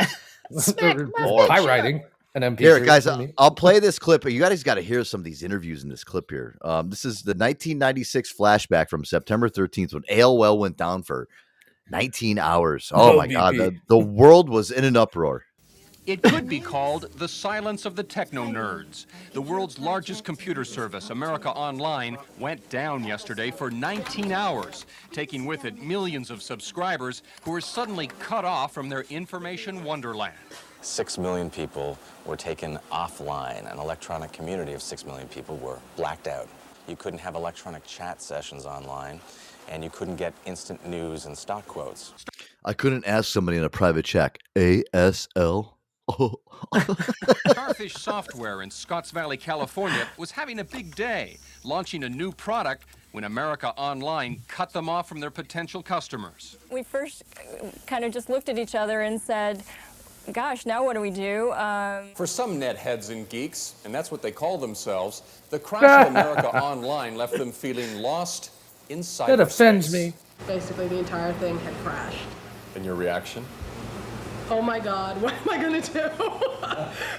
Pie 1.48 1.64
writing 1.64 2.02
an 2.34 2.42
MP3. 2.42 2.58
Here, 2.58 2.80
guys, 2.80 3.06
I'll. 3.06 3.28
I'll 3.38 3.50
play 3.50 3.78
this 3.78 3.98
clip. 3.98 4.24
You 4.24 4.40
guys 4.40 4.62
got 4.62 4.74
to 4.74 4.80
hear 4.80 5.04
some 5.04 5.20
of 5.20 5.24
these 5.24 5.42
interviews 5.42 5.84
in 5.84 5.88
this 5.88 6.04
clip 6.04 6.30
here. 6.30 6.58
Um, 6.62 6.90
this 6.90 7.04
is 7.04 7.22
the 7.22 7.30
1996 7.30 8.32
flashback 8.32 8.88
from 8.90 9.04
September 9.04 9.48
13th 9.48 9.94
when 9.94 10.02
AOL 10.04 10.58
went 10.58 10.76
down 10.76 11.02
for 11.02 11.28
19 11.90 12.38
hours. 12.38 12.90
Oh 12.94 13.12
No 13.12 13.16
my 13.18 13.26
god, 13.28 13.56
the, 13.56 13.76
the 13.88 13.98
world 13.98 14.48
was 14.48 14.70
in 14.70 14.84
an 14.84 14.96
uproar. 14.96 15.44
It 16.06 16.22
could 16.22 16.46
be 16.46 16.60
called 16.60 17.10
the 17.16 17.28
silence 17.28 17.86
of 17.86 17.96
the 17.96 18.02
techno 18.02 18.44
nerds. 18.44 19.06
The 19.32 19.40
world's 19.40 19.78
largest 19.78 20.22
computer 20.22 20.62
service, 20.62 21.08
America 21.08 21.48
Online, 21.48 22.18
went 22.38 22.68
down 22.68 23.04
yesterday 23.04 23.50
for 23.50 23.70
19 23.70 24.30
hours, 24.30 24.84
taking 25.12 25.46
with 25.46 25.64
it 25.64 25.80
millions 25.80 26.30
of 26.30 26.42
subscribers 26.42 27.22
who 27.42 27.52
were 27.52 27.62
suddenly 27.62 28.08
cut 28.18 28.44
off 28.44 28.74
from 28.74 28.90
their 28.90 29.02
information 29.08 29.82
wonderland. 29.82 30.34
Six 30.84 31.16
million 31.16 31.48
people 31.48 31.96
were 32.26 32.36
taken 32.36 32.78
offline. 32.92 33.72
An 33.72 33.78
electronic 33.78 34.32
community 34.32 34.74
of 34.74 34.82
six 34.82 35.06
million 35.06 35.26
people 35.28 35.56
were 35.56 35.78
blacked 35.96 36.28
out. 36.28 36.46
You 36.86 36.94
couldn't 36.94 37.20
have 37.20 37.36
electronic 37.36 37.86
chat 37.86 38.20
sessions 38.20 38.66
online, 38.66 39.18
and 39.70 39.82
you 39.82 39.88
couldn't 39.88 40.16
get 40.16 40.34
instant 40.44 40.86
news 40.86 41.24
and 41.24 41.36
stock 41.36 41.66
quotes. 41.66 42.12
I 42.66 42.74
couldn't 42.74 43.06
ask 43.06 43.32
somebody 43.32 43.56
in 43.56 43.64
a 43.64 43.70
private 43.70 44.04
check. 44.04 44.38
ASL. 44.56 45.70
Oh. 46.06 46.34
Starfish 47.48 47.94
Software 47.94 48.60
in 48.60 48.70
Scotts 48.70 49.10
Valley, 49.10 49.38
California, 49.38 50.06
was 50.18 50.30
having 50.30 50.58
a 50.58 50.64
big 50.64 50.94
day, 50.94 51.38
launching 51.64 52.04
a 52.04 52.08
new 52.10 52.30
product 52.30 52.84
when 53.12 53.24
America 53.24 53.72
Online 53.78 54.42
cut 54.48 54.70
them 54.74 54.90
off 54.90 55.08
from 55.08 55.20
their 55.20 55.30
potential 55.30 55.82
customers. 55.82 56.58
we 56.70 56.82
first 56.82 57.22
uh, 57.38 57.68
kind 57.86 58.04
of 58.04 58.12
just 58.12 58.28
looked 58.28 58.50
at 58.50 58.58
each 58.58 58.74
other 58.74 59.00
and 59.00 59.18
said, 59.18 59.62
gosh, 60.32 60.66
now 60.66 60.84
what 60.84 60.94
do 60.94 61.00
we 61.00 61.10
do? 61.10 61.52
Um, 61.52 62.08
For 62.14 62.26
some 62.26 62.58
netheads 62.60 63.10
and 63.10 63.28
geeks, 63.28 63.74
and 63.84 63.94
that's 63.94 64.10
what 64.10 64.22
they 64.22 64.30
call 64.32 64.58
themselves, 64.58 65.22
the 65.50 65.58
crash 65.68 66.06
of 66.06 66.10
America 66.12 66.48
Online 66.56 67.16
left 67.16 67.34
them 67.36 67.52
feeling 67.52 67.96
lost 68.00 68.50
inside. 68.88 69.26
cyberspace. 69.28 69.36
That 69.36 69.40
offends 69.40 69.92
me. 69.92 70.12
Basically, 70.46 70.88
the 70.88 70.98
entire 70.98 71.32
thing 71.34 71.58
had 71.60 71.74
crashed. 71.84 72.18
And 72.74 72.84
your 72.84 72.94
reaction? 72.96 73.44
Oh 74.50 74.60
my 74.60 74.78
God, 74.78 75.20
what 75.22 75.32
am 75.32 75.48
I 75.50 75.56
gonna 75.62 75.80
do? 75.80 76.10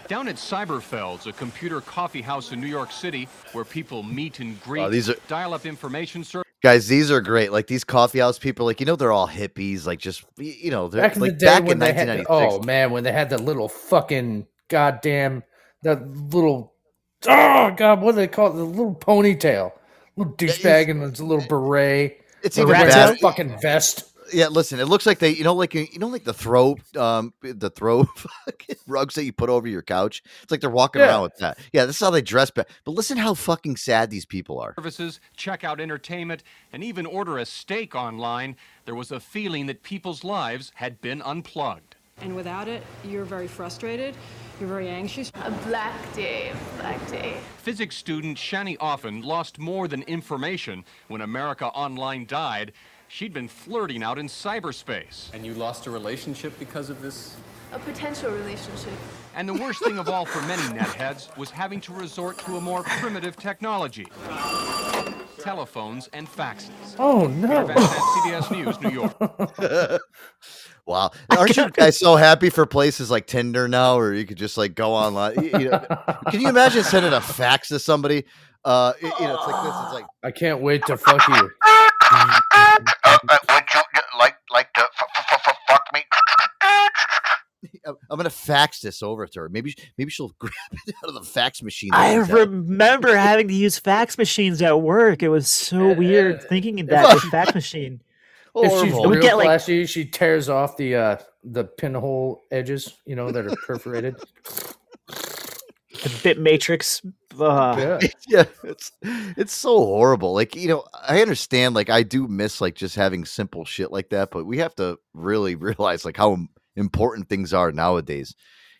Down 0.07 0.27
at 0.27 0.35
Cyberfelds, 0.35 1.25
a 1.27 1.33
computer 1.33 1.81
coffee 1.81 2.21
house 2.21 2.51
in 2.51 2.61
New 2.61 2.67
York 2.67 2.91
City, 2.91 3.27
where 3.53 3.63
people 3.65 4.03
meet 4.03 4.39
and 4.39 4.61
greet, 4.61 4.81
Oh, 4.83 4.89
these 4.89 5.09
are- 5.09 5.15
dial-up 5.27 5.65
information 5.65 6.23
service. 6.23 6.44
Guys, 6.65 6.87
these 6.87 7.11
are 7.11 7.21
great. 7.21 7.51
Like 7.51 7.67
these 7.67 7.83
coffee 7.83 8.17
house 8.17 8.39
people, 8.39 8.65
like 8.65 8.79
you 8.79 8.87
know, 8.87 8.95
they're 8.95 9.11
all 9.11 9.27
hippies. 9.27 9.85
Like 9.85 9.99
just 9.99 10.25
you 10.37 10.71
know, 10.71 10.87
they're 10.87 11.03
back 11.03 11.15
in 11.15 11.21
like 11.21 11.33
the 11.33 11.37
day 11.37 11.45
back 11.45 11.61
when 11.61 11.73
in 11.73 11.77
they 11.77 11.93
had, 11.93 12.07
1996. 12.07 12.55
oh 12.55 12.65
man, 12.65 12.89
when 12.89 13.03
they 13.03 13.11
had 13.11 13.29
the 13.29 13.37
little 13.37 13.69
fucking 13.69 14.47
goddamn 14.67 15.43
that 15.83 16.09
little 16.33 16.73
oh 17.27 17.71
god, 17.77 18.01
what 18.01 18.13
do 18.13 18.15
they 18.15 18.27
call 18.27 18.47
it? 18.47 18.55
The 18.55 18.63
little 18.63 18.95
ponytail, 18.95 19.73
little 20.17 20.33
douchebag 20.33 20.89
and 20.89 21.03
his 21.03 21.21
little 21.21 21.47
beret. 21.47 22.21
It's 22.41 22.57
a 22.57 23.15
fucking 23.17 23.59
vest. 23.61 24.14
Yeah, 24.33 24.47
listen, 24.47 24.79
it 24.79 24.85
looks 24.87 25.05
like 25.05 25.19
they, 25.19 25.29
you 25.31 25.43
know, 25.43 25.53
like 25.53 25.73
you 25.73 25.87
know, 25.99 26.07
like 26.07 26.23
the 26.23 26.33
throw, 26.33 26.77
um, 26.97 27.33
the 27.41 27.69
throw 27.69 28.03
fucking 28.45 28.75
rugs 28.87 29.15
that 29.15 29.23
you 29.23 29.31
put 29.31 29.49
over 29.49 29.67
your 29.67 29.81
couch. 29.83 30.23
It's 30.41 30.51
like 30.51 30.61
they're 30.61 30.69
walking 30.69 31.01
Yeah. 31.01 31.09
around 31.09 31.21
with 31.23 31.37
that. 31.37 31.59
Yeah, 31.73 31.85
this 31.85 31.97
is 31.97 31.99
how 32.01 32.09
they 32.09 32.21
dress. 32.21 32.49
But 32.49 32.67
but 32.85 32.91
listen, 32.91 33.17
how 33.17 33.33
fucking 33.35 33.75
sad 33.77 34.09
these 34.09 34.25
people 34.25 34.59
are. 34.59 34.73
services, 34.75 35.19
check 35.37 35.63
out 35.63 35.79
entertainment, 35.79 36.43
and 36.73 36.83
even 36.83 37.05
order 37.05 37.37
a 37.37 37.45
steak 37.45 37.93
online, 37.95 38.55
there 38.85 38.95
was 38.95 39.11
a 39.11 39.19
feeling 39.19 39.67
that 39.67 39.83
people's 39.83 40.23
lives 40.23 40.71
had 40.75 40.99
been 41.01 41.21
unplugged. 41.21 41.95
and 42.21 42.35
without 42.35 42.67
it, 42.69 42.81
you're 43.03 43.25
very 43.25 43.47
frustrated, 43.47 44.15
you're 44.59 44.69
very 44.69 44.87
anxious. 44.87 45.31
A 45.43 45.51
black 45.67 45.93
day, 46.15 46.51
black 46.79 47.05
day. 47.11 47.35
Physics 47.57 47.97
student 47.97 48.37
Shani 48.37 48.77
Offen 48.79 49.21
lost 49.21 49.59
more 49.59 49.87
than 49.89 50.01
information 50.03 50.85
when 51.09 51.19
America 51.21 51.65
Online 51.67 52.25
died. 52.25 52.71
She'd 53.15 53.31
been 53.31 53.47
flirting 53.47 54.03
out 54.03 54.19
in 54.19 54.27
cyberspace. 54.27 55.33
And 55.33 55.45
you 55.45 55.53
lost 55.53 55.87
a 55.87 55.89
relationship 55.89 56.59
because 56.59 56.89
of 56.89 57.01
this? 57.01 57.37
a 57.71 57.79
potential 57.79 58.29
relationship. 58.29 58.91
And 59.37 59.47
the 59.47 59.53
worst 59.53 59.81
thing 59.81 59.97
of 59.97 60.09
all 60.09 60.25
for 60.25 60.41
many 60.41 60.61
netheads 60.77 61.35
was 61.37 61.49
having 61.49 61.79
to 61.81 61.93
resort 61.93 62.37
to 62.39 62.57
a 62.57 62.61
more 62.61 62.83
primitive 62.83 63.37
technology 63.37 64.05
telephones 65.39 66.09
and 66.11 66.27
faxes. 66.29 66.69
Oh 66.99 67.27
no! 67.27 67.65
Peter 67.67 67.79
CBS 67.79 68.51
News, 68.51 68.81
New 68.81 68.89
York. 68.89 70.01
Wow, 70.85 71.11
aren't 71.35 71.55
you 71.57 71.69
guys 71.71 71.97
so 71.97 72.15
happy 72.17 72.49
for 72.51 72.65
places 72.67 73.09
like 73.09 73.25
Tinder 73.27 73.67
now, 73.67 73.95
where 73.95 74.13
you 74.13 74.23
could 74.25 74.37
just 74.37 74.55
like 74.57 74.75
go 74.75 74.93
online? 74.93 75.33
You- 75.41 75.59
you 75.59 75.69
know, 75.69 75.83
can 76.29 76.41
you 76.41 76.49
imagine 76.49 76.83
sending 76.83 77.11
a 77.13 77.21
fax 77.21 77.69
to 77.69 77.79
somebody? 77.79 78.25
Uh, 78.63 78.93
you 79.01 79.07
know, 79.07 79.35
it's 79.35 79.47
like 79.47 79.63
this. 79.63 79.75
It's 79.85 79.93
like 79.93 80.05
I 80.23 80.31
can't 80.31 80.61
wait 80.61 80.85
to 80.87 80.97
fuck 80.97 81.25
you. 81.29 81.49
Uh, 82.11 83.17
uh, 83.29 83.37
would 83.49 83.63
you 83.73 83.79
uh, 83.79 84.01
like 84.19 84.35
like 84.51 84.71
to 84.73 84.81
f- 84.81 84.89
f- 85.17 85.25
f- 85.31 85.41
f- 85.47 85.55
fuck 85.67 85.83
me? 85.91 86.03
I'm 87.85 87.95
I'm 88.09 88.17
gonna 88.17 88.29
fax 88.29 88.79
this 88.81 89.01
over 89.03 89.27
to 89.27 89.39
her. 89.41 89.49
Maybe 89.49 89.75
maybe 89.97 90.09
she'll 90.11 90.33
grab 90.39 90.53
it 90.87 90.95
out 91.03 91.09
of 91.09 91.13
the 91.15 91.23
fax 91.23 91.61
machine. 91.61 91.91
I 91.93 92.11
we 92.11 92.15
have. 92.27 92.31
remember 92.31 93.15
having 93.15 93.47
to 93.47 93.53
use 93.53 93.77
fax 93.77 94.17
machines 94.17 94.61
at 94.61 94.81
work. 94.81 95.21
It 95.23 95.29
was 95.29 95.47
so 95.47 95.93
weird 95.93 96.43
thinking 96.43 96.79
of 96.79 96.87
that 96.87 97.13
the 97.15 97.19
fax 97.31 97.53
machine. 97.53 98.01
If 98.57 98.71
she's 98.83 98.93
And 98.93 99.09
we 99.09 99.17
real 99.17 99.21
get 99.21 99.37
like 99.37 99.45
flashy, 99.45 99.85
she 99.85 100.05
tears 100.05 100.47
off 100.49 100.77
the 100.77 100.95
uh 100.95 101.17
the 101.43 101.65
pinhole 101.65 102.43
edges, 102.51 102.93
you 103.05 103.15
know, 103.15 103.29
that 103.31 103.45
are 103.45 103.55
perforated. 103.67 104.15
the 105.07 106.19
bit 106.23 106.39
matrix. 106.39 107.01
Uh, 107.39 107.75
Yeah. 107.77 108.07
yeah, 108.29 108.43
it's 108.63 108.91
it's 109.03 109.53
so 109.53 109.77
horrible. 109.77 110.33
Like 110.33 110.55
you 110.55 110.67
know, 110.69 110.85
I 111.07 111.21
understand. 111.21 111.75
Like 111.75 111.89
I 111.89 112.03
do 112.03 112.27
miss 112.27 112.61
like 112.61 112.75
just 112.75 112.95
having 112.95 113.25
simple 113.25 113.65
shit 113.65 113.91
like 113.91 114.09
that, 114.09 114.31
but 114.31 114.45
we 114.45 114.57
have 114.59 114.75
to 114.75 114.97
really 115.13 115.55
realize 115.55 116.05
like 116.05 116.17
how 116.17 116.33
im- 116.33 116.49
important 116.75 117.29
things 117.29 117.53
are 117.53 117.71
nowadays. 117.71 118.35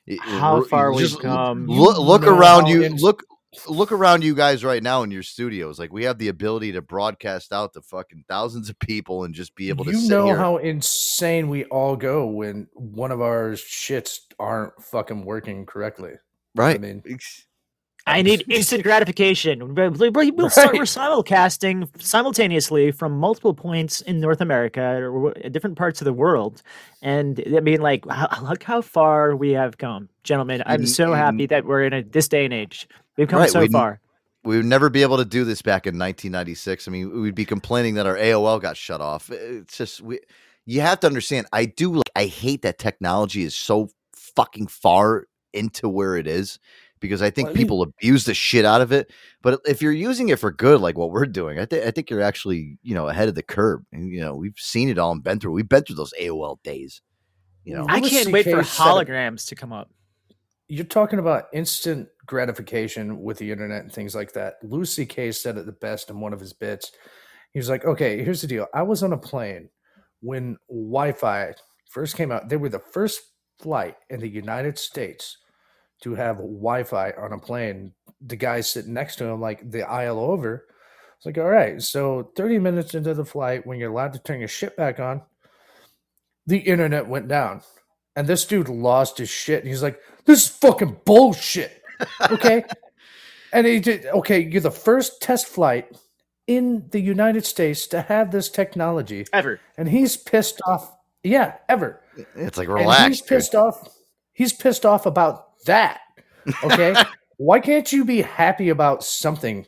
it- 0.05 0.19
How 0.21 0.61
far 0.63 0.93
we've 0.93 1.17
come. 1.19 1.65
Look, 1.67 1.97
look 1.97 2.21
know 2.21 2.37
around 2.37 2.67
you. 2.67 2.87
Look, 2.89 3.23
look 3.67 3.91
around 3.91 4.23
you 4.23 4.35
guys 4.35 4.63
right 4.63 4.83
now 4.83 5.03
in 5.03 5.11
your 5.11 5.23
studios. 5.23 5.79
Like 5.79 5.91
we 5.91 6.03
have 6.03 6.17
the 6.17 6.27
ability 6.27 6.73
to 6.73 6.81
broadcast 6.81 7.51
out 7.53 7.73
to 7.73 7.81
fucking 7.81 8.25
thousands 8.27 8.69
of 8.69 8.77
people 8.79 9.23
and 9.23 9.33
just 9.33 9.55
be 9.55 9.69
able 9.69 9.85
to 9.85 9.91
you 9.91 10.07
know 10.09 10.25
here. 10.25 10.37
how 10.37 10.57
insane 10.57 11.49
we 11.49 11.65
all 11.65 11.95
go 11.95 12.27
when 12.27 12.67
one 12.73 13.11
of 13.11 13.21
our 13.21 13.51
shits 13.53 14.19
aren't 14.39 14.73
fucking 14.83 15.23
working 15.25 15.65
correctly. 15.65 16.13
right. 16.55 16.75
I 16.75 16.79
mean, 16.79 17.01
I 18.07 18.21
need 18.21 18.43
instant 18.49 18.83
gratification. 18.83 19.73
We'll 19.75 19.91
we'll 19.91 20.49
start 20.49 20.71
Right. 20.71 20.79
we're 20.79 20.83
simulcasting 20.83 21.89
simultaneously 22.01 22.91
from 22.91 23.13
multiple 23.13 23.53
points 23.53 24.01
in 24.01 24.19
North 24.19 24.41
America 24.41 24.81
or 25.01 25.29
uh, 25.37 25.49
different 25.49 25.77
parts 25.77 26.01
of 26.01 26.05
the 26.05 26.13
world, 26.13 26.61
and 27.01 27.43
I 27.55 27.59
mean, 27.61 27.81
like, 27.81 28.07
how, 28.09 28.27
look 28.43 28.63
how 28.63 28.81
far 28.81 29.35
we 29.35 29.51
have 29.53 29.77
come, 29.77 30.09
gentlemen. 30.23 30.61
I'm 30.65 30.85
so 30.85 31.13
happy 31.13 31.45
that 31.47 31.65
we're 31.65 31.83
in 31.83 31.93
a, 31.93 32.03
this 32.03 32.27
day 32.27 32.45
and 32.45 32.53
age. 32.53 32.87
We've 33.17 33.27
come 33.27 33.39
Right, 33.39 33.49
so 33.49 33.61
we'd- 33.61 33.71
far. 33.71 33.99
we 34.43 34.57
would 34.57 34.65
never 34.65 34.89
be 34.89 35.01
able 35.01 35.17
to 35.17 35.25
do 35.25 35.43
this 35.43 35.61
back 35.61 35.87
in 35.87 35.97
1996. 35.97 36.87
I 36.87 36.91
mean, 36.91 37.21
we'd 37.21 37.33
be 37.33 37.45
complaining 37.45 37.95
that 37.95 38.05
our 38.05 38.17
AOL 38.17 38.61
got 38.61 38.77
shut 38.77 39.01
off. 39.01 39.29
It's 39.31 39.77
just 39.77 40.01
we. 40.01 40.19
You 40.67 40.81
have 40.81 40.99
to 41.01 41.07
understand. 41.07 41.47
I 41.53 41.65
do. 41.65 41.93
like- 41.93 42.11
I 42.15 42.25
hate 42.25 42.61
that 42.63 42.77
technology 42.77 43.43
is 43.43 43.55
so 43.55 43.89
fucking 44.13 44.67
far 44.67 45.25
into 45.53 45.87
where 45.89 46.17
it 46.17 46.27
is 46.27 46.59
because 46.99 47.21
I 47.21 47.29
think 47.29 47.47
Well, 47.47 47.53
I 47.53 47.57
mean- 47.57 47.63
people 47.63 47.81
abuse 47.81 48.25
the 48.25 48.33
shit 48.33 48.65
out 48.65 48.81
of 48.81 48.91
it. 48.91 49.11
But 49.41 49.61
if 49.65 49.81
you're 49.81 49.91
using 49.91 50.29
it 50.29 50.39
for 50.39 50.51
good, 50.51 50.81
like 50.81 50.97
what 50.97 51.11
we're 51.11 51.25
doing, 51.25 51.59
I 51.59 51.65
think 51.65 51.85
I 51.85 51.91
think 51.91 52.09
you're 52.09 52.21
actually 52.21 52.77
you 52.83 52.95
know 52.95 53.07
ahead 53.07 53.27
of 53.29 53.35
the 53.35 53.43
curve. 53.43 53.81
And 53.91 54.09
you 54.09 54.21
know 54.21 54.35
we've 54.35 54.57
seen 54.57 54.89
it 54.89 54.97
all 54.97 55.11
and 55.11 55.23
been 55.23 55.39
through. 55.39 55.51
We've 55.51 55.67
been 55.69 55.83
through 55.83 55.97
those 55.97 56.13
AOL 56.19 56.57
days. 56.63 57.01
You 57.63 57.75
know, 57.75 57.85
I 57.89 57.99
can't 57.99 58.31
wait 58.31 58.43
for 58.45 58.61
CK 58.61 58.67
said 58.67 58.83
holograms 58.85 59.47
to 59.47 59.55
come 59.55 59.73
up. 59.73 59.89
you're 60.67 60.85
talking 60.85 61.19
about 61.19 61.45
instant 61.53 62.07
gratification 62.25 63.21
with 63.21 63.37
the 63.37 63.51
internet 63.51 63.81
and 63.83 63.91
things 63.91 64.15
like 64.15 64.33
that. 64.33 64.55
Louis 64.63 64.89
CK 64.95 65.31
said 65.33 65.57
it 65.57 65.65
the 65.65 65.71
best 65.71 66.09
in 66.09 66.19
one 66.19 66.33
of 66.33 66.39
his 66.39 66.53
bits. 66.53 66.91
He 67.53 67.59
was 67.59 67.69
like, 67.69 67.85
"Okay, 67.85 68.23
here's 68.23 68.41
the 68.41 68.47
deal. 68.47 68.67
I 68.73 68.81
was 68.83 69.01
on 69.03 69.13
a 69.13 69.17
plane 69.17 69.69
when 70.21 70.57
Wi-Fi 70.69 71.53
first 71.89 72.15
came 72.15 72.31
out. 72.31 72.49
They 72.49 72.57
were 72.57 72.69
the 72.69 72.79
first 72.79 73.21
flight 73.59 73.95
in 74.09 74.19
the 74.19 74.27
United 74.27 74.77
States 74.77 75.37
to 76.01 76.15
have 76.15 76.37
Wi-Fi 76.37 77.11
on 77.11 77.33
a 77.33 77.37
plane. 77.37 77.91
The 78.21 78.35
guy 78.35 78.61
sitting 78.61 78.93
next 78.93 79.17
to 79.17 79.25
him, 79.25 79.39
like 79.41 79.69
the 79.69 79.83
aisle 79.83 80.19
over, 80.19 80.65
it's 81.17 81.25
like, 81.25 81.37
all 81.37 81.49
right. 81.49 81.81
So 81.81 82.31
30 82.35 82.59
minutes 82.59 82.93
into 82.95 83.13
the 83.13 83.25
flight, 83.25 83.65
when 83.65 83.79
you're 83.79 83.91
allowed 83.91 84.13
to 84.13 84.19
turn 84.19 84.39
your 84.39 84.47
shit 84.47 84.75
back 84.75 84.99
on, 84.99 85.21
the 86.47 86.57
internet 86.57 87.07
went 87.07 87.27
down. 87.27 87.61
And 88.15 88.27
this 88.27 88.45
dude 88.45 88.69
lost 88.69 89.17
his 89.17 89.29
shit. 89.29 89.59
And 89.61 89.67
he's 89.67 89.83
like, 89.83 89.99
this 90.25 90.43
is 90.43 90.47
fucking 90.47 90.97
bullshit. 91.05 91.81
Okay. 92.31 92.63
and 93.53 93.67
he 93.67 93.79
did, 93.79 94.05
okay, 94.07 94.39
you're 94.39 94.61
the 94.61 94.71
first 94.71 95.21
test 95.21 95.47
flight 95.47 95.97
in 96.47 96.87
the 96.91 96.99
United 97.01 97.45
States 97.45 97.87
to 97.87 98.01
have 98.01 98.31
this 98.31 98.49
technology 98.49 99.25
ever. 99.33 99.59
And 99.77 99.89
he's 99.89 100.15
pissed 100.15 100.61
off. 100.67 100.95
Yeah, 101.23 101.55
ever. 101.67 102.01
It's 102.35 102.57
like 102.57 102.67
And 102.67 102.75
relax. 102.75 103.07
he's 103.07 103.21
dude. 103.21 103.29
pissed 103.29 103.55
off. 103.55 103.89
He's 104.33 104.53
pissed 104.53 104.85
off 104.85 105.05
about 105.05 105.44
that. 105.65 106.01
Okay. 106.63 106.95
Why 107.37 107.59
can't 107.59 107.91
you 107.91 108.05
be 108.05 108.21
happy 108.21 108.69
about 108.69 109.03
something? 109.03 109.65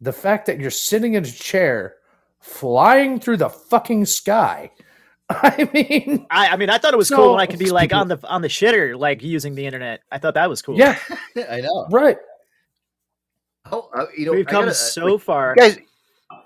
The 0.00 0.12
fact 0.12 0.46
that 0.46 0.60
you're 0.60 0.70
sitting 0.70 1.14
in 1.14 1.24
a 1.24 1.30
chair 1.30 1.96
flying 2.40 3.18
through 3.18 3.38
the 3.38 3.50
fucking 3.50 4.06
sky. 4.06 4.70
I 5.30 5.68
mean, 5.74 6.26
I, 6.30 6.48
I 6.48 6.56
mean, 6.56 6.70
I 6.70 6.78
thought 6.78 6.94
it 6.94 6.96
was 6.96 7.08
So 7.08 7.16
cool 7.16 7.30
when 7.32 7.40
I 7.40 7.46
could 7.46 7.58
be 7.58 7.70
like 7.70 7.92
on 7.92 8.08
the 8.08 8.18
on 8.28 8.40
the 8.40 8.48
shitter, 8.48 8.96
like 8.98 9.22
using 9.22 9.54
the 9.54 9.66
internet. 9.66 10.00
I 10.10 10.18
thought 10.18 10.34
that 10.34 10.48
was 10.48 10.62
cool. 10.62 10.78
Yeah, 10.78 10.98
I 11.50 11.60
know. 11.60 11.86
right. 11.90 12.16
Oh, 13.70 13.90
uh, 13.94 14.06
you 14.16 14.24
know, 14.24 14.32
We've 14.32 14.46
come 14.46 14.62
gotta- 14.64 14.74
so 14.74 15.04
like, 15.04 15.22
far. 15.22 15.54
You 15.56 15.62
guys, 15.62 15.78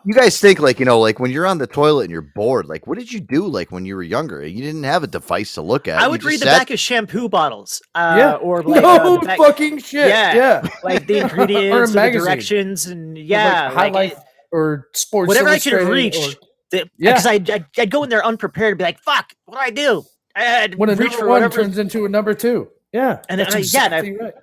you 0.05 0.15
guys 0.15 0.41
think 0.41 0.59
like 0.61 0.79
you 0.79 0.85
know, 0.85 0.99
like 1.01 1.19
when 1.21 1.31
you're 1.31 1.47
on 1.47 1.59
the 1.59 1.67
toilet 1.67 2.03
and 2.05 2.11
you're 2.11 2.21
bored, 2.35 2.67
like 2.67 2.87
what 2.87 2.99
did 2.99 3.13
you 3.13 3.21
do 3.21 3.47
like 3.47 3.71
when 3.71 3.85
you 3.85 3.95
were 3.97 4.03
younger? 4.03 4.45
You 4.47 4.63
didn't 4.63 4.85
have 4.85 5.03
a 5.03 5.07
device 5.07 5.55
to 5.55 5.63
look 5.63 5.87
at. 5.89 6.01
I 6.01 6.09
would 6.09 6.21
just 6.21 6.31
read 6.31 6.41
the 6.41 6.47
sat- 6.47 6.59
back 6.59 6.71
of 6.71 6.79
shampoo 6.81 7.29
bottles. 7.29 7.81
Uh, 7.95 8.15
Yeah. 8.19 8.35
Or 8.35 8.63
like, 8.65 8.83
No 8.83 9.15
uh, 9.17 9.21
the 9.21 9.27
back- 9.27 9.39
fucking 9.39 9.79
shit. 9.79 10.09
Yeah. 10.09 10.35
Yeah. 10.35 10.69
Like 10.83 11.07
the 11.07 11.21
Or 11.23 11.25
ingredients, 11.25 11.95
and 11.95 12.15
the 12.15 12.19
directions, 12.19 12.87
and 12.87 13.15
With, 13.15 13.19
yeah. 13.27 13.73
like, 13.75 13.93
like, 13.93 14.15
Life 14.15 14.25
or 14.51 14.89
Sports 14.95 15.29
whatever 15.29 15.49
I 15.49 15.59
could 15.59 15.73
Illustrated 15.75 15.93
reach. 15.93 16.17
or- 16.73 16.81
Yeah. 16.99 17.13
Because 17.13 17.27
I'd, 17.27 17.51
I'd, 17.51 17.67
I'd 17.79 17.91
go 17.91 18.03
in 18.03 18.11
there 18.11 18.25
unprepared 18.25 18.73
and 18.73 18.79
be 18.79 18.85
like, 18.85 18.99
fuck, 19.01 19.33
what 19.47 19.55
do 19.57 19.61
I 19.61 19.71
do? 19.71 20.05
I 20.35 20.43
had 20.45 20.75
when 20.77 20.89
a 20.89 20.93
reach 20.95 21.11
number 21.11 21.17
for 21.19 21.29
one 21.29 21.43
whatever. 21.43 21.63
turns 21.63 21.79
into 21.79 22.05
a 22.07 22.09
number 22.09 22.33
two. 22.35 22.69
Yeah, 22.93 23.21
And 23.29 23.39
that's 23.41 23.53
then 23.55 23.63
I- 23.63 23.67
yeah, 23.67 23.85
and 23.87 23.95
I- 23.95 23.99
exactly 23.99 24.17
right. 24.19 24.35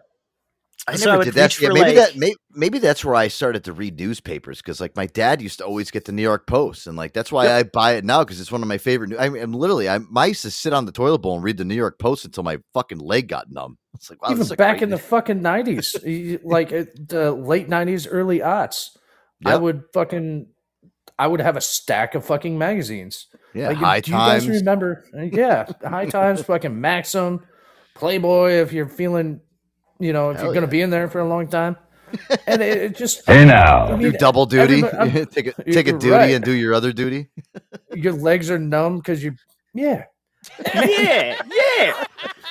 I 0.88 0.95
so 0.95 1.06
never 1.06 1.18
would 1.19 1.26
did 1.26 1.34
that. 1.35 1.60
Yeah, 1.61 1.69
maybe 1.69 1.80
like- 1.81 1.95
that 1.95 2.15
maybe, 2.15 2.35
maybe 2.51 2.80
that's 2.80 3.03
where 3.06 3.14
I 3.15 3.27
started 3.27 3.64
to 3.65 3.73
read 3.73 3.99
newspapers 3.99 4.60
because 4.60 4.81
like 4.81 4.95
my 4.95 5.06
dad 5.06 5.41
used 5.41 5.60
to 5.60 5.65
always 5.65 5.91
get 5.91 6.06
the 6.06 6.11
New 6.11 6.22
York 6.23 6.47
Post 6.47 6.88
and 6.88 6.97
like 6.97 7.14
that's 7.14 7.31
why 7.31 7.51
I 7.53 7.64
buy 7.64 7.93
it 7.93 8.06
now 8.06 8.23
because 8.23 8.39
it's 8.41 8.51
one 8.51 8.61
of 8.64 8.68
my 8.68 8.77
favorite. 8.80 9.10
new- 9.11 9.18
I 9.18 9.26
am 9.27 9.53
literally, 9.53 9.88
I, 9.89 9.99
I 10.15 10.26
used 10.27 10.41
to 10.43 10.51
sit 10.51 10.73
on 10.73 10.85
the 10.85 10.91
toilet 10.91 11.19
bowl 11.19 11.35
and 11.35 11.43
read 11.43 11.57
the 11.57 11.65
New 11.65 11.76
York 11.76 11.99
Post 11.99 12.26
until 12.26 12.43
my 12.43 12.57
fucking 12.73 12.99
leg 12.99 13.27
got 13.27 13.51
numb. 13.51 13.77
It's 13.95 14.10
like 14.10 14.22
wow, 14.22 14.31
Even 14.31 14.47
back 14.56 14.77
great- 14.77 14.84
in 14.84 14.89
the 14.89 14.97
fucking 14.97 15.41
nineties, 15.41 15.95
like 16.43 16.72
uh, 16.72 16.85
the 17.07 17.31
late 17.34 17.68
nineties, 17.68 18.07
early 18.07 18.39
aughts, 18.39 18.95
I 19.45 19.57
would 19.57 19.84
fucking, 19.93 20.47
I 21.18 21.27
would 21.27 21.41
have 21.41 21.57
a 21.57 21.61
stack 21.61 22.15
of 22.15 22.23
fucking 22.26 22.57
magazines. 22.57 23.27
Yeah, 23.53 23.69
like, 23.69 23.77
High 23.77 23.99
do 24.01 24.11
you 24.11 24.18
guys 24.18 24.47
remember? 24.47 25.06
Uh, 25.14 25.23
Yeah, 25.23 25.65
High 25.84 26.06
Times, 26.06 26.41
fucking 26.45 26.80
Maxim, 26.80 27.41
Playboy. 27.95 28.51
If 28.53 28.72
you're 28.73 28.88
feeling, 28.88 29.41
you 30.00 30.14
know, 30.14 30.30
if 30.30 30.38
Hell 30.38 30.46
you're 30.46 30.54
gonna 30.54 30.68
yeah. 30.68 30.72
be 30.72 30.82
in 30.82 30.90
there 30.90 31.10
for 31.10 31.20
a 31.20 31.28
long 31.28 31.48
time, 31.48 31.76
and 32.48 32.62
it, 32.62 32.78
it 32.78 32.96
just 32.96 33.26
Hey 33.28 33.46
now, 33.46 33.88
I 33.88 33.98
do 33.98 34.10
mean, 34.10 34.16
double 34.20 34.46
duty. 34.46 34.82
take 35.32 35.48
a 35.48 35.64
take 35.64 35.88
a 35.88 35.94
duty 35.94 36.10
right. 36.10 36.32
and 36.32 36.44
do 36.44 36.52
your 36.52 36.74
other 36.74 36.92
duty. 36.92 37.28
your 37.94 38.14
legs 38.14 38.50
are 38.50 38.60
numb 38.60 38.98
because 38.98 39.24
you, 39.24 39.36
yeah. 39.74 40.06
yeah, 40.74 41.42
yeah. 41.78 42.04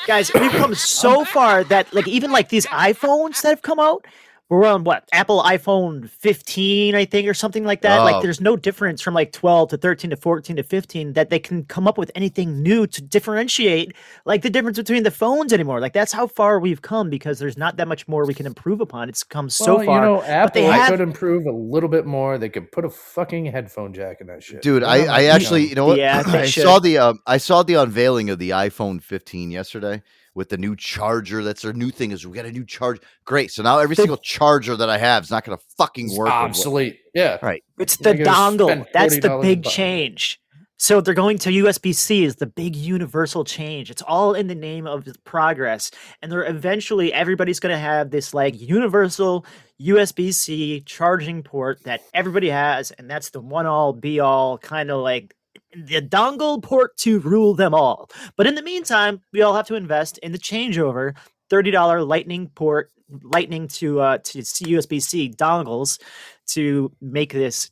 Guys, 0.07 0.31
we've 0.35 0.51
come 0.53 0.75
so 0.75 1.25
far 1.25 1.65
that 1.65 1.93
like 1.95 2.07
even 2.07 2.31
like 2.31 2.51
these 2.51 2.67
iPhones 2.67 3.41
that 3.43 3.49
have 3.49 3.63
come 3.63 3.81
out, 3.81 4.05
we're 4.49 4.65
on 4.65 4.83
what 4.85 5.07
Apple 5.13 5.43
iPhone 5.43 6.09
15, 6.09 6.95
I 6.95 7.05
think, 7.05 7.29
or 7.29 7.35
something 7.35 7.65
like 7.65 7.83
that. 7.83 8.01
Oh. 8.01 8.05
Like 8.05 8.23
there's 8.23 8.41
no 8.41 8.57
difference 8.57 9.03
from 9.03 9.13
like 9.13 9.33
12 9.33 9.71
to 9.71 9.77
13 9.77 10.11
to 10.11 10.17
14 10.17 10.57
to 10.57 10.63
15 10.63 11.13
that 11.13 11.29
they 11.29 11.39
can 11.39 11.65
come 11.65 11.87
up 11.87 11.99
with 11.99 12.11
anything 12.15 12.63
new 12.63 12.87
to 12.87 13.03
differentiate 13.03 13.93
like 14.25 14.41
the 14.41 14.49
difference 14.49 14.79
between 14.79 15.03
the 15.03 15.11
phones 15.11 15.53
anymore. 15.53 15.81
Like 15.81 15.93
that's 15.93 16.13
how 16.13 16.27
far 16.27 16.61
we've 16.61 16.81
come 16.81 17.11
because 17.11 17.39
there's 17.39 17.59
not 17.59 17.77
that 17.77 17.89
much 17.89 18.09
more 18.09 18.25
we 18.25 18.33
can 18.33 18.47
improve 18.47 18.81
upon. 18.81 19.11
It's 19.11 19.23
come 19.23 19.51
so 19.51 19.77
well, 19.77 19.85
far. 19.85 19.95
you 19.97 20.07
know, 20.07 20.17
but 20.21 20.31
Apple 20.31 20.63
they 20.63 20.67
have 20.67 20.91
could 20.91 21.01
improve 21.01 21.45
a 21.45 21.53
little 21.53 21.91
bit 21.91 22.07
more. 22.07 22.39
They 22.39 22.49
could 22.49 22.73
put 22.73 22.87
a 22.87 22.91
fucking 22.91 23.45
headphone 23.47 23.93
jack 23.93 24.23
in 24.23 24.29
that 24.29 24.43
shit, 24.43 24.63
Dude, 24.63 24.83
I, 24.83 25.05
I 25.05 25.25
actually, 25.25 25.67
you 25.69 25.75
know 25.75 25.87
what? 25.87 25.99
Yeah, 25.99 26.23
they 26.33 26.41
I 26.41 26.47
should. 26.47 26.63
saw 26.63 26.79
the 26.79 26.97
um, 26.97 27.21
I 27.27 27.37
saw 27.37 27.63
the 27.63 27.75
unveiling 27.75 28.31
of 28.31 28.39
the 28.39 28.51
iPhone 28.51 29.03
15 29.03 29.51
yesterday 29.51 30.03
with 30.39 30.49
the 30.49 30.57
new 30.57 30.77
charger. 30.77 31.43
That's 31.43 31.63
their 31.63 31.73
new 31.73 31.91
thing 31.91 32.13
is 32.13 32.25
we 32.25 32.35
got 32.35 32.47
a 32.47 32.53
new 32.53 32.65
charge. 32.65 33.01
Great. 33.25 33.51
So 33.51 33.63
now 33.65 33.81
every 33.81 33.97
single 33.97 34.17
charger 34.23 34.77
that 34.77 34.89
I 34.89 34.97
have 34.97 35.25
is 35.25 35.31
not 35.31 35.45
going 35.45 35.59
to 35.59 35.65
fucking 35.77 36.17
work. 36.17 36.31
obsolete. 36.31 37.01
Yeah, 37.13 37.39
Right. 37.43 37.63
It's 37.79 37.97
the 37.97 38.15
dongle. 38.15 38.87
That's 38.95 39.19
the 39.19 39.39
big 39.43 39.65
change. 39.65 40.41
So 40.81 41.01
they're 41.01 41.13
going 41.13 41.39
to 41.39 41.51
USB 41.51 41.93
C 41.93 42.23
is 42.23 42.37
the 42.37 42.47
big 42.47 42.77
universal 42.77 43.43
change. 43.43 43.91
It's 43.91 44.03
all 44.03 44.35
in 44.35 44.47
the 44.47 44.55
name 44.55 44.87
of 44.87 45.09
progress. 45.25 45.91
And 46.23 46.31
they're 46.31 46.45
eventually 46.45 47.13
everybody's 47.13 47.59
gonna 47.59 47.77
have 47.77 48.13
this 48.13 48.33
like 48.33 48.55
universal 48.61 49.45
USB 49.83 50.33
C 50.33 50.81
charging 50.83 51.43
port 51.43 51.83
that 51.83 52.03
everybody 52.15 52.49
has, 52.49 52.93
and 52.93 53.11
that's 53.11 53.31
the 53.31 53.41
one 53.41 53.67
all 53.67 53.93
be 53.93 54.21
all 54.21 54.57
kind 54.59 54.93
of 54.93 55.03
like 55.03 55.35
the 55.75 56.01
dongle 56.03 56.63
port 56.63 56.97
to 56.99 57.19
rule 57.21 57.55
them 57.55 57.75
all. 57.75 58.11
But 58.37 58.47
in 58.47 58.55
the 58.55 58.63
meantime, 58.63 59.21
we 59.33 59.43
all 59.43 59.55
have 59.55 59.67
to 59.69 59.75
invest 59.75 60.19
in 60.19 60.33
the 60.33 60.39
changeover. 60.39 61.15
$30 61.51 62.07
lightning 62.07 62.51
port 62.55 62.91
lightning 63.23 63.67
to 63.69 64.01
uh 64.01 64.19
to 64.19 64.41
USB 64.41 65.01
C 65.03 65.31
dongles 65.31 65.99
to 66.49 66.93
make 67.01 67.33
this 67.33 67.71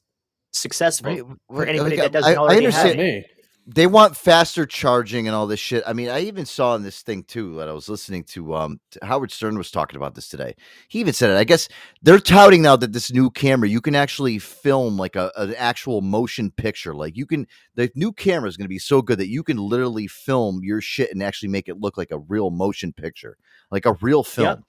successful 0.52 1.10
Right, 1.10 1.22
for 1.50 1.66
anybody 1.66 1.96
like, 1.98 2.04
that 2.06 2.12
doesn't 2.12 2.32
I- 2.32 2.34
I 2.34 2.38
already 2.38 2.64
have 2.64 2.74
understand- 2.74 3.00
it. 3.00 3.30
They 3.68 3.88
want 3.88 4.16
faster 4.16 4.64
charging 4.64 5.26
and 5.26 5.34
all 5.34 5.48
this 5.48 5.58
shit. 5.58 5.82
I 5.84 5.92
mean, 5.92 6.08
I 6.08 6.20
even 6.20 6.46
saw 6.46 6.76
in 6.76 6.84
this 6.84 7.02
thing 7.02 7.24
too 7.24 7.56
that 7.56 7.68
I 7.68 7.72
was 7.72 7.88
listening 7.88 8.22
to. 8.24 8.54
Um, 8.54 8.80
Howard 9.02 9.32
Stern 9.32 9.58
was 9.58 9.72
talking 9.72 9.96
about 9.96 10.14
this 10.14 10.28
today. 10.28 10.54
He 10.86 11.00
even 11.00 11.12
said 11.12 11.30
it. 11.30 11.36
I 11.36 11.42
guess 11.42 11.68
they're 12.00 12.20
touting 12.20 12.62
now 12.62 12.76
that 12.76 12.92
this 12.92 13.12
new 13.12 13.28
camera 13.28 13.68
you 13.68 13.80
can 13.80 13.96
actually 13.96 14.38
film 14.38 14.96
like 14.96 15.16
a 15.16 15.32
an 15.36 15.52
actual 15.56 16.00
motion 16.00 16.52
picture. 16.52 16.94
Like 16.94 17.16
you 17.16 17.26
can, 17.26 17.48
the 17.74 17.90
new 17.96 18.12
camera 18.12 18.48
is 18.48 18.56
going 18.56 18.66
to 18.66 18.68
be 18.68 18.78
so 18.78 19.02
good 19.02 19.18
that 19.18 19.28
you 19.30 19.42
can 19.42 19.56
literally 19.56 20.06
film 20.06 20.60
your 20.62 20.80
shit 20.80 21.10
and 21.12 21.20
actually 21.20 21.48
make 21.48 21.68
it 21.68 21.80
look 21.80 21.98
like 21.98 22.12
a 22.12 22.18
real 22.18 22.50
motion 22.50 22.92
picture, 22.92 23.36
like 23.72 23.84
a 23.84 23.94
real 23.94 24.22
film. 24.22 24.64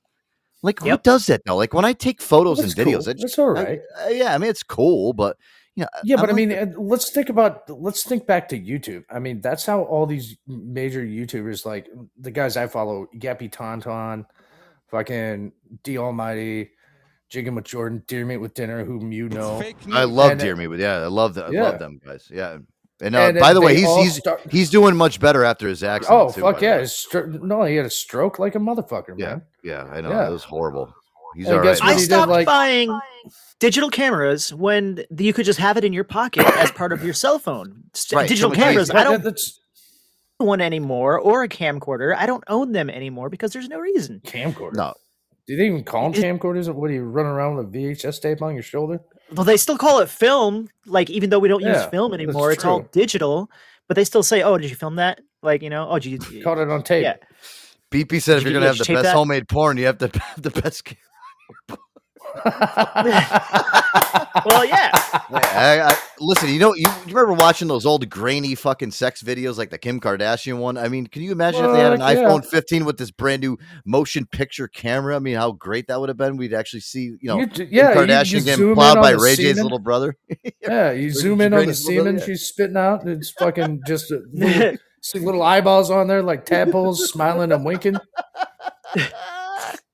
Like 0.63 0.79
who 0.79 0.97
does 0.97 1.27
that 1.27 1.41
though? 1.45 1.55
Like 1.55 1.75
when 1.75 1.85
I 1.85 1.93
take 1.93 2.19
photos 2.19 2.57
That's 2.57 2.73
and 2.75 2.87
videos, 2.87 3.03
cool. 3.03 3.09
I 3.09 3.13
just, 3.13 3.21
That's 3.21 3.39
all 3.39 3.57
I- 3.57 3.63
right. 3.63 3.79
uh, 4.05 4.09
yeah, 4.09 4.33
I 4.33 4.39
mean 4.39 4.49
it's 4.49 4.63
cool, 4.63 5.13
but 5.13 5.37
Yeah, 5.77 5.85
Yeah, 6.03 6.15
I'm 6.15 6.21
but 6.21 6.29
I 6.31 6.33
mean, 6.33 6.51
uh, 6.51 6.65
let's 6.75 7.11
think 7.11 7.29
about 7.29 7.69
let's 7.69 8.03
think 8.03 8.25
back 8.25 8.49
to 8.49 8.59
YouTube. 8.59 9.03
I 9.11 9.19
mean, 9.19 9.41
that's 9.41 9.63
how 9.63 9.83
all 9.83 10.07
these 10.07 10.35
major 10.47 11.03
YouTubers, 11.05 11.65
like 11.67 11.87
the 12.19 12.31
guys 12.31 12.57
I 12.57 12.65
follow, 12.65 13.07
Yappy 13.15 13.51
Tauntaun, 13.51 14.25
fucking 14.87 15.51
D 15.83 15.99
Almighty, 15.99 16.71
Jigging 17.29 17.53
with 17.53 17.65
Jordan, 17.65 18.03
Deer 18.07 18.25
Meat 18.25 18.37
with 18.37 18.55
Dinner, 18.55 18.83
whom 18.83 19.11
you 19.11 19.29
know. 19.29 19.61
I 19.93 20.05
love 20.05 20.31
And, 20.31 20.41
uh, 20.41 20.43
Dear 20.43 20.55
Me, 20.55 20.65
but 20.65 20.79
yeah, 20.79 20.95
I 20.95 21.07
love 21.07 21.35
that. 21.35 21.45
I 21.45 21.49
love 21.49 21.77
them 21.77 22.01
guys. 22.03 22.27
Yeah. 22.33 22.57
And, 22.99 23.15
uh, 23.15 23.19
And, 23.19 23.37
uh, 23.37 23.41
by 23.41 23.53
the 23.53 23.61
way, 23.61 23.75
he's 23.75 23.95
he's 23.97 24.15
start- 24.15 24.41
he's 24.49 24.71
doing 24.71 24.95
much 24.95 25.19
better 25.19 25.43
after 25.43 25.67
his 25.67 25.83
accident. 25.83 26.19
Oh 26.19 26.31
too, 26.31 26.41
fuck 26.41 26.59
yeah! 26.59 26.79
stro- 26.81 27.39
no, 27.39 27.61
he 27.63 27.75
had 27.75 27.85
a 27.85 27.91
stroke 27.91 28.39
like 28.39 28.55
a 28.55 28.59
motherfucker, 28.59 29.13
Yeah, 29.15 29.27
man. 29.27 29.41
yeah, 29.63 29.83
I 29.83 30.01
know. 30.01 30.09
Yeah. 30.09 30.27
It 30.27 30.31
was 30.31 30.43
horrible. 30.43 30.91
He's 31.35 31.47
And 31.47 31.57
all 31.57 31.63
guess 31.63 31.79
right. 31.81 31.87
what 31.87 31.91
I 31.91 31.93
he 31.95 31.99
did, 31.99 32.05
stopped 32.05 32.29
like- 32.31 32.45
buying 32.45 32.99
digital 33.59 33.89
cameras 33.89 34.53
when 34.53 35.03
you 35.17 35.33
could 35.33 35.45
just 35.45 35.59
have 35.59 35.77
it 35.77 35.83
in 35.83 35.93
your 35.93 36.03
pocket 36.03 36.45
as 36.57 36.71
part 36.71 36.91
of 36.93 37.03
your 37.03 37.13
cell 37.23 37.39
phone. 37.39 37.83
Right, 38.13 38.27
Digital 38.27 38.51
so 38.51 38.55
cameras. 38.55 38.89
easier. 38.89 38.99
I 38.99 39.03
don't 39.03 39.23
That- 39.23 39.35
that's 39.35 39.59
one 40.37 40.61
anymore, 40.61 41.19
or 41.19 41.43
a 41.43 41.49
camcorder. 41.49 42.15
I 42.15 42.25
don't 42.27 42.43
own 42.47 42.71
them 42.71 42.89
anymore 42.89 43.29
because 43.29 43.53
there's 43.53 43.67
no 43.69 43.79
reason. 43.79 44.21
camcorder. 44.25 44.73
No, 44.75 44.93
Do 45.47 45.55
they 45.57 45.65
even 45.65 45.83
call 45.83 46.11
them 46.11 46.21
camcorders? 46.21 46.71
What 46.73 46.89
are 46.91 46.93
you 46.93 47.03
running 47.03 47.31
around 47.31 47.55
with 47.57 47.65
a 47.67 47.69
VHS 47.69 48.19
tape 48.21 48.41
on 48.43 48.53
your 48.53 48.61
shoulder? 48.63 48.99
Well, 49.33 49.45
they 49.45 49.57
still 49.57 49.77
call 49.77 49.99
it 49.99 50.09
film. 50.09 50.69
Like 50.85 51.09
even 51.09 51.29
though 51.31 51.39
we 51.39 51.47
don't 51.49 51.63
use 51.63 51.83
film 51.85 52.13
anymore, 52.13 52.51
it's 52.51 52.63
all 52.63 52.81
digital. 52.91 53.49
But 53.87 53.95
they 53.95 54.03
still 54.03 54.21
say, 54.23 54.43
"Oh, 54.43 54.57
did 54.57 54.69
you 54.69 54.75
film 54.75 54.95
that?" 54.97 55.21
Like 55.41 55.61
you 55.63 55.69
know, 55.69 55.87
"Oh, 55.89 55.97
did 55.99 56.27
you 56.31 56.43
Caught 56.43 56.59
it 56.59 56.69
on 56.69 56.83
tape. 56.83 57.03
Yeah. 57.03 57.15
BP 57.89 58.21
said 58.21 58.37
if 58.37 58.43
you're 58.43 58.51
you 58.51 58.57
gonna 58.59 58.67
have 58.67 58.77
the 58.77 58.93
best 58.93 59.03
that? 59.03 59.15
homemade 59.15 59.47
porn, 59.47 59.77
you 59.77 59.85
have 59.85 59.97
to 59.99 60.07
have 60.19 60.41
the 60.41 60.49
best. 60.51 60.93
Ca- 61.67 61.77
well, 64.45 64.65
yeah. 64.65 64.91
I, 64.93 65.81
I, 65.81 65.97
listen, 66.19 66.49
you 66.49 66.59
know, 66.59 66.73
you, 66.73 66.87
you 67.05 67.15
remember 67.15 67.33
watching 67.33 67.67
those 67.67 67.85
old 67.85 68.09
grainy 68.09 68.55
fucking 68.55 68.91
sex 68.91 69.21
videos 69.23 69.57
like 69.57 69.69
the 69.69 69.77
Kim 69.77 69.99
Kardashian 69.99 70.59
one? 70.59 70.77
I 70.77 70.87
mean, 70.87 71.07
can 71.07 71.21
you 71.21 71.31
imagine 71.31 71.65
if 71.65 71.71
they 71.71 71.79
had 71.79 71.93
an 71.93 71.99
yeah. 72.01 72.15
iPhone 72.15 72.45
15 72.45 72.85
with 72.85 72.97
this 72.97 73.11
brand 73.11 73.41
new 73.41 73.57
motion 73.85 74.25
picture 74.25 74.67
camera? 74.67 75.15
I 75.15 75.19
mean, 75.19 75.35
how 75.35 75.51
great 75.53 75.87
that 75.87 75.99
would 75.99 76.09
have 76.09 76.17
been. 76.17 76.37
We'd 76.37 76.53
actually 76.53 76.81
see, 76.81 77.15
you 77.21 77.29
know, 77.29 77.39
You 77.39 77.45
d- 77.47 77.65
Kim 77.65 77.67
yeah, 77.71 77.89
you- 77.89 77.95
Kardashian 77.95 78.31
you 78.31 78.41
getting 78.41 78.55
zoom 78.57 78.75
plowed 78.75 79.01
by 79.01 79.11
the 79.13 79.19
Ray 79.19 79.35
J's 79.35 79.61
little 79.61 79.79
brother. 79.79 80.15
Yeah, 80.61 80.91
you 80.91 81.11
zoom 81.11 81.39
in 81.41 81.53
on 81.53 81.59
the 81.59 81.65
Brandy's 81.65 81.85
brother? 81.85 81.99
semen 81.99 82.21
she's 82.25 82.41
spitting 82.47 82.77
out. 82.77 83.03
and 83.03 83.11
It's 83.11 83.31
fucking 83.31 83.81
just 83.87 84.11
a 84.11 84.21
little, 84.33 84.77
see 85.01 85.19
little 85.19 85.41
eyeballs 85.41 85.89
on 85.89 86.07
there 86.07 86.21
like 86.21 86.45
tadpoles 86.45 87.09
smiling 87.09 87.51
and 87.53 87.63
winking. 87.63 87.97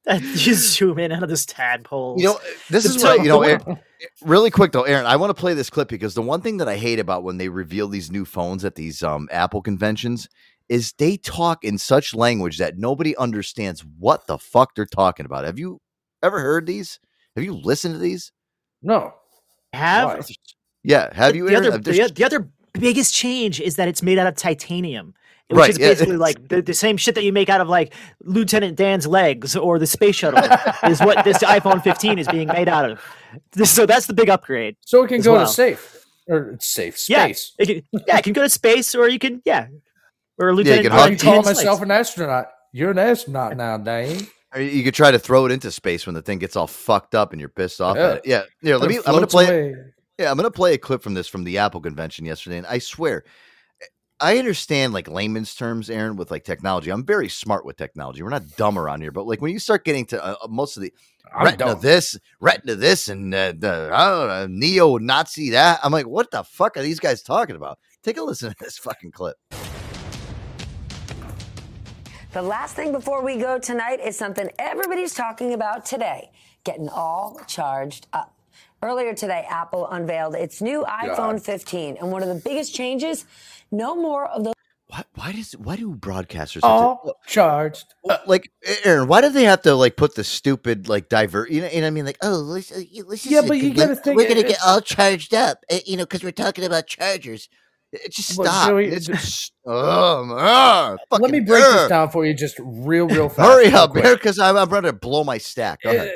you 0.11 0.53
zoom 0.53 0.99
in 0.99 1.11
out 1.11 1.23
of 1.23 1.30
this 1.30 1.45
tadpole. 1.45 2.15
You 2.17 2.25
know, 2.25 2.39
this 2.69 2.85
is 2.85 3.01
what 3.01 3.19
you 3.21 3.30
know. 3.30 3.41
Aaron, 3.41 3.80
really 4.21 4.51
quick 4.51 4.73
though, 4.73 4.84
Aaron, 4.84 5.05
I 5.05 5.15
want 5.15 5.30
to 5.30 5.39
play 5.39 5.53
this 5.53 5.69
clip 5.69 5.88
because 5.88 6.13
the 6.13 6.21
one 6.21 6.41
thing 6.41 6.57
that 6.57 6.67
I 6.67 6.75
hate 6.75 6.99
about 6.99 7.23
when 7.23 7.38
they 7.38 7.47
reveal 7.47 7.88
these 7.88 8.11
new 8.11 8.25
phones 8.25 8.65
at 8.65 8.75
these 8.75 9.01
um, 9.01 9.30
Apple 9.31 9.61
conventions 9.61 10.27
is 10.67 10.93
they 10.93 11.17
talk 11.17 11.63
in 11.63 11.77
such 11.77 12.13
language 12.13 12.57
that 12.57 12.77
nobody 12.77 13.15
understands 13.17 13.85
what 13.99 14.27
the 14.27 14.38
fuck 14.38 14.75
they're 14.75 14.85
talking 14.85 15.25
about. 15.25 15.45
Have 15.45 15.59
you 15.59 15.80
ever 16.21 16.39
heard 16.39 16.65
these? 16.65 16.99
Have 17.35 17.45
you 17.45 17.53
listened 17.53 17.95
to 17.95 17.99
these? 17.99 18.31
No. 18.81 19.13
have 19.71 20.27
Yeah, 20.84 21.13
have 21.13 21.35
you? 21.35 21.47
the 21.47 21.55
Aaron? 21.55 21.67
other 21.67 21.77
the, 21.77 22.11
the 22.13 22.25
other 22.25 22.49
biggest 22.73 23.13
change 23.13 23.61
is 23.61 23.77
that 23.77 23.88
it's 23.88 24.01
made 24.01 24.17
out 24.17 24.27
of 24.27 24.35
titanium 24.35 25.13
which 25.49 25.57
Right, 25.59 25.69
is 25.69 25.77
basically 25.77 26.15
it's- 26.15 26.19
like 26.19 26.47
the, 26.47 26.61
the 26.61 26.73
same 26.73 26.97
shit 26.97 27.15
that 27.15 27.23
you 27.23 27.33
make 27.33 27.49
out 27.49 27.61
of 27.61 27.67
like 27.69 27.93
lieutenant 28.23 28.75
dan's 28.77 29.05
legs 29.05 29.55
or 29.55 29.77
the 29.79 29.87
space 29.87 30.15
shuttle 30.15 30.39
is 30.89 30.99
what 31.01 31.23
this 31.25 31.37
iphone 31.39 31.83
15 31.83 32.17
is 32.19 32.27
being 32.27 32.47
made 32.47 32.67
out 32.69 32.89
of 32.89 33.01
This- 33.51 33.71
so 33.71 33.85
that's 33.85 34.05
the 34.07 34.13
big 34.13 34.29
upgrade 34.29 34.75
So 34.81 35.03
it 35.03 35.09
can 35.09 35.21
go 35.21 35.33
well. 35.33 35.45
to 35.45 35.51
safe 35.51 36.05
or 36.27 36.51
it's 36.51 36.67
safe 36.67 37.09
yeah 37.09 37.25
space. 37.25 37.53
it 37.59 37.65
can, 37.67 38.01
yeah 38.07 38.17
it 38.17 38.23
can 38.23 38.33
go 38.33 38.41
to 38.43 38.49
space 38.49 38.95
or 38.95 39.09
you 39.09 39.19
can 39.19 39.41
yeah 39.45 39.67
or 40.39 40.49
you 40.49 40.55
lieutenant 40.55 40.83
can 40.87 40.91
I 40.93 41.07
can 41.09 41.17
Dan- 41.17 41.19
call 41.19 41.43
myself 41.43 41.79
legs. 41.79 41.81
an 41.81 41.91
astronaut. 41.91 42.47
You're 42.71 42.89
an 42.91 42.97
astronaut 42.97 43.55
now, 43.55 43.77
Dane. 43.77 44.25
Or 44.55 44.61
you 44.61 44.83
could 44.83 44.95
try 44.95 45.11
to 45.11 45.19
throw 45.19 45.45
it 45.45 45.51
into 45.51 45.69
space 45.69 46.07
when 46.07 46.15
the 46.15 46.23
thing 46.23 46.39
gets 46.39 46.55
all 46.55 46.65
fucked 46.65 47.13
up 47.13 47.33
and 47.33 47.39
you're 47.39 47.49
pissed 47.49 47.79
off 47.79 47.97
Yeah. 47.97 48.07
at 48.07 48.17
it. 48.17 48.21
Yeah, 48.25 48.41
yeah. 48.63 48.75
Let 48.77 48.89
It 48.89 48.95
me. 48.95 48.97
I'm 49.05 49.13
gonna 49.13 49.27
play. 49.27 49.45
away. 49.45 49.75
Yeah, 50.17 50.31
I'm 50.31 50.37
gonna 50.37 50.49
play 50.49 50.73
a 50.73 50.77
clip 50.79 51.03
from 51.03 51.13
this 51.13 51.27
from 51.27 51.43
the 51.43 51.59
Apple 51.59 51.81
convention 51.81 52.25
yesterday, 52.25 52.57
and 52.57 52.65
I 52.65 52.79
swear, 52.79 53.25
I 54.19 54.38
understand 54.38 54.94
like 54.94 55.07
layman's 55.07 55.56
terms, 55.56 55.90
Aaron, 55.90 56.15
with 56.15 56.31
like 56.31 56.44
technology. 56.44 56.91
I'm 56.91 57.06
very 57.06 57.30
smart 57.30 57.65
with 57.65 57.77
technology. 57.77 58.23
We're 58.23 58.30
not 58.30 58.48
dumb 58.56 58.77
around 58.77 59.02
here, 59.02 59.11
but 59.11 59.26
like 59.26 59.41
when 59.41 59.52
you 59.52 59.60
start 59.60 59.84
getting 59.85 60.06
to 60.07 60.23
uh, 60.23 60.35
uh, 60.41 60.48
most 60.48 60.77
of 60.77 60.84
the 60.84 60.94
I'm 61.35 61.45
retina 61.45 61.72
dumb. 61.72 61.81
this, 61.81 62.18
retina 62.40 62.76
this, 62.76 63.07
and 63.07 63.34
uh, 63.34 63.53
the 63.57 63.90
I 63.91 64.10
don't 64.10 64.27
know, 64.27 64.48
neo 64.48 64.98
Nazi 64.98 65.49
that, 65.52 65.80
I'm 65.84 65.91
like, 65.91 66.07
what 66.07 66.31
the 66.31 66.44
fuck 66.44 66.77
are 66.77 66.81
these 66.81 66.99
guys 66.99 67.23
talking 67.23 67.56
about? 67.56 67.80
Take 68.03 68.18
a 68.18 68.23
listen 68.23 68.49
to 68.49 68.56
this 68.60 68.77
fucking 68.77 69.11
clip. 69.11 69.35
The 72.34 72.41
last 72.41 72.76
thing 72.76 72.91
before 72.91 73.23
we 73.23 73.38
go 73.38 73.60
tonight 73.60 73.99
is 73.99 74.18
something 74.18 74.49
everybody's 74.57 75.14
talking 75.14 75.53
about 75.53 75.85
today 75.85 76.31
getting 76.64 76.90
all 76.90 77.40
charged 77.48 78.07
up. 78.14 78.34
Earlier 78.84 79.14
today, 79.14 79.45
Apple 79.49 79.88
unveiled 79.88 80.35
its 80.35 80.61
new 80.61 80.84
iPhone 80.84 81.41
15, 81.41 81.95
and 82.01 82.11
one 82.11 82.22
of 82.22 82.27
the 82.27 82.35
biggest 82.35 82.76
changes 82.76 83.26
no 83.72 83.95
more 83.95 84.27
of 84.27 84.43
those. 84.43 84.53
Why, 84.88 85.03
why 85.15 85.31
does 85.31 85.53
why 85.53 85.77
do 85.77 85.95
broadcasters 85.95 86.55
have 86.55 86.61
to- 86.61 86.68
All 86.68 87.15
charged. 87.26 87.93
Uh, 88.07 88.18
like 88.27 88.51
Aaron, 88.84 89.07
why 89.07 89.22
do 89.22 89.30
they 89.30 89.45
have 89.45 89.61
to 89.61 89.73
like 89.73 89.95
put 89.95 90.15
the 90.15 90.23
stupid 90.26 90.89
like 90.89 91.07
divert? 91.07 91.49
You 91.49 91.61
know, 91.61 91.68
you 91.69 91.76
know 91.77 91.81
what 91.84 91.88
I 91.88 91.91
mean? 91.91 92.05
Like, 92.05 92.18
oh, 92.22 92.35
let's, 92.35 92.73
uh, 92.73 92.81
let's 93.07 93.26
Yeah, 93.26 93.38
just, 93.39 93.47
but 93.47 93.57
you 93.57 93.73
gotta 93.73 93.95
think 93.95 94.18
we're 94.18 94.27
gonna 94.27 94.43
get 94.43 94.60
all 94.65 94.81
charged 94.81 95.34
up, 95.34 95.60
uh, 95.72 95.77
you 95.85 95.95
know, 95.95 96.03
because 96.03 96.22
we're 96.22 96.31
talking 96.31 96.65
about 96.65 96.85
chargers. 96.85 97.47
Uh, 97.93 97.97
Just 98.09 98.37
But 98.37 98.47
stop. 98.47 98.69
Joey, 98.69 98.87
It's 98.87 99.05
just, 99.05 99.53
um, 99.65 100.31
ah, 100.33 100.95
Let 101.11 101.31
me 101.31 101.39
break 101.39 101.63
uh, 101.63 101.71
this 101.73 101.89
down 101.89 102.09
for 102.09 102.25
you 102.25 102.33
just 102.33 102.59
real, 102.59 103.07
real 103.07 103.29
fast. 103.29 103.49
Hurry 103.49 103.67
real 103.67 103.77
up. 103.77 103.93
Because 103.93 104.39
I'm, 104.39 104.57
I'm 104.57 104.69
ready 104.69 104.87
to 104.87 104.93
blow 104.93 105.23
my 105.23 105.37
stack. 105.37 105.83
Ahead. 105.85 106.13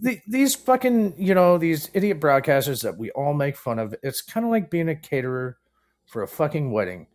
the, 0.00 0.20
these 0.26 0.54
fucking 0.54 1.14
you 1.18 1.34
know 1.34 1.58
these 1.58 1.90
idiot 1.92 2.20
broadcasters 2.20 2.82
that 2.82 2.96
we 2.96 3.10
all 3.10 3.34
make 3.34 3.56
fun 3.56 3.78
of 3.78 3.94
it's 4.02 4.22
kind 4.22 4.46
of 4.46 4.50
like 4.50 4.70
being 4.70 4.88
a 4.88 4.94
caterer 4.94 5.58
for 6.06 6.22
a 6.22 6.28
fucking 6.28 6.70
wedding 6.70 7.06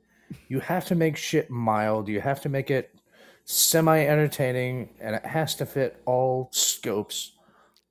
you 0.49 0.59
have 0.59 0.85
to 0.85 0.93
make 0.93 1.17
shit 1.17 1.49
mild 1.49 2.07
you 2.07 2.21
have 2.21 2.41
to 2.41 2.49
make 2.49 2.69
it 2.69 2.93
semi 3.45 4.05
entertaining 4.05 4.89
and 4.99 5.15
it 5.15 5.25
has 5.25 5.55
to 5.55 5.65
fit 5.65 5.99
all 6.05 6.49
scopes 6.51 7.31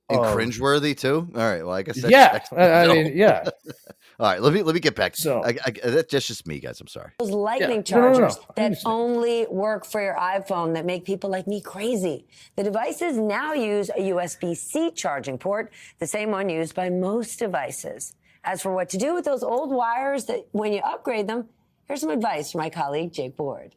And 0.09 0.19
cringeworthy 0.19 0.97
too. 0.97 1.27
All 1.35 1.41
right. 1.41 1.63
Well, 1.65 1.75
I 1.75 1.81
guess 1.81 2.01
that's, 2.01 2.11
Yeah, 2.11 2.39
I 2.57 2.87
mean, 2.87 3.17
yeah. 3.17 3.49
all 4.23 4.29
right. 4.29 4.41
Let 4.41 4.53
me 4.53 4.63
let 4.63 4.73
me 4.73 4.79
get 4.79 4.95
back. 4.95 5.17
So- 5.17 5.43
I, 5.43 5.57
I, 5.65 5.71
that's 5.71 6.27
just 6.27 6.47
me, 6.47 6.59
guys. 6.59 6.79
I'm 6.79 6.87
sorry. 6.87 7.11
Those 7.19 7.31
lightning 7.31 7.83
Yeah. 7.85 7.97
No, 7.97 8.01
no, 8.03 8.07
no, 8.07 8.13
chargers 8.19 8.39
that 8.55 8.77
only 8.85 9.45
work 9.49 9.85
for 9.85 10.01
your 10.01 10.15
iPhone 10.15 10.73
that 10.75 10.85
make 10.85 11.03
people 11.03 11.29
like 11.29 11.45
me 11.45 11.59
crazy. 11.59 12.25
The 12.55 12.63
devices 12.63 13.17
now 13.17 13.51
use 13.51 13.89
a 13.89 13.99
USB 13.99 14.55
C 14.55 14.91
charging 14.91 15.37
port, 15.37 15.73
the 15.99 16.07
same 16.07 16.31
one 16.31 16.47
used 16.47 16.73
by 16.73 16.89
most 16.89 17.37
devices. 17.37 18.15
As 18.45 18.61
for 18.61 18.73
what 18.73 18.87
to 18.89 18.97
do 18.97 19.13
with 19.13 19.25
those 19.25 19.43
old 19.43 19.71
wires 19.71 20.23
that 20.25 20.47
when 20.53 20.71
you 20.71 20.79
upgrade 20.79 21.27
them, 21.27 21.49
here's 21.89 21.99
some 21.99 22.09
advice 22.09 22.53
from 22.53 22.61
my 22.61 22.69
colleague 22.69 23.11
Jake 23.11 23.37
Ward. 23.37 23.75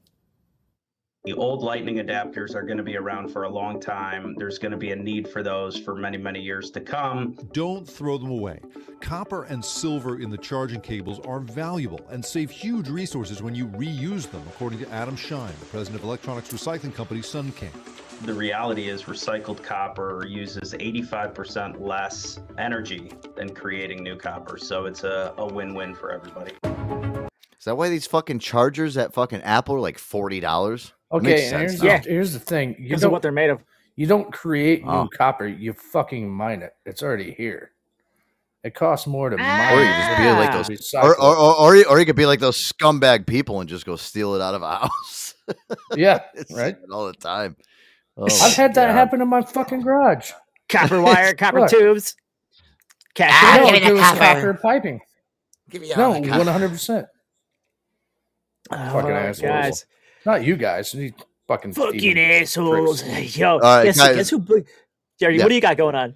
The 1.27 1.35
old 1.35 1.61
lightning 1.61 1.97
adapters 1.97 2.55
are 2.55 2.63
going 2.63 2.77
to 2.77 2.85
be 2.85 2.97
around 2.97 3.31
for 3.31 3.43
a 3.43 3.49
long 3.49 3.81
time. 3.81 4.37
There's 4.39 4.61
going 4.61 4.71
to 4.71 4.79
be 4.79 4.93
a 4.93 4.97
need 4.97 5.27
for 5.27 5.43
those 5.43 5.77
for 5.77 5.97
many, 5.97 6.17
many 6.19 6.41
years 6.41 6.71
to 6.71 6.81
come. 6.81 7.37
Don't 7.53 7.85
throw 7.85 8.17
them 8.17 8.31
away. 8.31 8.61
Copper 9.01 9.43
and 9.43 9.65
silver 9.65 10.21
in 10.21 10.31
the 10.31 10.39
charging 10.39 10.81
cables 10.81 11.19
are 11.27 11.41
valuable 11.41 11.99
and 12.11 12.25
save 12.25 12.49
huge 12.49 12.89
resources 12.89 13.43
when 13.43 13.57
you 13.57 13.67
reuse 13.67 14.31
them, 14.31 14.45
according 14.47 14.79
to 14.79 14.89
Adam 14.93 15.17
Shine, 15.17 15.53
the 15.59 15.67
president 15.67 16.01
of 16.01 16.05
electronics 16.05 16.53
recycling 16.53 16.95
company 16.95 17.23
Sunnking. 17.23 17.73
The 18.23 18.33
reality 18.33 18.89
is, 18.89 19.03
recycled 19.03 19.65
copper 19.65 20.25
uses 20.29 20.75
85% 20.75 21.81
less 21.81 22.39
energy 22.57 23.11
than 23.35 23.53
creating 23.53 24.05
new 24.05 24.15
copper. 24.15 24.59
So 24.59 24.87
it's 24.87 25.03
a, 25.03 25.35
a 25.39 25.47
win 25.53 25.75
win 25.75 25.93
for 25.93 26.13
everybody. 26.13 26.53
Is 26.63 27.65
that 27.65 27.77
why 27.77 27.89
these 27.89 28.07
fucking 28.07 28.39
chargers 28.39 28.97
at 28.97 29.13
fucking 29.13 29.43
Apple 29.43 29.75
are 29.75 29.81
like 29.81 29.99
forty 29.99 30.39
dollars? 30.39 30.93
Okay 31.13 31.49
and 31.51 31.61
here's, 31.61 31.79
the, 31.81 31.99
here's 31.99 32.33
the 32.33 32.39
thing 32.41 32.71
you 32.79 32.89
Because 32.89 33.03
of 33.03 33.09
don't 33.09 33.13
what 33.13 33.23
they're 33.23 33.33
made 33.33 33.51
of. 33.51 33.63
you 33.95 34.07
don't 34.07 34.33
create 34.33 34.85
new 34.85 34.91
Oh. 34.91 35.09
copper 35.13 35.47
you 35.47 35.73
fucking 35.73 36.29
mine 36.31 36.63
it 36.63 36.75
it's 36.85 37.03
already 37.03 37.33
here 37.33 37.71
it 38.65 38.75
costs 38.75 39.07
more 39.07 39.31
to 39.31 39.37
Or 39.37 39.39
mine 39.39 39.79
you 39.79 39.85
just 39.85 40.19
be 40.19 40.31
like 40.33 40.53
those, 40.53 40.95
or, 40.95 41.15
or, 41.21 41.37
or, 41.39 41.55
or, 41.61 41.77
you, 41.77 41.85
or 41.85 42.01
you 42.01 42.05
could 42.07 42.17
be 42.17 42.27
like 42.27 42.41
those 42.41 42.59
scumbag 42.73 43.25
people 43.27 43.61
and 43.61 43.69
just 43.69 43.87
go 43.87 43.95
steal 43.95 44.35
it 44.35 44.41
out 44.43 44.55
of 44.57 44.63
a 44.63 44.77
house. 44.79 45.35
Yeah, 45.95 46.21
right. 46.51 46.77
all 46.91 47.07
the 47.07 47.13
time. 47.13 47.55
Oh 48.17 48.25
I've 48.25 48.41
my 48.41 48.49
had 48.49 48.75
that 48.75 48.91
happen 48.91 49.23
in 49.23 49.29
my 49.29 49.43
fucking 49.43 49.83
garage. 49.83 50.33
Copper 50.69 51.01
wire, 51.01 51.33
copper 51.39 51.61
Look. 51.61 51.71
tubes. 51.71 52.17
no, 53.17 53.27
Cash. 53.27 53.73
it 53.83 53.93
was 53.93 54.03
copper 54.19 54.55
piping. 54.55 55.01
Give 55.71 55.83
me 55.83 55.93
No, 55.97 56.15
all 56.15 56.21
the 56.21 56.29
one 56.31 56.47
hundred 56.49 56.71
percent. 56.71 57.07
Oh, 58.73 58.77
fucking 58.77 59.11
Oh, 59.13 59.15
assholes. 59.15 59.41
guys. 59.41 59.87
Not 60.27 60.45
you 60.45 60.57
guys. 60.57 60.93
You 60.93 61.13
fucking 61.49 61.73
Fucking 61.73 61.99
thieving 62.01 62.19
assholes. 62.43 63.03
pricks. 63.03 63.37
Yo, 63.39 63.53
All 63.53 63.59
right, 63.61 63.85
guess, 63.85 63.97
guys. 63.99 64.17
guess 64.17 64.31
who? 64.31 64.41
Jerry, 65.19 65.37
Yeah. 65.39 65.45
what 65.45 65.49
do 65.49 65.55
you 65.55 65.61
got 65.61 65.77
going 65.77 65.95
on? 65.95 66.15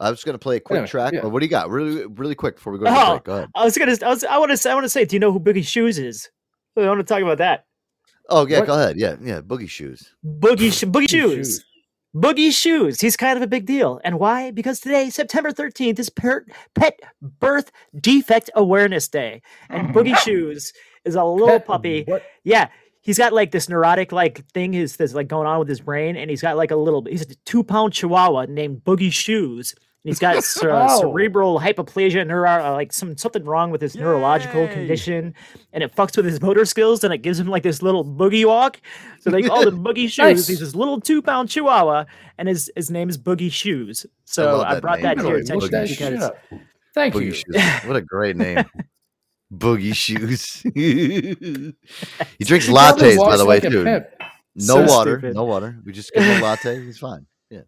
I 0.00 0.10
was 0.10 0.24
going 0.24 0.34
to 0.34 0.38
play 0.38 0.56
a 0.56 0.60
quick 0.60 0.76
Anyway, 0.78 0.88
track. 0.88 1.12
yeah. 1.12 1.20
But 1.22 1.30
what 1.30 1.40
do 1.40 1.46
you 1.46 1.50
got? 1.50 1.70
Really, 1.70 2.04
really 2.06 2.34
quick 2.34 2.56
before 2.56 2.72
we 2.72 2.78
go 2.78 2.86
to 2.86 2.90
the 2.90 2.96
Oh, 2.98 3.10
break. 3.12 3.24
Go 3.24 3.32
ahead. 3.36 3.48
I 3.54 3.64
was 3.64 3.78
gonna. 3.78 3.96
I 4.04 4.08
was. 4.08 4.24
I 4.24 4.36
want 4.38 4.50
to. 4.50 4.56
say. 4.56 4.70
I 4.70 4.74
want 4.74 4.84
to 4.84 4.90
say. 4.90 5.04
Do 5.04 5.16
you 5.16 5.20
know 5.20 5.32
who 5.32 5.40
Boogie 5.40 5.66
Shoes 5.66 5.98
is? 5.98 6.28
I 6.76 6.86
want 6.86 6.98
to 7.00 7.04
talk 7.04 7.22
about 7.22 7.38
that. 7.38 7.64
Oh 8.28 8.46
yeah, 8.46 8.58
What? 8.58 8.66
go 8.66 8.74
ahead. 8.74 8.98
Yeah, 8.98 9.16
yeah. 9.22 9.40
Boogie 9.40 9.70
shoes. 9.70 10.12
Boogie 10.24 10.72
Sh- 10.72 10.84
Boogie 10.84 11.08
Shoes. 11.08 11.64
Boogie 12.14 12.52
Shoes. 12.52 13.00
He's 13.00 13.16
kind 13.16 13.36
of 13.36 13.42
a 13.42 13.46
big 13.46 13.64
deal. 13.66 14.00
And 14.04 14.18
why? 14.18 14.50
Because 14.50 14.80
today, 14.80 15.08
September 15.10 15.52
13th, 15.52 15.98
is 15.98 16.10
per- 16.10 16.44
Pet 16.74 16.98
Birth 17.22 17.70
Defect 18.00 18.50
Awareness 18.56 19.06
Day. 19.08 19.42
And 19.70 19.88
oh, 19.88 19.92
Boogie 19.92 20.16
Shoes 20.18 20.72
is 21.04 21.14
a 21.14 21.22
little 21.24 21.60
puppy. 21.60 22.04
Yeah. 22.44 22.68
He's 23.06 23.16
got 23.18 23.32
like 23.32 23.52
this 23.52 23.68
neurotic 23.68 24.10
like 24.12 24.44
thing 24.50 24.74
is 24.74 24.96
that's 24.96 25.14
like 25.14 25.28
going 25.28 25.46
on 25.46 25.58
with 25.60 25.68
his 25.68 25.80
brain, 25.80 26.16
and 26.16 26.28
he's 26.28 26.42
got 26.42 26.56
like 26.56 26.70
a 26.72 26.76
little 26.76 27.04
he's 27.08 27.22
a 27.22 27.34
two 27.46 27.62
pound 27.62 27.92
chihuahua 27.94 28.46
named 28.46 28.82
Boogie 28.84 29.12
Shoes. 29.12 29.74
And 30.04 30.10
he's 30.10 30.18
got 30.18 30.42
ce- 30.44 30.58
Oh. 30.64 31.00
cerebral 31.00 31.58
hypoplasia, 31.60 32.26
neuro, 32.26 32.50
uh, 32.64 32.72
like 32.72 32.92
some 32.92 33.16
something 33.16 33.44
wrong 33.44 33.70
with 33.70 33.80
his 33.80 33.94
neurological 33.96 34.66
condition, 34.68 35.34
and 35.72 35.82
it 35.84 35.94
fucks 35.96 36.16
with 36.16 36.26
his 36.26 36.40
motor 36.40 36.64
skills, 36.64 37.02
and 37.04 37.14
it 37.14 37.18
gives 37.18 37.38
him 37.40 37.46
like 37.46 37.62
this 37.62 37.80
little 37.80 38.04
boogie 38.04 38.44
walk. 38.44 38.80
So 39.20 39.30
they 39.30 39.42
call 39.42 39.66
him 39.66 39.82
Boogie 39.84 40.08
Shoes. 40.10 40.18
Nice. 40.18 40.46
He's 40.48 40.60
this 40.60 40.74
little 40.74 41.00
two 41.00 41.22
pound 41.22 41.48
chihuahua, 41.48 42.04
and 42.38 42.48
his 42.48 42.70
his 42.74 42.90
name 42.90 43.08
is 43.08 43.16
Boogie 43.18 43.52
Shoes. 43.52 44.04
So 44.24 44.58
love 44.58 44.66
I, 44.66 44.80
brought 44.80 45.00
name. 45.00 45.16
that 45.16 45.22
to 45.22 45.28
your 45.28 45.38
attention 45.38 45.86
because. 45.88 46.30
Thank 46.94 47.14
Boogie 47.14 47.24
you. 47.26 47.32
shoes. 47.34 47.84
What 47.84 47.94
a 47.96 48.00
great 48.00 48.36
name. 48.36 48.64
Boogie 49.52 49.94
shoes. 49.94 50.62
he 50.74 51.74
drinks 52.44 52.68
lattes, 52.68 53.16
by 53.16 53.36
the 53.36 53.46
way, 53.46 53.60
like 53.60 53.70
too. 53.70 53.84
No 53.84 54.04
So 54.58 54.86
water. 54.86 55.18
stupid. 55.18 55.34
No 55.36 55.44
water. 55.44 55.78
We 55.84 55.92
just 55.92 56.12
give 56.12 56.22
him 56.24 56.42
a 56.42 56.44
latte. 56.44 56.84
He's 56.84 56.98
fine. 56.98 57.26
Yeah. 57.50 57.62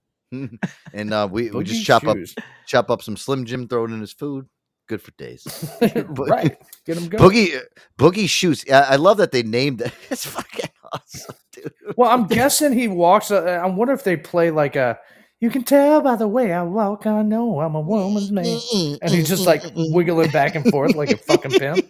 and 0.92 1.14
uh, 1.14 1.28
we, 1.30 1.50
we 1.50 1.64
just 1.64 1.84
chop 1.84 2.02
shoes. 2.02 2.34
up 2.36 2.44
chop 2.66 2.90
up 2.90 3.02
some 3.02 3.16
Slim 3.16 3.44
Jim, 3.44 3.68
throw 3.68 3.84
it 3.84 3.90
in 3.92 4.00
his 4.00 4.12
food. 4.12 4.48
Good 4.88 5.02
for 5.02 5.10
days. 5.12 5.46
right. 5.80 6.56
Get 6.86 6.96
him 6.96 7.08
going. 7.08 7.22
Boogie 7.22 7.60
Boogie 7.98 8.28
shoes. 8.28 8.64
I, 8.70 8.80
I 8.80 8.96
love 8.96 9.18
that 9.18 9.32
they 9.32 9.42
named 9.42 9.82
it. 9.82 9.92
It's 10.10 10.24
fucking 10.26 10.70
awesome. 10.92 11.34
dude. 11.52 11.72
Well, 11.96 12.10
I'm 12.10 12.26
guessing 12.26 12.72
he 12.72 12.88
walks. 12.88 13.30
Uh, 13.30 13.42
I 13.62 13.66
wonder 13.66 13.92
if 13.92 14.02
they 14.04 14.16
play 14.16 14.50
like 14.50 14.76
a. 14.76 14.98
You 15.40 15.50
can 15.50 15.62
tell 15.62 16.00
by 16.00 16.16
the 16.16 16.26
way 16.26 16.52
I 16.52 16.62
walk, 16.62 17.06
I 17.06 17.22
know 17.22 17.60
I'm 17.60 17.74
a 17.74 17.80
woman's 17.80 18.32
man. 18.32 18.60
And 19.02 19.10
he's 19.12 19.28
just 19.28 19.46
like 19.46 19.62
wiggling 19.74 20.30
back 20.30 20.56
and 20.56 20.68
forth 20.68 20.96
like 20.96 21.10
a 21.10 21.16
fucking 21.16 21.52
pimp. 21.52 21.86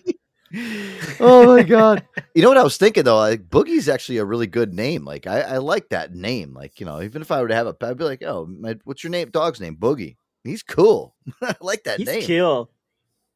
oh 1.21 1.57
my 1.57 1.63
god! 1.63 2.07
You 2.35 2.43
know 2.43 2.49
what 2.49 2.59
I 2.59 2.63
was 2.63 2.77
thinking 2.77 3.05
though? 3.05 3.19
Like 3.19 3.49
Boogie's 3.49 3.89
actually 3.89 4.19
a 4.19 4.25
really 4.25 4.47
good 4.47 4.73
name. 4.73 5.05
Like 5.05 5.27
I, 5.27 5.41
I 5.41 5.57
like 5.59 5.91
that 5.91 6.15
name. 6.15 6.55
Like 6.55 6.81
you 6.81 6.87
know, 6.87 7.03
even 7.03 7.23
if 7.23 7.31
I 7.31 7.41
were 7.41 7.49
to 7.49 7.55
have 7.55 7.67
a 7.67 7.75
pet, 7.75 7.91
I'd 7.91 7.99
be 7.99 8.05
like, 8.05 8.23
oh, 8.23 8.47
my, 8.47 8.77
what's 8.85 9.03
your 9.03 9.11
name? 9.11 9.31
Dog's 9.31 9.61
name? 9.61 9.77
Boogie. 9.77 10.17
He's 10.45 10.63
cool. 10.63 11.15
I 11.43 11.55
like 11.61 11.85
that 11.85 11.99
name. 11.99 12.07
he's 12.07 12.17
name. 12.17 12.27
kill. 12.27 12.71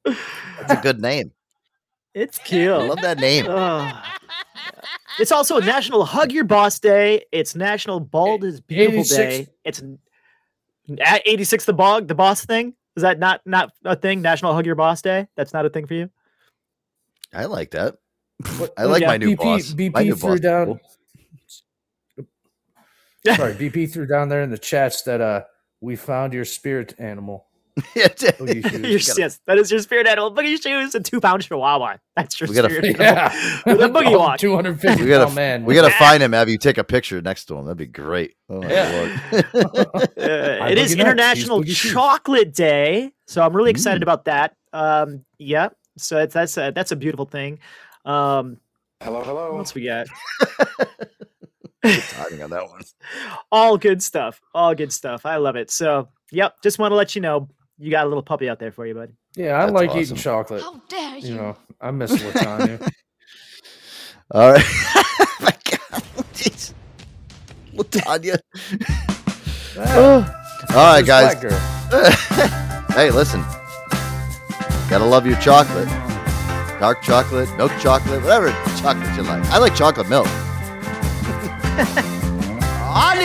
That's 0.05 0.73
a 0.73 0.81
good 0.83 1.01
name. 1.01 1.33
It's 2.15 2.37
kill. 2.37 2.79
I 2.79 2.87
love 2.89 3.01
that 3.01 3.19
name. 3.19 3.47
Oh. 3.49 4.03
It's 5.19 5.33
also 5.33 5.59
National 5.61 6.05
Hug 6.05 6.33
Your 6.33 6.45
Boss 6.45 6.79
Day. 6.79 7.25
It's 7.33 7.55
National 7.55 8.01
Bald 8.01 8.45
is 8.45 8.61
Beautiful 8.61 9.01
86 9.01 9.17
Day. 9.17 9.49
It's 9.65 9.83
at 11.05 11.23
86 11.25 11.65
the 11.65 11.73
bog, 11.73 12.09
the 12.09 12.15
boss 12.15 12.45
thing. 12.45 12.75
Is 12.97 13.03
that 13.03 13.19
not 13.19 13.41
not 13.47 13.73
a 13.85 13.97
thing? 13.97 14.23
National 14.23 14.55
Hug 14.55 14.67
Your 14.67 14.75
Boss 14.75 15.03
Day? 15.03 15.29
That's 15.37 15.53
not 15.53 15.65
a 15.67 15.71
thing 15.71 15.87
for 15.87 15.95
you? 15.95 16.11
I 17.33 17.47
like 17.47 17.71
that. 17.71 17.97
I 18.77 18.85
like 18.85 19.03
yeah, 19.03 19.09
my 19.09 19.17
new 19.17 19.37
BP, 19.37 19.37
boss. 19.37 19.73
BP 19.73 19.95
my 19.95 20.03
new 20.03 20.15
threw 20.15 20.31
boss. 20.31 20.41
down. 20.41 20.67
cool. 20.67 20.81
Sorry, 23.35 23.55
BP 23.71 23.93
threw 23.93 24.07
down 24.07 24.29
there 24.29 24.43
in 24.43 24.51
the 24.51 24.59
chats 24.59 25.03
that 25.03 25.21
uh 25.21 25.43
we 25.81 25.97
found 25.97 26.33
your 26.33 26.45
spirit 26.45 26.95
animal. 26.99 27.47
Yeah, 27.97 28.09
Boogie 28.09 28.69
shoes. 28.71 29.09
Your- 29.09 29.25
yes, 29.25 29.41
that 29.47 29.57
is 29.59 29.71
your 29.71 29.81
spirit 29.81 30.07
animal. 30.07 30.35
Boogie 30.35 30.63
shoes 30.63 30.95
and 30.95 31.05
two 31.05 31.21
pound 31.21 31.43
chihuahua. 31.43 31.97
That's 32.17 32.39
your 32.41 32.49
We 32.49 32.55
gotta- 32.55 32.69
spirit 32.69 32.97
Yeah. 32.99 33.33
animal. 33.67 33.87
With 33.89 33.97
a 33.97 33.99
boogie 33.99 34.19
walk. 34.19 34.39
250 34.39 35.03
We 35.03 35.09
gotta 35.09 35.25
pound 35.25 35.35
man. 35.37 35.65
we 35.65 35.75
gotta 35.75 35.95
find 35.95 36.23
him. 36.23 36.33
Have 36.35 36.49
you 36.51 36.59
take 36.59 36.77
a 36.77 36.85
picture 36.85 37.21
next 37.23 37.47
to 37.47 37.55
him? 37.57 37.65
That'd 37.65 37.79
be 37.79 37.87
great. 37.87 38.35
Oh 38.51 38.61
my 38.61 38.71
Yeah. 38.71 39.21
lord. 39.33 39.43
Uh, 39.95 40.67
it 40.67 40.77
is 40.79 40.95
Boogie 40.95 41.01
International 41.01 41.63
He's 41.63 41.75
Boogie 41.75 41.77
Shoes. 41.77 41.93
Chocolate 41.93 42.53
Day, 42.55 43.13
so 43.27 43.43
I'm 43.43 43.57
really 43.57 43.71
excited 43.71 44.01
Mm. 44.01 44.05
about 44.05 44.25
that. 44.27 44.55
Um, 44.75 45.25
yeah, 45.39 45.69
so 45.97 46.19
it's, 46.19 46.35
that's 46.35 46.57
a, 46.59 46.73
that's 46.75 46.93
a 46.93 46.97
beautiful 46.97 47.25
thing. 47.27 47.59
Um, 48.05 48.59
hello, 49.03 49.23
hello. 49.23 49.53
What 49.53 49.59
else 49.61 49.75
we 49.75 49.85
got? 49.85 50.09
Good 51.83 52.01
timing 52.11 52.43
on 52.43 52.51
that 52.51 52.69
one. 52.69 52.83
All 53.51 53.77
good 53.77 54.03
stuff. 54.03 54.41
All 54.55 54.75
good 54.75 54.93
stuff. 54.93 55.27
I 55.27 55.37
love 55.37 55.57
it. 55.57 55.71
So, 55.71 56.09
yep, 56.31 56.55
just 56.63 56.79
want 56.79 56.93
to 56.93 56.97
let 56.97 57.15
you 57.17 57.21
know 57.21 57.49
you 57.83 57.91
got 57.91 58.07
a 58.07 58.09
little 58.09 58.23
puppy 58.23 58.49
out 58.49 58.61
there 58.61 58.71
for 58.71 58.87
you, 58.87 58.95
buddy. 58.95 59.13
Yeah, 59.35 59.57
I 59.57 59.61
That's 59.63 59.73
like 59.73 59.91
awesome. 59.91 60.01
eating 60.03 60.17
chocolate. 60.17 60.63
How 60.63 60.81
dare 60.89 61.19
You 61.19 61.35
know, 61.35 61.57
I 61.81 61.91
miss 61.91 62.13
Latanya. 62.23 62.93
All 64.31 64.53
right. 64.53 64.65
Oh 65.25 65.37
my 65.41 65.51
God. 65.65 66.03
Jeez. 66.35 66.73
Latanya. 67.75 68.39
Ah, 69.77 70.23
All 70.71 70.95
right, 70.95 71.05
guys. 71.05 71.35
hey, 72.95 73.11
listen. 73.11 73.43
Gotta 74.89 75.05
love 75.05 75.27
your 75.27 75.37
chocolate. 75.39 75.89
Dark 76.79 77.03
chocolate, 77.03 77.49
milk 77.57 77.73
chocolate, 77.81 78.23
whatever 78.23 78.51
chocolate 78.81 79.17
you 79.17 79.23
like. 79.25 79.45
I 79.47 79.59
like 79.59 79.75
chocolate 79.75 80.09
milk. 80.09 80.27
I 82.95 83.17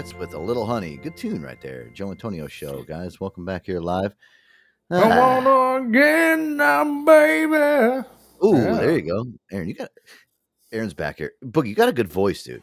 Sweats 0.00 0.14
with 0.14 0.32
a 0.32 0.38
little 0.38 0.64
honey. 0.64 0.96
Good 0.96 1.14
tune 1.14 1.42
right 1.42 1.60
there. 1.60 1.90
Joe 1.92 2.10
Antonio 2.10 2.46
show, 2.46 2.82
guys. 2.84 3.20
Welcome 3.20 3.44
back 3.44 3.66
here 3.66 3.80
live. 3.80 4.14
Come 4.90 5.12
Ah. 5.12 5.74
on 5.74 5.86
again 5.88 6.56
now, 6.56 7.04
baby. 7.04 8.06
Ooh, 8.42 8.56
Yeah. 8.56 8.74
there 8.78 8.92
you 8.96 9.02
go. 9.02 9.26
Aaron, 9.52 9.68
you 9.68 9.74
got 9.74 9.90
Aaron's 10.72 10.94
back 10.94 11.18
here. 11.18 11.32
Boogie, 11.44 11.68
you 11.68 11.74
got 11.74 11.90
a 11.90 11.92
good 11.92 12.08
voice, 12.08 12.42
dude. 12.42 12.62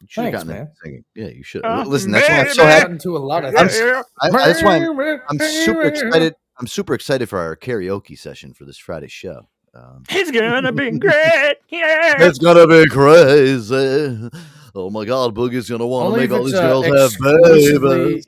You 0.00 0.06
should 0.08 0.24
have 0.24 0.32
Thanks, 0.32 0.44
gotten 0.48 0.68
man. 0.86 1.04
Yeah, 1.14 1.26
you 1.28 1.42
should. 1.44 1.66
Uh, 1.66 1.84
Listen, 1.86 2.12
that's 2.12 2.26
why 2.26 2.38
I'm 2.40 2.48
so 2.54 2.64
happy. 2.64 2.96
To 2.96 3.16
a 3.16 3.18
lot 3.18 3.44
of 3.44 3.54
I'm, 3.54 3.68
things. 3.68 3.78
s- 3.80 4.04
I, 4.22 4.28
I- 4.28 4.30
that's 4.46 4.62
why 4.62 4.76
I'm, 4.76 5.20
I'm 5.28 5.38
super 5.38 5.82
excited. 5.82 6.34
I'm 6.58 6.66
super 6.66 6.94
excited 6.94 7.28
for 7.28 7.38
our 7.40 7.56
karaoke 7.56 8.18
session 8.18 8.54
for 8.54 8.64
this 8.64 8.78
Friday 8.78 9.08
show. 9.08 9.46
Um, 9.74 10.02
It's 10.08 10.30
gonna 10.30 10.72
be 10.72 10.90
great. 10.98 11.56
Yeah. 11.68 12.22
it's 12.26 12.38
gonna 12.38 12.66
be 12.66 12.86
crazy. 12.88 14.30
Oh 14.74 14.90
my 14.90 15.04
God, 15.04 15.34
Boogie's 15.34 15.68
gonna 15.68 15.86
want 15.86 16.14
to 16.14 16.20
make 16.20 16.30
all 16.30 16.46
it's, 16.46 16.52
these 16.52 16.60
uh, 16.60 16.80
girls 16.80 16.86
have 16.86 17.82
babies. 17.92 18.26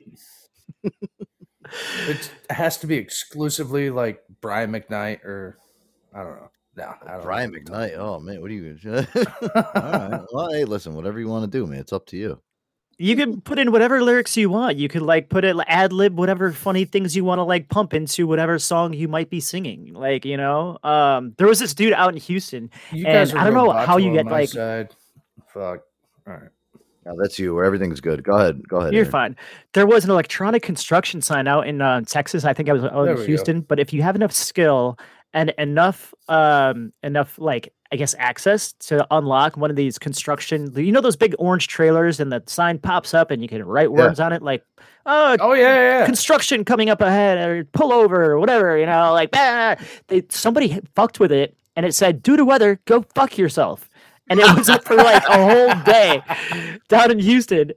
It 2.07 2.31
has 2.49 2.77
to 2.79 2.87
be 2.87 2.95
exclusively 2.95 3.89
like 3.89 4.21
Brian 4.41 4.71
McKnight 4.71 5.23
or 5.23 5.57
I 6.13 6.23
don't 6.23 6.35
know. 6.35 6.49
No, 6.77 6.93
I 7.05 7.11
don't 7.13 7.23
Brian 7.23 7.51
know. 7.51 7.59
McKnight. 7.59 7.97
Oh 7.97 8.19
man, 8.19 8.41
what 8.41 8.49
are 8.49 8.53
you? 8.53 8.77
all 8.85 9.03
right. 9.75 10.21
Well, 10.31 10.51
hey, 10.51 10.65
listen, 10.65 10.93
whatever 10.93 11.19
you 11.19 11.27
want 11.27 11.49
to 11.49 11.57
do, 11.57 11.65
man. 11.67 11.79
It's 11.79 11.93
up 11.93 12.05
to 12.07 12.17
you. 12.17 12.41
You 12.97 13.15
can 13.15 13.41
put 13.41 13.57
in 13.57 13.71
whatever 13.71 14.03
lyrics 14.03 14.37
you 14.37 14.49
want. 14.49 14.77
You 14.77 14.87
could 14.87 15.01
like 15.01 15.29
put 15.29 15.43
it 15.43 15.55
ad 15.67 15.91
lib 15.91 16.17
whatever 16.17 16.51
funny 16.51 16.85
things 16.85 17.15
you 17.15 17.25
want 17.25 17.39
to 17.39 17.43
like 17.43 17.67
pump 17.67 17.93
into 17.93 18.27
whatever 18.27 18.59
song 18.59 18.93
you 18.93 19.07
might 19.07 19.29
be 19.29 19.39
singing. 19.39 19.93
Like 19.93 20.23
you 20.23 20.37
know, 20.37 20.77
um, 20.83 21.33
there 21.37 21.47
was 21.47 21.59
this 21.59 21.73
dude 21.73 21.93
out 21.93 22.13
in 22.13 22.19
Houston, 22.19 22.69
You 22.91 23.05
and 23.07 23.13
guys 23.13 23.33
I 23.33 23.45
don't 23.45 23.53
know 23.53 23.71
how 23.71 23.97
you 23.97 24.13
get 24.13 24.25
my 24.25 24.31
like 24.31 24.49
side. 24.49 24.95
Fuck. 25.53 25.81
All 26.27 26.33
right. 26.33 26.49
Now 27.05 27.13
that's 27.15 27.39
you. 27.39 27.55
Where 27.55 27.65
everything's 27.65 27.99
good. 27.99 28.23
Go 28.23 28.33
ahead. 28.33 28.67
Go 28.67 28.77
ahead. 28.77 28.93
You're 28.93 29.01
Aaron. 29.03 29.11
fine. 29.11 29.35
There 29.73 29.87
was 29.87 30.05
an 30.05 30.11
electronic 30.11 30.61
construction 30.61 31.21
sign 31.21 31.47
out 31.47 31.67
in 31.67 31.81
uh, 31.81 32.01
Texas. 32.01 32.45
I 32.45 32.53
think 32.53 32.69
I 32.69 32.73
was 32.73 32.83
out 32.83 32.93
in 33.07 33.15
we 33.15 33.21
go. 33.21 33.25
Houston. 33.25 33.61
But 33.61 33.79
if 33.79 33.91
you 33.91 34.03
have 34.03 34.15
enough 34.15 34.31
skill 34.31 34.99
and 35.33 35.49
enough, 35.57 36.13
um, 36.29 36.93
enough 37.01 37.39
like 37.39 37.73
I 37.91 37.95
guess 37.95 38.13
access 38.19 38.71
to 38.73 39.05
unlock 39.11 39.57
one 39.57 39.69
of 39.71 39.75
these 39.75 39.97
construction, 39.97 40.71
you 40.75 40.91
know 40.91 41.01
those 41.01 41.15
big 41.15 41.33
orange 41.39 41.67
trailers, 41.67 42.19
and 42.19 42.31
the 42.31 42.43
sign 42.45 42.77
pops 42.77 43.13
up, 43.15 43.31
and 43.31 43.41
you 43.41 43.47
can 43.49 43.63
write 43.65 43.89
Yeah. 43.89 44.05
words 44.05 44.19
on 44.19 44.31
it 44.31 44.41
like, 44.43 44.63
"Oh, 45.07 45.35
Oh 45.39 45.53
yeah, 45.53 45.61
yeah. 45.73 45.99
yeah. 45.99 46.05
construction 46.05 46.63
coming 46.63 46.89
up 46.91 47.01
ahead," 47.01 47.37
or 47.39 47.65
"pull 47.73 47.91
over," 47.91 48.23
or 48.31 48.39
whatever. 48.39 48.77
You 48.77 48.85
know, 48.85 49.11
like 49.11 49.31
bah, 49.31 49.75
they 50.07 50.21
somebody 50.29 50.79
fucked 50.95 51.19
with 51.19 51.31
it, 51.31 51.57
and 51.75 51.85
it 51.85 51.93
said, 51.95 52.21
"Due 52.21 52.37
to 52.37 52.45
weather, 52.45 52.79
go 52.85 53.01
fuck 53.15 53.37
yourself." 53.39 53.89
And 54.31 54.39
it 54.39 54.55
was 54.57 54.69
up 54.69 54.83
for 54.85 54.95
like 54.95 55.23
a 55.27 55.33
whole 55.33 55.83
day 55.83 56.23
down 56.87 57.11
in 57.11 57.19
Houston. 57.19 57.71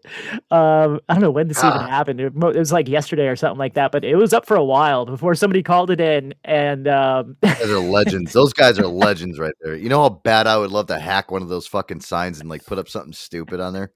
Um, 0.53 1.01
I 1.09 1.15
don't 1.15 1.21
know 1.23 1.31
when 1.33 1.49
this 1.49 1.59
even 1.59 1.73
Ah. 1.73 1.87
happened. 1.89 2.21
It, 2.21 2.27
it 2.35 2.57
was 2.57 2.71
like 2.73 2.89
yesterday 2.89 3.27
or 3.27 3.35
something 3.35 3.59
like 3.59 3.75
that, 3.75 3.91
but 3.91 4.05
it 4.05 4.15
was 4.15 4.33
up 4.33 4.47
for 4.47 4.57
a 4.57 4.65
while 4.65 5.05
before 5.05 5.35
somebody 5.35 5.63
called 5.65 5.91
it 5.91 6.01
in. 6.01 6.33
And 6.45 6.87
um, 6.87 7.37
Guys 7.43 7.69
are 7.69 7.79
legends. 7.81 8.33
Those 8.33 8.53
guys 8.53 8.79
are 8.79 8.87
legends 8.87 9.39
right 9.41 9.55
there. 9.63 9.75
You 9.75 9.89
know 9.89 10.01
how 10.03 10.09
bad 10.11 10.47
I 10.47 10.57
would 10.57 10.71
love 10.71 10.87
to 10.87 10.99
hack 10.99 11.31
one 11.33 11.43
of 11.43 11.49
those 11.49 11.67
fucking 11.67 12.01
signs 12.01 12.39
and 12.41 12.49
like 12.49 12.65
put 12.65 12.79
up 12.79 12.89
something 12.89 13.13
stupid 13.13 13.59
on 13.61 13.73
there. 13.73 13.93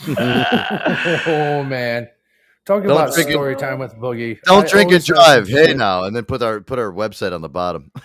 oh 0.08 1.64
man. 1.64 2.08
Talking 2.66 2.88
Don't 2.88 2.98
about 3.00 3.14
drink 3.14 3.30
it- 3.30 3.32
story 3.32 3.56
time 3.56 3.78
with 3.80 3.94
Boogie. 3.94 4.38
Don't 4.44 4.64
I 4.64 4.68
drink 4.68 4.92
and 4.92 5.04
drive. 5.04 5.48
Hey 5.48 5.74
now, 5.74 6.04
and 6.04 6.14
then 6.14 6.24
put 6.24 6.40
our 6.42 6.60
put 6.60 6.78
our 6.78 6.92
website 6.92 7.32
on 7.32 7.40
the 7.40 7.48
bottom. 7.48 7.90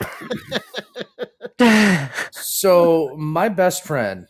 So 2.32 3.15
my 3.18 3.49
best 3.49 3.84
friend, 3.86 4.27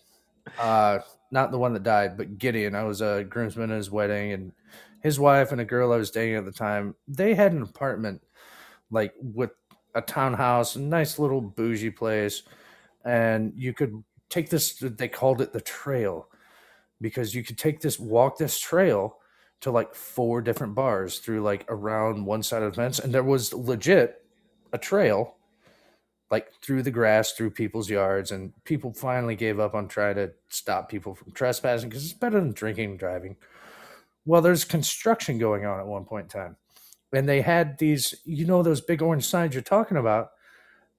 uh, 0.60 1.00
not 1.32 1.52
the 1.52 1.58
one 1.58 1.74
that 1.74 1.84
died, 1.84 2.18
but 2.18 2.38
Gideon. 2.38 2.76
I 2.76 2.84
was 2.84 3.02
a 3.02 3.26
groomsman 3.28 3.72
at 3.72 3.78
his 3.78 3.92
wedding, 3.92 4.32
and 4.34 4.52
his 5.02 5.20
wife 5.20 5.52
and 5.52 5.62
a 5.62 5.66
girl 5.66 5.92
I 5.92 5.98
was 5.98 6.12
dating 6.12 6.36
at 6.36 6.46
the 6.46 6.52
time. 6.52 6.96
They 7.08 7.34
had 7.34 7.54
an 7.54 7.62
apartment, 7.62 8.22
like 8.92 9.14
with 9.20 9.52
a 9.94 10.02
townhouse, 10.02 10.76
a 10.76 10.82
nice 10.82 11.20
little 11.20 11.42
bougie 11.42 11.90
place, 11.90 12.44
and 13.04 13.54
you 13.56 13.74
could 13.74 14.04
take 14.30 14.50
this. 14.50 14.74
They 14.80 15.08
called 15.08 15.42
it 15.42 15.54
the 15.54 15.62
trail, 15.62 16.28
because 17.02 17.34
you 17.34 17.44
could 17.44 17.58
take 17.58 17.82
this, 17.82 18.00
walk 18.00 18.38
this 18.38 18.60
trail 18.60 19.18
to 19.62 19.72
like 19.72 19.96
four 19.96 20.42
different 20.42 20.76
bars 20.76 21.20
through 21.20 21.42
like 21.42 21.66
around 21.70 22.26
one 22.26 22.44
side 22.44 22.62
of 22.64 22.72
the 22.74 22.76
fence, 22.76 23.00
and 23.00 23.14
there 23.14 23.24
was 23.24 23.54
legit 23.54 24.24
a 24.74 24.78
trail 24.78 25.36
like 26.32 26.52
through 26.62 26.82
the 26.84 26.92
grass, 26.92 27.34
through 27.34 27.52
people's 27.52 27.90
yards, 27.90 28.32
and 28.32 28.52
people 28.64 28.94
finally 28.94 29.36
gave 29.36 29.60
up 29.60 29.76
on 29.76 29.88
trying 29.88 30.16
to 30.16 30.32
stop 30.50 30.90
people 30.90 31.14
from 31.14 31.32
trespassing 31.32 31.90
because 31.90 32.04
it's 32.04 32.14
better 32.14 32.40
than 32.40 32.52
drinking 32.52 32.92
and 32.92 33.00
driving. 33.00 33.36
Well, 34.26 34.42
there's 34.42 34.66
construction 34.66 35.38
going 35.38 35.66
on 35.66 35.80
at 35.80 35.86
one 35.86 36.06
point 36.06 36.34
in 36.34 36.42
time, 36.42 36.58
and 37.14 37.30
they 37.30 37.42
had 37.42 37.78
these, 37.78 38.16
you 38.24 38.46
know, 38.46 38.64
those 38.64 38.82
big 38.82 39.02
orange 39.02 39.26
signs 39.26 39.54
you're 39.54 39.62
talking 39.62 39.98
about. 39.98 40.32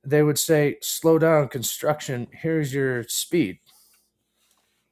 They 0.04 0.22
would 0.22 0.38
say, 0.38 0.76
"Slow 0.80 1.18
down, 1.18 1.48
construction. 1.48 2.28
Here's 2.30 2.72
your 2.72 3.02
speed," 3.04 3.58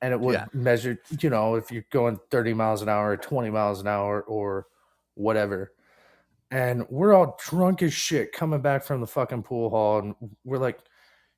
and 0.02 0.12
it 0.12 0.18
would 0.18 0.34
Yeah. 0.34 0.46
measure, 0.52 0.98
you 1.20 1.30
know, 1.30 1.54
if 1.54 1.70
you're 1.70 1.86
going 1.90 2.18
30 2.30 2.54
miles 2.54 2.82
an 2.82 2.88
hour, 2.88 3.10
or 3.12 3.16
20 3.16 3.50
miles 3.50 3.80
an 3.80 3.86
hour, 3.86 4.22
or 4.22 4.66
whatever 5.14 5.73
and 6.50 6.84
we're 6.88 7.14
all 7.14 7.38
drunk 7.44 7.82
as 7.82 7.92
shit 7.92 8.32
coming 8.32 8.60
back 8.60 8.84
from 8.84 9.00
the 9.00 9.06
fucking 9.06 9.42
pool 9.42 9.70
hall 9.70 9.98
and 9.98 10.14
we're 10.44 10.58
like 10.58 10.78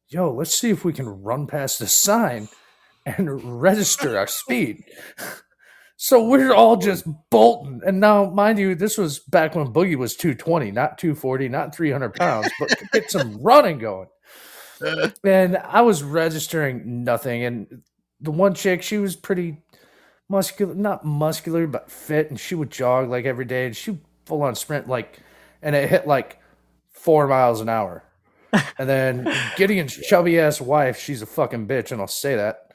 yo 0.09 0.33
let's 0.33 0.55
see 0.55 0.71
if 0.71 0.85
we 0.85 0.93
can 0.93 1.09
run 1.09 1.47
past 1.47 1.79
the 1.79 1.87
sign 1.87 2.49
and 3.07 3.61
register 3.61 4.19
our 4.19 4.27
speed. 4.27 4.85
So 5.99 6.29
we're 6.29 6.53
all 6.53 6.77
just 6.77 7.07
bolting 7.31 7.81
and 7.87 7.99
now 7.99 8.27
mind 8.29 8.59
you 8.59 8.75
this 8.75 8.99
was 8.99 9.19
back 9.19 9.55
when 9.55 9.73
boogie 9.73 9.97
was 9.97 10.15
220 10.15 10.71
not 10.71 10.99
240 10.99 11.49
not 11.49 11.75
300 11.75 12.15
pounds 12.15 12.51
but 12.61 12.71
get 12.93 13.11
some 13.11 13.39
running 13.43 13.79
going. 13.79 14.09
Uh. 14.85 15.09
And 15.25 15.57
i 15.57 15.81
was 15.81 16.03
registering 16.03 17.03
nothing 17.03 17.45
and 17.45 17.83
the 18.21 18.31
one 18.31 18.53
chick 18.53 18.83
she 18.83 18.99
was 18.99 19.17
pretty 19.17 19.57
muscular 20.29 20.75
not 20.75 21.03
muscular 21.03 21.67
but 21.67 21.91
fit 21.91 22.29
and 22.29 22.39
she 22.39 22.55
would 22.55 22.71
jog 22.71 23.09
like 23.09 23.25
every 23.25 23.47
day 23.47 23.65
and 23.65 23.75
she 23.75 23.99
full 24.27 24.43
on 24.43 24.55
sprint 24.55 24.89
like 24.89 25.21
and 25.63 25.75
it 25.75 25.89
hit 25.89 26.07
like 26.07 26.39
four 26.91 27.27
miles 27.27 27.61
an 27.61 27.69
hour. 27.69 28.03
And 28.79 28.89
then 28.89 29.33
gideon's 29.57 29.95
chubby 29.97 30.39
ass 30.39 30.61
wife 30.61 30.99
she's 30.99 31.21
a 31.23 31.27
fucking 31.27 31.67
bitch 31.69 31.93
and 31.93 32.01
i'll 32.01 32.07
say 32.07 32.37
that. 32.37 32.67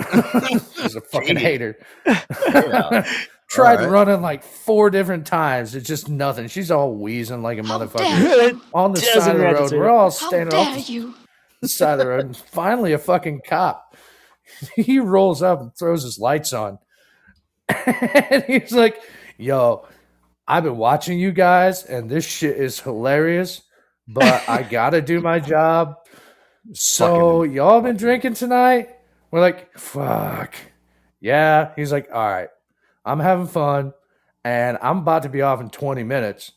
She's 0.74 0.96
a 0.96 1.00
fucking 1.00 1.36
hater. 1.36 1.76
Tried 2.04 3.76
Alright. 3.76 3.90
running 3.90 4.22
like 4.22 4.42
four 4.42 4.88
different 4.90 5.26
times. 5.26 5.74
It's 5.74 5.86
just 5.86 6.08
nothing. 6.08 6.48
She's 6.48 6.70
all 6.70 6.94
wheezing 6.94 7.42
like 7.42 7.58
a 7.58 7.62
dare 7.62 7.70
motherfucker 7.78 8.60
on 8.72 8.92
the 8.92 9.00
Doesn't 9.00 9.22
side 9.22 9.36
of 9.36 9.38
the 9.38 9.44
road. 9.44 9.72
we're 9.72 9.90
all 9.90 10.10
standing 10.10 10.48
dare 10.48 10.60
off 10.60 10.88
you. 10.88 11.14
the 11.60 11.68
side 11.68 11.92
of 11.92 11.98
the 11.98 12.06
road. 12.08 12.24
And 12.24 12.36
finally 12.36 12.92
a 12.94 12.98
fucking 12.98 13.42
cop. 13.46 13.94
He 14.74 14.98
rolls 14.98 15.42
up 15.42 15.60
and 15.60 15.70
throws 15.76 16.02
his 16.02 16.18
lights 16.18 16.52
on. 16.52 16.78
And 17.68 18.44
he's 18.44 18.72
like 18.72 19.00
yo 19.38 19.86
i've 20.48 20.64
been 20.64 20.76
watching 20.76 21.18
you 21.18 21.32
guys 21.32 21.84
and 21.84 22.10
this 22.10 22.24
shit 22.24 22.56
is 22.56 22.80
hilarious 22.80 23.62
but 24.08 24.48
i 24.48 24.62
gotta 24.70 25.00
do 25.00 25.20
my 25.20 25.38
job. 25.38 25.96
So 26.72 27.42
y'all 27.42 27.80
been 27.80 27.96
drinking 27.96 28.34
tonight? 28.34 28.90
We're 29.30 29.40
like 29.40 29.76
fuck. 29.78 30.54
Yeah. 31.20 31.72
He's 31.76 31.92
like 31.92 32.08
all 32.12 32.28
right 32.28 32.48
i'm 33.04 33.18
having 33.18 33.46
fun 33.48 33.92
and 34.44 34.78
i'm 34.80 34.98
about 34.98 35.24
to 35.24 35.28
be 35.28 35.42
off 35.42 35.60
in 35.60 35.70
20 35.70 36.02
minutes. 36.02 36.52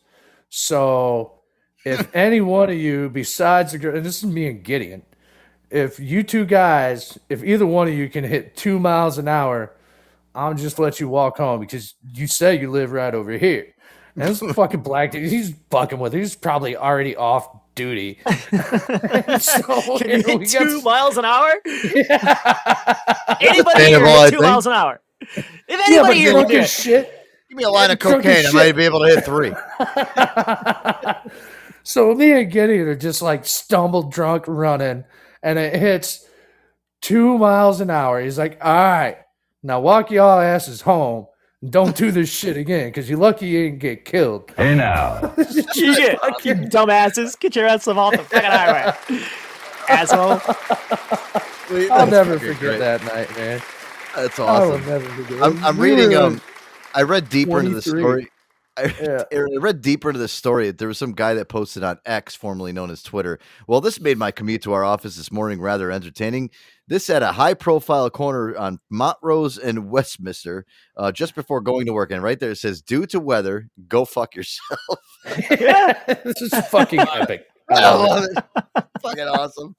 So 0.50 1.42
if 1.86 2.14
any 2.16 2.42
one 2.42 2.70
of 2.70 2.78
you 2.78 3.10
besides 3.10 3.72
the 3.72 3.80
girl 3.80 3.96
and 3.96 4.06
this 4.06 4.24
is 4.24 4.30
me 4.30 4.48
and 4.48 4.64
gideon 4.64 5.04
if 5.70 6.00
you 6.00 6.24
two 6.24 6.46
guys, 6.46 7.18
if 7.30 7.44
either 7.44 7.66
one 7.66 7.88
of 7.88 7.94
you 7.94 8.10
can 8.10 8.24
hit 8.24 8.56
two 8.56 8.80
miles 8.80 9.18
an 9.18 9.28
hour, 9.28 9.76
I'll 10.34 10.54
just 10.54 10.80
let 10.80 11.00
you 11.00 11.10
walk 11.10 11.38
home 11.38 11.60
because 11.60 11.96
you 12.14 12.28
say 12.28 12.60
you 12.60 12.72
live 12.72 12.92
right 12.92 13.14
over 13.14 13.32
here. 13.32 13.74
And 14.16 14.30
this 14.30 14.40
fucking 14.40 14.82
black 14.82 15.12
dude, 15.12 15.30
he's 15.30 15.54
fucking 15.70 16.00
with. 16.00 16.14
He's 16.14 16.36
probably 16.36 16.78
already 16.78 17.16
off 17.16 17.48
duty. 17.76 18.20
so 19.40 19.98
Can 19.98 20.22
you 20.22 20.24
we 20.26 20.46
hit 20.46 20.54
got- 20.54 20.64
two 20.64 20.82
miles 20.82 21.18
an 21.18 21.26
hour? 21.26 21.52
Anybody 23.42 23.86
here 23.86 24.00
two 24.00 24.30
think. 24.30 24.42
miles 24.42 24.66
an 24.68 24.74
hour? 24.74 25.02
If 25.22 25.46
yeah, 25.68 25.82
anybody 25.88 26.08
but 26.08 26.16
here 26.18 26.32
drunk 26.32 26.48
can 26.50 26.60
as 26.62 26.70
shit. 26.72 27.12
Give 27.50 27.58
me 27.58 27.64
a 27.64 27.70
line 27.70 27.92
of 27.92 28.00
cocaine. 28.00 28.46
I 28.46 28.52
might 28.52 28.76
be 28.76 28.84
able 28.86 29.00
to 29.02 29.08
hit 29.08 29.26
three. 29.26 29.54
So 31.88 32.16
me 32.16 32.32
and 32.32 32.52
Gideon 32.52 32.88
are 32.88 32.96
just 32.96 33.22
like 33.22 33.46
stumbled 33.46 34.12
drunk 34.12 34.46
running, 34.48 35.04
and 35.44 35.60
it 35.60 35.76
hits 35.76 36.26
two 37.00 37.38
miles 37.38 37.80
an 37.80 37.92
hour. 37.92 38.20
He's 38.20 38.40
like, 38.40 38.58
"All 38.60 38.74
right, 38.74 39.18
now 39.62 39.82
walk 39.82 40.10
y'all 40.10 40.40
asses 40.40 40.82
home. 40.82 41.28
And 41.66 41.72
Don't 41.72 41.96
do 41.96 42.12
this 42.12 42.30
shit 42.30 42.58
again, 42.58 42.90
because 42.90 43.10
you're 43.10 43.18
lucky 43.20 43.48
you 43.48 43.64
didn't 43.66 43.80
get 43.80 44.06
killed." 44.06 44.52
Hey 44.56 44.76
now. 44.76 45.34
You 45.76 45.96
get, 45.96 46.46
you 46.46 46.56
dumbasses, 46.56 47.38
get 47.40 47.56
your 47.56 47.66
ass 47.66 47.88
off 47.88 48.12
the 48.12 48.20
fucking 48.20 48.50
highway. 48.50 48.96
asshole. 49.90 50.40
I'll 51.92 52.08
never 52.08 52.40
forget 52.40 52.60
great. 52.60 52.80
that 52.80 53.04
night, 53.04 53.36
man. 53.36 53.62
That's 54.16 54.40
I 54.40 54.60
will 54.60 54.74
awesome. 54.74 54.86
never 54.88 55.06
forget. 55.24 55.44
I'm, 55.44 55.64
I'm 55.66 55.80
reading. 55.80 56.12
were, 56.12 56.18
Um, 56.24 56.42
I 56.94 57.02
read 57.02 57.30
deeper 57.30 57.60
into 57.60 57.72
the 57.72 57.82
story. 57.82 58.30
I, 58.78 58.94
Yeah. 59.02 59.24
I 59.34 59.58
read 59.60 59.82
deeper 59.82 60.10
into 60.10 60.20
the 60.20 60.28
story. 60.28 60.72
There 60.72 60.88
was 60.88 60.98
some 60.98 61.14
guy 61.14 61.34
that 61.34 61.50
posted 61.50 61.84
on 61.84 62.00
X, 62.06 62.36
formerly 62.36 62.72
known 62.72 62.90
as 62.92 63.04
Twitter. 63.04 63.40
Well, 63.68 63.82
this 63.82 64.00
made 64.00 64.18
my 64.18 64.32
commute 64.32 64.62
to 64.64 64.74
our 64.74 64.84
office 64.84 65.16
this 65.18 65.32
morning 65.32 65.60
rather 65.60 65.92
entertaining. 65.92 66.52
This 66.88 67.10
at 67.10 67.24
a 67.24 67.32
high-profile 67.32 68.12
corner 68.12 68.56
on 68.56 68.80
Montrose 68.92 69.58
and 69.58 69.86
Westheimer, 69.86 70.64
uh, 70.96 71.12
just 71.12 71.34
before 71.36 71.62
going 71.62 71.88
to 71.88 71.94
work, 71.94 72.12
and 72.12 72.22
right 72.22 72.40
there 72.40 72.52
it 72.52 72.58
says, 72.58 72.82
"Due 72.82 73.06
to 73.08 73.20
weather, 73.20 73.70
go 73.88 74.06
fuck 74.06 74.36
yourself." 74.36 74.80
this 75.26 76.42
is 76.42 76.54
fucking 76.68 77.00
epic. 77.00 77.46
I 77.70 77.96
love 77.96 78.26
it. 78.26 78.86
fucking 79.02 79.24
awesome. 79.24 79.76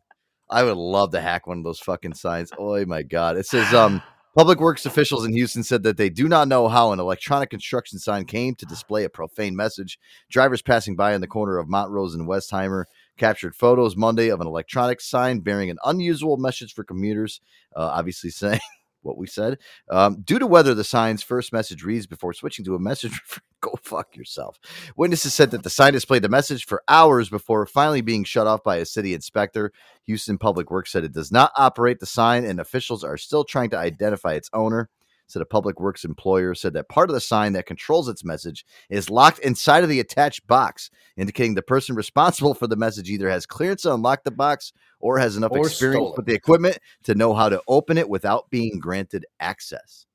I 0.51 0.63
would 0.65 0.77
love 0.77 1.13
to 1.13 1.21
hack 1.21 1.47
one 1.47 1.59
of 1.59 1.65
those 1.65 1.81
fucking 1.81 2.15
signs. 2.15 2.51
Oh 2.59 2.85
my 2.87 3.03
god! 3.03 3.37
It 3.37 3.47
says 3.47 3.73
um 3.73 4.03
public 4.37 4.59
works 4.59 4.85
officials 4.85 5.25
in 5.25 5.33
Houston 5.33 5.63
said 5.63 5.85
that 5.85 5.97
they 5.97 6.11
do 6.11 6.29
not 6.29 6.49
know 6.49 6.67
how 6.67 6.91
an 6.91 6.99
electronic 6.99 7.51
construction 7.51 8.01
sign 8.01 8.25
came 8.25 8.57
to 8.57 8.67
display 8.67 9.05
a 9.05 9.09
profane 9.09 9.55
message. 9.55 9.99
Drivers 10.29 10.63
passing 10.63 10.97
by 10.97 11.15
on 11.15 11.21
the 11.21 11.29
corner 11.29 11.59
of 11.59 11.69
Montrose 11.69 12.15
and 12.15 12.29
Westheimer 12.29 12.85
captured 13.17 13.55
photos 13.55 13.97
Monday 13.97 14.29
of 14.29 14.41
an 14.41 14.47
electronic 14.47 15.01
sign 15.01 15.41
bearing 15.41 15.71
an 15.71 15.79
unusual 15.85 16.37
message 16.37 16.75
for 16.75 16.85
commuters, 16.85 17.41
uh, 17.75 17.91
obviously 17.95 18.31
saying 18.31 18.61
what 19.07 19.17
we 19.17 19.27
said. 19.27 19.59
Um, 19.89 20.23
due 20.23 20.39
to 20.39 20.47
weather, 20.47 20.75
the 20.75 20.85
sign's 20.85 21.23
first 21.23 21.53
message 21.53 21.83
reads 21.83 22.07
before 22.07 22.35
switching 22.35 22.65
to 22.67 22.75
a 22.75 22.81
message 22.81 23.19
go 23.61 23.75
fuck 23.83 24.15
yourself. 24.17 24.59
Witnesses 24.97 25.33
said 25.33 25.51
that 25.53 25.63
the 25.63 25.71
sign 25.71 25.95
displayed 25.95 26.23
the 26.23 26.29
message 26.29 26.67
for 26.67 26.83
hours 26.89 27.31
before 27.31 27.65
finally 27.67 28.03
being 28.03 28.25
shut 28.25 28.47
off 28.47 28.63
by 28.63 28.77
a 28.77 28.85
city 28.85 29.15
inspector. 29.15 29.73
Houston 30.05 30.37
Public 30.37 30.71
Works 30.71 30.93
said 30.93 31.05
it 31.05 31.13
does 31.13 31.33
not 31.33 31.53
operate 31.57 32.01
the 32.01 32.07
sign, 32.07 32.45
and 32.45 32.61
officials 32.61 33.03
are 33.03 33.17
still 33.17 33.45
trying 33.45 33.71
to 33.71 33.79
identify 33.79 34.35
its 34.35 34.51
owner. 34.53 34.91
Said 35.29 35.43
a 35.43 35.47
public 35.47 35.81
works 35.81 36.05
employer 36.05 36.55
said 36.55 36.73
that 36.75 36.89
part 36.89 37.11
of 37.11 37.15
the 37.15 37.21
sign 37.21 37.53
that 37.55 37.67
controls 37.67 38.09
its 38.09 38.25
message 38.25 38.65
is 38.89 39.11
locked 39.11 39.41
inside 39.41 39.83
of 39.83 39.89
the 39.89 39.99
attached 39.99 40.47
box, 40.47 40.89
indicating 41.17 41.55
the 41.55 41.63
person 41.63 41.97
responsible 41.97 42.55
for 42.55 42.69
the 42.69 42.77
message 42.77 43.11
either 43.11 43.29
has 43.29 43.45
clearance 43.45 43.83
to 43.83 43.93
unlock 43.93 44.23
the 44.23 44.31
box 44.31 44.73
or 45.01 45.19
has 45.19 45.37
enough 45.37 45.51
Or 45.53 45.67
experience 45.67 46.13
with 46.17 46.27
the 46.27 46.35
equipment 46.35 46.79
to 47.05 47.15
know 47.15 47.35
how 47.35 47.49
to 47.49 47.61
open 47.67 47.99
it 47.99 48.09
without 48.09 48.51
being 48.51 48.79
granted 48.79 49.27
access. 49.41 50.07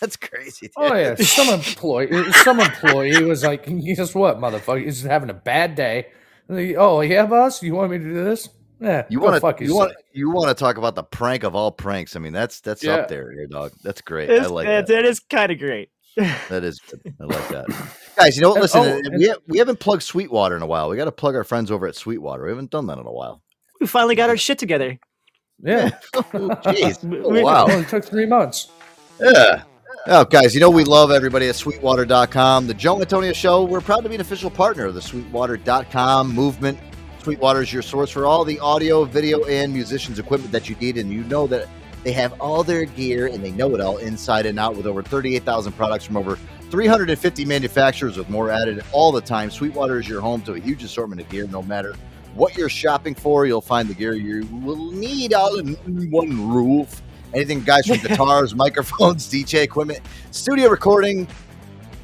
That's 0.00 0.16
crazy. 0.16 0.70
Oh 0.76 0.94
yeah, 0.94 1.14
some 1.14 1.48
employee, 1.48 2.08
uh, 2.10 2.32
some 2.32 2.58
employee 2.58 3.22
was 3.24 3.44
like, 3.44 3.66
"Guess 3.66 4.14
what, 4.16 4.38
motherfucker? 4.38 4.84
He's 4.84 5.02
having 5.02 5.30
a 5.30 5.34
bad 5.34 5.76
day." 5.76 6.08
Oh 6.50 7.02
yeah, 7.02 7.26
boss, 7.26 7.62
you 7.62 7.74
want 7.74 7.92
me 7.92 7.98
to 7.98 8.04
do 8.04 8.24
this? 8.24 8.48
Yeah, 8.82 9.04
You 9.08 9.20
go 9.20 9.26
want 9.26 9.40
fuck 9.40 9.58
to 9.58 9.64
you 9.64 9.74
want 9.76 9.92
you 10.12 10.30
want 10.30 10.48
to 10.48 10.54
talk 10.54 10.76
about 10.76 10.94
the 10.94 11.04
prank 11.04 11.44
of 11.44 11.54
all 11.54 11.70
pranks? 11.70 12.16
I 12.16 12.18
mean, 12.18 12.32
that's 12.32 12.60
that's 12.60 12.82
Yeah. 12.82 12.94
up 12.96 13.08
there, 13.08 13.30
here, 13.32 13.46
dog. 13.46 13.72
That's 13.84 14.00
great. 14.00 14.28
I 14.30 14.46
like 14.46 14.66
that. 14.66 14.86
that. 14.86 14.92
That 14.94 15.04
is 15.04 15.20
kind 15.20 15.52
of 15.52 15.58
great. 15.58 15.90
That 16.48 16.64
is 16.64 16.78
good. 16.80 17.14
I 17.20 17.24
like 17.24 17.48
that. 17.48 17.66
Guys, 18.16 18.36
you 18.36 18.42
know 18.42 18.50
what? 18.50 18.56
And- 18.56 18.62
Listen, 18.62 18.80
oh, 18.80 18.98
and- 18.98 19.16
we, 19.18 19.28
ha- 19.28 19.36
we 19.46 19.58
haven't 19.58 19.80
plugged 19.80 20.02
Sweetwater 20.02 20.56
in 20.56 20.62
a 20.62 20.66
while. 20.66 20.90
We 20.90 20.96
got 20.96 21.06
to 21.06 21.12
plug 21.12 21.34
our 21.34 21.44
friends 21.44 21.70
over 21.70 21.86
at 21.86 21.94
Sweetwater. 21.96 22.42
We 22.44 22.50
haven't 22.50 22.70
done 22.70 22.86
that 22.88 22.98
in 22.98 23.06
a 23.06 23.12
while. 23.12 23.42
We 23.80 23.86
finally 23.86 24.14
got 24.14 24.28
our 24.28 24.36
shit 24.36 24.58
together. 24.58 24.98
Yeah. 25.62 25.90
Oh, 26.14 26.20
jeez. 26.66 27.02
We- 27.30 27.40
Oh, 27.40 27.42
wow. 27.44 27.66
It 27.68 27.88
took 27.88 28.04
three 28.04 28.26
months. 28.26 28.68
Yeah. 29.20 29.62
Oh, 30.08 30.24
guys, 30.24 30.52
you 30.54 30.60
know 30.60 30.68
we 30.70 30.82
love 30.84 31.10
everybody 31.12 31.48
at 31.48 31.54
Sweetwater.com. 31.54 32.66
The 32.66 32.74
Joe 32.74 33.00
Antonio 33.00 33.32
Show, 33.32 33.62
we're 33.64 33.80
proud 33.80 34.02
to 34.02 34.08
be 34.08 34.16
an 34.16 34.20
official 34.20 34.50
partner 34.50 34.86
of 34.86 34.94
the 34.94 35.00
Sweetwater.com 35.02 36.34
movement. 36.34 36.78
Sweetwater 37.22 37.62
is 37.62 37.72
your 37.72 37.82
source 37.82 38.10
for 38.10 38.26
all 38.26 38.44
the 38.44 38.58
audio, 38.58 39.04
video, 39.04 39.44
and 39.44 39.72
musicians 39.72 40.18
equipment 40.18 40.50
that 40.50 40.68
you 40.68 40.74
need. 40.76 40.98
And 40.98 41.12
you 41.12 41.22
know 41.24 41.46
that 41.46 41.68
they 42.02 42.10
have 42.10 42.32
all 42.40 42.64
their 42.64 42.84
gear 42.84 43.28
and 43.28 43.44
they 43.44 43.52
know 43.52 43.72
it 43.76 43.80
all 43.80 43.98
inside 43.98 44.44
and 44.44 44.58
out 44.58 44.74
with 44.74 44.86
over 44.86 45.04
38,000 45.04 45.72
products 45.74 46.04
from 46.04 46.16
over 46.16 46.36
350 46.70 47.44
manufacturers 47.44 48.16
with 48.16 48.28
more 48.28 48.50
added 48.50 48.82
all 48.90 49.12
the 49.12 49.20
time. 49.20 49.52
Sweetwater 49.52 50.00
is 50.00 50.08
your 50.08 50.20
home 50.20 50.42
to 50.42 50.54
a 50.54 50.58
huge 50.58 50.82
assortment 50.82 51.20
of 51.20 51.28
gear. 51.28 51.46
No 51.46 51.62
matter 51.62 51.94
what 52.34 52.56
you're 52.56 52.68
shopping 52.68 53.14
for, 53.14 53.46
you'll 53.46 53.60
find 53.60 53.88
the 53.88 53.94
gear 53.94 54.14
you 54.14 54.44
will 54.46 54.90
need 54.90 55.32
all 55.32 55.60
in 55.60 55.74
one 56.10 56.52
roof. 56.52 57.02
Anything, 57.34 57.62
guys, 57.62 57.86
from 57.86 57.98
guitars, 58.08 58.56
microphones, 58.56 59.30
DJ 59.30 59.62
equipment, 59.62 60.00
studio 60.32 60.68
recording, 60.68 61.28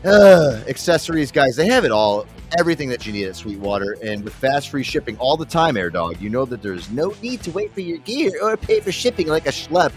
uh, 0.05 0.63
accessories, 0.69 1.33
guys, 1.33 1.57
they 1.57 1.67
have 1.67 1.85
it 1.85 1.91
all. 1.91 2.25
Everything 2.59 2.89
that 2.89 3.05
you 3.07 3.13
need 3.13 3.27
at 3.27 3.37
Sweetwater. 3.37 3.97
And 4.03 4.25
with 4.25 4.33
fast 4.35 4.71
free 4.71 4.83
shipping 4.83 5.19
all 5.19 5.37
the 5.37 5.45
time, 5.45 5.77
Air 5.77 5.91
Dog, 5.91 6.21
you 6.21 6.31
know 6.31 6.45
that 6.47 6.63
there's 6.63 6.91
no 6.91 7.13
need 7.23 7.43
to 7.43 7.51
wait 7.51 7.75
for 7.75 7.81
your 7.81 7.99
gear 7.99 8.33
or 8.43 8.57
pay 8.57 8.81
for 8.81 8.93
shipping 8.93 9.27
like 9.27 9.47
a 9.47 9.51
schlep. 9.51 9.93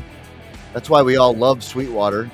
That's 0.73 0.89
why 0.89 1.01
we 1.01 1.17
all 1.17 1.33
love 1.33 1.63
Sweetwater. 1.63 2.29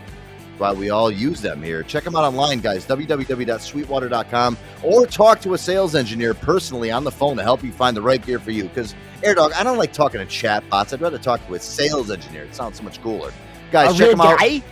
Why 0.57 0.73
we 0.73 0.89
all 0.89 1.11
use 1.11 1.39
them 1.39 1.61
here. 1.61 1.83
Check 1.83 2.03
them 2.03 2.15
out 2.15 2.23
online, 2.23 2.61
guys. 2.61 2.83
www.sweetwater.com 2.87 4.57
or 4.83 5.05
talk 5.05 5.39
to 5.41 5.53
a 5.53 5.57
sales 5.57 5.93
engineer 5.93 6.33
personally 6.33 6.89
on 6.91 7.03
the 7.03 7.11
phone 7.11 7.37
to 7.37 7.43
help 7.43 7.63
you 7.63 7.71
find 7.71 7.95
the 7.95 8.01
right 8.01 8.25
gear 8.25 8.39
for 8.39 8.49
you. 8.51 8.63
Because 8.63 8.95
Air 9.23 9.35
Dog, 9.35 9.51
I 9.53 9.63
don't 9.63 9.77
like 9.77 9.93
talking 9.93 10.19
to 10.19 10.25
chat 10.25 10.67
bots. 10.69 10.93
I'd 10.93 11.01
rather 11.01 11.19
talk 11.19 11.45
to 11.47 11.53
a 11.53 11.59
sales 11.59 12.09
engineer. 12.09 12.43
It 12.45 12.55
sounds 12.55 12.77
so 12.77 12.83
much 12.83 13.01
cooler. 13.03 13.31
Guys, 13.71 13.93
A 13.93 13.97
check 13.97 14.11
them 14.11 14.21
out. 14.21 14.39
guy? 14.39 14.63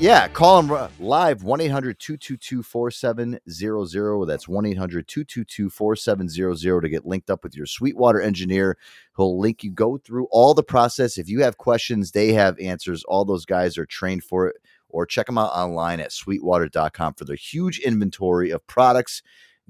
Yeah, 0.00 0.26
call 0.26 0.60
them 0.60 0.90
live 0.98 1.44
1 1.44 1.60
800 1.60 2.00
222 2.00 2.64
4700. 2.64 4.26
That's 4.26 4.48
1 4.48 4.66
800 4.66 5.06
222 5.06 5.70
4700 5.70 6.80
to 6.80 6.88
get 6.88 7.06
linked 7.06 7.30
up 7.30 7.44
with 7.44 7.56
your 7.56 7.66
Sweetwater 7.66 8.20
engineer. 8.20 8.76
He'll 9.16 9.38
link 9.38 9.62
you, 9.62 9.70
go 9.70 9.96
through 9.96 10.26
all 10.32 10.52
the 10.52 10.64
process. 10.64 11.16
If 11.16 11.28
you 11.28 11.42
have 11.42 11.58
questions, 11.58 12.10
they 12.10 12.32
have 12.32 12.58
answers. 12.58 13.04
All 13.04 13.24
those 13.24 13.46
guys 13.46 13.78
are 13.78 13.86
trained 13.86 14.24
for 14.24 14.48
it. 14.48 14.56
Or 14.88 15.06
check 15.06 15.26
them 15.26 15.38
out 15.38 15.52
online 15.52 16.00
at 16.00 16.12
sweetwater.com 16.12 17.14
for 17.14 17.24
their 17.24 17.36
huge 17.36 17.78
inventory 17.78 18.50
of 18.50 18.66
products, 18.66 19.22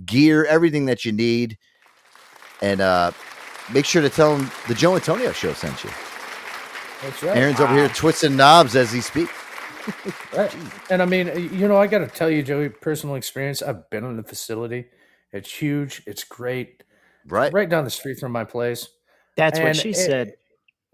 gear, 0.07 0.45
everything 0.47 0.87
that 0.87 1.05
you 1.05 1.13
need. 1.13 1.59
And 2.63 2.81
uh, 2.81 3.13
make 3.73 3.85
sure 3.85 4.03
to 4.03 4.11
tell 4.11 4.37
them 4.37 4.51
the 4.69 4.75
Joe 4.75 4.95
Antonio 4.95 5.33
show 5.33 5.53
sent 5.53 5.85
you. 5.85 5.91
That's 7.03 7.23
right. 7.23 7.37
Aaron's 7.37 7.61
over 7.61 7.75
here 7.75 7.89
twisting 7.89 8.37
knobs 8.37 8.75
as 8.75 8.91
he 8.91 9.03
speaks. 9.03 9.33
Right. 10.37 10.55
And 10.91 11.03
I 11.03 11.07
mean, 11.07 11.27
you 11.53 11.69
know, 11.69 11.77
I 11.77 11.87
got 11.87 11.99
to 11.99 12.07
tell 12.09 12.31
you, 12.31 12.43
Joey, 12.43 12.69
personal 12.69 13.17
experience. 13.17 13.63
I've 13.63 13.89
been 13.91 14.05
in 14.05 14.17
the 14.17 14.23
facility. 14.23 14.87
It's 15.33 15.53
huge. 15.53 16.03
It's 16.07 16.25
great. 16.25 16.83
Right. 17.27 17.53
Right 17.53 17.69
down 17.69 17.85
the 17.85 17.91
street 17.91 18.19
from 18.19 18.33
my 18.33 18.45
place. 18.45 18.89
That's 19.37 19.59
what 19.59 19.77
she 19.77 19.91
it- 19.91 19.97
said. 19.97 20.35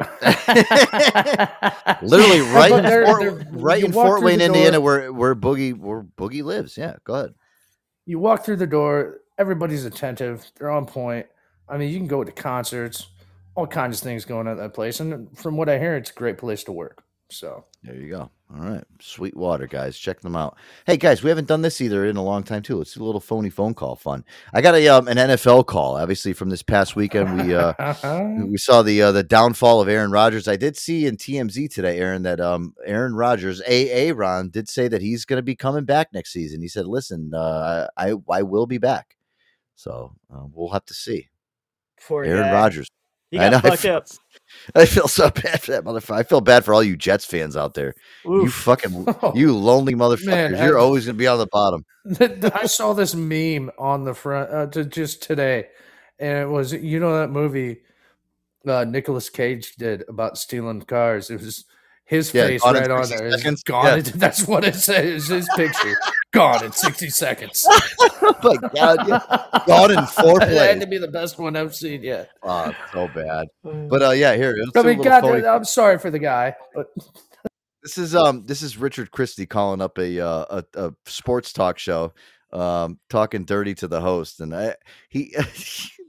Literally 2.02 2.40
right 2.40 2.72
in 2.72 2.84
they're- 2.84 3.04
Fort, 3.06 3.20
they're- 3.20 3.46
right 3.52 3.84
in 3.84 3.92
Fort 3.92 4.22
Wayne, 4.22 4.40
Indiana, 4.40 4.72
door- 4.78 4.82
where 4.82 5.12
where 5.12 5.34
Boogie 5.34 5.78
where 5.78 6.02
Boogie 6.02 6.42
lives. 6.42 6.76
Yeah, 6.78 6.96
go 7.04 7.14
ahead. 7.14 7.34
you 8.06 8.18
walk 8.18 8.44
through 8.44 8.56
the 8.56 8.66
door, 8.66 9.18
everybody's 9.38 9.84
attentive, 9.84 10.50
they're 10.58 10.70
on 10.70 10.86
point. 10.86 11.26
I 11.68 11.76
mean, 11.76 11.90
you 11.90 11.98
can 11.98 12.08
go 12.08 12.24
to 12.24 12.32
concerts, 12.32 13.08
all 13.54 13.66
kinds 13.66 13.98
of 13.98 14.04
things 14.04 14.24
going 14.24 14.46
on 14.46 14.52
at 14.52 14.56
that 14.58 14.74
place. 14.74 15.00
And 15.00 15.36
from 15.38 15.56
what 15.56 15.68
I 15.68 15.78
hear, 15.78 15.96
it's 15.96 16.10
a 16.10 16.14
great 16.14 16.38
place 16.38 16.64
to 16.64 16.72
work. 16.72 17.02
So 17.30 17.64
There 17.82 17.94
you 17.94 18.10
go. 18.10 18.30
All 18.54 18.60
right, 18.68 18.84
Sweetwater 19.00 19.66
guys, 19.66 19.96
check 19.96 20.20
them 20.20 20.36
out. 20.36 20.58
Hey 20.84 20.96
guys, 20.98 21.22
we 21.22 21.30
haven't 21.30 21.46
done 21.48 21.62
this 21.62 21.80
either 21.80 22.04
in 22.04 22.16
a 22.18 22.22
long 22.22 22.42
time 22.42 22.62
too. 22.62 22.76
Let's 22.76 22.92
do 22.92 23.02
a 23.02 23.06
little 23.06 23.20
phony 23.22 23.48
phone 23.48 23.72
call 23.74 23.96
fun. 23.96 24.22
I 24.52 24.60
got 24.60 24.74
a 24.74 24.86
um, 24.88 25.08
an 25.08 25.16
NFL 25.16 25.66
call, 25.66 25.96
obviously 25.96 26.32
from 26.34 26.50
this 26.50 26.62
past 26.62 26.94
weekend. 26.94 27.46
We 27.46 27.54
uh, 27.54 27.72
we 28.44 28.58
saw 28.58 28.82
the 28.82 29.00
uh, 29.00 29.12
the 29.12 29.22
downfall 29.22 29.80
of 29.80 29.88
Aaron 29.88 30.10
Rodgers. 30.10 30.46
I 30.46 30.56
did 30.56 30.76
see 30.76 31.06
in 31.06 31.16
TMZ 31.16 31.72
today, 31.72 31.98
Aaron, 31.98 32.22
that 32.24 32.38
um 32.40 32.74
Aaron 32.84 33.14
Rodgers, 33.14 33.62
AA 33.62 34.12
Ron, 34.14 34.50
did 34.50 34.68
say 34.68 34.88
that 34.88 35.00
he's 35.00 35.24
going 35.24 35.38
to 35.38 35.42
be 35.42 35.56
coming 35.56 35.84
back 35.84 36.08
next 36.12 36.32
season. 36.32 36.60
He 36.60 36.68
said, 36.68 36.86
"Listen, 36.86 37.32
uh, 37.32 37.86
I 37.96 38.14
I 38.28 38.42
will 38.42 38.66
be 38.66 38.78
back." 38.78 39.16
So 39.76 40.12
uh, 40.30 40.42
we'll 40.52 40.72
have 40.72 40.84
to 40.86 40.94
see. 40.94 41.28
Poor 42.06 42.24
Aaron. 42.24 42.52
Rodgers. 42.52 42.88
He 43.30 43.38
I 43.38 43.48
got 43.48 43.62
know, 43.62 43.70
fucked 43.70 43.82
feel- 43.82 43.94
up. 43.94 44.06
I 44.74 44.86
feel 44.86 45.08
so 45.08 45.30
bad 45.42 45.62
for 45.62 45.72
that 45.72 45.84
motherfucker. 45.84 46.16
I 46.16 46.22
feel 46.22 46.40
bad 46.40 46.64
for 46.64 46.74
all 46.74 46.82
you 46.82 46.96
Jets 46.96 47.24
fans 47.24 47.56
out 47.56 47.74
there. 47.74 47.94
You 48.24 48.42
Oof. 48.44 48.54
fucking, 48.54 49.06
you 49.34 49.56
lonely 49.56 49.94
motherfuckers. 49.94 50.26
Man, 50.26 50.56
You're 50.66 50.78
I- 50.78 50.82
always 50.82 51.06
gonna 51.06 51.18
be 51.18 51.26
on 51.26 51.38
the 51.38 51.48
bottom. 51.50 51.84
I 52.54 52.66
saw 52.66 52.92
this 52.92 53.14
meme 53.14 53.70
on 53.78 54.04
the 54.04 54.14
front 54.14 54.50
uh, 54.50 54.66
to 54.68 54.84
just 54.84 55.22
today, 55.22 55.66
and 56.18 56.38
it 56.38 56.48
was 56.48 56.72
you 56.72 56.98
know 57.00 57.18
that 57.18 57.30
movie 57.30 57.78
uh, 58.66 58.84
Nicolas 58.84 59.30
Cage 59.30 59.74
did 59.76 60.04
about 60.08 60.38
stealing 60.38 60.82
cars. 60.82 61.30
It 61.30 61.40
was 61.40 61.64
his 62.10 62.34
Yeah, 62.34 62.46
face 62.48 62.62
right 62.64 62.90
on 62.90 63.04
60 63.06 63.16
there. 63.24 63.38
Seconds. 63.38 63.62
Gone. 63.62 63.84
Yeah. 63.86 63.96
that's 64.16 64.46
what 64.46 64.64
it 64.64 64.74
says. 64.74 65.28
His 65.28 65.48
picture 65.56 65.94
gone 66.32 66.64
in 66.64 66.72
sixty 66.72 67.08
seconds. 67.08 67.64
oh 67.70 68.36
my 68.42 68.68
god! 68.74 69.08
Yeah. 69.08 69.62
Gone 69.66 69.90
in 69.92 70.04
four 70.06 70.38
That 70.40 70.50
had 70.50 70.80
to 70.80 70.86
be 70.86 70.98
the 70.98 71.08
best 71.08 71.38
one 71.38 71.56
I've 71.56 71.74
seen 71.74 72.02
yet. 72.02 72.30
Oh, 72.42 72.72
so 72.92 73.08
bad. 73.14 73.46
But 73.88 74.02
uh, 74.02 74.10
yeah, 74.10 74.34
here. 74.36 74.54
I 74.74 74.82
mean, 74.82 75.00
God, 75.00 75.22
phony- 75.22 75.46
I'm 75.46 75.64
sorry 75.64 75.98
for 75.98 76.10
the 76.10 76.18
guy, 76.18 76.54
but 76.74 76.86
This 77.82 77.96
is 77.96 78.14
um, 78.14 78.44
this 78.44 78.62
is 78.62 78.76
Richard 78.76 79.10
Christie 79.12 79.46
calling 79.46 79.80
up 79.80 79.96
a 79.98 80.20
uh, 80.20 80.62
a, 80.74 80.86
a 80.86 80.92
sports 81.06 81.52
talk 81.52 81.78
show, 81.78 82.12
um, 82.52 82.98
talking 83.08 83.44
dirty 83.44 83.74
to 83.76 83.88
the 83.88 84.00
host, 84.00 84.40
and 84.40 84.54
I 84.54 84.74
he 85.08 85.34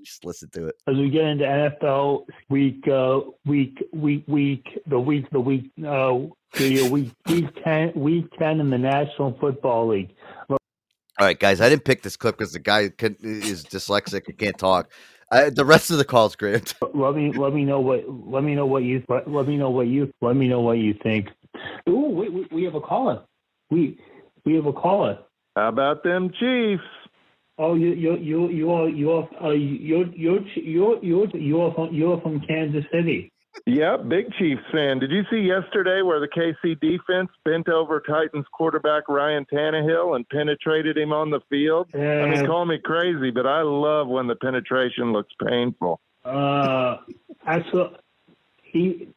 Just 0.03 0.25
listen 0.25 0.49
to 0.51 0.67
it. 0.67 0.75
as 0.87 0.95
we 0.95 1.09
get 1.09 1.25
into 1.25 1.45
NFL 1.45 2.25
week, 2.49 2.87
uh, 2.87 3.19
week, 3.45 3.83
week, 3.93 4.23
week, 4.27 4.67
the 4.87 4.99
week, 4.99 5.29
the 5.31 5.39
week, 5.39 5.71
uh, 5.79 6.19
the 6.57 6.89
week, 6.89 7.11
week 7.27 7.63
ten, 7.63 7.91
week 7.95 8.25
ten 8.37 8.59
in 8.59 8.69
the 8.69 8.77
National 8.77 9.37
Football 9.39 9.89
League. 9.89 10.15
All 10.49 11.27
right, 11.27 11.39
guys, 11.39 11.61
I 11.61 11.69
didn't 11.69 11.85
pick 11.85 12.01
this 12.01 12.17
clip 12.17 12.37
because 12.37 12.53
the 12.53 12.59
guy 12.59 12.89
can, 12.89 13.15
is 13.21 13.63
dyslexic 13.63 14.27
and 14.27 14.37
can't 14.37 14.57
talk. 14.57 14.89
I, 15.31 15.49
the 15.49 15.65
rest 15.65 15.91
of 15.91 15.97
the 15.97 16.03
call's 16.03 16.35
great. 16.35 16.73
Let 16.93 17.15
me 17.15 17.31
let 17.31 17.53
me 17.53 17.63
know 17.63 17.79
what 17.79 18.03
let 18.09 18.43
me 18.43 18.53
know 18.53 18.65
what 18.65 18.83
you 18.83 19.03
let, 19.07 19.29
let 19.29 19.47
me 19.47 19.55
know 19.55 19.69
what 19.69 19.87
you 19.87 20.11
let 20.21 20.35
me 20.35 20.47
know 20.47 20.59
what 20.61 20.77
you 20.77 20.93
think. 21.03 21.29
Ooh, 21.87 22.09
wait, 22.09 22.33
we, 22.33 22.47
we 22.51 22.63
have 22.63 22.75
a 22.75 22.81
caller. 22.81 23.23
We 23.69 23.97
we 24.45 24.55
have 24.55 24.65
a 24.65 24.73
caller. 24.73 25.19
How 25.55 25.69
about 25.69 26.03
them 26.03 26.31
Chiefs? 26.37 26.83
Oh, 27.61 27.75
you 27.75 27.89
you 27.89 28.17
you 28.17 28.49
you 28.49 28.71
are 28.71 28.89
you 28.89 29.11
are 29.11 29.29
uh, 29.39 29.51
you're 29.51 30.07
you're 30.15 30.41
you're 30.55 30.97
you're 31.03 31.27
you're 31.29 31.73
from 31.75 31.93
you're 31.93 32.19
from 32.21 32.41
Kansas 32.41 32.83
City. 32.91 33.31
Yep, 33.67 34.09
big 34.09 34.33
Chiefs 34.39 34.63
fan. 34.71 34.97
Did 34.97 35.11
you 35.11 35.21
see 35.29 35.41
yesterday 35.41 36.01
where 36.01 36.19
the 36.19 36.27
KC 36.27 36.79
defense 36.79 37.29
bent 37.45 37.69
over 37.69 37.99
Titans 37.99 38.47
quarterback 38.51 39.07
Ryan 39.07 39.45
Tannehill 39.45 40.15
and 40.15 40.27
penetrated 40.29 40.97
him 40.97 41.13
on 41.13 41.29
the 41.29 41.39
field? 41.51 41.87
I 41.93 42.25
mean, 42.29 42.47
call 42.47 42.65
me 42.65 42.79
crazy, 42.79 43.29
but 43.29 43.45
I 43.45 43.61
love 43.61 44.07
when 44.07 44.25
the 44.25 44.35
penetration 44.35 45.13
looks 45.13 45.33
painful. 45.47 45.99
Uh, 46.25 46.97
actually, 47.45 47.95
he 48.63 49.07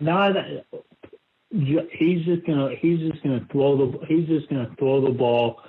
not 0.00 0.36
he's 1.50 2.24
just 2.24 2.46
gonna 2.46 2.74
he's 2.76 2.98
just 3.00 3.22
gonna 3.22 3.46
throw 3.52 3.76
the 3.76 4.06
he's 4.06 4.26
just 4.26 4.48
gonna 4.48 4.74
throw 4.78 5.04
the 5.04 5.12
ball, 5.12 5.60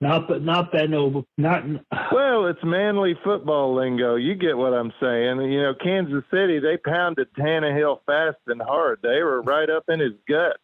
not 0.00 0.28
but 0.28 0.42
not 0.42 0.72
bend 0.72 0.94
over, 0.94 1.22
not 1.36 1.64
Well, 2.12 2.46
it's 2.46 2.64
manly 2.64 3.14
football 3.22 3.74
lingo. 3.74 4.16
You 4.16 4.34
get 4.34 4.56
what 4.56 4.72
I'm 4.72 4.92
saying. 5.00 5.40
You 5.42 5.62
know, 5.62 5.74
Kansas 5.74 6.24
City, 6.30 6.58
they 6.58 6.76
pounded 6.78 7.28
Tannehill 7.34 8.00
fast 8.06 8.38
and 8.46 8.62
hard. 8.62 9.00
They 9.02 9.22
were 9.22 9.42
right 9.42 9.68
up 9.68 9.84
in 9.88 10.00
his 10.00 10.12
gut. 10.28 10.56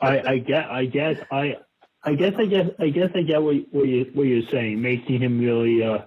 I, 0.00 0.20
I 0.20 0.38
get, 0.38 0.70
I 0.70 0.86
guess, 0.86 1.18
I, 1.30 1.56
I 2.02 2.14
guess, 2.14 2.34
I 2.38 2.46
guess, 2.46 2.66
I 2.78 2.88
guess, 2.88 3.10
I 3.14 3.22
get 3.22 3.42
what 3.42 3.56
what 3.70 3.86
you 3.86 4.10
what 4.14 4.24
you're 4.24 4.48
saying, 4.50 4.80
making 4.80 5.20
him 5.20 5.38
really, 5.38 5.82
uh, 5.82 6.04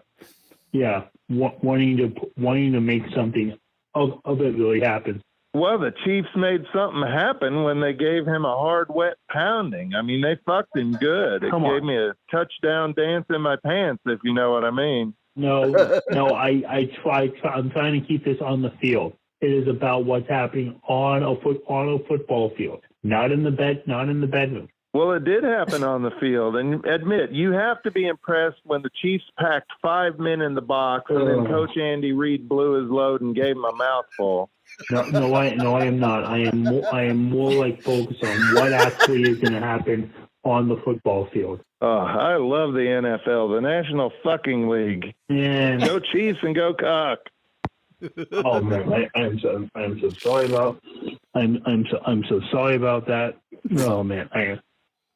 yeah, 0.72 1.04
wa- 1.30 1.56
wanting 1.62 1.98
to 1.98 2.14
wanting 2.38 2.74
to 2.74 2.82
make 2.82 3.04
something 3.14 3.58
of, 3.94 4.20
of 4.26 4.42
it 4.42 4.56
really 4.56 4.80
happen. 4.82 5.22
Well, 5.54 5.80
the 5.80 5.94
Chiefs 6.06 6.30
made 6.36 6.64
something 6.74 7.02
happen 7.02 7.64
when 7.64 7.80
they 7.80 7.94
gave 7.94 8.26
him 8.28 8.46
a 8.46 8.56
hard, 8.56 8.88
wet 8.90 9.16
pounding. 9.32 9.96
I 9.96 10.04
mean, 10.04 10.22
they 10.22 10.38
fucked 10.46 10.78
him 10.78 10.92
good. 10.94 11.44
It 11.44 11.50
Come 11.50 11.66
on. 11.66 11.74
gave 11.74 11.84
me 11.84 11.98
a 11.98 12.14
touchdown 12.30 12.94
dance 12.94 13.26
in 13.30 13.42
my 13.42 13.56
pants, 13.66 14.04
if 14.06 14.20
you 14.24 14.34
know 14.34 14.52
what 14.52 14.64
I 14.64 14.70
mean. 14.70 15.16
No, 15.36 16.00
no, 16.12 16.30
I, 16.30 16.64
I 16.70 16.90
try, 17.02 17.28
try, 17.28 17.54
I'm 17.54 17.72
trying 17.72 18.00
to 18.00 18.08
keep 18.08 18.24
this 18.24 18.38
on 18.42 18.62
the 18.62 18.72
field. 18.82 19.14
It 19.42 19.52
is 19.52 19.68
about 19.68 20.06
what's 20.06 20.30
happening 20.30 20.80
on 20.88 21.24
a 21.24 21.36
foot 21.42 21.64
on 21.68 21.90
a 21.90 22.08
football 22.08 22.52
field, 22.56 22.82
not 23.04 23.32
in 23.32 23.44
the 23.44 23.52
bed, 23.52 23.84
not 23.88 24.10
in 24.10 24.22
the 24.22 24.28
bedroom. 24.28 24.68
Well, 24.92 25.12
it 25.12 25.24
did 25.24 25.44
happen 25.44 25.84
on 25.84 26.02
the 26.02 26.12
field, 26.20 26.56
and 26.56 26.84
admit 26.84 27.32
you 27.32 27.52
have 27.52 27.82
to 27.84 27.92
be 27.92 28.08
impressed 28.08 28.58
when 28.64 28.82
the 28.82 28.90
Chiefs 29.02 29.26
packed 29.38 29.72
five 29.84 30.18
men 30.18 30.42
in 30.42 30.56
the 30.56 30.62
box, 30.62 31.06
and 31.10 31.28
then 31.28 31.46
Coach 31.46 31.78
Andy 31.78 32.12
Reid 32.12 32.50
blew 32.50 32.82
his 32.82 32.90
load 32.90 33.22
and 33.22 33.36
gave 33.36 33.56
him 33.56 33.66
a 33.66 33.76
mouthful. 33.76 34.50
No, 34.90 35.04
no, 35.10 35.36
I, 35.36 35.54
no, 35.54 35.76
I 35.76 35.86
am 35.86 36.00
not. 36.00 36.26
I 36.26 36.40
am, 36.40 36.64
more, 36.64 36.94
I 36.94 37.04
am 37.04 37.30
more 37.30 37.52
like 37.52 37.84
focused 37.84 38.24
on 38.24 38.56
what 38.56 38.74
actually 38.74 39.30
is 39.30 39.40
going 39.40 39.54
to 39.54 39.60
happen 39.60 40.12
on 40.44 40.68
the 40.68 40.78
football 40.78 41.28
field. 41.32 41.62
Oh, 41.82 41.98
I 41.98 42.36
love 42.38 42.74
the 42.74 42.80
NFL, 42.80 43.56
the 43.56 43.62
National 43.62 44.12
Fucking 44.24 44.70
League. 44.70 45.14
And 45.30 45.82
Go 45.82 46.00
Chiefs 46.00 46.40
and 46.42 46.56
go 46.56 46.74
cock. 46.74 47.20
oh 48.32 48.62
man, 48.62 48.92
I, 48.94 49.10
I'm 49.14 49.40
so 49.40 49.68
I'm 49.76 50.00
so 50.00 50.10
sorry 50.10 50.46
about 50.46 50.82
I'm 51.36 51.62
I'm 51.66 51.86
so 51.92 52.00
I'm 52.06 52.24
so 52.30 52.40
sorry 52.50 52.76
about 52.76 53.08
that. 53.08 53.36
Oh 53.80 54.04
man, 54.04 54.30
I 54.34 54.58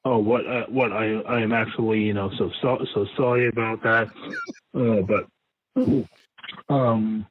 oh 0.05 0.17
what 0.17 0.45
uh, 0.47 0.65
what 0.67 0.91
I 0.91 1.19
I 1.21 1.41
am 1.41 1.53
actually 1.53 2.01
you 2.01 2.13
know 2.13 2.31
so 2.37 2.51
so 2.61 2.85
so 2.93 3.05
sorry 3.17 3.47
about 3.47 3.81
that. 3.83 4.09
Uh, 4.75 5.01
but 5.01 5.27
um 6.69 7.25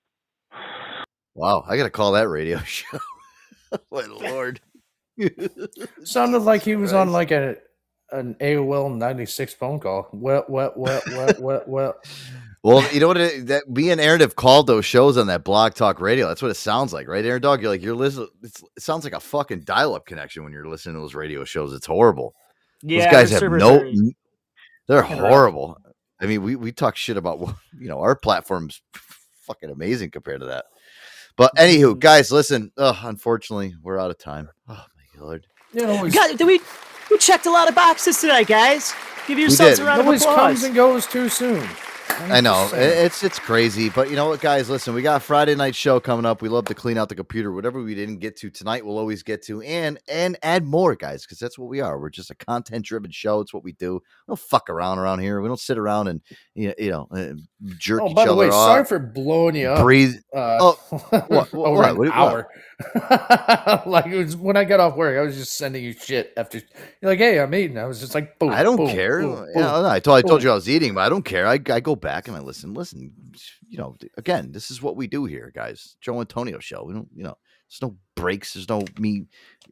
Wow, 1.34 1.64
I 1.66 1.76
got 1.76 1.84
to 1.84 1.90
call 1.90 2.12
that 2.12 2.28
radio 2.28 2.58
show. 2.64 2.98
My 3.90 4.04
lord. 4.04 4.60
Sounded 6.04 6.40
like 6.40 6.62
he 6.62 6.76
was 6.76 6.92
on 6.92 7.12
like 7.12 7.30
a 7.30 7.56
an 8.10 8.34
AOL 8.40 8.94
ninety 8.94 9.26
six 9.26 9.54
phone 9.54 9.78
call. 9.80 10.08
Well, 10.12 10.44
well, 10.48 10.72
well, 10.76 11.00
well, 11.08 11.34
well, 11.38 11.62
well. 11.66 11.94
Well, 12.64 12.92
you 12.92 13.00
know 13.00 13.08
what? 13.08 13.16
It, 13.16 13.46
that 13.48 13.68
me 13.68 13.90
and 13.90 14.00
Aaron 14.00 14.20
have 14.20 14.36
called 14.36 14.66
those 14.66 14.84
shows 14.84 15.16
on 15.16 15.26
that 15.26 15.42
Blog 15.42 15.74
Talk 15.74 16.00
Radio. 16.00 16.28
That's 16.28 16.42
what 16.42 16.50
it 16.50 16.56
sounds 16.56 16.92
like, 16.92 17.08
right, 17.08 17.24
Aaron 17.24 17.42
Dog? 17.42 17.60
You're 17.60 17.70
like 17.70 17.82
you're 17.82 17.96
listening. 17.96 18.28
It 18.42 18.54
sounds 18.78 19.04
like 19.04 19.14
a 19.14 19.20
fucking 19.20 19.62
dial-up 19.62 20.06
connection 20.06 20.44
when 20.44 20.52
you're 20.52 20.68
listening 20.68 20.94
to 20.94 21.00
those 21.00 21.14
radio 21.14 21.44
shows. 21.44 21.72
It's 21.72 21.86
horrible. 21.86 22.34
Yeah, 22.82 23.04
those 23.04 23.12
guys 23.12 23.30
have 23.30 23.42
no. 23.52 23.78
are 23.80 23.92
They're 24.88 25.02
kinda 25.02 25.22
rough. 25.22 25.30
horrible. 25.30 25.78
I 26.20 26.26
mean, 26.26 26.42
we 26.42 26.56
we 26.56 26.72
talk 26.72 26.96
shit 26.96 27.16
about 27.16 27.38
you 27.78 27.88
know 27.88 28.00
our 28.00 28.14
platform's 28.16 28.82
fucking 29.46 29.70
amazing 29.70 30.10
compared 30.10 30.40
to 30.40 30.46
that. 30.46 30.66
But 31.36 31.54
Mm-hmm. 31.56 31.82
anywho, 31.84 31.98
guys, 31.98 32.30
listen. 32.30 32.70
Ugh, 32.76 32.96
unfortunately, 33.02 33.74
we're 33.82 33.98
out 33.98 34.10
of 34.10 34.18
time. 34.18 34.48
Oh 34.68 34.74
my 35.16 35.22
lord. 35.22 35.46
You 35.72 35.82
know, 35.86 35.96
always, 35.96 36.14
God, 36.14 36.36
did 36.36 36.46
we 36.46 36.60
we 37.10 37.18
checked 37.18 37.46
a 37.46 37.50
lot 37.50 37.68
of 37.68 37.74
boxes 37.74 38.20
tonight, 38.20 38.46
guys. 38.46 38.92
Give 39.26 39.38
yourselves 39.38 39.78
a 39.78 39.84
round 39.84 39.98
it 39.98 40.02
of 40.02 40.06
always 40.06 40.24
comes 40.24 40.62
and 40.64 40.74
goes 40.74 41.06
too 41.06 41.28
soon. 41.28 41.66
I 42.10 42.40
know 42.40 42.52
just 42.52 42.70
saying. 42.72 42.90
it- 42.90 43.04
it's 43.06 43.22
it's 43.22 43.38
crazy, 43.38 43.88
but 43.88 44.08
you 44.10 44.16
know 44.16 44.28
what, 44.28 44.40
guys? 44.40 44.68
Listen, 44.70 44.94
we 44.94 45.02
got 45.02 45.16
a 45.16 45.20
Friday 45.20 45.54
night 45.54 45.74
show 45.74 45.98
coming 46.00 46.24
up. 46.26 46.40
We 46.42 46.48
love 46.48 46.66
to 46.66 46.74
clean 46.74 46.96
out 46.98 47.08
the 47.08 47.14
computer. 47.14 47.52
Whatever 47.52 47.82
we 47.82 47.94
didn't 47.94 48.18
get 48.18 48.36
to 48.38 48.50
tonight, 48.50 48.84
we'll 48.86 48.98
always 48.98 49.22
get 49.22 49.42
to, 49.46 49.60
and 49.62 49.98
and 50.08 50.36
add 50.42 50.64
more, 50.64 50.94
guys, 50.94 51.22
because 51.22 51.38
that's 51.38 51.58
what 51.58 51.68
we 51.68 51.80
are. 51.80 51.98
We're 51.98 52.10
just 52.10 52.30
a 52.30 52.34
content 52.34 52.84
driven 52.84 53.10
show. 53.10 53.40
It's 53.40 53.52
what 53.54 53.64
we 53.64 53.72
do. 53.72 53.94
We 53.94 54.00
don't 54.32 54.38
fuck 54.38 54.70
around 54.70 54.98
around 54.98 55.20
here. 55.20 55.40
We 55.40 55.48
don't 55.48 55.58
sit 55.60 55.78
around 55.78 56.08
and 56.08 56.20
you 56.54 56.68
know, 56.68 56.74
you 56.78 56.90
know 56.90 57.08
uh, 57.10 57.32
jerk 57.78 58.02
Oh, 58.02 58.08
each 58.10 58.14
by 58.16 58.26
the 58.26 58.34
way, 58.34 58.46
off. 58.48 58.52
sorry 58.52 58.84
for 58.84 58.98
blowing 58.98 59.56
you 59.56 59.68
up. 59.68 59.82
Breathe. 59.82 60.16
Uh, 60.34 60.58
oh, 60.60 60.72
what? 61.10 61.30
what, 61.30 61.54
over 61.54 61.76
what? 61.78 61.90
an 61.90 61.96
What- 61.96 62.08
hour. 62.12 62.48
like 63.86 64.06
it 64.06 64.16
was 64.16 64.36
when 64.36 64.56
I 64.56 64.64
got 64.64 64.80
off 64.80 64.96
work, 64.96 65.16
I 65.16 65.22
was 65.22 65.36
just 65.36 65.56
sending 65.56 65.84
you 65.84 65.92
shit 65.92 66.32
after. 66.36 66.58
You're 67.00 67.10
like, 67.12 67.18
"Hey, 67.18 67.38
I'm 67.40 67.54
eating." 67.54 67.78
I 67.78 67.84
was 67.84 68.00
just 68.00 68.14
like, 68.14 68.38
"Boom." 68.38 68.50
I 68.50 68.62
don't 68.62 68.76
boom, 68.76 68.88
care. 68.90 69.20
boom, 69.22 69.46
Yeah, 69.54 69.72
boom, 69.72 69.86
I 69.86 70.00
told 70.00 70.18
I 70.18 70.22
told 70.22 70.42
you 70.42 70.50
I 70.50 70.54
was 70.54 70.68
eating, 70.68 70.94
but 70.94 71.00
I 71.02 71.08
don't 71.08 71.24
care. 71.24 71.46
I, 71.46 71.60
I 71.70 71.80
go 71.80 71.94
back 72.02 72.28
and 72.28 72.36
I 72.36 72.40
listen. 72.40 72.74
Listen, 72.74 73.10
you 73.66 73.78
know, 73.78 73.96
again, 74.18 74.52
this 74.52 74.70
is 74.70 74.82
what 74.82 74.96
we 74.96 75.06
do 75.06 75.24
here, 75.24 75.50
guys. 75.54 75.96
Joe 76.02 76.20
Antonio 76.20 76.58
show. 76.58 76.84
We 76.84 76.92
don't, 76.92 77.08
you 77.14 77.22
know, 77.24 77.38
there's 77.70 77.80
no 77.80 77.96
breaks. 78.14 78.52
There's 78.52 78.68
no 78.68 78.82
me. 78.98 79.24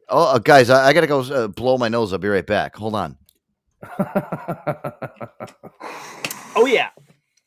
Oh, 0.09 0.35
uh, 0.35 0.39
guys, 0.39 0.71
I, 0.71 0.87
I 0.87 0.93
gotta 0.93 1.05
go 1.07 1.19
uh, 1.19 1.47
blow 1.47 1.77
my 1.77 1.87
nose. 1.89 2.11
I'll 2.11 2.17
be 2.19 2.27
right 2.27 2.45
back. 2.47 2.75
Hold 2.75 2.95
on. 2.95 3.17
Oh 6.55 6.65
yeah. 6.65 6.89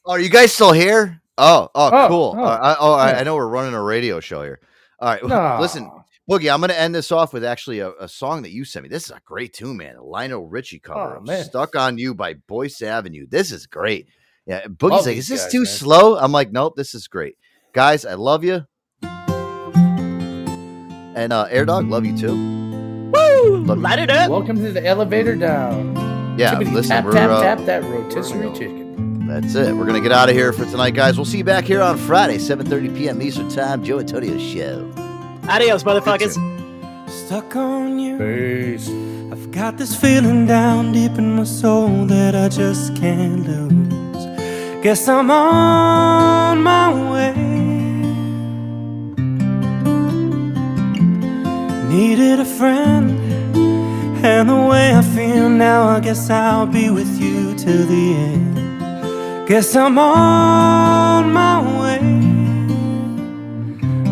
Oh, 0.06 0.12
are 0.12 0.19
you 0.20 0.31
guys 0.31 0.52
still 0.52 0.73
here? 0.73 1.20
Oh, 1.36 1.69
oh, 1.74 1.90
Oh, 1.93 2.09
cool. 2.09 2.35
oh, 2.39 2.43
Uh, 2.43 2.59
I, 2.62 2.77
oh, 2.81 2.97
yeah. 2.97 3.19
I 3.19 3.23
know 3.23 3.35
we're 3.36 3.47
running 3.47 3.74
a 3.74 3.82
radio 3.82 4.19
show 4.20 4.43
here. 4.43 4.61
All 4.98 5.09
right, 5.11 5.23
No. 5.24 5.59
listen, 5.61 5.90
Boogie. 6.31 6.52
I'm 6.52 6.61
gonna 6.61 6.73
end 6.73 6.94
this 6.94 7.12
off 7.12 7.32
with 7.35 7.44
actually 7.44 7.81
a, 7.81 7.90
a 8.01 8.09
song 8.09 8.43
that 8.43 8.51
you 8.52 8.65
sent 8.65 8.85
me. 8.85 8.89
This 8.89 9.05
is 9.05 9.11
a 9.11 9.20
great 9.27 9.52
tune, 9.52 9.77
man. 9.77 9.97
A 9.97 10.02
Lionel 10.02 10.47
Richie 10.48 10.78
cover. 10.78 11.19
Oh, 11.19 11.20
man. 11.20 11.44
"Stuck 11.44 11.77
on 11.77 11.98
You" 11.98 12.15
by 12.15 12.35
Boyce 12.35 12.81
Avenue. 12.81 13.27
This 13.28 13.52
is 13.52 13.66
great. 13.66 14.09
Yeah, 14.47 14.66
Boogie's 14.66 14.91
Love 14.91 15.07
like, 15.07 15.16
"Is 15.16 15.29
this 15.29 15.43
guys, 15.45 15.53
too 15.53 15.61
man. 15.61 15.66
slow?" 15.66 16.19
I'm 16.19 16.33
like, 16.33 16.53
"Nope, 16.53 16.75
this 16.77 16.95
is 16.95 17.09
great." 17.09 17.37
Guys, 17.73 18.05
I 18.05 18.15
love 18.15 18.45
you. 18.45 18.66
And 21.16 21.33
uh, 21.33 21.47
Air 21.51 21.65
Dog, 21.65 21.89
love 21.89 22.05
you 22.05 22.16
too. 22.16 22.35
Woo! 22.35 23.57
Love 23.65 23.79
you. 23.79 23.83
Light 23.83 23.99
it 24.01 24.11
up. 24.11 24.31
Welcome 24.31 24.57
to 24.57 24.73
the 24.73 24.85
elevator 24.85 25.35
down. 25.37 25.95
Yeah, 26.39 26.55
Tippity 26.55 26.73
listen, 26.73 26.91
tap 26.91 27.05
we're 27.05 27.12
tap 27.12 27.31
uh, 27.31 27.43
tap 27.43 27.59
that 27.66 27.85
rotisserie 27.85 28.53
chicken. 28.53 29.27
That's 29.29 29.55
it. 29.55 29.75
We're 29.75 29.87
gonna 29.87 30.01
get 30.01 30.12
out 30.12 30.29
of 30.29 30.35
here 30.35 30.53
for 30.53 30.65
tonight, 30.66 30.91
guys. 30.91 31.16
We'll 31.16 31.25
see 31.25 31.39
you 31.39 31.45
back 31.45 31.65
here 31.65 31.81
on 31.81 31.97
Friday, 31.97 32.37
7:30 32.37 32.97
p.m. 32.97 33.23
Eastern 33.23 33.49
Time. 33.49 33.83
Joe 33.83 34.01
Antonio 34.01 34.37
Show. 34.39 34.93
Adios, 35.49 35.85
motherfuckers. 35.85 36.35
Stuck 37.09 37.57
on 37.57 37.99
you. 37.99 38.19
Peace. 38.19 38.89
I've 39.33 39.51
got 39.53 39.79
this 39.79 39.99
feeling 39.99 40.47
down 40.47 40.93
deep 40.93 41.12
in 41.12 41.37
my 41.37 41.45
soul 41.45 42.07
that 42.07 42.35
I 42.35 42.49
just 42.49 42.95
can't 42.97 43.47
lose. 43.47 44.03
Guess 44.85 45.09
I'm 45.09 45.31
on 45.31 46.62
my 46.62 46.93
way. 47.11 47.32
Needed 51.89 52.39
a 52.40 52.44
friend, 52.44 53.19
and 54.23 54.51
the 54.51 54.61
way 54.69 54.94
I 54.94 55.01
feel 55.01 55.48
now, 55.48 55.85
I 55.89 56.01
guess 56.01 56.28
I'll 56.28 56.66
be 56.66 56.90
with 56.90 57.19
you 57.19 57.55
till 57.55 57.86
the 57.86 58.15
end. 58.15 59.48
Guess 59.48 59.74
I'm 59.74 59.98
on 59.98 61.32
my 61.32 61.62
way. 61.81 62.02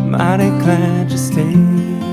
Mighty 0.09 0.49
glad 0.63 1.11
you 1.11 1.19
stayed. 1.19 2.12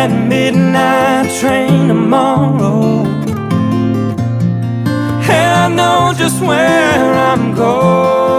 That 0.00 0.28
midnight 0.28 1.28
train 1.40 1.88
tomorrow. 1.88 3.04
And 5.38 5.52
I 5.64 5.68
know 5.78 6.14
just 6.16 6.40
where 6.40 7.12
I'm 7.30 7.54
going. 7.54 8.30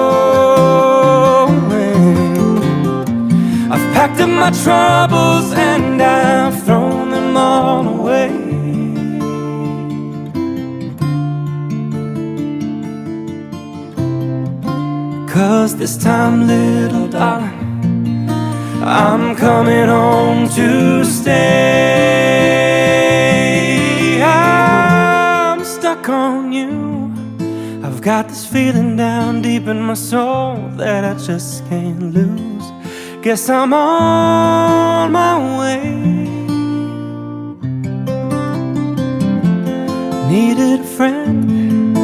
I've 3.72 3.88
packed 3.94 4.20
up 4.22 4.30
my 4.30 4.52
troubles 4.64 5.54
and 5.54 6.02
I've 6.02 6.64
thrown 6.64 7.12
them 7.12 7.38
all 7.38 7.88
away. 8.00 8.30
Cause 15.32 15.76
this 15.78 15.96
time, 15.96 16.48
little 16.48 17.08
darling. 17.08 17.51
I'm 18.94 19.38
coming 19.38 19.88
home 19.88 20.50
to 20.50 21.06
stay. 21.06 21.32
I'm 24.22 25.64
stuck 25.64 26.10
on 26.10 26.52
you. 26.52 27.10
I've 27.86 28.02
got 28.02 28.28
this 28.28 28.46
feeling 28.46 28.98
down 28.98 29.42
deep 29.42 29.68
in 29.68 29.80
my 29.82 29.94
soul 29.94 30.68
that 30.76 31.06
I 31.06 31.14
just 31.26 31.66
can't 31.70 32.12
lose. 32.14 32.66
Guess 33.22 33.48
I'm 33.50 33.74
on 33.74 35.14
my 35.14 35.38
way. 35.60 35.80
Needed 40.30 40.82
a 40.82 40.84
friend, 40.84 41.98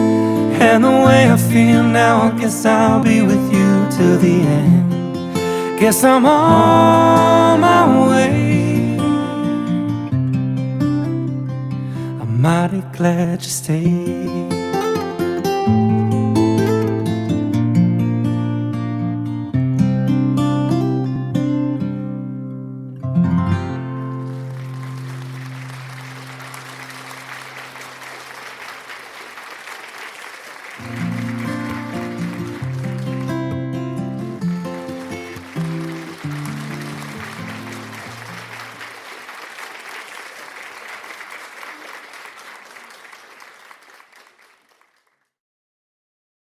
and 0.63 0.83
the 0.85 0.89
way 1.05 1.29
I 1.29 1.35
feel 1.35 1.83
now, 1.83 2.21
I 2.29 2.31
guess 2.39 2.65
I'll 2.65 3.03
be 3.03 3.21
with 3.23 3.51
you 3.53 3.87
till 3.91 4.17
the 4.19 4.41
end. 4.41 4.76
Guess 5.79 6.03
I'm 6.03 6.25
on 6.25 7.59
my 7.59 8.09
way. 8.09 8.97
I'm 12.19 12.41
mighty 12.41 12.81
glad 12.97 13.43
you 13.43 13.49
stayed. 13.49 14.46